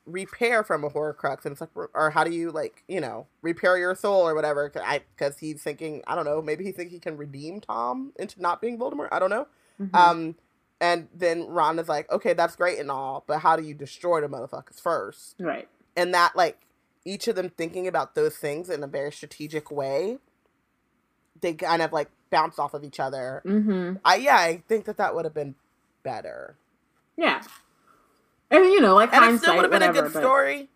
repair 0.06 0.64
from 0.64 0.84
a 0.84 0.90
Horcrux? 0.90 1.46
And 1.46 1.54
it's 1.54 1.62
like, 1.62 1.70
or 1.94 2.10
how 2.10 2.24
do 2.24 2.32
you 2.32 2.52
like, 2.52 2.84
you 2.88 3.00
know, 3.00 3.28
repair 3.42 3.78
your 3.78 3.96
soul 3.96 4.28
or 4.28 4.34
whatever? 4.36 4.68
'Cause 4.70 4.82
I 4.86 5.02
because 5.16 5.38
he's 5.38 5.62
thinking, 5.62 6.04
I 6.08 6.16
don't 6.16 6.26
know, 6.26 6.42
maybe 6.42 6.64
he 6.64 6.72
thinks 6.72 6.92
he 6.92 7.00
can 7.00 7.18
redeem 7.18 7.62
Tom 7.62 8.12
into 8.18 8.42
not 8.42 8.62
being 8.62 8.78
Voldemort. 8.78 9.10
I 9.12 9.20
don't 9.20 9.30
know. 9.30 9.48
Mm-hmm. 9.82 9.96
Um, 9.96 10.36
and 10.80 11.08
then 11.14 11.48
Ron 11.48 11.78
is 11.80 11.88
like, 11.88 12.12
okay, 12.12 12.34
that's 12.34 12.56
great 12.56 12.80
and 12.80 12.90
all, 12.90 13.24
but 13.28 13.40
how 13.40 13.56
do 13.56 13.64
you 13.64 13.74
destroy 13.76 14.20
the 14.22 14.28
motherfuckers 14.28 14.82
first? 14.82 15.36
right 15.40 15.68
And 15.96 16.14
that, 16.16 16.36
like, 16.36 16.60
each 17.06 17.28
of 17.28 17.36
them 17.36 17.50
thinking 17.50 17.88
about 17.88 18.16
those 18.16 18.36
things 18.36 18.70
in 18.70 18.84
a 18.84 18.88
very 18.88 19.12
strategic 19.12 19.72
way, 19.72 20.18
they 21.42 21.54
kind 21.54 21.82
of 21.82 21.92
like 21.92 22.10
bounce 22.30 22.60
off 22.60 22.74
of 22.74 22.84
each 22.84 23.00
other. 23.00 23.42
mm-hmm 23.46 23.96
I 24.06 24.16
yeah, 24.16 24.36
I 24.38 24.64
think 24.68 24.86
that 24.86 24.98
that 24.98 25.16
would 25.16 25.26
have 25.26 25.34
been 25.34 25.56
better. 26.04 26.56
yeah 27.18 27.42
and 28.50 28.66
you 28.66 28.82
know 28.82 28.96
like 28.96 29.14
And 29.14 29.24
it 29.24 29.26
hindsight 29.28 29.42
still 29.44 29.56
would 29.56 29.64
have 29.64 29.72
been 29.72 29.82
whatever, 29.82 30.00
a 30.00 30.10
good 30.10 30.14
but- 30.14 30.20
story. 30.22 30.70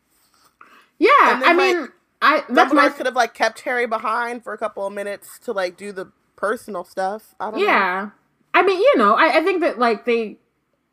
yeah 1.00 1.40
then, 1.40 1.44
i 1.44 1.54
like, 1.54 1.58
mean 1.58 1.88
i 2.22 2.44
that's 2.50 2.74
my 2.74 2.90
could 2.90 3.06
have 3.06 3.16
like 3.16 3.34
kept 3.34 3.62
Harry 3.62 3.86
behind 3.88 4.44
for 4.44 4.54
a 4.54 4.58
couple 4.58 4.86
of 4.86 4.94
minutes 4.94 5.40
to 5.40 5.52
like 5.52 5.76
do 5.78 5.92
the 5.92 6.12
personal 6.36 6.84
stuff. 6.84 7.34
I 7.40 7.52
don't 7.52 7.60
know. 7.60 7.66
yeah 7.66 8.10
i 8.54 8.62
mean 8.64 8.78
you 8.80 8.98
know 8.98 9.14
I, 9.16 9.38
I 9.40 9.42
think 9.44 9.62
that 9.62 9.80
like 9.80 10.06
they 10.06 10.38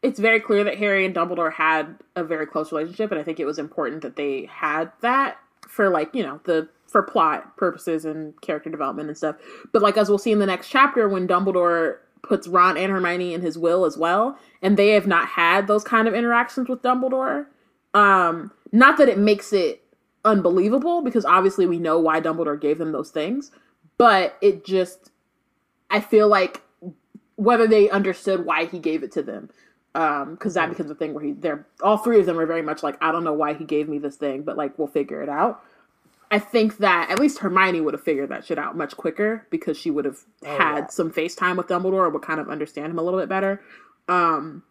it's 0.03 0.19
very 0.19 0.41
clear 0.41 0.65
that 0.65 0.79
harry 0.79 1.05
and 1.05 1.15
dumbledore 1.15 1.53
had 1.53 1.97
a 2.16 2.24
very 2.24 2.47
close 2.47 2.73
relationship 2.73 3.11
and 3.11 3.20
i 3.20 3.23
think 3.23 3.41
it 3.41 3.45
was 3.45 3.59
important 3.59 4.03
that 4.03 4.16
they 4.16 4.47
had 4.47 4.91
that 5.01 5.39
for 5.69 5.89
like 5.89 6.15
you 6.15 6.23
know 6.23 6.41
the 6.45 6.69
for 6.87 7.03
plot 7.03 7.57
purposes 7.57 8.05
and 8.05 8.39
character 8.43 8.69
development 8.69 9.09
and 9.09 9.16
stuff 9.16 9.37
but 9.73 9.81
like 9.81 9.97
as 9.97 10.09
we'll 10.09 10.19
see 10.19 10.33
in 10.33 10.39
the 10.39 10.47
next 10.47 10.69
chapter 10.69 11.09
when 11.09 11.27
dumbledore 11.27 11.99
puts 12.23 12.47
Ron 12.47 12.77
and 12.77 12.91
Hermione 12.91 13.35
in 13.35 13.43
his 13.43 13.59
will 13.59 13.85
as 13.85 13.99
well, 13.99 14.39
and 14.62 14.77
they 14.77 14.91
have 14.91 15.07
not 15.07 15.29
had 15.29 15.66
those 15.66 15.85
kind 15.85 16.09
of 16.09 16.15
interactions 16.15 16.69
with 16.69 16.83
Dumbledore. 16.83 17.47
Um, 17.95 18.53
not 18.70 18.97
that 18.99 19.09
it 19.09 19.19
makes 19.19 19.53
it 19.53 19.83
unbelievable 20.24 21.03
because 21.03 21.24
obviously 21.24 21.66
we 21.66 21.79
know 21.79 21.99
why 21.99 22.20
Dumbledore 22.20 22.61
gave 22.61 22.79
them 22.79 22.93
those 22.93 23.11
things, 23.11 23.51
but 23.99 24.37
it 24.41 24.65
just 24.65 25.11
I 25.91 26.01
feel 26.01 26.29
like 26.29 26.62
whether 27.37 27.66
they 27.66 27.91
understood 27.91 28.47
why 28.47 28.66
he 28.66 28.79
gave 28.79 29.03
it 29.03 29.12
to 29.12 29.23
them 29.23 29.51
um 29.94 30.35
because 30.35 30.55
that 30.55 30.69
becomes 30.69 30.90
a 30.90 30.94
thing 30.94 31.12
where 31.12 31.24
he 31.24 31.32
they're 31.32 31.66
all 31.82 31.98
three 31.98 32.19
of 32.19 32.27
them 32.27 32.39
are 32.39 32.47
very 32.47 32.62
much 32.62 32.82
like 32.82 32.97
i 33.02 33.12
don't 33.12 33.24
know 33.24 33.32
why 33.32 33.52
he 33.52 33.64
gave 33.64 33.89
me 33.89 33.98
this 33.98 34.16
thing 34.16 34.43
but 34.43 34.56
like 34.56 34.78
we'll 34.78 34.89
figure 34.89 35.23
it 35.23 35.28
out. 35.28 35.62
I 36.31 36.39
think 36.39 36.78
that 36.78 37.10
at 37.10 37.20
least 37.20 37.40
hermione 37.40 37.82
would 37.82 37.93
have 37.93 38.02
figured 38.02 38.31
that 38.31 38.47
shit 38.47 38.59
out 38.59 38.74
much 38.74 38.97
quicker 38.97 39.47
because 39.51 39.77
she 39.77 39.90
would 39.90 40.06
have 40.06 40.20
had 40.43 40.78
yeah. 40.78 40.86
some 40.86 41.12
facetime 41.12 41.59
with 41.59 41.66
dumbledore 41.66 42.05
and 42.06 42.14
would 42.14 42.23
kind 42.23 42.40
of 42.40 42.48
understand 42.48 42.90
him 42.90 42.98
a 42.98 43.02
little 43.02 43.20
bit 43.20 43.28
better. 43.28 43.60
Um 44.09 44.62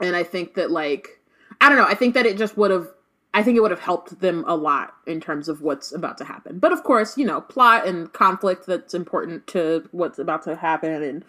and 0.00 0.16
i 0.16 0.22
think 0.22 0.54
that 0.54 0.70
like 0.70 1.20
i 1.60 1.68
don't 1.68 1.78
know 1.78 1.86
i 1.86 1.94
think 1.94 2.14
that 2.14 2.26
it 2.26 2.36
just 2.36 2.56
would 2.56 2.70
have 2.70 2.88
i 3.32 3.42
think 3.42 3.56
it 3.56 3.60
would 3.60 3.70
have 3.70 3.80
helped 3.80 4.20
them 4.20 4.44
a 4.46 4.54
lot 4.54 4.94
in 5.06 5.20
terms 5.20 5.48
of 5.48 5.62
what's 5.62 5.92
about 5.92 6.18
to 6.18 6.24
happen. 6.24 6.58
But 6.58 6.72
of 6.72 6.82
course 6.82 7.16
you 7.16 7.24
know 7.24 7.40
plot 7.40 7.86
and 7.86 8.12
conflict 8.12 8.66
that's 8.66 8.94
important 8.94 9.46
to 9.48 9.88
what's 9.92 10.18
about 10.18 10.42
to 10.44 10.56
happen 10.56 11.02
and 11.02 11.24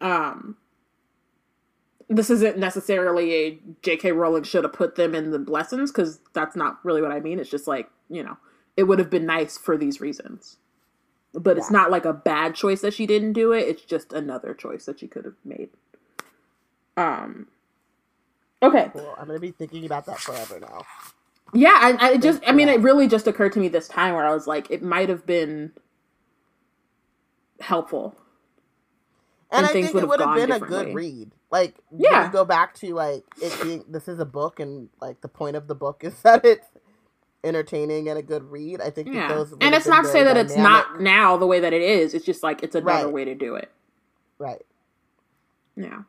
um 0.00 0.56
this 2.08 2.30
isn't 2.30 2.58
necessarily 2.58 3.34
a 3.34 3.58
J.K. 3.82 4.12
Rowling 4.12 4.44
should 4.44 4.64
have 4.64 4.72
put 4.72 4.96
them 4.96 5.14
in 5.14 5.30
the 5.30 5.38
lessons 5.38 5.90
because 5.90 6.20
that's 6.32 6.56
not 6.56 6.78
really 6.84 7.02
what 7.02 7.12
I 7.12 7.20
mean. 7.20 7.38
It's 7.38 7.50
just 7.50 7.66
like 7.66 7.90
you 8.08 8.22
know, 8.22 8.36
it 8.76 8.84
would 8.84 8.98
have 8.98 9.10
been 9.10 9.26
nice 9.26 9.56
for 9.58 9.76
these 9.76 10.00
reasons, 10.00 10.56
but 11.32 11.56
it's 11.58 11.70
not 11.70 11.90
like 11.90 12.04
a 12.04 12.12
bad 12.12 12.54
choice 12.54 12.80
that 12.82 12.94
she 12.94 13.06
didn't 13.06 13.32
do 13.32 13.52
it. 13.52 13.68
It's 13.68 13.82
just 13.82 14.12
another 14.12 14.54
choice 14.54 14.86
that 14.86 15.00
she 15.00 15.08
could 15.08 15.24
have 15.24 15.36
made. 15.44 15.70
Um. 16.96 17.48
Okay. 18.62 18.90
Cool. 18.92 19.14
I'm 19.18 19.26
gonna 19.26 19.40
be 19.40 19.52
thinking 19.52 19.84
about 19.84 20.06
that 20.06 20.20
forever 20.20 20.60
now. 20.60 20.82
Yeah, 21.52 21.78
I, 21.80 22.10
I 22.10 22.16
just 22.16 22.42
I 22.46 22.52
mean 22.52 22.68
it 22.68 22.80
really 22.80 23.08
just 23.08 23.26
occurred 23.26 23.52
to 23.52 23.60
me 23.60 23.68
this 23.68 23.88
time 23.88 24.14
where 24.14 24.26
I 24.26 24.34
was 24.34 24.46
like, 24.46 24.70
it 24.70 24.82
might 24.82 25.08
have 25.08 25.24
been 25.26 25.72
helpful. 27.60 28.16
And 29.54 29.66
And 29.66 29.66
I 29.66 29.70
think 29.72 29.86
it 29.98 30.08
would 30.08 30.20
have 30.20 30.34
been 30.34 30.52
a 30.52 30.60
good 30.60 30.94
read. 30.94 31.32
Like, 31.50 31.76
Yeah. 31.98 32.30
go 32.32 32.44
back 32.44 32.74
to 32.76 32.94
like 32.94 33.24
it 33.40 33.60
being 33.62 33.84
this 33.88 34.08
is 34.08 34.20
a 34.20 34.24
book, 34.26 34.60
and 34.60 34.90
like 35.00 35.20
the 35.22 35.28
point 35.28 35.56
of 35.56 35.68
the 35.68 35.74
book 35.76 36.04
is 36.04 36.20
that 36.22 36.44
it's 36.44 36.68
entertaining 37.44 38.08
and 38.08 38.18
a 38.18 38.22
good 38.22 38.44
read. 38.50 38.80
I 38.80 38.90
think 38.90 39.08
Yeah, 39.14 39.30
and 39.60 39.74
it's 39.74 39.86
not 39.88 40.02
to 40.04 40.08
say 40.10 40.22
that 40.24 40.36
it's 40.36 40.56
not 40.56 41.00
now 41.00 41.36
the 41.36 41.46
way 41.46 41.60
that 41.60 41.72
it 41.72 41.82
is. 41.82 42.14
It's 42.14 42.26
just 42.26 42.42
like 42.42 42.62
it's 42.62 42.74
another 42.76 43.06
Right. 43.06 43.12
way 43.12 43.24
to 43.24 43.34
do 43.34 43.56
it. 43.56 43.70
right. 44.38 44.62
Yeah. 45.76 46.02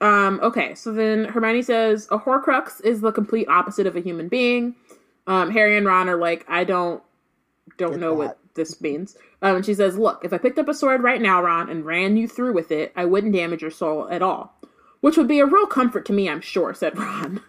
Um, 0.00 0.40
okay, 0.42 0.74
so 0.76 0.92
then 0.92 1.26
Hermione 1.26 1.62
says 1.62 2.08
a 2.10 2.18
Horcrux 2.18 2.84
is 2.84 3.00
the 3.02 3.12
complete 3.12 3.48
opposite 3.48 3.86
of 3.86 3.96
a 3.96 4.00
human 4.00 4.28
being. 4.28 4.76
Um, 5.26 5.50
Harry 5.50 5.76
and 5.76 5.86
Ron 5.86 6.08
are 6.08 6.16
like, 6.18 6.46
I 6.48 6.64
don't 6.64 7.02
don't 7.78 7.92
Get 7.92 8.00
know 8.00 8.14
what 8.14 8.28
that. 8.28 8.38
This 8.58 8.80
means. 8.80 9.16
Um, 9.40 9.56
and 9.56 9.66
she 9.66 9.72
says, 9.72 9.96
Look, 9.96 10.24
if 10.24 10.32
I 10.32 10.38
picked 10.38 10.58
up 10.58 10.68
a 10.68 10.74
sword 10.74 11.02
right 11.02 11.22
now, 11.22 11.42
Ron, 11.42 11.70
and 11.70 11.86
ran 11.86 12.16
you 12.18 12.28
through 12.28 12.52
with 12.52 12.70
it, 12.70 12.92
I 12.94 13.06
wouldn't 13.06 13.32
damage 13.32 13.62
your 13.62 13.70
soul 13.70 14.08
at 14.10 14.20
all. 14.20 14.54
Which 15.00 15.16
would 15.16 15.28
be 15.28 15.40
a 15.40 15.46
real 15.46 15.66
comfort 15.66 16.04
to 16.06 16.12
me, 16.12 16.28
I'm 16.28 16.42
sure, 16.42 16.74
said 16.74 16.98
Ron. 16.98 17.40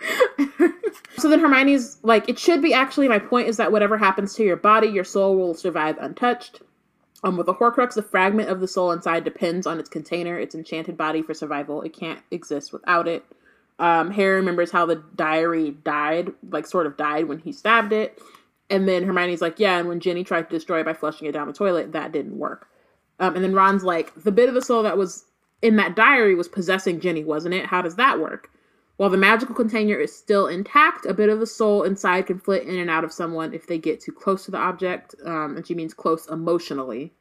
so 1.18 1.28
then 1.28 1.40
Hermione's 1.40 1.98
like, 2.02 2.28
It 2.28 2.38
should 2.38 2.62
be 2.62 2.72
actually, 2.72 3.08
my 3.08 3.18
point 3.18 3.48
is 3.48 3.58
that 3.58 3.72
whatever 3.72 3.98
happens 3.98 4.34
to 4.34 4.44
your 4.44 4.56
body, 4.56 4.88
your 4.88 5.04
soul 5.04 5.36
will 5.36 5.54
survive 5.54 5.98
untouched. 5.98 6.62
Um, 7.24 7.36
with 7.36 7.48
a 7.48 7.54
Horcrux, 7.54 7.94
the 7.94 8.02
fragment 8.02 8.48
of 8.48 8.60
the 8.60 8.66
soul 8.66 8.90
inside 8.90 9.22
depends 9.22 9.66
on 9.66 9.78
its 9.78 9.88
container, 9.88 10.38
its 10.38 10.54
enchanted 10.54 10.96
body 10.96 11.22
for 11.22 11.34
survival. 11.34 11.82
It 11.82 11.92
can't 11.92 12.20
exist 12.32 12.72
without 12.72 13.06
it. 13.06 13.24
Um, 13.78 14.10
Harry 14.10 14.36
remembers 14.36 14.70
how 14.70 14.86
the 14.86 15.02
diary 15.16 15.72
died, 15.84 16.32
like 16.50 16.66
sort 16.66 16.86
of 16.86 16.96
died 16.96 17.26
when 17.26 17.38
he 17.38 17.52
stabbed 17.52 17.92
it. 17.92 18.20
And 18.70 18.88
then 18.88 19.04
Hermione's 19.04 19.42
like, 19.42 19.58
yeah, 19.58 19.78
and 19.78 19.88
when 19.88 20.00
Ginny 20.00 20.24
tried 20.24 20.48
to 20.48 20.56
destroy 20.56 20.80
it 20.80 20.86
by 20.86 20.94
flushing 20.94 21.28
it 21.28 21.32
down 21.32 21.46
the 21.46 21.52
toilet, 21.52 21.92
that 21.92 22.12
didn't 22.12 22.38
work. 22.38 22.68
Um, 23.20 23.34
and 23.34 23.44
then 23.44 23.54
Ron's 23.54 23.84
like, 23.84 24.14
the 24.14 24.32
bit 24.32 24.48
of 24.48 24.54
the 24.54 24.62
soul 24.62 24.82
that 24.82 24.96
was 24.96 25.26
in 25.60 25.76
that 25.76 25.94
diary 25.94 26.34
was 26.34 26.48
possessing 26.48 27.00
Ginny, 27.00 27.24
wasn't 27.24 27.54
it? 27.54 27.66
How 27.66 27.82
does 27.82 27.96
that 27.96 28.18
work? 28.18 28.50
While 28.96 29.10
the 29.10 29.16
magical 29.16 29.54
container 29.54 29.96
is 29.96 30.16
still 30.16 30.46
intact, 30.46 31.06
a 31.06 31.14
bit 31.14 31.28
of 31.28 31.40
the 31.40 31.46
soul 31.46 31.82
inside 31.82 32.26
can 32.26 32.38
flit 32.38 32.66
in 32.66 32.78
and 32.78 32.90
out 32.90 33.04
of 33.04 33.12
someone 33.12 33.52
if 33.52 33.66
they 33.66 33.78
get 33.78 34.00
too 34.00 34.12
close 34.12 34.44
to 34.44 34.50
the 34.50 34.58
object. 34.58 35.14
Um, 35.24 35.56
and 35.56 35.66
she 35.66 35.74
means 35.74 35.94
close 35.94 36.28
emotionally. 36.28 37.12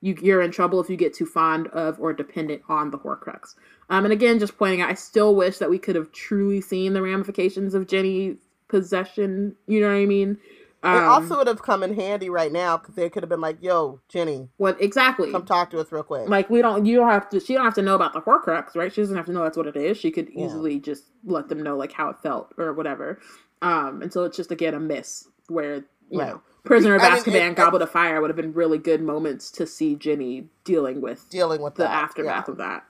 You, 0.00 0.16
you're 0.20 0.42
in 0.42 0.52
trouble 0.52 0.80
if 0.80 0.88
you 0.88 0.96
get 0.96 1.14
too 1.14 1.26
fond 1.26 1.66
of 1.68 1.98
or 2.00 2.12
dependent 2.12 2.62
on 2.68 2.90
the 2.90 2.98
Horcrux. 2.98 3.54
Um, 3.90 4.04
and 4.04 4.12
again, 4.12 4.38
just 4.38 4.58
pointing 4.58 4.80
out, 4.80 4.90
I 4.90 4.94
still 4.94 5.34
wish 5.34 5.58
that 5.58 5.70
we 5.70 5.78
could 5.78 5.96
have 5.96 6.12
truly 6.12 6.60
seen 6.60 6.92
the 6.92 7.02
ramifications 7.02 7.74
of 7.74 7.88
Ginny's 7.88 8.36
possession. 8.68 9.56
You 9.66 9.80
know 9.80 9.88
what 9.88 10.00
I 10.00 10.06
mean? 10.06 10.38
It 10.80 10.86
Um, 10.86 11.08
also 11.08 11.38
would 11.38 11.48
have 11.48 11.60
come 11.60 11.82
in 11.82 11.94
handy 11.94 12.30
right 12.30 12.52
now 12.52 12.76
because 12.76 12.94
they 12.94 13.10
could 13.10 13.22
have 13.24 13.28
been 13.28 13.40
like, 13.40 13.58
"Yo, 13.60 14.00
Ginny, 14.08 14.48
what 14.58 14.80
exactly? 14.80 15.32
come 15.32 15.44
talk 15.44 15.70
to 15.70 15.80
us 15.80 15.90
real 15.90 16.04
quick." 16.04 16.28
like 16.28 16.48
we 16.50 16.62
don't 16.62 16.86
you 16.86 16.96
don't 16.96 17.08
have 17.10 17.28
to 17.30 17.40
she 17.40 17.54
don't 17.54 17.64
have 17.64 17.74
to 17.74 17.82
know 17.82 17.96
about 17.96 18.12
the 18.12 18.20
horcrux 18.20 18.76
right 18.76 18.92
she 18.92 19.00
doesn't 19.00 19.16
have 19.16 19.26
to 19.26 19.32
know 19.32 19.42
that's 19.42 19.56
what 19.56 19.66
it 19.66 19.76
is 19.76 19.96
she 19.98 20.10
could 20.12 20.28
Yeah. 20.32 20.46
easily 20.46 20.78
just 20.78 21.04
let 21.24 21.48
them 21.48 21.62
know 21.62 21.76
like 21.76 21.92
how 21.92 22.08
it 22.10 22.16
felt 22.22 22.52
or 22.58 22.72
whatever 22.72 23.18
um 23.60 24.02
and 24.02 24.12
so 24.12 24.22
it's 24.24 24.36
just 24.36 24.52
again 24.52 24.74
a 24.74 24.80
miss 24.80 25.26
where 25.48 25.84
you 26.10 26.20
Right. 26.20 26.28
know 26.28 26.42
prisoner 26.64 26.94
of 26.94 27.02
I 27.02 27.10
mean, 27.10 27.22
azkaban 27.24 27.50
it- 27.50 27.56
goblet 27.56 27.82
of 27.82 27.90
fire 27.90 28.20
would 28.20 28.30
have 28.30 28.36
been 28.36 28.52
really 28.52 28.78
good 28.78 29.02
moments 29.02 29.50
to 29.52 29.66
see 29.66 29.96
ginny 29.96 30.48
dealing 30.64 31.00
with 31.00 31.28
dealing 31.30 31.60
with 31.62 31.74
the 31.74 31.82
that. 31.84 31.90
aftermath 32.04 32.46
yeah. 32.46 32.52
of 32.52 32.58
that 32.58 32.84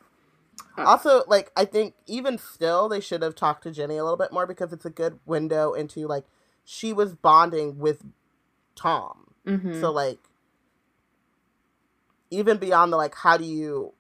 Also, 0.79 1.25
like 1.27 1.51
I 1.57 1.65
think 1.65 1.95
even 2.07 2.39
still, 2.39 2.89
they 2.89 3.01
should 3.01 3.23
have 3.23 3.35
talked 3.35 3.63
to 3.65 3.71
Ginny 3.73 3.97
a 3.97 4.05
little 4.05 4.17
bit 4.17 4.33
more 4.33 4.47
because 4.47 4.73
it's 4.73 4.85
a 4.85 4.91
good 4.91 5.19
window 5.27 5.73
into 5.73 6.07
like 6.07 6.25
she 6.71 6.93
was 6.93 7.15
bonding 7.15 7.79
with 7.79 8.05
Tom. 8.77 9.33
hmm 9.47 9.81
So 9.81 9.91
like, 9.91 10.19
even 12.31 12.59
beyond 12.59 12.93
the 12.93 12.99
like, 12.99 13.15
how 13.15 13.39
do 13.39 13.45
you 13.45 13.95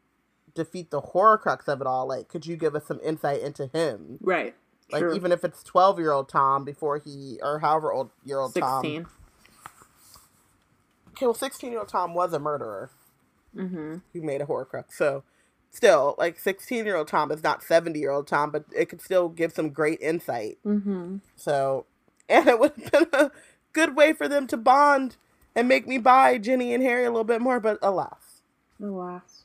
defeat 0.55 0.91
the 0.91 1.01
Horcrux 1.01 1.67
of 1.67 1.81
it 1.81 1.87
all? 1.87 2.07
Like, 2.07 2.29
could 2.29 2.45
you 2.45 2.57
give 2.57 2.75
us 2.75 2.87
some 2.87 3.01
insight 3.03 3.41
into 3.41 3.69
him? 3.69 4.19
right 4.21 4.55
Like, 4.93 5.01
True. 5.01 5.15
even 5.17 5.33
if 5.33 5.45
it's 5.45 5.63
twelve 5.63 5.99
year 5.99 6.13
old 6.13 6.29
Tom 6.29 6.67
before 6.67 6.99
he 6.99 7.39
or 7.43 7.61
however 7.61 7.91
old 7.91 8.11
year 8.23 8.39
old 8.39 8.55
Tom. 8.55 8.83
16 8.85 9.07
Okay, 11.13 11.25
well, 11.27 11.35
sixteen 11.35 11.71
year 11.71 11.81
old 11.81 11.89
Tom 11.89 12.13
was 12.13 12.35
a 12.35 12.39
murderer 12.39 12.91
mm-hmm 13.57 13.97
who 14.13 14.23
made 14.23 14.43
a 14.43 14.47
Horcrux. 14.47 14.93
So. 14.93 15.25
Still, 15.71 16.15
like 16.17 16.39
sixteen 16.39 16.87
year 16.87 16.97
old 16.97 17.09
Tom 17.09 17.31
is 17.31 17.43
not 17.43 17.63
seventy 17.63 17.99
year 18.01 18.11
old 18.11 18.27
Tom, 18.27 18.51
but 18.51 18.65
it 18.75 18.87
could 18.89 19.03
still 19.03 19.29
give 19.29 19.53
some 19.53 19.69
great 19.69 20.01
insight. 20.01 20.57
mm-hmm 20.67 21.19
So, 21.37 21.85
and 22.29 22.49
it 22.49 22.59
would 22.59 22.73
have 22.77 22.93
been 22.93 23.07
a 23.13 23.31
good 23.73 23.97
way 23.97 24.13
for 24.13 24.29
them 24.29 24.47
to 24.49 24.57
bond 24.57 25.17
and 25.55 25.69
make 25.69 25.87
me 25.87 25.99
buy 25.99 26.39
Ginny 26.39 26.73
and 26.73 26.83
Harry 26.83 27.05
a 27.05 27.11
little 27.11 27.25
bit 27.25 27.41
more, 27.41 27.61
but 27.61 27.79
alas. 27.83 28.43
Alas. 28.83 29.45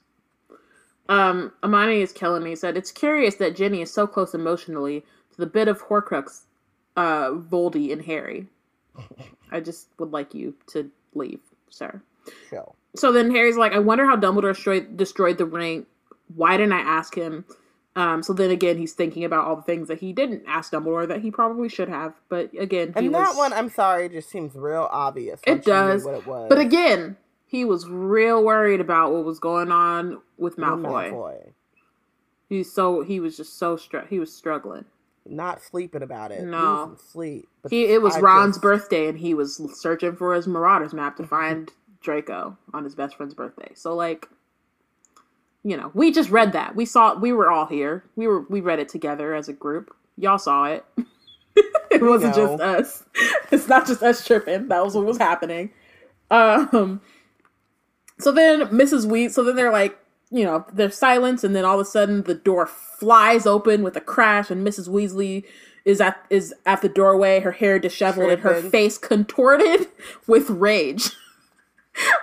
Um, 1.10 1.52
Amani 1.64 2.02
is 2.02 2.12
killing 2.12 2.44
me. 2.44 2.56
Said 2.56 2.78
it's 2.78 2.92
curious 2.92 3.36
that 3.36 3.56
Ginny 3.56 3.82
is 3.82 3.92
so 3.92 4.08
close 4.08 4.34
emotionally 4.34 5.02
to 5.32 5.38
the 5.38 5.48
bit 5.48 5.68
of 5.68 5.82
Horcrux, 5.84 6.42
uh, 6.96 7.32
Voldy 7.32 7.92
and 7.92 8.02
Harry. 8.04 8.48
I 9.52 9.60
just 9.60 9.88
would 9.98 10.12
like 10.12 10.34
you 10.34 10.54
to 10.68 10.90
leave, 11.14 11.40
sir. 11.70 12.02
Show. 12.50 12.76
So 12.96 13.12
then 13.12 13.32
Harry's 13.32 13.58
like, 13.58 13.74
I 13.74 13.80
wonder 13.80 14.06
how 14.06 14.16
Dumbledore 14.16 14.54
destroyed 14.54 14.96
destroyed 14.96 15.38
the 15.38 15.46
ring. 15.46 15.86
Why 16.36 16.58
didn't 16.58 16.74
I 16.74 16.80
ask 16.80 17.16
him? 17.16 17.46
Um, 17.96 18.24
so 18.24 18.34
then 18.34 18.50
again, 18.50 18.78
he's 18.78 18.94
thinking 18.94 19.24
about 19.24 19.46
all 19.46 19.56
the 19.56 19.62
things 19.62 19.88
that 19.88 20.00
he 20.00 20.14
didn't 20.14 20.44
ask 20.48 20.72
Dumbledore 20.74 21.08
that 21.08 21.22
he 21.22 21.30
probably 21.30 21.70
should 21.70 21.90
have. 21.90 22.14
But 22.28 22.50
again, 22.58 22.94
he 22.98 23.06
And 23.06 23.14
was, 23.14 23.28
that 23.30 23.38
one, 23.38 23.54
I'm 23.54 23.70
sorry, 23.70 24.10
just 24.10 24.30
seems 24.30 24.56
real 24.56 24.88
obvious. 24.92 25.40
It 25.46 25.52
once 25.52 25.68
you 25.68 25.74
knew 25.74 25.80
does, 25.80 26.06
What 26.06 26.16
it 26.16 26.26
was. 26.26 26.50
But 26.50 26.58
again, 26.60 27.18
he 27.46 27.66
was 27.66 27.88
real 27.88 28.44
worried 28.44 28.82
about 28.82 29.14
what 29.14 29.24
was 29.26 29.38
going 29.40 29.72
on 29.72 30.14
with 30.38 30.58
With 30.58 30.66
Malfoy. 30.66 31.12
Malfoy. 31.12 31.50
He's 32.50 32.72
so 32.72 33.02
he 33.02 33.20
was 33.20 33.38
just 33.38 33.58
so 33.58 33.78
str- 33.78 34.06
he 34.10 34.20
was 34.20 34.34
struggling. 34.34 34.86
Not 35.26 35.62
sleeping 35.62 36.02
about 36.04 36.32
it. 36.32 36.42
No. 36.44 36.96
Sleep. 37.12 37.48
But 37.62 37.72
He 37.72 37.86
it 37.86 38.02
was 38.02 38.16
I 38.16 38.20
Ron's 38.22 38.56
just- 38.56 38.62
birthday 38.64 39.08
and 39.08 39.18
he 39.18 39.34
was 39.34 39.62
searching 39.80 40.16
for 40.16 40.34
his 40.34 40.48
Marauders 40.48 40.94
map 40.94 41.16
to 41.18 41.28
find 41.28 41.72
Draco 42.02 42.58
on 42.74 42.84
his 42.84 42.96
best 42.96 43.16
friend's 43.16 43.34
birthday. 43.34 43.72
So 43.76 43.96
like 43.96 44.28
you 45.64 45.78
know, 45.78 45.92
we 45.94 46.12
just 46.12 46.30
read 46.30 46.52
that. 46.54 46.76
We 46.76 46.86
saw 46.86 47.16
we 47.16 47.32
were 47.32 47.50
all 47.50 47.66
here. 47.66 48.04
We 48.16 48.28
were 48.28 48.42
we 48.42 48.60
read 48.62 48.80
it 48.80 48.90
together 48.90 49.34
as 49.34 49.48
a 49.48 49.54
group. 49.54 49.96
Y'all 50.18 50.38
saw 50.38 50.66
it. 50.66 50.86
it 51.90 52.02
wasn't 52.02 52.36
know. 52.36 52.58
just 52.58 52.62
us. 52.62 53.04
It's 53.52 53.68
not 53.68 53.86
just 53.86 54.02
us 54.02 54.26
tripping. 54.26 54.68
That 54.70 54.84
was 54.84 54.96
what 54.96 55.06
was 55.06 55.18
happening. 55.18 55.72
Um 56.30 57.02
so 58.20 58.32
then 58.32 58.62
Mrs. 58.68 59.06
Weed 59.06 59.32
so 59.32 59.44
then 59.44 59.56
they're 59.56 59.72
like, 59.72 59.98
you 60.32 60.44
know, 60.44 60.66
there's 60.74 60.98
silence 60.98 61.44
and 61.44 61.56
then 61.56 61.64
all 61.64 61.80
of 61.80 61.86
a 61.86 61.90
sudden 61.90 62.24
the 62.24 62.36
door 62.36 62.68
flies 62.68 63.46
open 63.46 63.84
with 63.84 63.96
a 63.96 64.02
crash 64.02 64.52
and 64.52 64.66
Mrs. 64.68 64.90
Weasley 64.90 65.46
is 65.86 66.02
at 66.02 66.26
is 66.30 66.54
at 66.66 66.82
the 66.82 66.90
doorway, 66.90 67.40
her 67.40 67.52
hair 67.52 67.80
disheveled 67.80 68.32
and 68.32 68.42
her 68.42 68.62
face 68.62 68.98
contorted 68.98 69.88
with 70.28 70.50
rage. 70.50 71.12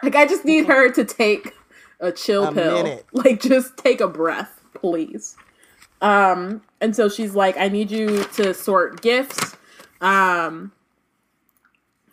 like 0.03 0.17
I 0.17 0.27
just 0.27 0.45
need 0.45 0.67
her 0.67 0.91
to 0.91 1.05
take 1.05 1.55
a 2.01 2.13
chill 2.13 2.47
A 2.49 2.53
pill. 2.53 2.83
minute. 2.83 3.07
Like 3.13 3.41
just 3.41 3.77
take 3.77 4.01
a 4.01 4.09
breath, 4.09 4.61
please. 4.75 5.37
Um 6.01 6.63
and 6.81 6.95
so 6.97 7.09
she's 7.09 7.35
like 7.35 7.57
I 7.57 7.69
need 7.69 7.91
you 7.91 8.25
to 8.35 8.55
sort 8.55 9.03
gifts. 9.03 9.57
Um 10.01 10.73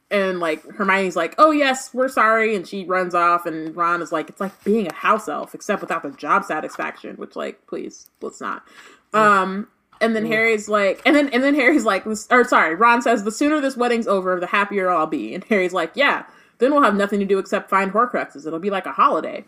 and 0.09 0.39
like 0.39 0.64
Hermione's 0.76 1.18
like, 1.18 1.35
"Oh 1.38 1.51
yes, 1.51 1.93
we're 1.93 2.07
sorry," 2.07 2.55
and 2.55 2.65
she 2.65 2.85
runs 2.85 3.14
off. 3.14 3.45
And 3.45 3.76
Ron 3.76 4.01
is 4.01 4.11
like, 4.14 4.30
"It's 4.30 4.39
like 4.39 4.64
being 4.64 4.88
a 4.88 4.93
house 4.93 5.27
elf, 5.27 5.53
except 5.53 5.81
without 5.81 6.01
the 6.03 6.11
job 6.11 6.45
satisfaction." 6.45 7.18
Which, 7.18 7.35
like, 7.35 7.68
please, 7.68 8.09
let's 8.22 8.39
not. 8.39 8.64
Um, 9.14 9.68
and 9.99 10.15
then 10.15 10.26
Harry's 10.26 10.69
like, 10.69 11.01
and 11.05 11.14
then 11.14 11.27
and 11.30 11.43
then 11.43 11.55
Harry's 11.55 11.84
like, 11.84 12.05
or 12.07 12.45
sorry, 12.45 12.76
Ron 12.76 13.01
says, 13.01 13.26
"The 13.26 13.31
sooner 13.31 13.59
this 13.59 13.76
wedding's 13.76 14.07
over, 14.07 14.39
the 14.39 14.47
happier 14.47 14.89
I'll 14.89 15.07
be." 15.07 15.34
And 15.34 15.43
Harry's 15.45 15.73
like, 15.73 15.91
"Yeah, 15.93 16.23
then 16.59 16.72
we'll 16.72 16.84
have 16.84 16.95
nothing 16.95 17.19
to 17.19 17.26
do 17.26 17.38
except 17.38 17.69
find 17.69 17.91
Horcruxes. 17.91 18.47
It'll 18.47 18.59
be 18.59 18.69
like 18.69 18.85
a 18.85 18.93
holiday." 18.93 19.43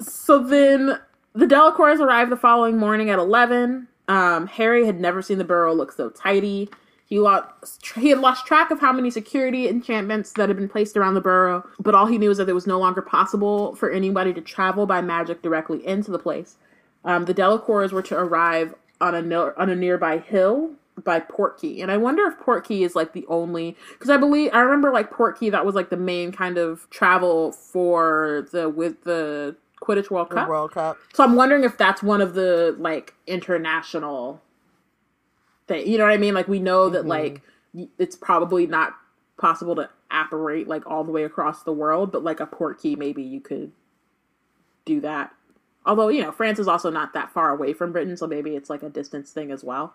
So 0.00 0.38
then 0.42 0.98
the 1.34 1.46
Delacours 1.46 2.00
arrived 2.00 2.30
the 2.30 2.36
following 2.36 2.78
morning 2.78 3.10
at 3.10 3.18
11. 3.18 3.88
Um, 4.08 4.46
Harry 4.46 4.86
had 4.86 5.00
never 5.00 5.22
seen 5.22 5.38
the 5.38 5.44
burrow 5.44 5.74
look 5.74 5.92
so 5.92 6.10
tidy. 6.10 6.68
He 7.06 7.18
lost 7.18 7.92
he 7.96 8.08
had 8.08 8.18
lost 8.18 8.46
track 8.46 8.70
of 8.70 8.80
how 8.80 8.92
many 8.92 9.10
security 9.10 9.68
enchantments 9.68 10.32
that 10.32 10.48
had 10.48 10.56
been 10.56 10.68
placed 10.68 10.96
around 10.96 11.14
the 11.14 11.20
burrow, 11.20 11.68
but 11.78 11.94
all 11.94 12.06
he 12.06 12.18
knew 12.18 12.30
was 12.30 12.38
that 12.38 12.48
it 12.48 12.54
was 12.54 12.66
no 12.66 12.78
longer 12.78 13.02
possible 13.02 13.74
for 13.76 13.90
anybody 13.90 14.32
to 14.32 14.40
travel 14.40 14.86
by 14.86 15.00
magic 15.02 15.42
directly 15.42 15.86
into 15.86 16.10
the 16.10 16.18
place. 16.18 16.56
Um, 17.04 17.26
the 17.26 17.34
Delacours 17.34 17.92
were 17.92 18.02
to 18.02 18.16
arrive 18.16 18.74
on 19.00 19.14
a 19.14 19.52
on 19.58 19.68
a 19.68 19.76
nearby 19.76 20.18
hill 20.18 20.72
by 21.02 21.18
Portkey, 21.20 21.82
and 21.82 21.90
I 21.90 21.96
wonder 21.96 22.24
if 22.26 22.38
Portkey 22.38 22.82
is 22.82 22.94
like 22.94 23.12
the 23.12 23.26
only 23.28 23.76
because 23.92 24.10
I 24.10 24.16
believe 24.16 24.50
I 24.52 24.60
remember 24.60 24.92
like 24.92 25.10
Portkey 25.10 25.50
that 25.50 25.66
was 25.66 25.74
like 25.74 25.90
the 25.90 25.96
main 25.96 26.30
kind 26.30 26.56
of 26.56 26.88
travel 26.90 27.52
for 27.52 28.46
the 28.52 28.68
with 28.68 29.02
the 29.02 29.56
Quidditch 29.82 30.10
World 30.10 30.30
Cup. 30.30 30.48
World 30.48 30.72
Cup. 30.72 30.96
So 31.12 31.24
I'm 31.24 31.34
wondering 31.34 31.64
if 31.64 31.76
that's 31.76 32.02
one 32.02 32.20
of 32.20 32.34
the 32.34 32.76
like 32.78 33.14
international 33.26 34.40
thing. 35.66 35.86
You 35.86 35.98
know 35.98 36.04
what 36.04 36.12
I 36.12 36.18
mean? 36.18 36.34
Like 36.34 36.48
we 36.48 36.60
know 36.60 36.88
that 36.88 37.00
mm-hmm. 37.00 37.08
like 37.08 37.42
it's 37.98 38.16
probably 38.16 38.66
not 38.66 38.94
possible 39.36 39.74
to 39.76 39.90
apparate 40.10 40.68
like 40.68 40.86
all 40.86 41.04
the 41.04 41.12
way 41.12 41.24
across 41.24 41.62
the 41.62 41.72
world, 41.72 42.12
but 42.12 42.22
like 42.22 42.40
a 42.40 42.46
port 42.46 42.80
key, 42.80 42.94
maybe 42.96 43.22
you 43.22 43.40
could 43.40 43.72
do 44.84 45.00
that. 45.00 45.32
Although 45.86 46.08
you 46.08 46.22
know 46.22 46.32
France 46.32 46.58
is 46.58 46.68
also 46.68 46.90
not 46.90 47.12
that 47.14 47.30
far 47.32 47.50
away 47.50 47.72
from 47.72 47.92
Britain, 47.92 48.16
so 48.16 48.26
maybe 48.26 48.56
it's 48.56 48.70
like 48.70 48.82
a 48.82 48.88
distance 48.88 49.30
thing 49.32 49.50
as 49.50 49.62
well. 49.62 49.94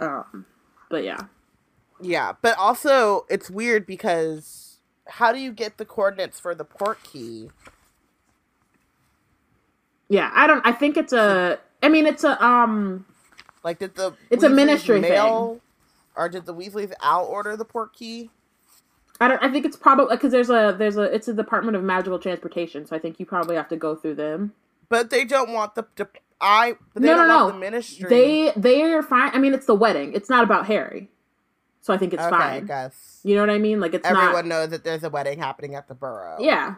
Um, 0.00 0.46
but 0.90 1.04
yeah, 1.04 1.18
Yeah, 2.00 2.34
but 2.42 2.56
also 2.58 3.26
it's 3.30 3.50
weird 3.50 3.86
because 3.86 4.80
how 5.08 5.32
do 5.32 5.38
you 5.40 5.52
get 5.52 5.78
the 5.78 5.84
coordinates 5.86 6.40
for 6.40 6.54
the 6.54 6.64
port 6.64 7.02
key? 7.04 7.50
yeah. 10.08 10.30
I 10.34 10.46
don't. 10.46 10.66
I 10.66 10.72
think 10.72 10.96
it's 10.96 11.12
a. 11.12 11.58
I 11.82 11.88
mean, 11.88 12.06
it's 12.06 12.24
a 12.24 12.42
um. 12.44 13.06
Like, 13.64 13.78
did 13.80 13.96
the 13.96 14.16
It's 14.30 14.44
a 14.44 14.48
ministry 14.50 15.00
mail, 15.00 15.60
or 16.16 16.28
did 16.28 16.46
the 16.46 16.54
Weasleys 16.54 16.92
out 17.02 17.24
order 17.26 17.56
the 17.56 17.64
port 17.64 17.94
key? 17.94 18.30
I 19.20 19.28
don't. 19.28 19.42
I 19.42 19.50
think 19.50 19.66
it's 19.66 19.76
probably 19.76 20.16
because 20.16 20.32
there's 20.32 20.50
a 20.50 20.74
there's 20.78 20.96
a 20.96 21.04
it's 21.04 21.28
a 21.28 21.34
Department 21.34 21.76
of 21.76 21.84
Magical 21.84 22.18
Transportation, 22.18 22.86
so 22.86 22.96
I 22.96 22.98
think 22.98 23.20
you 23.20 23.26
probably 23.26 23.56
have 23.56 23.68
to 23.70 23.76
go 23.76 23.96
through 23.96 24.16
them. 24.16 24.54
But 24.88 25.10
they 25.10 25.24
don't 25.24 25.50
want 25.52 25.74
the, 25.74 25.86
the 25.96 26.08
I. 26.40 26.74
They 26.94 27.06
No, 27.08 27.16
no, 27.16 27.26
no. 27.26 27.50
the 27.52 27.58
ministry. 27.58 28.08
They 28.08 28.52
they 28.56 28.82
are 28.82 29.02
fine. 29.02 29.30
I 29.34 29.38
mean, 29.38 29.54
it's 29.54 29.66
the 29.66 29.74
wedding. 29.74 30.12
It's 30.14 30.30
not 30.30 30.42
about 30.44 30.66
Harry, 30.66 31.08
so 31.80 31.92
I 31.92 31.98
think 31.98 32.12
it's 32.14 32.22
okay, 32.22 32.34
I 32.34 32.38
fine. 32.60 32.66
guess 32.66 33.20
You 33.24 33.34
know 33.34 33.42
what 33.42 33.50
I 33.50 33.58
mean? 33.58 33.80
Like 33.80 33.94
it's 33.94 34.06
everyone 34.06 34.32
not. 34.34 34.46
knows 34.46 34.68
that 34.70 34.84
there's 34.84 35.04
a 35.04 35.10
wedding 35.10 35.38
happening 35.38 35.74
at 35.74 35.88
the 35.88 35.94
Burrow. 35.94 36.36
Yeah, 36.40 36.76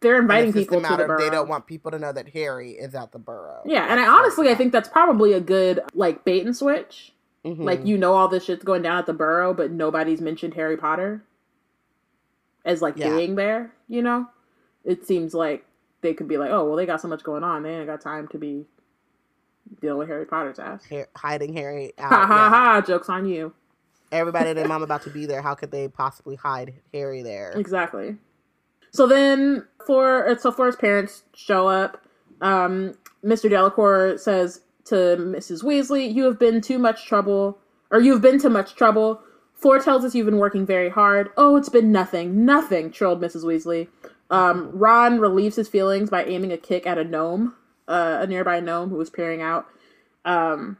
they're 0.00 0.20
inviting 0.20 0.52
people 0.52 0.80
to 0.80 0.86
the 0.88 1.02
of 1.02 1.06
Burrow. 1.08 1.18
They 1.20 1.30
don't 1.30 1.48
want 1.48 1.66
people 1.66 1.90
to 1.90 1.98
know 1.98 2.12
that 2.12 2.28
Harry 2.30 2.72
is 2.72 2.94
at 2.94 3.12
the 3.12 3.18
Burrow. 3.18 3.62
yeah, 3.66 3.86
and 3.90 3.98
I 4.00 4.06
honestly 4.06 4.48
I 4.48 4.54
think 4.54 4.72
that's 4.72 4.88
probably 4.88 5.32
a 5.32 5.40
good 5.40 5.80
like 5.94 6.24
bait 6.24 6.44
and 6.46 6.56
switch. 6.56 7.12
Mhm. 7.44 7.64
Like 7.64 7.86
you 7.86 7.96
know 7.98 8.14
all 8.14 8.28
this 8.28 8.44
shit's 8.44 8.64
going 8.64 8.82
down 8.82 8.98
at 8.98 9.06
the 9.06 9.14
Burrow, 9.14 9.54
but 9.54 9.70
nobody's 9.70 10.20
mentioned 10.20 10.54
Harry 10.54 10.76
Potter 10.76 11.24
as 12.64 12.82
like 12.82 12.96
Yeah. 12.96 13.16
being 13.16 13.34
there. 13.34 13.72
You 13.88 14.02
know, 14.02 14.26
it 14.84 15.06
seems 15.06 15.34
like 15.34 15.64
they 16.02 16.14
could 16.14 16.28
be 16.28 16.36
like, 16.38 16.50
oh 16.50 16.64
well, 16.64 16.76
they 16.76 16.86
got 16.86 17.00
so 17.00 17.08
much 17.08 17.22
going 17.22 17.42
on, 17.42 17.62
they 17.62 17.70
ain't 17.70 17.86
got 17.86 18.00
time 18.00 18.28
to 18.28 18.38
be 18.38 18.66
dealing 19.80 19.98
with 19.98 20.08
Harry 20.08 20.26
Potter's 20.26 20.58
ass. 20.58 20.84
Ha- 20.90 21.06
hiding 21.16 21.54
Harry 21.54 21.92
out. 21.98 22.10
Ha 22.10 22.26
ha 22.26 22.34
yeah. 22.34 22.48
ha! 22.50 22.80
Jokes 22.80 23.08
on 23.08 23.26
you. 23.26 23.52
Everybody 24.12 24.50
and 24.50 24.58
their 24.58 24.68
mom 24.68 24.82
about 24.84 25.02
to 25.02 25.10
be 25.10 25.26
there. 25.26 25.42
How 25.42 25.54
could 25.54 25.70
they 25.70 25.88
possibly 25.88 26.36
hide 26.36 26.74
Harry 26.92 27.22
there? 27.22 27.52
Exactly. 27.52 28.16
So 28.92 29.06
then, 29.06 29.66
for 29.86 30.28
uh, 30.28 30.36
so 30.36 30.50
Fleur's 30.50 30.76
parents 30.76 31.22
show 31.34 31.68
up. 31.68 32.04
Um, 32.40 32.94
Mr. 33.24 33.48
Delacour 33.48 34.18
says 34.18 34.62
to 34.86 34.94
Mrs. 34.94 35.62
Weasley, 35.62 36.12
"You 36.12 36.24
have 36.24 36.38
been 36.38 36.60
too 36.60 36.78
much 36.78 37.06
trouble, 37.06 37.58
or 37.90 38.00
you 38.00 38.12
have 38.12 38.22
been 38.22 38.40
too 38.40 38.50
much 38.50 38.74
trouble." 38.74 39.22
Fleur 39.54 39.78
tells 39.80 40.04
us 40.06 40.14
you've 40.14 40.24
been 40.26 40.38
working 40.38 40.64
very 40.64 40.88
hard. 40.88 41.28
Oh, 41.36 41.56
it's 41.56 41.68
been 41.68 41.92
nothing, 41.92 42.46
nothing. 42.46 42.90
Trilled 42.90 43.20
Mrs. 43.20 43.44
Weasley. 43.44 43.88
Um, 44.30 44.70
Ron 44.72 45.20
relieves 45.20 45.56
his 45.56 45.68
feelings 45.68 46.08
by 46.08 46.24
aiming 46.24 46.50
a 46.50 46.56
kick 46.56 46.86
at 46.86 46.96
a 46.96 47.04
gnome, 47.04 47.54
uh, 47.90 48.18
a 48.22 48.26
nearby 48.26 48.60
gnome 48.60 48.88
who 48.88 48.96
was 48.96 49.10
peering 49.10 49.42
out. 49.42 49.66
Um, 50.24 50.78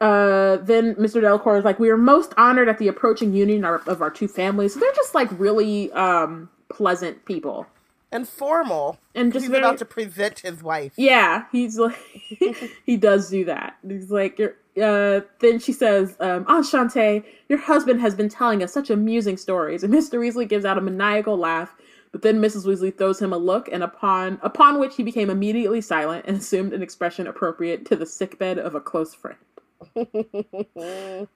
uh, 0.00 0.56
then 0.56 0.94
Mr. 0.96 1.20
Delacour 1.20 1.56
is 1.58 1.64
like, 1.64 1.78
we 1.78 1.88
are 1.90 1.96
most 1.96 2.34
honored 2.36 2.68
at 2.68 2.78
the 2.78 2.88
approaching 2.88 3.32
union 3.34 3.64
of 3.64 3.86
of 3.86 4.02
our 4.02 4.10
two 4.10 4.28
families. 4.28 4.74
So 4.74 4.80
they're 4.80 4.92
just 4.94 5.14
like 5.14 5.28
really 5.38 5.92
um 5.92 6.50
pleasant 6.68 7.24
people. 7.24 7.66
And 8.10 8.28
formal. 8.28 8.98
And 9.14 9.32
just 9.32 9.44
He's 9.44 9.50
very- 9.50 9.62
about 9.62 9.78
to 9.78 9.84
present 9.86 10.40
his 10.40 10.62
wife. 10.62 10.92
Yeah, 10.96 11.44
he's 11.52 11.78
like 11.78 11.96
he 12.84 12.96
does 12.96 13.30
do 13.30 13.44
that. 13.46 13.76
He's 13.86 14.10
like 14.10 14.38
you're 14.38 14.56
uh 14.82 15.20
then 15.38 15.60
she 15.60 15.72
says, 15.72 16.16
um, 16.18 16.46
Enchante, 16.48 17.22
your 17.48 17.58
husband 17.60 18.00
has 18.00 18.14
been 18.16 18.28
telling 18.28 18.62
us 18.62 18.72
such 18.72 18.90
amusing 18.90 19.36
stories, 19.36 19.84
and 19.84 19.94
Mr. 19.94 20.18
Weasley 20.18 20.48
gives 20.48 20.64
out 20.64 20.78
a 20.78 20.80
maniacal 20.80 21.36
laugh, 21.36 21.74
but 22.12 22.22
then 22.22 22.40
Mrs. 22.40 22.66
Weasley 22.66 22.96
throws 22.96 23.20
him 23.20 23.32
a 23.32 23.38
look, 23.38 23.68
and 23.72 23.82
upon 23.82 24.38
upon 24.42 24.78
which 24.78 24.96
he 24.96 25.02
became 25.02 25.30
immediately 25.30 25.80
silent 25.80 26.26
and 26.28 26.36
assumed 26.36 26.72
an 26.72 26.82
expression 26.82 27.26
appropriate 27.26 27.86
to 27.86 27.96
the 27.96 28.06
sickbed 28.06 28.58
of 28.58 28.74
a 28.74 28.80
close 28.80 29.14
friend. 29.14 29.38
it's 29.96 31.28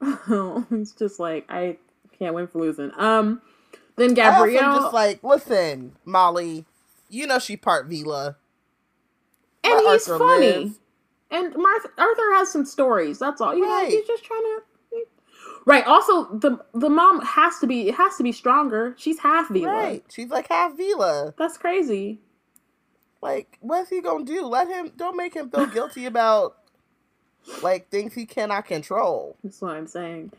just 0.93 1.19
like 1.19 1.47
I 1.48 1.78
can't 2.19 2.35
win 2.35 2.47
for 2.47 2.61
losing. 2.61 2.93
Um 2.97 3.43
then 3.97 4.19
I 4.20 4.28
also 4.36 4.44
Gabrielle 4.44 4.81
just 4.82 4.94
like, 4.94 5.24
listen, 5.24 5.97
Molly, 6.05 6.66
you 7.09 7.27
know 7.27 7.39
she 7.39 7.57
part 7.57 7.89
Veela. 7.90 8.36
and 9.65 9.85
Let 9.85 9.93
he's 9.94 10.09
Arthur 10.09 10.19
funny. 10.19 10.47
live. 10.47 10.78
And 11.31 11.57
Martha, 11.57 11.89
Arthur 11.98 12.32
has 12.35 12.51
some 12.53 12.65
stories. 12.65 13.19
That's 13.19 13.40
all. 13.40 13.55
You 13.55 13.66
know, 13.66 13.85
he's 13.86 14.07
just 14.07 14.24
trying 14.24 14.43
to. 14.43 14.62
Right. 15.66 15.84
Also, 15.84 16.26
the 16.38 16.59
the 16.74 16.88
mom 16.88 17.20
has 17.22 17.59
to 17.59 17.66
be 17.66 17.88
it 17.88 17.97
has 17.97 18.16
to 18.16 18.22
be 18.22 18.30
stronger. 18.30 18.94
She's 18.97 19.18
half 19.18 19.48
Veela. 19.48 19.66
Right. 19.66 20.05
She's 20.09 20.30
like 20.30 20.48
half 20.48 20.78
Veela. 20.78 21.34
That's 21.36 21.59
crazy. 21.59 22.20
Like, 23.20 23.59
what's 23.60 23.90
he 23.90 24.01
gonna 24.01 24.24
do? 24.24 24.47
Let 24.47 24.68
him 24.68 24.93
don't 24.97 25.16
make 25.16 25.34
him 25.34 25.51
feel 25.51 25.66
guilty 25.74 26.06
about 26.06 26.56
like 27.62 27.90
things 27.90 28.14
he 28.14 28.26
cannot 28.26 28.66
control. 28.66 29.36
That's 29.43 29.60
what 29.60 29.72
I'm 29.72 29.88
saying. 29.88 30.32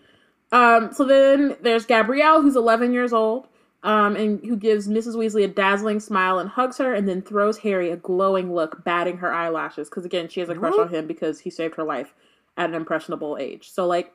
Um. 0.53 0.93
So 0.93 1.03
then 1.03 1.57
there's 1.61 1.85
Gabrielle, 1.85 2.41
who's 2.41 2.55
11 2.55 2.93
years 2.93 3.11
old, 3.11 3.49
um, 3.83 4.15
and 4.15 4.39
who 4.45 4.55
gives 4.55 4.87
Mrs. 4.87 5.15
Weasley 5.15 5.43
a 5.43 5.49
dazzling 5.49 5.99
smile 5.99 6.39
and 6.39 6.49
hugs 6.49 6.77
her, 6.77 6.93
and 6.93 7.05
then 7.05 7.21
throws 7.21 7.57
Harry 7.57 7.91
a 7.91 7.97
glowing 7.97 8.55
look, 8.55 8.85
batting 8.85 9.17
her 9.17 9.33
eyelashes 9.33 9.89
because 9.89 10.05
again 10.05 10.29
she 10.29 10.39
has 10.39 10.47
a 10.47 10.55
crush 10.55 10.77
on 10.79 10.87
him 10.87 11.05
because 11.05 11.41
he 11.41 11.49
saved 11.49 11.75
her 11.75 11.83
life 11.83 12.13
at 12.55 12.69
an 12.69 12.75
impressionable 12.75 13.37
age. 13.37 13.69
So 13.69 13.85
like 13.85 14.13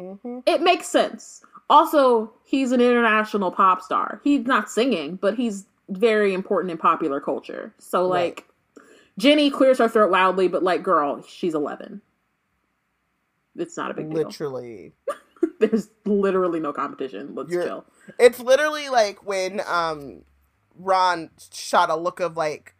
hmm 0.00 0.38
it 0.46 0.62
makes 0.62 0.88
sense. 0.88 1.42
Also, 1.68 2.32
he's 2.44 2.72
an 2.72 2.80
international 2.80 3.50
pop 3.52 3.80
star. 3.82 4.20
He's 4.24 4.44
not 4.46 4.70
singing, 4.70 5.16
but 5.16 5.34
he's 5.36 5.66
very 5.88 6.34
important 6.34 6.70
in 6.72 6.78
popular 6.78 7.20
culture. 7.20 7.72
So, 7.78 8.02
Right. 8.02 8.36
like, 8.36 8.48
Ginny 9.18 9.50
clears 9.50 9.78
her 9.78 9.88
throat 9.88 10.10
loudly, 10.10 10.48
but, 10.48 10.62
like, 10.62 10.82
girl, 10.82 11.22
she's 11.22 11.54
11. 11.54 12.00
It's 13.56 13.76
not 13.76 13.90
a 13.90 13.94
big 13.94 14.08
deal. 14.10 14.24
Literally. 14.24 14.92
There's 15.60 15.88
literally 16.04 16.60
no 16.60 16.72
competition. 16.72 17.34
Let's 17.34 17.50
You're- 17.52 17.66
chill. 17.66 17.84
It's 18.18 18.40
literally 18.40 18.88
like 18.88 19.24
when 19.24 19.60
um 19.68 20.22
Ron 20.76 21.30
shot 21.52 21.90
a 21.90 21.96
look 21.96 22.18
of 22.20 22.36
like 22.36 22.74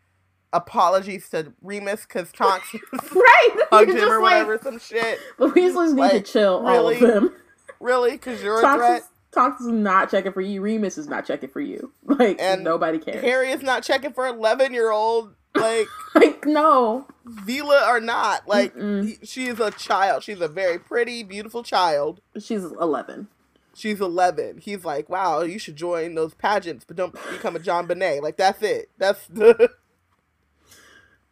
apologies 0.52 1.28
to 1.30 1.52
Remus 1.62 2.06
because 2.06 2.32
Tonks 2.32 2.74
Right! 3.48 3.66
hugged 3.70 3.88
You're 3.88 3.96
him 3.96 4.02
just 4.02 4.12
or 4.12 4.22
like, 4.22 4.46
whatever, 4.46 4.58
some 4.62 4.78
shit. 4.78 5.18
the 5.38 5.48
Weasleys 5.48 5.92
need 5.94 6.00
Like, 6.00 6.12
to 6.12 6.20
chill, 6.32 6.66
all 6.66 6.88
of 6.88 7.00
really? 7.00 7.12
them. 7.12 7.34
Really? 7.80 8.12
Because 8.12 8.42
you're 8.42 8.58
a 8.58 8.62
Tonks 8.62 8.84
threat? 8.84 9.00
is, 9.02 9.08
Tonks 9.32 9.60
is 9.62 9.68
not 9.68 10.10
checking 10.10 10.32
for 10.32 10.40
you. 10.40 10.60
Remus 10.60 10.98
is 10.98 11.08
not 11.08 11.24
checking 11.26 11.48
for 11.48 11.60
you. 11.60 11.92
Like, 12.04 12.40
And 12.40 12.62
nobody 12.64 12.98
cares. 12.98 13.22
Harry 13.22 13.50
is 13.50 13.62
not 13.62 13.82
checking 13.82 14.12
for 14.12 14.26
11 14.26 14.74
year 14.74 14.90
old. 14.90 15.34
Like, 15.54 15.86
like, 16.14 16.44
no. 16.44 17.06
Veela 17.26 17.86
or 17.88 18.00
not. 18.00 18.46
Like, 18.48 18.74
he- 18.76 19.18
she 19.24 19.46
is 19.46 19.58
a 19.60 19.70
child. 19.70 20.22
She's 20.24 20.40
a 20.40 20.48
very 20.48 20.78
pretty, 20.78 21.22
beautiful 21.22 21.62
child. 21.62 22.20
She's 22.38 22.62
11. 22.64 23.28
she's 23.74 24.00
11. 24.00 24.58
He's 24.58 24.84
like, 24.84 25.08
wow, 25.08 25.42
you 25.42 25.58
should 25.58 25.76
join 25.76 26.14
those 26.14 26.34
pageants, 26.34 26.84
but 26.86 26.96
don't 26.96 27.12
become 27.32 27.56
a 27.56 27.60
JonBenét. 27.60 28.20
Like 28.22 28.36
that's 28.36 28.62
it. 28.62 28.90
That's 28.98 29.24
the 29.28 29.70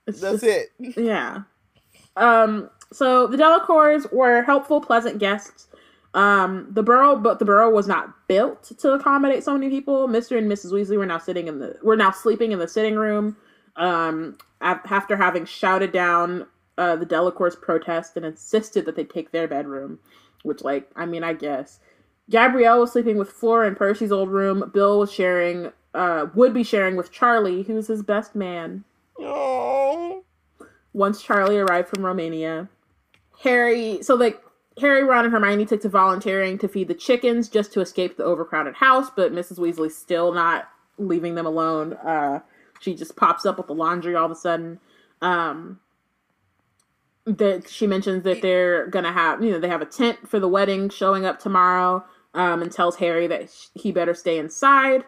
that's 0.07 0.21
just- 0.21 0.45
it. 0.45 0.69
Yeah. 0.79 1.43
Um. 2.19 2.71
So 2.93 3.27
the 3.27 3.37
Delacours 3.37 4.07
were 4.13 4.43
helpful, 4.43 4.81
pleasant 4.81 5.19
guests. 5.19 5.69
Um. 6.15 6.69
The 6.71 6.83
Burrow, 6.83 7.17
but 7.17 7.39
the 7.39 7.45
Burrow 7.45 7.71
was 7.71 7.87
not 7.89 8.29
built 8.29 8.73
to 8.79 8.93
accommodate 8.93 9.45
so 9.45 9.55
many 9.55 9.71
people. 9.71 10.09
Mister 10.09 10.37
and 10.37 10.51
Mrs. 10.51 10.73
Weasley 10.73 10.99
were 10.99 11.07
now 11.07 11.19
sitting 11.19 11.49
in 11.49 11.59
the 11.59 11.79
were 11.83 11.97
now 11.97 12.11
sleeping 12.11 12.53
in 12.53 12.59
the 12.59 12.69
sitting 12.69 12.97
room. 12.97 13.37
Um. 13.77 14.39
After 14.61 15.17
having 15.17 15.45
shouted 15.45 15.93
down 15.93 16.47
uh, 16.79 16.97
the 16.97 17.07
Delacours' 17.07 17.57
protest 17.57 18.17
and 18.17 18.27
insisted 18.27 18.87
that 18.87 18.97
they 18.97 19.05
take 19.05 19.31
their 19.31 19.47
bedroom, 19.47 20.01
which, 20.43 20.63
like, 20.63 20.91
I 20.97 21.07
mean, 21.07 21.23
I 21.25 21.33
guess. 21.33 21.81
Gabrielle 22.31 22.81
was 22.81 22.93
sleeping 22.93 23.19
with 23.19 23.31
Fleur 23.31 23.65
in 23.65 23.77
Percy's 23.77 24.13
old 24.13 24.31
room. 24.31 24.71
Bill 24.75 24.99
was 24.99 25.13
sharing, 25.13 25.73
uh, 25.95 26.27
would 26.35 26.53
be 26.53 26.65
sharing 26.65 26.97
with 26.97 27.13
Charlie, 27.13 27.63
who's 27.63 27.87
his 27.87 28.03
best 28.03 28.35
man 28.35 28.85
Oh. 29.21 29.78
Once 30.93 31.23
Charlie 31.23 31.59
arrived 31.59 31.89
from 31.89 32.05
Romania. 32.05 32.69
Harry, 33.43 34.03
so 34.03 34.15
like 34.15 34.43
Harry, 34.81 35.05
Ron, 35.05 35.25
and 35.25 35.33
Hermione 35.33 35.67
took 35.67 35.81
to 35.83 35.89
volunteering 35.89 36.59
to 36.59 36.69
feed 36.69 36.89
the 36.89 36.95
chickens 36.95 37.49
just 37.49 37.73
to 37.73 37.81
escape 37.81 38.17
the 38.17 38.25
overcrowded 38.25 38.75
house, 38.75 39.11
but 39.15 39.33
Mrs. 39.33 39.59
Weasley's 39.59 39.97
still 39.97 40.33
not 40.33 40.69
leaving 40.99 41.35
them 41.35 41.47
alone. 41.47 41.95
Uh, 41.95 42.41
she 42.81 42.95
just 42.95 43.17
pops 43.17 43.47
up 43.47 43.59
with 43.59 43.67
the 43.67 43.75
laundry 43.75 44.15
all 44.15 44.27
of 44.27 44.31
a 44.31 44.37
sudden. 44.37 44.81
Um, 45.21 45.81
that 47.27 47.69
she 47.69 47.87
mentions 47.87 48.23
that 48.25 48.41
they're 48.41 48.87
gonna 48.87 49.13
have, 49.13 49.43
you 49.43 49.51
know, 49.51 49.59
they 49.59 49.69
have 49.69 49.83
a 49.83 49.87
tent 49.87 50.27
for 50.27 50.41
the 50.41 50.49
wedding 50.49 50.89
showing 50.89 51.27
up 51.27 51.39
tomorrow, 51.39 52.05
um, 52.35 52.63
and 52.63 52.73
tells 52.73 52.97
Harry 52.97 53.27
that 53.27 53.51
he 53.75 53.93
better 53.93 54.15
stay 54.15 54.39
inside 54.39 55.05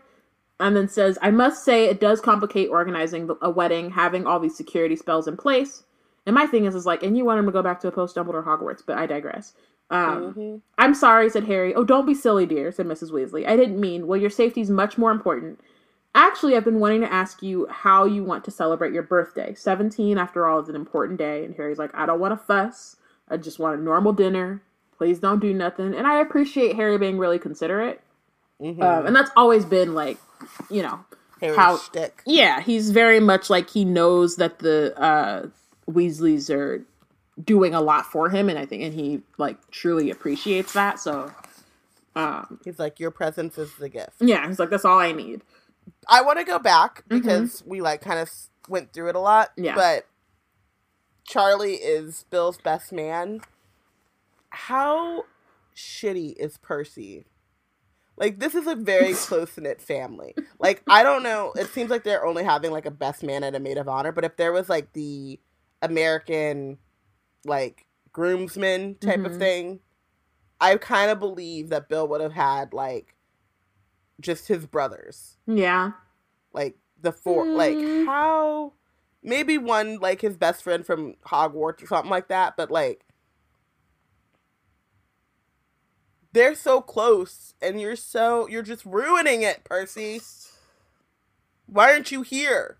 and 0.60 0.76
then 0.76 0.88
says, 0.88 1.18
I 1.22 1.30
must 1.30 1.64
say 1.64 1.86
it 1.86 2.00
does 2.00 2.20
complicate 2.20 2.68
organizing 2.70 3.28
a 3.42 3.50
wedding, 3.50 3.90
having 3.90 4.26
all 4.26 4.38
these 4.38 4.56
security 4.56 4.96
spells 4.96 5.26
in 5.26 5.36
place. 5.36 5.84
And 6.26 6.34
my 6.34 6.46
thing 6.46 6.66
is, 6.66 6.74
is 6.74 6.86
like, 6.86 7.02
and 7.02 7.16
you 7.16 7.24
want 7.24 7.38
him 7.38 7.46
to 7.46 7.52
go 7.52 7.62
back 7.62 7.80
to 7.80 7.88
a 7.88 7.92
post 7.92 8.14
Dumbledore 8.14 8.44
Hogwarts, 8.44 8.82
but 8.86 8.98
I 8.98 9.06
digress. 9.06 9.54
Um, 9.90 10.34
Mhm. 10.34 10.60
I'm 10.78 10.94
sorry, 10.94 11.28
said 11.30 11.44
Harry. 11.44 11.74
Oh, 11.74 11.82
don't 11.82 12.06
be 12.06 12.14
silly, 12.14 12.46
dear, 12.46 12.70
said 12.70 12.86
Mrs. 12.86 13.10
Weasley. 13.10 13.48
I 13.48 13.56
didn't 13.56 13.80
mean, 13.80 14.06
well, 14.06 14.20
your 14.20 14.30
safety's 14.30 14.70
much 14.70 14.96
more 14.98 15.10
important. 15.10 15.60
Actually, 16.14 16.56
I've 16.56 16.64
been 16.64 16.80
wanting 16.80 17.00
to 17.00 17.12
ask 17.12 17.42
you 17.42 17.66
how 17.70 18.04
you 18.04 18.22
want 18.22 18.44
to 18.44 18.50
celebrate 18.50 18.92
your 18.92 19.02
birthday. 19.02 19.54
17, 19.54 20.18
after 20.18 20.46
all, 20.46 20.60
is 20.60 20.68
an 20.68 20.76
important 20.76 21.18
day. 21.18 21.44
And 21.44 21.54
Harry's 21.56 21.78
like, 21.78 21.90
I 21.94 22.06
don't 22.06 22.20
want 22.20 22.32
to 22.38 22.44
fuss. 22.44 22.96
I 23.28 23.36
just 23.36 23.58
want 23.58 23.80
a 23.80 23.82
normal 23.82 24.12
dinner. 24.12 24.60
Please 24.96 25.18
don't 25.20 25.40
do 25.40 25.54
nothing. 25.54 25.94
And 25.94 26.06
I 26.06 26.20
appreciate 26.20 26.76
Harry 26.76 26.98
being 26.98 27.16
really 27.18 27.38
considerate. 27.38 28.00
Mhm. 28.60 28.82
Um, 28.82 29.06
and 29.06 29.16
that's 29.16 29.30
always 29.36 29.64
been 29.64 29.94
like, 29.94 30.18
you 30.70 30.82
know, 30.82 31.00
Harry's 31.40 31.56
how- 31.56 31.76
shtick. 31.78 32.22
yeah, 32.26 32.60
he's 32.60 32.90
very 32.90 33.20
much 33.20 33.48
like 33.50 33.70
he 33.70 33.84
knows 33.84 34.36
that 34.36 34.58
the 34.60 34.94
uh, 35.00 35.46
Weasleys 35.90 36.50
are 36.54 36.84
doing 37.42 37.74
a 37.74 37.80
lot 37.80 38.06
for 38.06 38.28
him, 38.28 38.48
and 38.48 38.58
I 38.58 38.66
think, 38.66 38.82
and 38.82 38.92
he 38.94 39.22
like 39.38 39.56
truly 39.70 40.10
appreciates 40.10 40.72
that. 40.74 40.98
So, 41.00 41.32
um, 42.14 42.60
He's 42.64 42.78
like, 42.78 43.00
your 43.00 43.10
presence 43.10 43.56
is 43.58 43.74
the 43.76 43.88
gift. 43.88 44.16
yeah, 44.20 44.46
he's 44.46 44.58
like, 44.58 44.70
that's 44.70 44.84
all 44.84 44.98
I 44.98 45.12
need. 45.12 45.42
I 46.08 46.22
want 46.22 46.38
to 46.38 46.44
go 46.44 46.58
back 46.58 47.04
because 47.08 47.62
we 47.66 47.80
like 47.80 48.00
kind 48.02 48.18
of 48.18 48.30
went 48.68 48.92
through 48.92 49.08
it 49.08 49.16
a 49.16 49.20
lot. 49.20 49.50
Mm-hmm. 49.52 49.64
Yeah. 49.64 49.74
But 49.74 50.06
Charlie 51.24 51.74
is 51.76 52.24
Bill's 52.30 52.58
best 52.58 52.92
man. 52.92 53.40
How 54.50 55.24
shitty 55.76 56.34
is 56.36 56.58
Percy? 56.58 57.24
Like 58.20 58.38
this 58.38 58.54
is 58.54 58.66
a 58.66 58.74
very 58.76 59.14
close 59.14 59.56
knit 59.56 59.80
family. 59.80 60.36
Like 60.60 60.82
I 60.88 61.02
don't 61.02 61.22
know. 61.22 61.52
It 61.56 61.68
seems 61.70 61.90
like 61.90 62.04
they're 62.04 62.24
only 62.26 62.44
having 62.44 62.70
like 62.70 62.84
a 62.86 62.90
best 62.90 63.22
man 63.24 63.42
and 63.42 63.56
a 63.56 63.60
maid 63.60 63.78
of 63.78 63.88
honor. 63.88 64.12
But 64.12 64.24
if 64.24 64.36
there 64.36 64.52
was 64.52 64.68
like 64.68 64.92
the 64.92 65.40
American, 65.80 66.76
like 67.46 67.86
groomsman 68.12 68.96
type 68.96 69.24
of 69.24 69.32
Mhm. 69.32 69.38
thing, 69.38 69.80
I 70.60 70.76
kind 70.76 71.10
of 71.10 71.18
believe 71.18 71.70
that 71.70 71.88
Bill 71.88 72.06
would 72.08 72.20
have 72.20 72.34
had 72.34 72.74
like 72.74 73.16
just 74.20 74.48
his 74.48 74.66
brothers 74.66 75.38
Yeah, 75.46 75.92
like 76.52 76.76
the 77.00 77.12
four 77.12 77.46
like 77.56 77.78
Mm. 77.78 78.04
how 78.04 78.74
maybe 79.22 79.56
one 79.56 79.98
like 79.98 80.20
his 80.20 80.36
best 80.36 80.62
friend 80.62 80.84
from 80.84 81.14
Hogwarts 81.26 81.82
or 81.82 81.86
something 81.86 82.10
like 82.10 82.28
that, 82.28 82.54
but 82.58 82.70
like 82.70 83.06
they're 86.32 86.54
so 86.54 86.80
close 86.80 87.54
and 87.60 87.80
you're 87.80 87.96
so 87.96 88.46
you're 88.48 88.62
just 88.62 88.84
ruining 88.84 89.42
it, 89.42 89.64
Percy. 89.64 90.20
Why 91.66 91.92
aren't 91.92 92.10
you 92.10 92.22
here? 92.22 92.76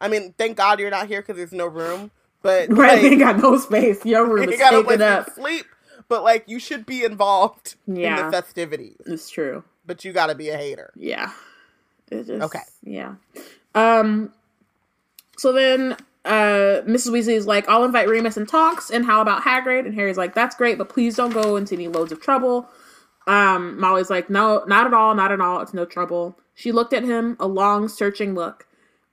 I 0.00 0.08
mean, 0.08 0.34
thank 0.36 0.56
God 0.56 0.80
you're 0.80 0.90
not 0.90 1.06
here 1.06 1.20
because 1.22 1.36
there's 1.36 1.52
no 1.52 1.66
room. 1.66 2.10
But 2.42 2.68
right. 2.72 2.94
like, 2.94 3.02
They 3.02 3.16
got 3.16 3.38
no 3.38 3.56
space. 3.58 4.04
Your 4.04 4.26
room 4.26 4.44
you 4.48 4.50
is 4.54 4.60
taken 4.60 5.02
up. 5.02 5.26
to 5.26 5.32
sleep. 5.32 5.66
But 6.08 6.24
like, 6.24 6.44
you 6.46 6.58
should 6.58 6.84
be 6.84 7.04
involved 7.04 7.76
in 7.86 7.94
the 7.94 8.28
festivities. 8.30 8.96
It's 9.06 9.30
true. 9.30 9.64
But 9.86 10.04
you 10.04 10.12
got 10.12 10.26
to 10.26 10.34
be 10.34 10.48
a 10.50 10.56
hater. 10.56 10.92
Yeah. 10.96 11.30
It 12.10 12.26
just, 12.26 12.42
Okay. 12.42 12.60
Yeah. 12.82 13.14
Um. 13.74 14.32
So 15.38 15.52
then, 15.52 15.96
uh, 16.24 16.82
Mrs. 16.86 17.10
Weasley 17.10 17.34
is 17.34 17.46
like, 17.46 17.68
"I'll 17.68 17.84
invite 17.84 18.08
Remus 18.08 18.36
and 18.36 18.48
Tonks, 18.48 18.90
and 18.90 19.04
how 19.04 19.20
about 19.20 19.42
Hagrid?" 19.42 19.86
And 19.86 19.94
Harry's 19.94 20.16
like, 20.16 20.34
"That's 20.34 20.54
great, 20.54 20.78
but 20.78 20.88
please 20.88 21.16
don't 21.16 21.32
go 21.32 21.56
into 21.56 21.74
any 21.74 21.88
loads 21.88 22.12
of 22.12 22.20
trouble." 22.20 22.68
Um, 23.26 23.78
Molly's 23.80 24.10
like, 24.10 24.30
"No, 24.30 24.64
not 24.66 24.86
at 24.86 24.94
all, 24.94 25.14
not 25.14 25.32
at 25.32 25.40
all. 25.40 25.60
It's 25.60 25.74
no 25.74 25.84
trouble." 25.84 26.38
She 26.54 26.70
looked 26.70 26.92
at 26.92 27.02
him, 27.04 27.36
a 27.40 27.46
long, 27.46 27.88
searching 27.88 28.34
look, 28.34 28.66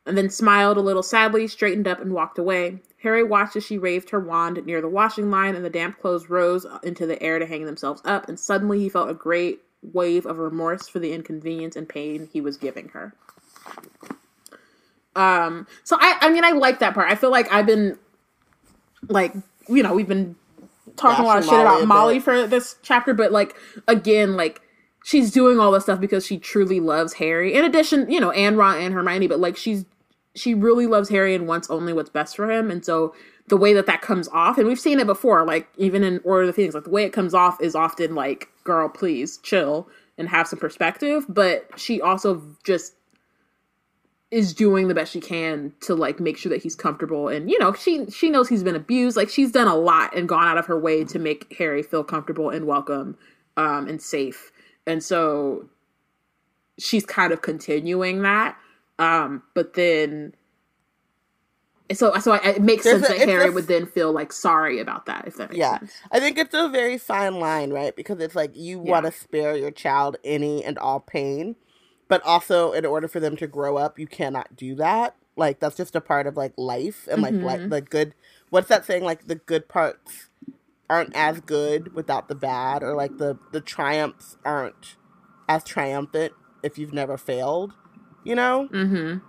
and 0.05 0.17
then 0.17 0.29
smiled 0.29 0.77
a 0.77 0.81
little 0.81 1.03
sadly, 1.03 1.47
straightened 1.47 1.87
up, 1.87 1.99
and 2.01 2.13
walked 2.13 2.37
away. 2.37 2.81
Harry 3.01 3.23
watched 3.23 3.55
as 3.55 3.63
she 3.65 3.77
waved 3.77 4.09
her 4.09 4.19
wand 4.19 4.63
near 4.65 4.81
the 4.81 4.89
washing 4.89 5.31
line, 5.31 5.55
and 5.55 5.63
the 5.63 5.69
damp 5.69 5.99
clothes 5.99 6.29
rose 6.29 6.65
into 6.83 7.07
the 7.07 7.21
air 7.23 7.39
to 7.39 7.45
hang 7.45 7.65
themselves 7.65 8.01
up. 8.05 8.27
And 8.27 8.39
suddenly, 8.39 8.79
he 8.79 8.89
felt 8.89 9.09
a 9.09 9.13
great 9.13 9.61
wave 9.81 10.25
of 10.25 10.37
remorse 10.37 10.87
for 10.87 10.99
the 10.99 11.13
inconvenience 11.13 11.75
and 11.75 11.87
pain 11.87 12.29
he 12.31 12.41
was 12.41 12.57
giving 12.57 12.89
her. 12.89 13.15
Um, 15.15 15.67
so 15.83 15.97
I, 15.99 16.17
I 16.21 16.29
mean, 16.29 16.43
I 16.43 16.51
like 16.51 16.79
that 16.79 16.93
part. 16.93 17.11
I 17.11 17.15
feel 17.15 17.31
like 17.31 17.51
I've 17.51 17.65
been, 17.65 17.97
like, 19.07 19.33
you 19.67 19.83
know, 19.83 19.93
we've 19.93 20.07
been 20.07 20.35
talking 20.95 21.23
a 21.23 21.27
lot 21.27 21.37
of 21.37 21.43
Bashing 21.45 21.59
shit 21.59 21.65
about 21.65 21.87
Molly 21.87 22.15
bit. 22.15 22.23
for 22.23 22.47
this 22.47 22.75
chapter, 22.81 23.13
but 23.13 23.31
like, 23.31 23.55
again, 23.87 24.35
like, 24.35 24.61
she's 25.03 25.31
doing 25.31 25.59
all 25.59 25.71
this 25.71 25.83
stuff 25.83 25.99
because 25.99 26.25
she 26.25 26.37
truly 26.37 26.79
loves 26.79 27.13
Harry. 27.13 27.53
In 27.53 27.65
addition, 27.65 28.09
you 28.11 28.19
know, 28.19 28.31
and 28.31 28.57
Ron 28.57 28.77
and 28.77 28.93
Hermione, 28.93 29.27
but 29.27 29.39
like, 29.39 29.57
she's 29.57 29.85
she 30.35 30.53
really 30.53 30.87
loves 30.87 31.09
Harry 31.09 31.35
and 31.35 31.47
wants 31.47 31.69
only 31.69 31.91
what's 31.91 32.09
best 32.09 32.35
for 32.35 32.49
him. 32.49 32.69
And 32.71 32.85
so 32.85 33.13
the 33.47 33.57
way 33.57 33.73
that 33.73 33.87
that 33.87 34.01
comes 34.01 34.27
off, 34.29 34.57
and 34.57 34.67
we've 34.67 34.79
seen 34.79 34.99
it 34.99 35.07
before, 35.07 35.45
like 35.45 35.67
even 35.77 36.03
in 36.03 36.21
Order 36.23 36.43
of 36.43 36.47
the 36.47 36.53
Phoenix, 36.53 36.75
like 36.75 36.83
the 36.83 36.89
way 36.89 37.03
it 37.03 37.13
comes 37.13 37.33
off 37.33 37.61
is 37.61 37.75
often 37.75 38.15
like, 38.15 38.47
"Girl, 38.63 38.87
please 38.89 39.37
chill 39.39 39.89
and 40.17 40.29
have 40.29 40.47
some 40.47 40.59
perspective." 40.59 41.25
But 41.27 41.67
she 41.77 41.99
also 41.99 42.41
just 42.63 42.93
is 44.31 44.53
doing 44.53 44.87
the 44.87 44.93
best 44.93 45.11
she 45.13 45.19
can 45.21 45.73
to 45.81 45.95
like 45.95 46.19
make 46.19 46.37
sure 46.37 46.51
that 46.51 46.61
he's 46.61 46.75
comfortable 46.75 47.27
and 47.29 47.49
you 47.49 47.57
know 47.59 47.73
she 47.73 48.05
she 48.11 48.29
knows 48.29 48.47
he's 48.47 48.63
been 48.63 48.75
abused 48.75 49.17
like 49.17 49.29
she's 49.29 49.51
done 49.51 49.67
a 49.67 49.75
lot 49.75 50.15
and 50.15 50.29
gone 50.29 50.47
out 50.47 50.57
of 50.57 50.65
her 50.67 50.79
way 50.79 51.03
to 51.03 51.17
make 51.17 51.55
harry 51.57 51.81
feel 51.81 52.03
comfortable 52.03 52.49
and 52.49 52.67
welcome 52.67 53.17
um 53.57 53.87
and 53.87 54.01
safe 54.01 54.51
and 54.85 55.03
so 55.03 55.67
she's 56.77 57.05
kind 57.05 57.33
of 57.33 57.41
continuing 57.41 58.21
that 58.21 58.55
um 58.99 59.41
but 59.55 59.73
then 59.73 60.33
so 61.91 62.13
so 62.19 62.33
I, 62.33 62.37
it 62.49 62.61
makes 62.61 62.83
There's 62.83 63.01
sense 63.01 63.09
a- 63.09 63.19
that 63.19 63.27
harry 63.27 63.49
a- 63.49 63.51
would 63.51 63.67
then 63.67 63.87
feel 63.87 64.11
like 64.11 64.31
sorry 64.31 64.79
about 64.79 65.07
that 65.07 65.25
if 65.27 65.37
that 65.37 65.49
makes 65.49 65.57
Yeah. 65.57 65.79
sense 65.79 65.93
I 66.11 66.19
think 66.19 66.37
it's 66.37 66.53
a 66.53 66.69
very 66.69 66.97
fine 66.99 67.39
line, 67.39 67.71
right? 67.71 67.95
Because 67.95 68.19
it's 68.19 68.35
like 68.35 68.55
you 68.55 68.81
Yeah. 68.83 68.91
want 68.91 69.05
to 69.07 69.11
spare 69.11 69.55
your 69.57 69.71
child 69.71 70.17
any 70.23 70.63
and 70.63 70.77
all 70.77 70.99
pain, 70.99 71.55
but 72.09 72.23
also 72.25 72.73
in 72.73 72.85
order 72.85 73.09
for 73.09 73.21
them 73.21 73.37
to 73.37 73.47
grow 73.47 73.77
up, 73.77 73.99
you 73.99 74.07
cannot 74.07 74.57
do 74.57 74.75
that. 74.77 75.15
Like 75.37 75.61
that's 75.61 75.77
just 75.77 75.95
a 75.95 76.01
part 76.01 76.27
of 76.27 76.37
like 76.37 76.53
life 76.57 77.07
and 77.11 77.21
like 77.23 77.41
like 77.41 77.63
Mhm. 77.63 77.69
the 77.69 77.81
good. 77.81 78.15
What's 78.51 78.69
that 78.69 78.85
saying? 78.85 79.05
Like 79.05 79.27
the 79.27 79.37
good 79.37 79.69
parts 79.69 80.29
aren't 80.89 81.11
as 81.15 81.41
good 81.41 81.93
without 81.93 82.29
the 82.29 82.35
bad, 82.35 82.83
or 82.83 82.95
like 82.95 83.17
the 83.17 83.39
the 83.51 83.61
triumphs 83.61 84.37
aren't 84.45 84.97
as 85.49 85.63
triumphant 85.65 86.33
if 86.63 86.77
you've 86.79 86.93
never 86.93 87.17
failed. 87.17 87.73
You 88.23 88.35
know. 88.35 88.71
mm-hmm 88.73 89.19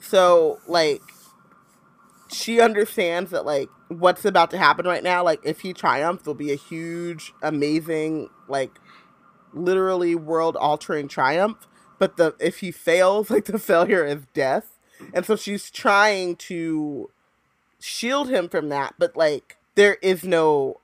So 0.00 0.60
like 0.66 1.02
she 2.28 2.60
understands 2.60 3.30
that 3.32 3.46
like 3.46 3.72
what's 3.88 4.24
about 4.24 4.50
to 4.52 4.58
happen 4.58 4.86
right 4.86 5.04
now, 5.04 5.24
like 5.24 5.40
if 5.44 5.60
he 5.60 5.74
triumphs 5.74 6.26
will 6.26 6.34
be 6.34 6.52
a 6.52 6.56
huge, 6.56 7.34
amazing, 7.42 8.30
like 8.48 8.80
literally 9.52 10.14
world 10.16 10.56
altering 10.56 11.08
triumph. 11.08 11.68
But 12.04 12.18
the 12.18 12.34
if 12.38 12.58
he 12.58 12.70
fails, 12.70 13.30
like 13.34 13.46
the 13.46 13.58
failure 13.58 14.04
is 14.04 14.26
death. 14.34 14.78
And 15.14 15.24
so 15.24 15.36
she's 15.36 15.70
trying 15.70 16.36
to 16.36 17.08
shield 17.80 18.28
him 18.28 18.50
from 18.50 18.68
that, 18.68 18.94
but 18.98 19.16
like 19.16 19.56
there 19.74 19.94
is 20.02 20.22
no 20.22 20.80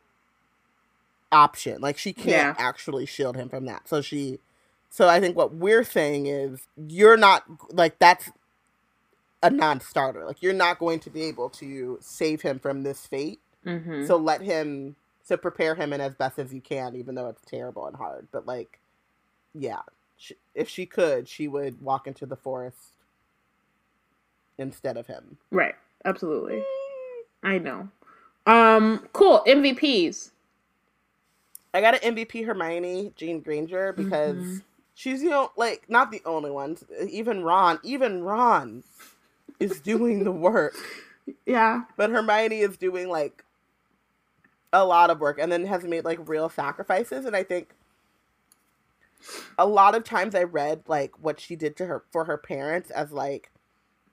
option. 1.31 1.83
Like 1.83 1.99
she 1.99 2.15
can't 2.15 2.29
Yeah. 2.29 2.55
actually 2.59 3.05
shield 3.05 3.37
him 3.37 3.51
from 3.51 3.67
that. 3.67 3.87
So 3.87 4.01
she 4.01 4.39
so 4.89 5.09
I 5.09 5.21
think 5.21 5.37
what 5.37 5.55
we're 5.55 5.85
saying 5.85 6.25
is 6.25 6.67
you're 6.89 7.19
not 7.19 7.45
like 7.71 7.99
that's 7.99 8.31
a 9.43 9.51
non-starter. 9.51 10.25
Like 10.25 10.43
you're 10.43 10.55
not 10.55 10.79
going 10.79 11.01
to 11.01 11.11
be 11.11 11.25
able 11.25 11.51
to 11.51 11.99
save 12.01 12.41
him 12.41 12.59
from 12.59 12.83
this 12.83 13.07
fate. 13.07 13.41
Mm-hmm. 13.67 14.07
So 14.07 14.17
let 14.17 14.41
him 14.41 14.97
so 15.23 15.37
prepare 15.37 15.75
him 15.75 15.93
in 15.93 16.01
as 16.01 16.15
best 16.15 16.39
as 16.39 16.55
you 16.55 16.63
can 16.63 16.97
even 16.97 17.15
though 17.15 17.29
it's 17.29 17.43
terrible 17.45 17.87
and 17.87 17.97
hard. 17.97 18.27
But 18.33 18.47
like 18.47 18.79
yeah, 19.55 19.83
she, 20.21 20.35
if 20.55 20.69
she 20.69 20.85
could, 20.85 21.27
she 21.27 21.49
would 21.49 21.81
walk 21.81 22.07
into 22.07 22.27
the 22.27 22.37
forest 22.37 22.77
instead 24.59 24.99
of 24.99 25.07
him. 25.07 25.39
Right. 25.51 25.75
Absolutely. 26.05 26.63
I 27.43 27.57
know. 27.59 27.89
Um. 28.47 29.09
Cool. 29.15 29.43
MVPs. 29.47 30.31
I 31.73 31.81
got 31.81 31.95
an 32.03 32.15
MVP 32.17 32.45
Hermione 32.45 33.13
Jean 33.17 33.41
Granger 33.41 33.93
because 33.95 34.37
Mhm. 34.37 34.63
she's 34.95 35.23
you 35.23 35.31
know 35.31 35.53
like 35.57 35.89
not 35.89 36.11
the 36.11 36.21
only 36.27 36.51
one. 36.51 36.77
Even 37.09 37.43
Ron, 37.43 37.79
even 37.83 38.23
Ron 38.25 38.83
is 39.59 39.81
doing 39.81 40.25
the 40.25 40.33
work, 40.33 40.75
Yeah. 41.47 41.85
but 41.97 42.11
Hermione 42.11 42.61
is 42.61 42.77
doing 42.77 43.09
like 43.09 43.45
a 44.73 44.85
lot 44.85 45.11
of 45.11 45.21
work 45.21 45.39
and 45.41 45.51
then 45.51 45.65
has 45.67 45.85
made 45.85 46.05
like 46.05 46.29
real 46.29 46.49
sacrifices. 46.49 47.25
And 47.25 47.35
I 47.37 47.43
think 47.43 47.71
a 49.59 49.67
lot 49.67 49.95
of 49.95 50.05
times 50.05 50.35
I 50.35 50.43
read 50.45 50.83
like 50.87 51.13
what 51.21 51.41
she 51.41 51.57
did 51.57 51.77
to 51.79 51.87
her 51.87 52.05
for 52.11 52.25
her 52.25 52.37
parents 52.39 52.91
as 52.91 53.13
like 53.13 53.51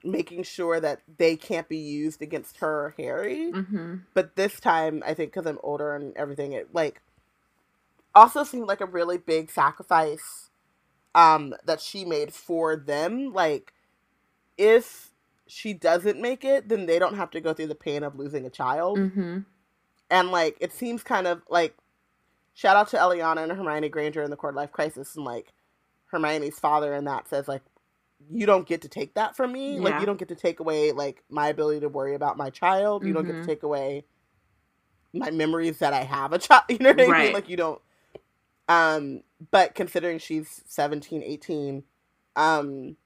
making 0.03 0.43
sure 0.43 0.79
that 0.79 1.01
they 1.17 1.35
can't 1.35 1.67
be 1.67 1.77
used 1.77 2.21
against 2.21 2.57
her 2.57 2.85
or 2.85 2.95
Harry 2.97 3.51
Mm-hmm. 3.51 3.95
but 4.13 4.35
this 4.35 4.59
time 4.59 5.01
i 5.05 5.13
think 5.15 5.31
because 5.33 5.47
i'm 5.47 5.57
older 5.63 5.95
and 5.95 6.15
everything 6.15 6.53
it 6.53 6.69
like 6.71 7.01
also 8.13 8.43
seemed 8.43 8.67
like 8.67 8.79
a 8.79 8.85
really 8.85 9.17
big 9.17 9.49
sacrifice 9.49 10.49
um 11.15 11.53
that 11.65 11.81
she 11.81 12.05
made 12.05 12.31
for 12.33 12.75
them 12.75 13.33
like 13.33 13.73
if 14.57 15.11
she 15.47 15.73
doesn't 15.73 16.21
make 16.21 16.45
it 16.45 16.69
then 16.69 16.85
they 16.85 16.99
don't 16.99 17.15
have 17.15 17.31
to 17.31 17.41
go 17.41 17.53
through 17.53 17.67
the 17.67 17.75
pain 17.75 18.03
of 18.03 18.15
losing 18.15 18.45
a 18.45 18.49
child 18.51 18.99
Mm-hmm. 18.99 19.39
and 20.11 20.31
like 20.31 20.57
it 20.61 20.71
seems 20.73 21.01
kind 21.03 21.25
of 21.27 21.41
like 21.49 21.75
shout 22.57 22.75
out 22.75 22.87
to 22.89 22.97
eliana 22.97 23.43
and 23.43 23.51
hermione 23.53 23.87
granger 23.87 24.23
in 24.23 24.31
the 24.31 24.35
quarter 24.35 24.57
life 24.57 24.71
crisis 24.71 25.15
and 25.15 25.23
like 25.23 25.53
hermione's 26.07 26.59
father 26.59 26.93
in 26.95 27.05
that 27.05 27.29
says 27.29 27.47
like 27.47 27.61
you 28.31 28.47
don't 28.47 28.67
get 28.67 28.81
to 28.81 28.89
take 28.89 29.13
that 29.13 29.35
from 29.37 29.51
me 29.53 29.79
like 29.79 29.99
you 29.99 30.05
don't 30.07 30.17
get 30.19 30.29
to 30.29 30.35
take 30.35 30.59
away 30.59 30.91
like 30.91 31.23
my 31.29 31.49
ability 31.49 31.79
to 31.81 31.89
worry 31.89 32.15
about 32.15 32.35
my 32.37 32.49
child 32.49 33.05
you 33.05 33.13
don't 33.13 33.27
get 33.27 33.35
to 33.35 33.41
Mhm. 33.43 33.45
take 33.45 33.63
away 33.63 34.05
my 35.13 35.29
memories 35.31 35.77
that 35.79 35.93
i 35.93 36.03
have 36.03 36.33
a 36.33 36.39
child 36.39 36.63
you 36.69 36.79
know 36.79 36.89
what 36.91 37.01
i 37.01 37.07
Right. 37.07 37.23
mean 37.25 37.33
like 37.33 37.47
you 37.49 37.57
don't 37.57 37.81
um 38.69 39.21
but 39.51 39.75
considering 39.75 40.17
she's 40.19 40.63
17 40.67 41.21
18 41.23 41.83
um 42.35 42.97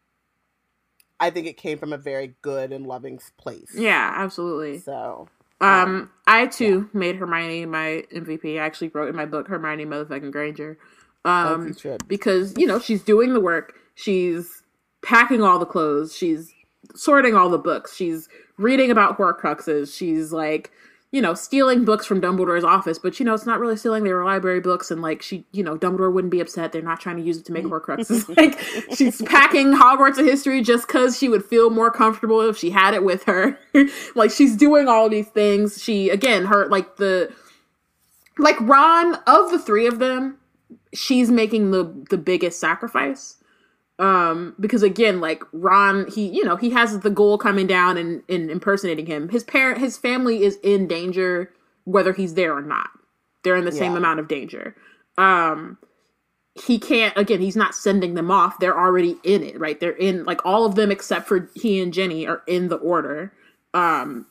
i 1.19 1.29
think 1.29 1.45
it 1.47 1.57
came 1.57 1.77
from 1.77 1.93
a 1.93 1.97
very 1.97 2.35
good 2.41 2.71
and 2.71 2.87
loving 2.87 3.19
place 3.37 3.73
Yeah. 3.75 4.13
Absolutely. 4.15 4.79
so 4.79 5.27
Um, 5.61 6.09
I 6.27 6.47
too 6.47 6.89
made 6.93 7.15
Hermione 7.17 7.65
my 7.65 8.03
MVP. 8.13 8.55
I 8.55 8.65
actually 8.65 8.89
wrote 8.89 9.09
in 9.09 9.15
my 9.15 9.25
book 9.25 9.47
Hermione 9.47 9.85
motherfucking 9.85 10.31
Granger. 10.31 10.77
Um, 11.23 11.75
you 11.83 11.97
because 12.07 12.53
you 12.57 12.65
know 12.65 12.79
she's 12.79 13.03
doing 13.03 13.33
the 13.33 13.39
work. 13.39 13.75
She's 13.95 14.63
packing 15.03 15.43
all 15.43 15.59
the 15.59 15.65
clothes. 15.65 16.15
She's 16.15 16.51
sorting 16.95 17.35
all 17.35 17.49
the 17.49 17.57
books. 17.57 17.95
She's 17.95 18.27
reading 18.57 18.91
about 18.91 19.17
Horcruxes. 19.17 19.95
She's 19.95 20.31
like, 20.31 20.71
you 21.11 21.21
know, 21.21 21.33
stealing 21.33 21.83
books 21.83 22.05
from 22.05 22.21
Dumbledore's 22.21 22.63
office. 22.63 22.97
But 22.97 23.19
you 23.19 23.25
know, 23.25 23.33
it's 23.33 23.45
not 23.45 23.59
really 23.59 23.75
stealing. 23.75 24.03
They 24.03 24.13
were 24.13 24.23
library 24.23 24.61
books, 24.61 24.91
and 24.91 25.01
like 25.01 25.21
she, 25.21 25.45
you 25.51 25.63
know, 25.63 25.77
Dumbledore 25.77 26.11
wouldn't 26.11 26.31
be 26.31 26.39
upset. 26.39 26.71
They're 26.71 26.81
not 26.81 26.99
trying 26.99 27.17
to 27.17 27.23
use 27.23 27.37
it 27.37 27.45
to 27.45 27.51
make 27.51 27.65
mm. 27.65 27.71
Horcruxes. 27.71 28.35
like 28.37 28.59
she's 28.95 29.21
packing 29.23 29.73
Hogwarts 29.73 30.17
of 30.17 30.25
history 30.25 30.61
just 30.61 30.87
because 30.87 31.17
she 31.17 31.29
would 31.29 31.45
feel 31.45 31.69
more 31.69 31.91
comfortable 31.91 32.41
if 32.41 32.57
she 32.57 32.69
had 32.69 32.93
it 32.93 33.03
with 33.03 33.23
her. 33.25 33.59
like 34.15 34.31
she's 34.31 34.55
doing 34.55 34.87
all 34.87 35.09
these 35.09 35.27
things. 35.27 35.81
She 35.81 36.09
again, 36.09 36.45
her 36.45 36.67
like 36.67 36.95
the 36.95 37.33
like 38.37 38.59
Ron 38.61 39.15
of 39.27 39.51
the 39.51 39.59
three 39.59 39.87
of 39.87 39.99
them 39.99 40.37
she's 40.93 41.31
making 41.31 41.71
the 41.71 41.83
the 42.09 42.17
biggest 42.17 42.59
sacrifice 42.59 43.37
um 44.01 44.55
because 44.59 44.81
again 44.81 45.21
like 45.21 45.43
ron 45.53 46.09
he 46.11 46.27
you 46.27 46.43
know 46.43 46.55
he 46.55 46.71
has 46.71 46.99
the 46.99 47.09
ghoul 47.09 47.37
coming 47.37 47.67
down 47.67 47.97
and, 47.97 48.23
and 48.27 48.49
impersonating 48.49 49.05
him. 49.05 49.29
His 49.29 49.43
parent 49.43 49.77
his 49.79 49.95
family 49.95 50.43
is 50.43 50.57
in 50.63 50.87
danger 50.87 51.53
whether 51.85 52.11
he's 52.11 52.33
there 52.33 52.53
or 52.55 52.61
not. 52.63 52.89
They're 53.43 53.55
in 53.55 53.65
the 53.65 53.71
same 53.71 53.91
Yeah. 53.91 53.99
amount 53.99 54.19
of 54.19 54.27
danger. 54.27 54.75
Um 55.17 55.77
he 56.55 56.79
can't 56.79 57.15
again 57.15 57.41
he's 57.41 57.55
not 57.55 57.75
sending 57.75 58.15
them 58.15 58.31
off. 58.31 58.59
They're 58.59 58.77
already 58.77 59.17
in 59.23 59.43
it 59.43 59.59
right? 59.59 59.79
They're 59.79 59.91
in 59.91 60.23
like 60.25 60.43
all 60.43 60.65
of 60.65 60.73
them 60.73 60.91
except 60.91 61.27
for 61.27 61.49
he 61.53 61.79
and 61.79 61.93
Ginny 61.93 62.25
are 62.25 62.41
in 62.47 62.69
the 62.69 62.77
order. 62.77 63.31
Um 63.75 64.25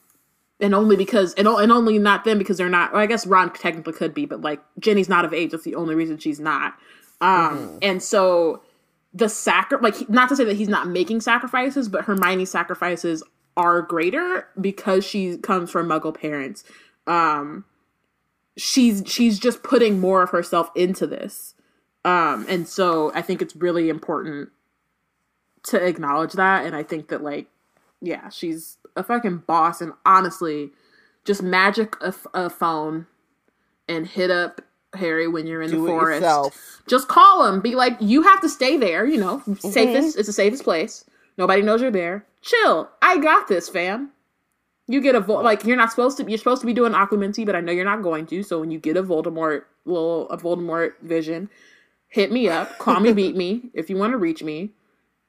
and 0.59 0.75
only 0.75 0.97
because 0.97 1.33
and, 1.35 1.47
and 1.47 1.71
only 1.71 1.97
not 1.99 2.25
them 2.25 2.39
because 2.39 2.59
they're 2.59 2.69
not 2.69 2.93
well, 2.93 3.01
i 3.01 3.07
guess 3.07 3.25
ron 3.27 3.51
technically 3.53 3.93
could 3.93 4.13
be 4.15 4.27
but 4.27 4.41
like 4.41 4.61
Ginny's 4.81 5.09
not 5.09 5.25
of 5.25 5.33
age. 5.33 5.53
That's 5.53 5.63
the 5.63 5.77
only 5.77 5.95
reason 5.95 6.19
she's 6.19 6.41
not. 6.41 6.75
Um 7.21 7.79
and 7.83 8.03
so 8.03 8.63
the 9.12 9.28
sacri 9.28 9.78
like 9.81 10.09
not 10.09 10.28
to 10.28 10.37
say 10.37 10.45
that 10.45 10.57
he's 10.57 10.69
not 10.69 10.87
making 10.87 11.20
sacrifices 11.20 11.89
but 11.89 12.05
hermione's 12.05 12.51
sacrifices 12.51 13.23
are 13.57 13.82
greater 13.82 14.47
because 14.61 15.05
she 15.05 15.37
comes 15.39 15.70
from 15.70 15.89
muggle 15.89 16.15
parents. 16.15 16.65
Um 17.07 17.65
she's 18.57 19.03
she's 19.07 19.39
just 19.39 19.62
putting 19.62 20.01
more 20.01 20.23
of 20.23 20.31
herself 20.31 20.70
into 20.74 21.07
this. 21.07 21.55
Um 22.05 22.47
and 22.49 22.69
so 22.69 23.12
i 23.15 23.23
think 23.23 23.43
it's 23.43 23.57
really 23.57 23.89
important 23.89 24.51
to 25.65 25.85
acknowledge 25.85 26.32
that. 26.35 26.65
And 26.65 26.77
i 26.77 26.82
think 26.82 27.09
that 27.09 27.23
like 27.23 27.49
yeah 28.01 28.28
she's 28.28 28.78
a 28.97 29.03
fucking 29.03 29.39
boss. 29.47 29.81
And 29.81 29.93
honestly 30.07 30.70
just 31.24 31.43
magic 31.43 31.97
a, 32.01 32.49
phone 32.49 33.07
and 33.89 34.07
hit 34.07 34.31
up 34.31 34.62
harry 34.95 35.29
when 35.29 35.47
you're 35.47 35.62
in 35.62 35.71
do 35.71 35.83
the 35.83 35.89
forest. 35.89 36.21
yourself. 36.23 36.83
Just 36.89 37.09
call 37.09 37.47
him. 37.47 37.61
Be 37.61 37.75
like 37.75 37.97
you 38.01 38.23
have 38.23 38.41
to 38.41 38.49
stay 38.49 38.77
there 38.77 39.07
you 39.07 39.19
know. 39.19 39.39
Mm-hmm. 39.39 39.69
Safest 39.69 40.19
it's 40.19 40.27
the 40.27 40.33
safest 40.33 40.65
place. 40.65 41.05
Nobody 41.39 41.62
knows 41.62 41.81
you're 41.81 41.91
there. 41.91 42.27
Chill. 42.43 42.89
I 43.01 43.19
got 43.19 43.49
this 43.49 43.69
fam. 43.69 44.11
You 44.87 45.01
get 45.01 45.15
a 45.15 45.21
Vol- 45.21 45.45
like 45.45 45.65
you're 45.65 45.77
not 45.77 45.91
supposed 45.91 46.17
to 46.19 46.29
you're 46.29 46.39
supposed 46.39 46.61
to 46.62 46.67
be 46.67 46.73
doing 46.75 46.93
occlumency 46.93 47.47
but 47.47 47.55
i 47.55 47.61
know 47.61 47.73
you're 47.73 47.85
not 47.85 48.03
going 48.03 48.27
to. 48.27 48.43
So 48.43 48.59
when 48.61 48.71
you 48.71 48.79
get 48.79 48.97
a 48.97 49.03
voldemort 49.03 49.62
little 49.85 50.29
a 50.31 50.37
voldemort 50.37 50.95
vision 51.03 51.49
hit 52.09 52.33
me 52.33 52.49
up. 52.49 52.79
Call 52.79 53.01
me 53.01 53.12
beat 53.12 53.37
me 53.37 53.71
if 53.73 53.89
you 53.89 53.97
want 53.97 54.12
to 54.12 54.19
reach 54.19 54.43
me. 54.43 54.71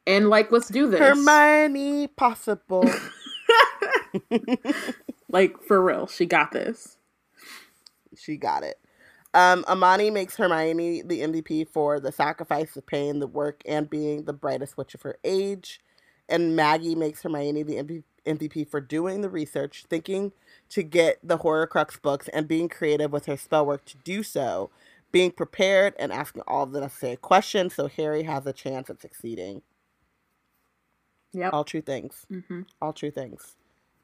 And 0.08 0.30
like 0.30 0.52
let's 0.52 0.68
do 0.68 0.90
this. 0.90 1.00
Hermione 1.00 2.08
possible. 2.08 2.90
Like 5.32 5.64
for 5.64 5.82
real 5.82 6.08
she 6.08 6.26
got 6.26 6.52
this. 6.52 6.98
She 8.18 8.36
got 8.36 8.64
it. 8.64 8.78
Um, 9.34 9.64
Amani 9.68 10.10
makes 10.10 10.36
Hermione 10.36 11.04
the 11.04 11.22
MVP 11.22 11.70
for 11.70 12.00
the 12.00 12.12
sacrifice, 12.12 12.74
the 12.74 12.82
pain, 12.82 13.20
the 13.20 13.28
work, 13.28 13.62
and 13.66 13.90
being 13.90 14.26
the 14.26 14.34
brightest 14.34 14.78
witch 14.78 14.94
of 14.94 15.02
her 15.04 15.18
age. 15.24 15.80
And 16.28 16.56
Maggie 16.56 16.96
makes 16.96 17.24
Hermione 17.24 17.64
the 17.64 18.04
MVP 18.26 18.70
for 18.70 18.82
doing 18.82 19.22
the 19.22 19.30
research, 19.30 19.86
thinking 19.90 20.34
to 20.70 20.84
get 20.84 21.18
the 21.24 21.40
Horcrux 21.40 22.02
books, 22.02 22.28
and 22.30 22.48
being 22.48 22.68
creative 22.70 23.12
with 23.12 23.26
her 23.26 23.38
spell 23.38 23.66
work 23.66 23.86
to 23.86 23.98
do 24.00 24.22
so, 24.22 24.70
being 25.12 25.32
prepared 25.32 25.94
and 25.98 26.12
asking 26.12 26.44
all 26.48 26.66
the 26.66 26.82
necessary 26.82 27.16
questions 27.18 27.74
so 27.76 27.88
Harry 27.88 28.24
has 28.24 28.46
a 28.46 28.54
chance 28.54 28.90
at 28.90 29.02
succeeding. 29.02 29.62
Yeah, 31.34 31.50
All 31.50 31.64
true 31.64 31.82
things. 31.82 32.26
Mhm. 32.30 32.66
All 32.82 32.92
true 32.92 33.12
things. 33.12 33.56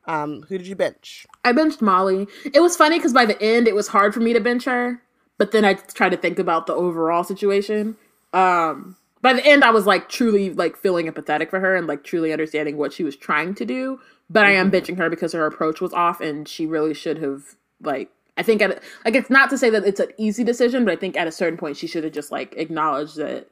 Um, 0.05 0.43
who 0.43 0.57
did 0.57 0.67
you 0.67 0.75
bench? 0.77 1.27
I 1.43 1.51
benched 1.51 1.81
Molly. 1.81 2.27
It 2.53 2.61
was 2.61 2.77
funny 2.77 2.97
because 2.97 3.11
by 3.11 3.25
the 3.25 3.41
end, 3.41 3.67
it 3.67 3.75
was 3.75 3.89
hard 3.89 4.13
for 4.13 4.21
me 4.21 4.31
to 4.31 4.39
bench 4.39 4.63
her. 4.63 5.01
But 5.38 5.51
then 5.51 5.65
I 5.65 5.73
try 5.73 6.09
to 6.09 6.18
think 6.18 6.39
about 6.39 6.68
the 6.68 6.73
overall 6.73 7.23
situation. 7.23 7.95
Um, 8.34 8.97
by 9.22 9.34
the 9.34 9.45
end, 9.45 9.64
I 9.64 9.72
was 9.72 9.85
like 9.85 10.09
truly 10.09 10.51
like 10.51 10.77
feeling 10.77 11.07
empathetic 11.07 11.49
for 11.49 11.59
her 11.59 11.76
and 11.76 11.88
like 11.88 12.03
truly 12.03 12.31
understanding 12.31 12.77
what 12.77 12.93
she 12.93 13.03
was 13.03 13.15
trying 13.15 13.55
to 13.55 13.65
do. 13.65 13.99
But 14.30 14.45
I 14.45 14.51
am 14.51 14.69
bitching 14.69 14.97
her 14.97 15.09
because 15.09 15.34
her 15.34 15.45
approach 15.45 15.80
was 15.80 15.93
off, 15.93 16.19
and 16.19 16.47
she 16.47 16.65
really 16.65 16.93
should 16.93 17.18
have 17.19 17.55
like. 17.81 18.09
I 18.35 18.43
think 18.43 18.61
at 18.61 18.84
like 19.03 19.15
it's 19.15 19.30
not 19.30 19.49
to 19.49 19.57
say 19.57 19.69
that 19.72 19.85
it's 19.85 19.99
an 19.99 20.09
easy 20.18 20.43
decision, 20.43 20.85
but 20.85 20.91
I 20.91 20.95
think 20.95 21.18
at 21.18 21.27
a 21.27 21.31
certain 21.31 21.57
point 21.57 21.77
she 21.77 21.88
should 21.88 22.03
have 22.03 22.14
just 22.14 22.31
like 22.31 22.53
acknowledged 22.55 23.15
that 23.18 23.47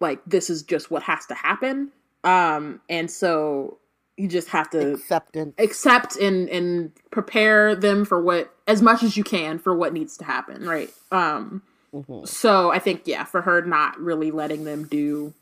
like 0.00 0.20
this 0.26 0.50
is 0.50 0.62
just 0.62 0.90
what 0.90 1.02
has 1.04 1.26
to 1.26 1.34
happen. 1.34 1.92
Um, 2.24 2.80
and 2.88 3.10
so 3.10 3.78
you 4.20 4.28
just 4.28 4.48
have 4.48 4.70
to 4.70 4.92
Acceptance. 4.94 5.54
accept 5.58 6.16
and 6.16 6.48
and 6.50 6.92
prepare 7.10 7.74
them 7.74 8.04
for 8.04 8.22
what 8.22 8.54
as 8.66 8.82
much 8.82 9.02
as 9.02 9.16
you 9.16 9.24
can 9.24 9.58
for 9.58 9.74
what 9.74 9.92
needs 9.92 10.16
to 10.18 10.24
happen 10.24 10.66
right 10.66 10.90
um 11.12 11.62
Mhm. 11.94 12.28
so 12.28 12.70
i 12.70 12.78
think 12.78 13.02
yeah 13.06 13.24
for 13.24 13.42
her 13.42 13.62
not 13.62 13.98
really 14.00 14.30
letting 14.30 14.64
them 14.64 14.84
do 14.86 15.34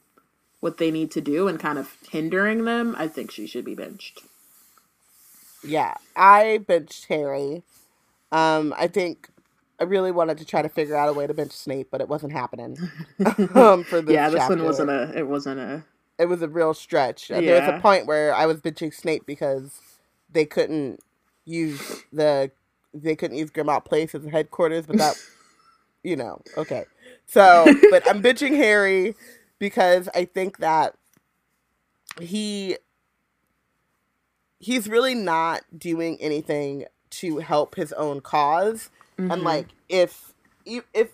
what 0.61 0.79
they 0.79 0.91
need 0.91 1.11
to 1.13 1.21
do 1.21 1.49
and 1.49 1.61
kind 1.61 1.79
of 1.79 1.97
hindering 2.11 2.65
them 2.65 2.95
i 2.99 3.07
think 3.09 3.31
she 3.31 3.47
should 3.47 3.65
be 3.67 3.75
benched 3.75 4.21
Yeah, 5.65 5.95
I 6.17 6.59
benched 6.67 7.07
Harry. 7.09 7.63
Um, 8.31 8.73
I 8.79 8.87
think 8.87 9.29
I 9.81 9.85
really 9.85 10.13
wanted 10.13 10.39
to 10.39 10.45
try 10.45 10.63
to 10.63 10.69
figure 10.69 10.97
out 10.97 11.09
a 11.09 11.13
way 11.13 11.27
to 11.27 11.35
bench 11.35 11.53
Snape, 11.53 11.89
but 11.91 12.01
it 12.01 12.09
wasn't 12.09 12.33
happening. 12.33 12.79
um, 13.55 13.85
for 13.85 14.01
this 14.01 14.15
yeah, 14.15 14.31
this 14.31 14.39
chapter. 14.41 14.57
one 14.57 14.65
wasn't 14.65 14.91
a. 14.91 15.19
It 15.19 15.27
wasn't 15.29 15.61
a. 15.61 15.85
It 16.19 16.27
was 16.29 16.43
a 16.43 16.49
real 16.49 16.75
stretch. 16.75 17.31
Uh, 17.31 17.41
There 17.41 17.55
was 17.61 17.69
a 17.69 17.81
point 17.81 18.07
where 18.07 18.35
I 18.35 18.47
was 18.47 18.61
bitching 18.61 18.93
Snape 18.93 19.27
because 19.27 19.81
they 20.31 20.45
couldn't 20.45 21.01
use 21.45 22.05
the 22.13 22.51
they 22.95 23.15
couldn't 23.17 23.37
use 23.37 23.51
Grimmauld 23.51 23.85
Place 23.85 24.15
as 24.15 24.25
headquarters, 24.25 24.87
but 24.87 24.97
that 24.99 25.17
you 26.03 26.17
know, 26.17 26.41
okay. 26.57 26.85
So, 27.27 27.75
but 27.91 28.09
I'm 28.09 28.23
bitching 28.23 28.57
Harry 28.57 29.15
because 29.59 30.09
I 30.15 30.25
think 30.25 30.59
that 30.59 30.95
he 32.21 32.77
he's 34.59 34.89
really 34.89 35.15
not 35.15 35.63
doing 35.77 36.17
anything 36.21 36.85
to 37.11 37.39
help 37.39 37.75
his 37.77 37.93
own 37.95 38.21
because 38.21 38.91
Mm-hmm. 39.19 39.33
and 39.33 39.43
like 39.43 39.67
if 39.89 40.33
if 40.95 41.09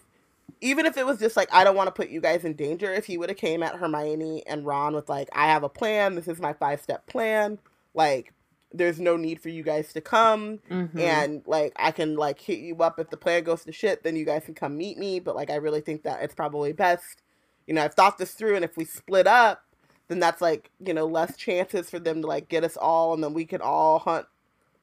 even 0.65 0.87
if 0.87 0.97
it 0.97 1.07
was 1.07 1.19
just 1.19 1.37
like 1.37 1.49
I 1.53 1.63
don't 1.63 1.77
want 1.77 1.87
to 1.89 1.93
put 1.93 2.09
you 2.11 2.21
guys 2.21 2.45
in 2.45 2.55
danger, 2.55 2.93
if 2.93 3.05
he 3.05 3.19
would 3.19 3.29
have 3.29 3.39
came 3.39 3.63
at 3.63 3.77
Hermione 3.77 4.43
and 4.47 4.65
Ron 4.67 4.95
with 4.95 5.09
like 5.09 5.29
I 5.33 5.47
have 5.47 5.63
a 5.63 5.69
plan, 5.69 6.15
this 6.15 6.27
is 6.27 6.41
my 6.41 6.53
five 6.55 6.81
step 6.81 7.07
plan, 7.07 7.59
like 7.95 8.33
there's 8.73 8.99
no 8.99 9.17
need 9.17 9.41
for 9.41 9.51
you 9.51 9.63
guys 9.63 9.93
to 9.93 10.01
come 10.01 10.59
Mhm. 10.69 10.99
and 10.99 11.43
like 11.47 11.73
I 11.77 11.93
can 11.93 12.17
like 12.17 12.41
hit 12.41 12.59
you 12.59 12.77
up 12.79 12.99
if 12.99 13.11
the 13.11 13.17
plan 13.17 13.45
goes 13.45 13.65
to 13.65 13.73
shit, 13.73 14.03
then 14.03 14.17
you 14.17 14.25
guys 14.25 14.45
can 14.47 14.55
come 14.55 14.77
meet 14.77 14.99
me. 14.99 15.21
But 15.21 15.37
like 15.37 15.51
I 15.51 15.57
really 15.57 15.81
think 15.81 16.03
that 16.03 16.23
it's 16.23 16.35
probably 16.35 16.73
best. 16.73 17.23
You 17.67 17.75
know, 17.75 17.85
I've 17.85 17.95
thought 17.95 18.19
this 18.19 18.33
through 18.33 18.57
and 18.57 18.65
if 18.65 18.77
we 18.77 18.85
split 18.85 19.27
up, 19.29 19.63
then 20.09 20.19
that's 20.19 20.41
like, 20.43 20.71
you 20.85 20.93
know, 20.93 21.07
less 21.07 21.37
chances 21.37 21.89
for 21.89 21.99
them 21.99 22.21
to 22.23 22.27
like 22.27 22.49
get 22.49 22.65
us 22.65 22.77
all 22.77 23.15
and 23.15 23.23
then 23.23 23.33
we 23.33 23.45
can 23.45 23.61
all 23.61 24.01
hunt 24.01 24.27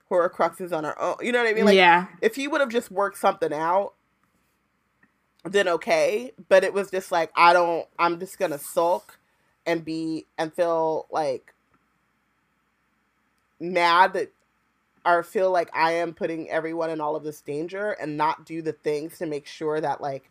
Horcruxes 0.10 0.72
on 0.76 0.86
our 0.86 1.00
own. 1.00 1.16
You 1.22 1.32
know 1.32 1.40
what 1.44 1.50
I 1.50 1.54
mean? 1.54 1.66
Like 1.66 1.76
yeah. 1.76 2.08
if 2.22 2.36
he 2.36 2.48
would 2.48 2.62
have 2.62 2.70
just 2.70 2.92
worked 2.92 3.18
something 3.18 3.54
out, 3.54 3.94
then 5.44 5.68
okay. 5.68 6.32
But 6.50 6.64
it 6.64 6.74
was 6.74 6.92
just 6.92 7.12
like 7.12 7.32
I 7.36 7.54
don't. 7.54 7.88
I'm 8.00 8.20
just 8.20 8.38
gonna 8.40 8.58
sulk 8.60 9.20
and 9.66 9.84
be 9.86 10.26
and 10.38 10.54
feel 10.54 11.08
like 11.12 11.54
mad 13.60 14.14
that 14.14 14.32
or 15.06 15.24
feel 15.24 15.52
like 15.52 15.70
I 15.74 15.94
am 15.94 16.14
putting 16.14 16.50
everyone 16.50 16.90
in 16.90 17.02
all 17.02 17.16
of 17.16 17.24
this 17.24 17.42
danger 17.42 17.92
and 17.92 18.18
not 18.18 18.46
do 18.46 18.62
the 18.62 18.74
things 18.74 19.18
to 19.18 19.26
make 19.26 19.48
sure 19.48 19.82
that 19.82 20.02
like 20.02 20.30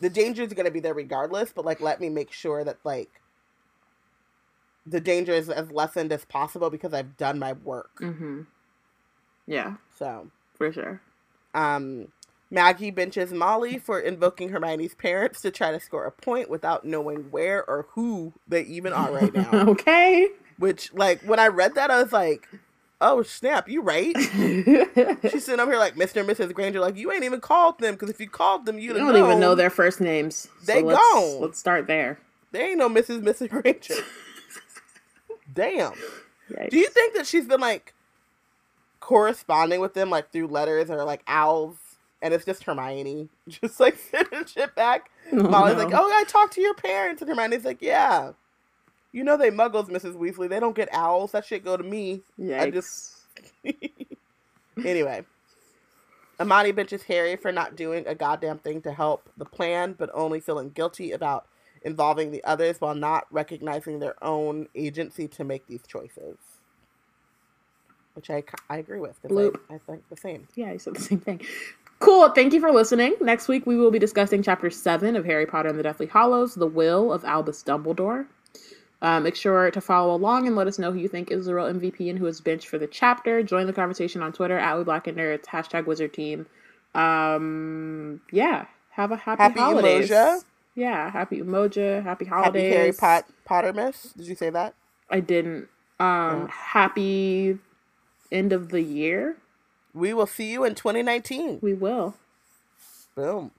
the 0.00 0.10
danger 0.10 0.42
is 0.42 0.52
gonna 0.52 0.70
be 0.70 0.80
there 0.80 0.94
regardless. 0.94 1.52
But 1.52 1.64
like 1.64 1.80
let 1.80 2.00
me 2.00 2.08
make 2.08 2.32
sure 2.32 2.64
that 2.64 2.78
like 2.84 3.20
the 4.86 5.00
danger 5.00 5.32
is 5.32 5.48
as 5.48 5.70
lessened 5.70 6.12
as 6.12 6.24
possible 6.24 6.70
because 6.70 6.92
I've 6.92 7.16
done 7.16 7.38
my 7.38 7.52
work. 7.52 7.96
Mm-hmm. 8.00 8.42
Yeah, 9.46 9.76
So. 9.98 10.30
for 10.54 10.72
sure. 10.72 11.00
Um, 11.54 12.08
Maggie 12.50 12.90
benches 12.90 13.32
Molly 13.32 13.78
for 13.78 14.00
invoking 14.00 14.48
Hermione's 14.48 14.94
parents 14.94 15.40
to 15.42 15.50
try 15.50 15.70
to 15.70 15.78
score 15.78 16.04
a 16.04 16.10
point 16.10 16.50
without 16.50 16.84
knowing 16.84 17.30
where 17.30 17.64
or 17.68 17.86
who 17.90 18.32
they 18.48 18.62
even 18.62 18.92
are 18.92 19.12
right 19.12 19.32
now. 19.32 19.50
okay. 19.68 20.28
Which, 20.58 20.92
like, 20.92 21.22
when 21.22 21.38
I 21.38 21.46
read 21.46 21.76
that, 21.76 21.90
I 21.90 22.02
was 22.02 22.12
like, 22.12 22.48
"Oh 23.00 23.22
snap, 23.22 23.68
you 23.68 23.80
right?" 23.82 24.14
She's 25.30 25.44
sitting 25.44 25.60
up 25.60 25.68
here 25.68 25.78
like 25.78 25.94
Mr. 25.94 26.20
and 26.20 26.28
Mrs. 26.28 26.52
Granger, 26.52 26.80
like 26.80 26.96
you 26.96 27.10
ain't 27.12 27.24
even 27.24 27.40
called 27.40 27.78
them 27.78 27.94
because 27.94 28.10
if 28.10 28.20
you 28.20 28.28
called 28.28 28.66
them, 28.66 28.78
you'd 28.78 28.96
you 28.96 28.98
don't 28.98 29.16
even 29.16 29.40
know 29.40 29.54
their 29.54 29.70
first 29.70 30.00
names. 30.00 30.48
So 30.62 30.72
They 30.72 30.82
let's, 30.82 30.98
gone. 30.98 31.40
Let's 31.40 31.58
start 31.58 31.86
there. 31.86 32.18
They 32.52 32.70
ain't 32.70 32.78
no 32.78 32.88
Mrs. 32.88 33.22
Mrs. 33.22 33.48
Granger. 33.48 33.94
Damn. 35.54 35.92
Yikes. 36.50 36.70
Do 36.70 36.78
you 36.78 36.88
think 36.88 37.14
that 37.14 37.26
she's 37.26 37.46
been 37.46 37.60
like 37.60 37.94
corresponding 38.98 39.80
with 39.80 39.94
them 39.94 40.10
like 40.10 40.30
through 40.32 40.48
letters 40.48 40.90
or 40.90 41.04
like 41.04 41.22
owls? 41.26 41.76
And 42.22 42.34
it's 42.34 42.44
just 42.44 42.64
Hermione, 42.64 43.28
just 43.48 43.80
like 43.80 43.96
sending 44.10 44.44
shit 44.44 44.74
back. 44.74 45.10
Oh, 45.32 45.42
Molly's 45.42 45.76
no. 45.76 45.84
like, 45.84 45.94
"Oh, 45.94 46.06
I 46.12 46.24
talked 46.24 46.54
to 46.54 46.60
your 46.60 46.74
parents," 46.74 47.22
and 47.22 47.28
Hermione's 47.28 47.64
like, 47.64 47.80
"Yeah, 47.80 48.32
you 49.12 49.24
know 49.24 49.36
they 49.36 49.50
Muggles, 49.50 49.88
Mrs. 49.88 50.16
Weasley. 50.16 50.48
They 50.48 50.60
don't 50.60 50.76
get 50.76 50.88
owls. 50.92 51.32
That 51.32 51.44
shit 51.46 51.64
go 51.64 51.76
to 51.76 51.84
me." 51.84 52.22
Yikes. 52.38 52.60
I 52.60 52.70
just 52.70 53.16
anyway. 54.84 55.24
Amani 56.38 56.72
benches 56.72 57.02
Harry 57.02 57.36
for 57.36 57.52
not 57.52 57.76
doing 57.76 58.06
a 58.06 58.14
goddamn 58.14 58.58
thing 58.58 58.80
to 58.82 58.92
help 58.92 59.28
the 59.36 59.44
plan, 59.44 59.94
but 59.98 60.10
only 60.14 60.40
feeling 60.40 60.70
guilty 60.70 61.12
about 61.12 61.46
involving 61.82 62.30
the 62.30 62.42
others 62.44 62.80
while 62.80 62.94
not 62.94 63.26
recognizing 63.30 63.98
their 63.98 64.22
own 64.24 64.66
agency 64.74 65.28
to 65.28 65.44
make 65.44 65.66
these 65.66 65.82
choices. 65.86 66.36
Which 68.14 68.30
I, 68.30 68.42
I 68.68 68.78
agree 68.78 69.00
with. 69.00 69.18
I, 69.24 69.50
I 69.74 69.78
think 69.78 70.08
the 70.08 70.16
same. 70.16 70.48
Yeah, 70.54 70.72
you 70.72 70.78
said 70.78 70.96
the 70.96 71.00
same 71.00 71.20
thing. 71.20 71.42
Cool. 72.00 72.30
Thank 72.30 72.52
you 72.54 72.60
for 72.60 72.72
listening. 72.72 73.14
Next 73.20 73.46
week 73.46 73.66
we 73.66 73.76
will 73.76 73.90
be 73.90 73.98
discussing 73.98 74.42
chapter 74.42 74.70
seven 74.70 75.16
of 75.16 75.24
Harry 75.26 75.46
Potter 75.46 75.68
and 75.68 75.78
the 75.78 75.82
Deathly 75.82 76.06
Hallows, 76.06 76.54
The 76.54 76.66
Will 76.66 77.12
of 77.12 77.24
Albus 77.24 77.62
Dumbledore. 77.62 78.26
Uh, 79.02 79.20
make 79.20 79.34
sure 79.36 79.70
to 79.70 79.80
follow 79.80 80.14
along 80.14 80.46
and 80.46 80.56
let 80.56 80.66
us 80.66 80.78
know 80.78 80.92
who 80.92 80.98
you 80.98 81.08
think 81.08 81.30
is 81.30 81.46
the 81.46 81.54
real 81.54 81.66
MVP 81.66 82.08
and 82.10 82.18
who 82.18 82.26
is 82.26 82.40
benched 82.40 82.68
for 82.68 82.78
the 82.78 82.86
chapter. 82.86 83.42
Join 83.42 83.66
the 83.66 83.72
conversation 83.72 84.22
on 84.22 84.32
Twitter 84.32 84.58
at 84.58 84.76
We 84.76 84.84
Black 84.84 85.06
and 85.06 85.16
Nerds 85.16 85.44
hashtag 85.46 85.86
Wizard 85.86 86.12
Team. 86.12 86.46
Um, 86.94 88.20
yeah. 88.32 88.66
Have 88.90 89.12
a 89.12 89.16
happy, 89.16 89.42
Happy 89.42 89.60
holidays. 89.60 90.10
Umoja. 90.10 90.44
Yeah, 90.74 91.10
happy 91.10 91.38
Umoja. 91.40 92.02
Happy 92.02 92.24
holidays. 92.24 92.62
Happy. 92.72 92.76
Harry 92.76 92.92
Pot 92.92 93.24
Potter 93.44 93.72
miss. 93.72 94.12
Did 94.14 94.26
you 94.26 94.34
say 94.34 94.50
that? 94.50 94.74
I 95.08 95.20
didn't. 95.20 95.68
Um, 95.98 96.08
Oh. 96.44 96.46
happy 96.50 97.58
end 98.32 98.52
of 98.52 98.68
the 98.70 98.82
year. 98.82 99.36
We 99.92 100.14
will 100.14 100.26
see 100.26 100.52
you 100.52 100.64
in 100.64 100.74
2019. 100.74 101.58
We 101.62 101.74
will. 101.74 102.14
Boom. 103.14 103.50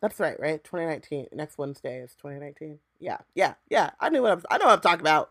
That's 0.00 0.20
right, 0.20 0.38
right? 0.38 0.62
2019. 0.62 1.26
Next 1.32 1.58
Wednesday 1.58 1.98
is 1.98 2.14
2019. 2.14 2.78
Yeah, 3.00 3.18
yeah, 3.34 3.54
yeah. 3.68 3.90
I 3.98 4.08
knew 4.08 4.22
what 4.22 4.32
I'm. 4.32 4.42
I 4.50 4.58
know 4.58 4.66
what 4.66 4.74
I'm 4.74 4.80
talking 4.80 5.00
about. 5.00 5.30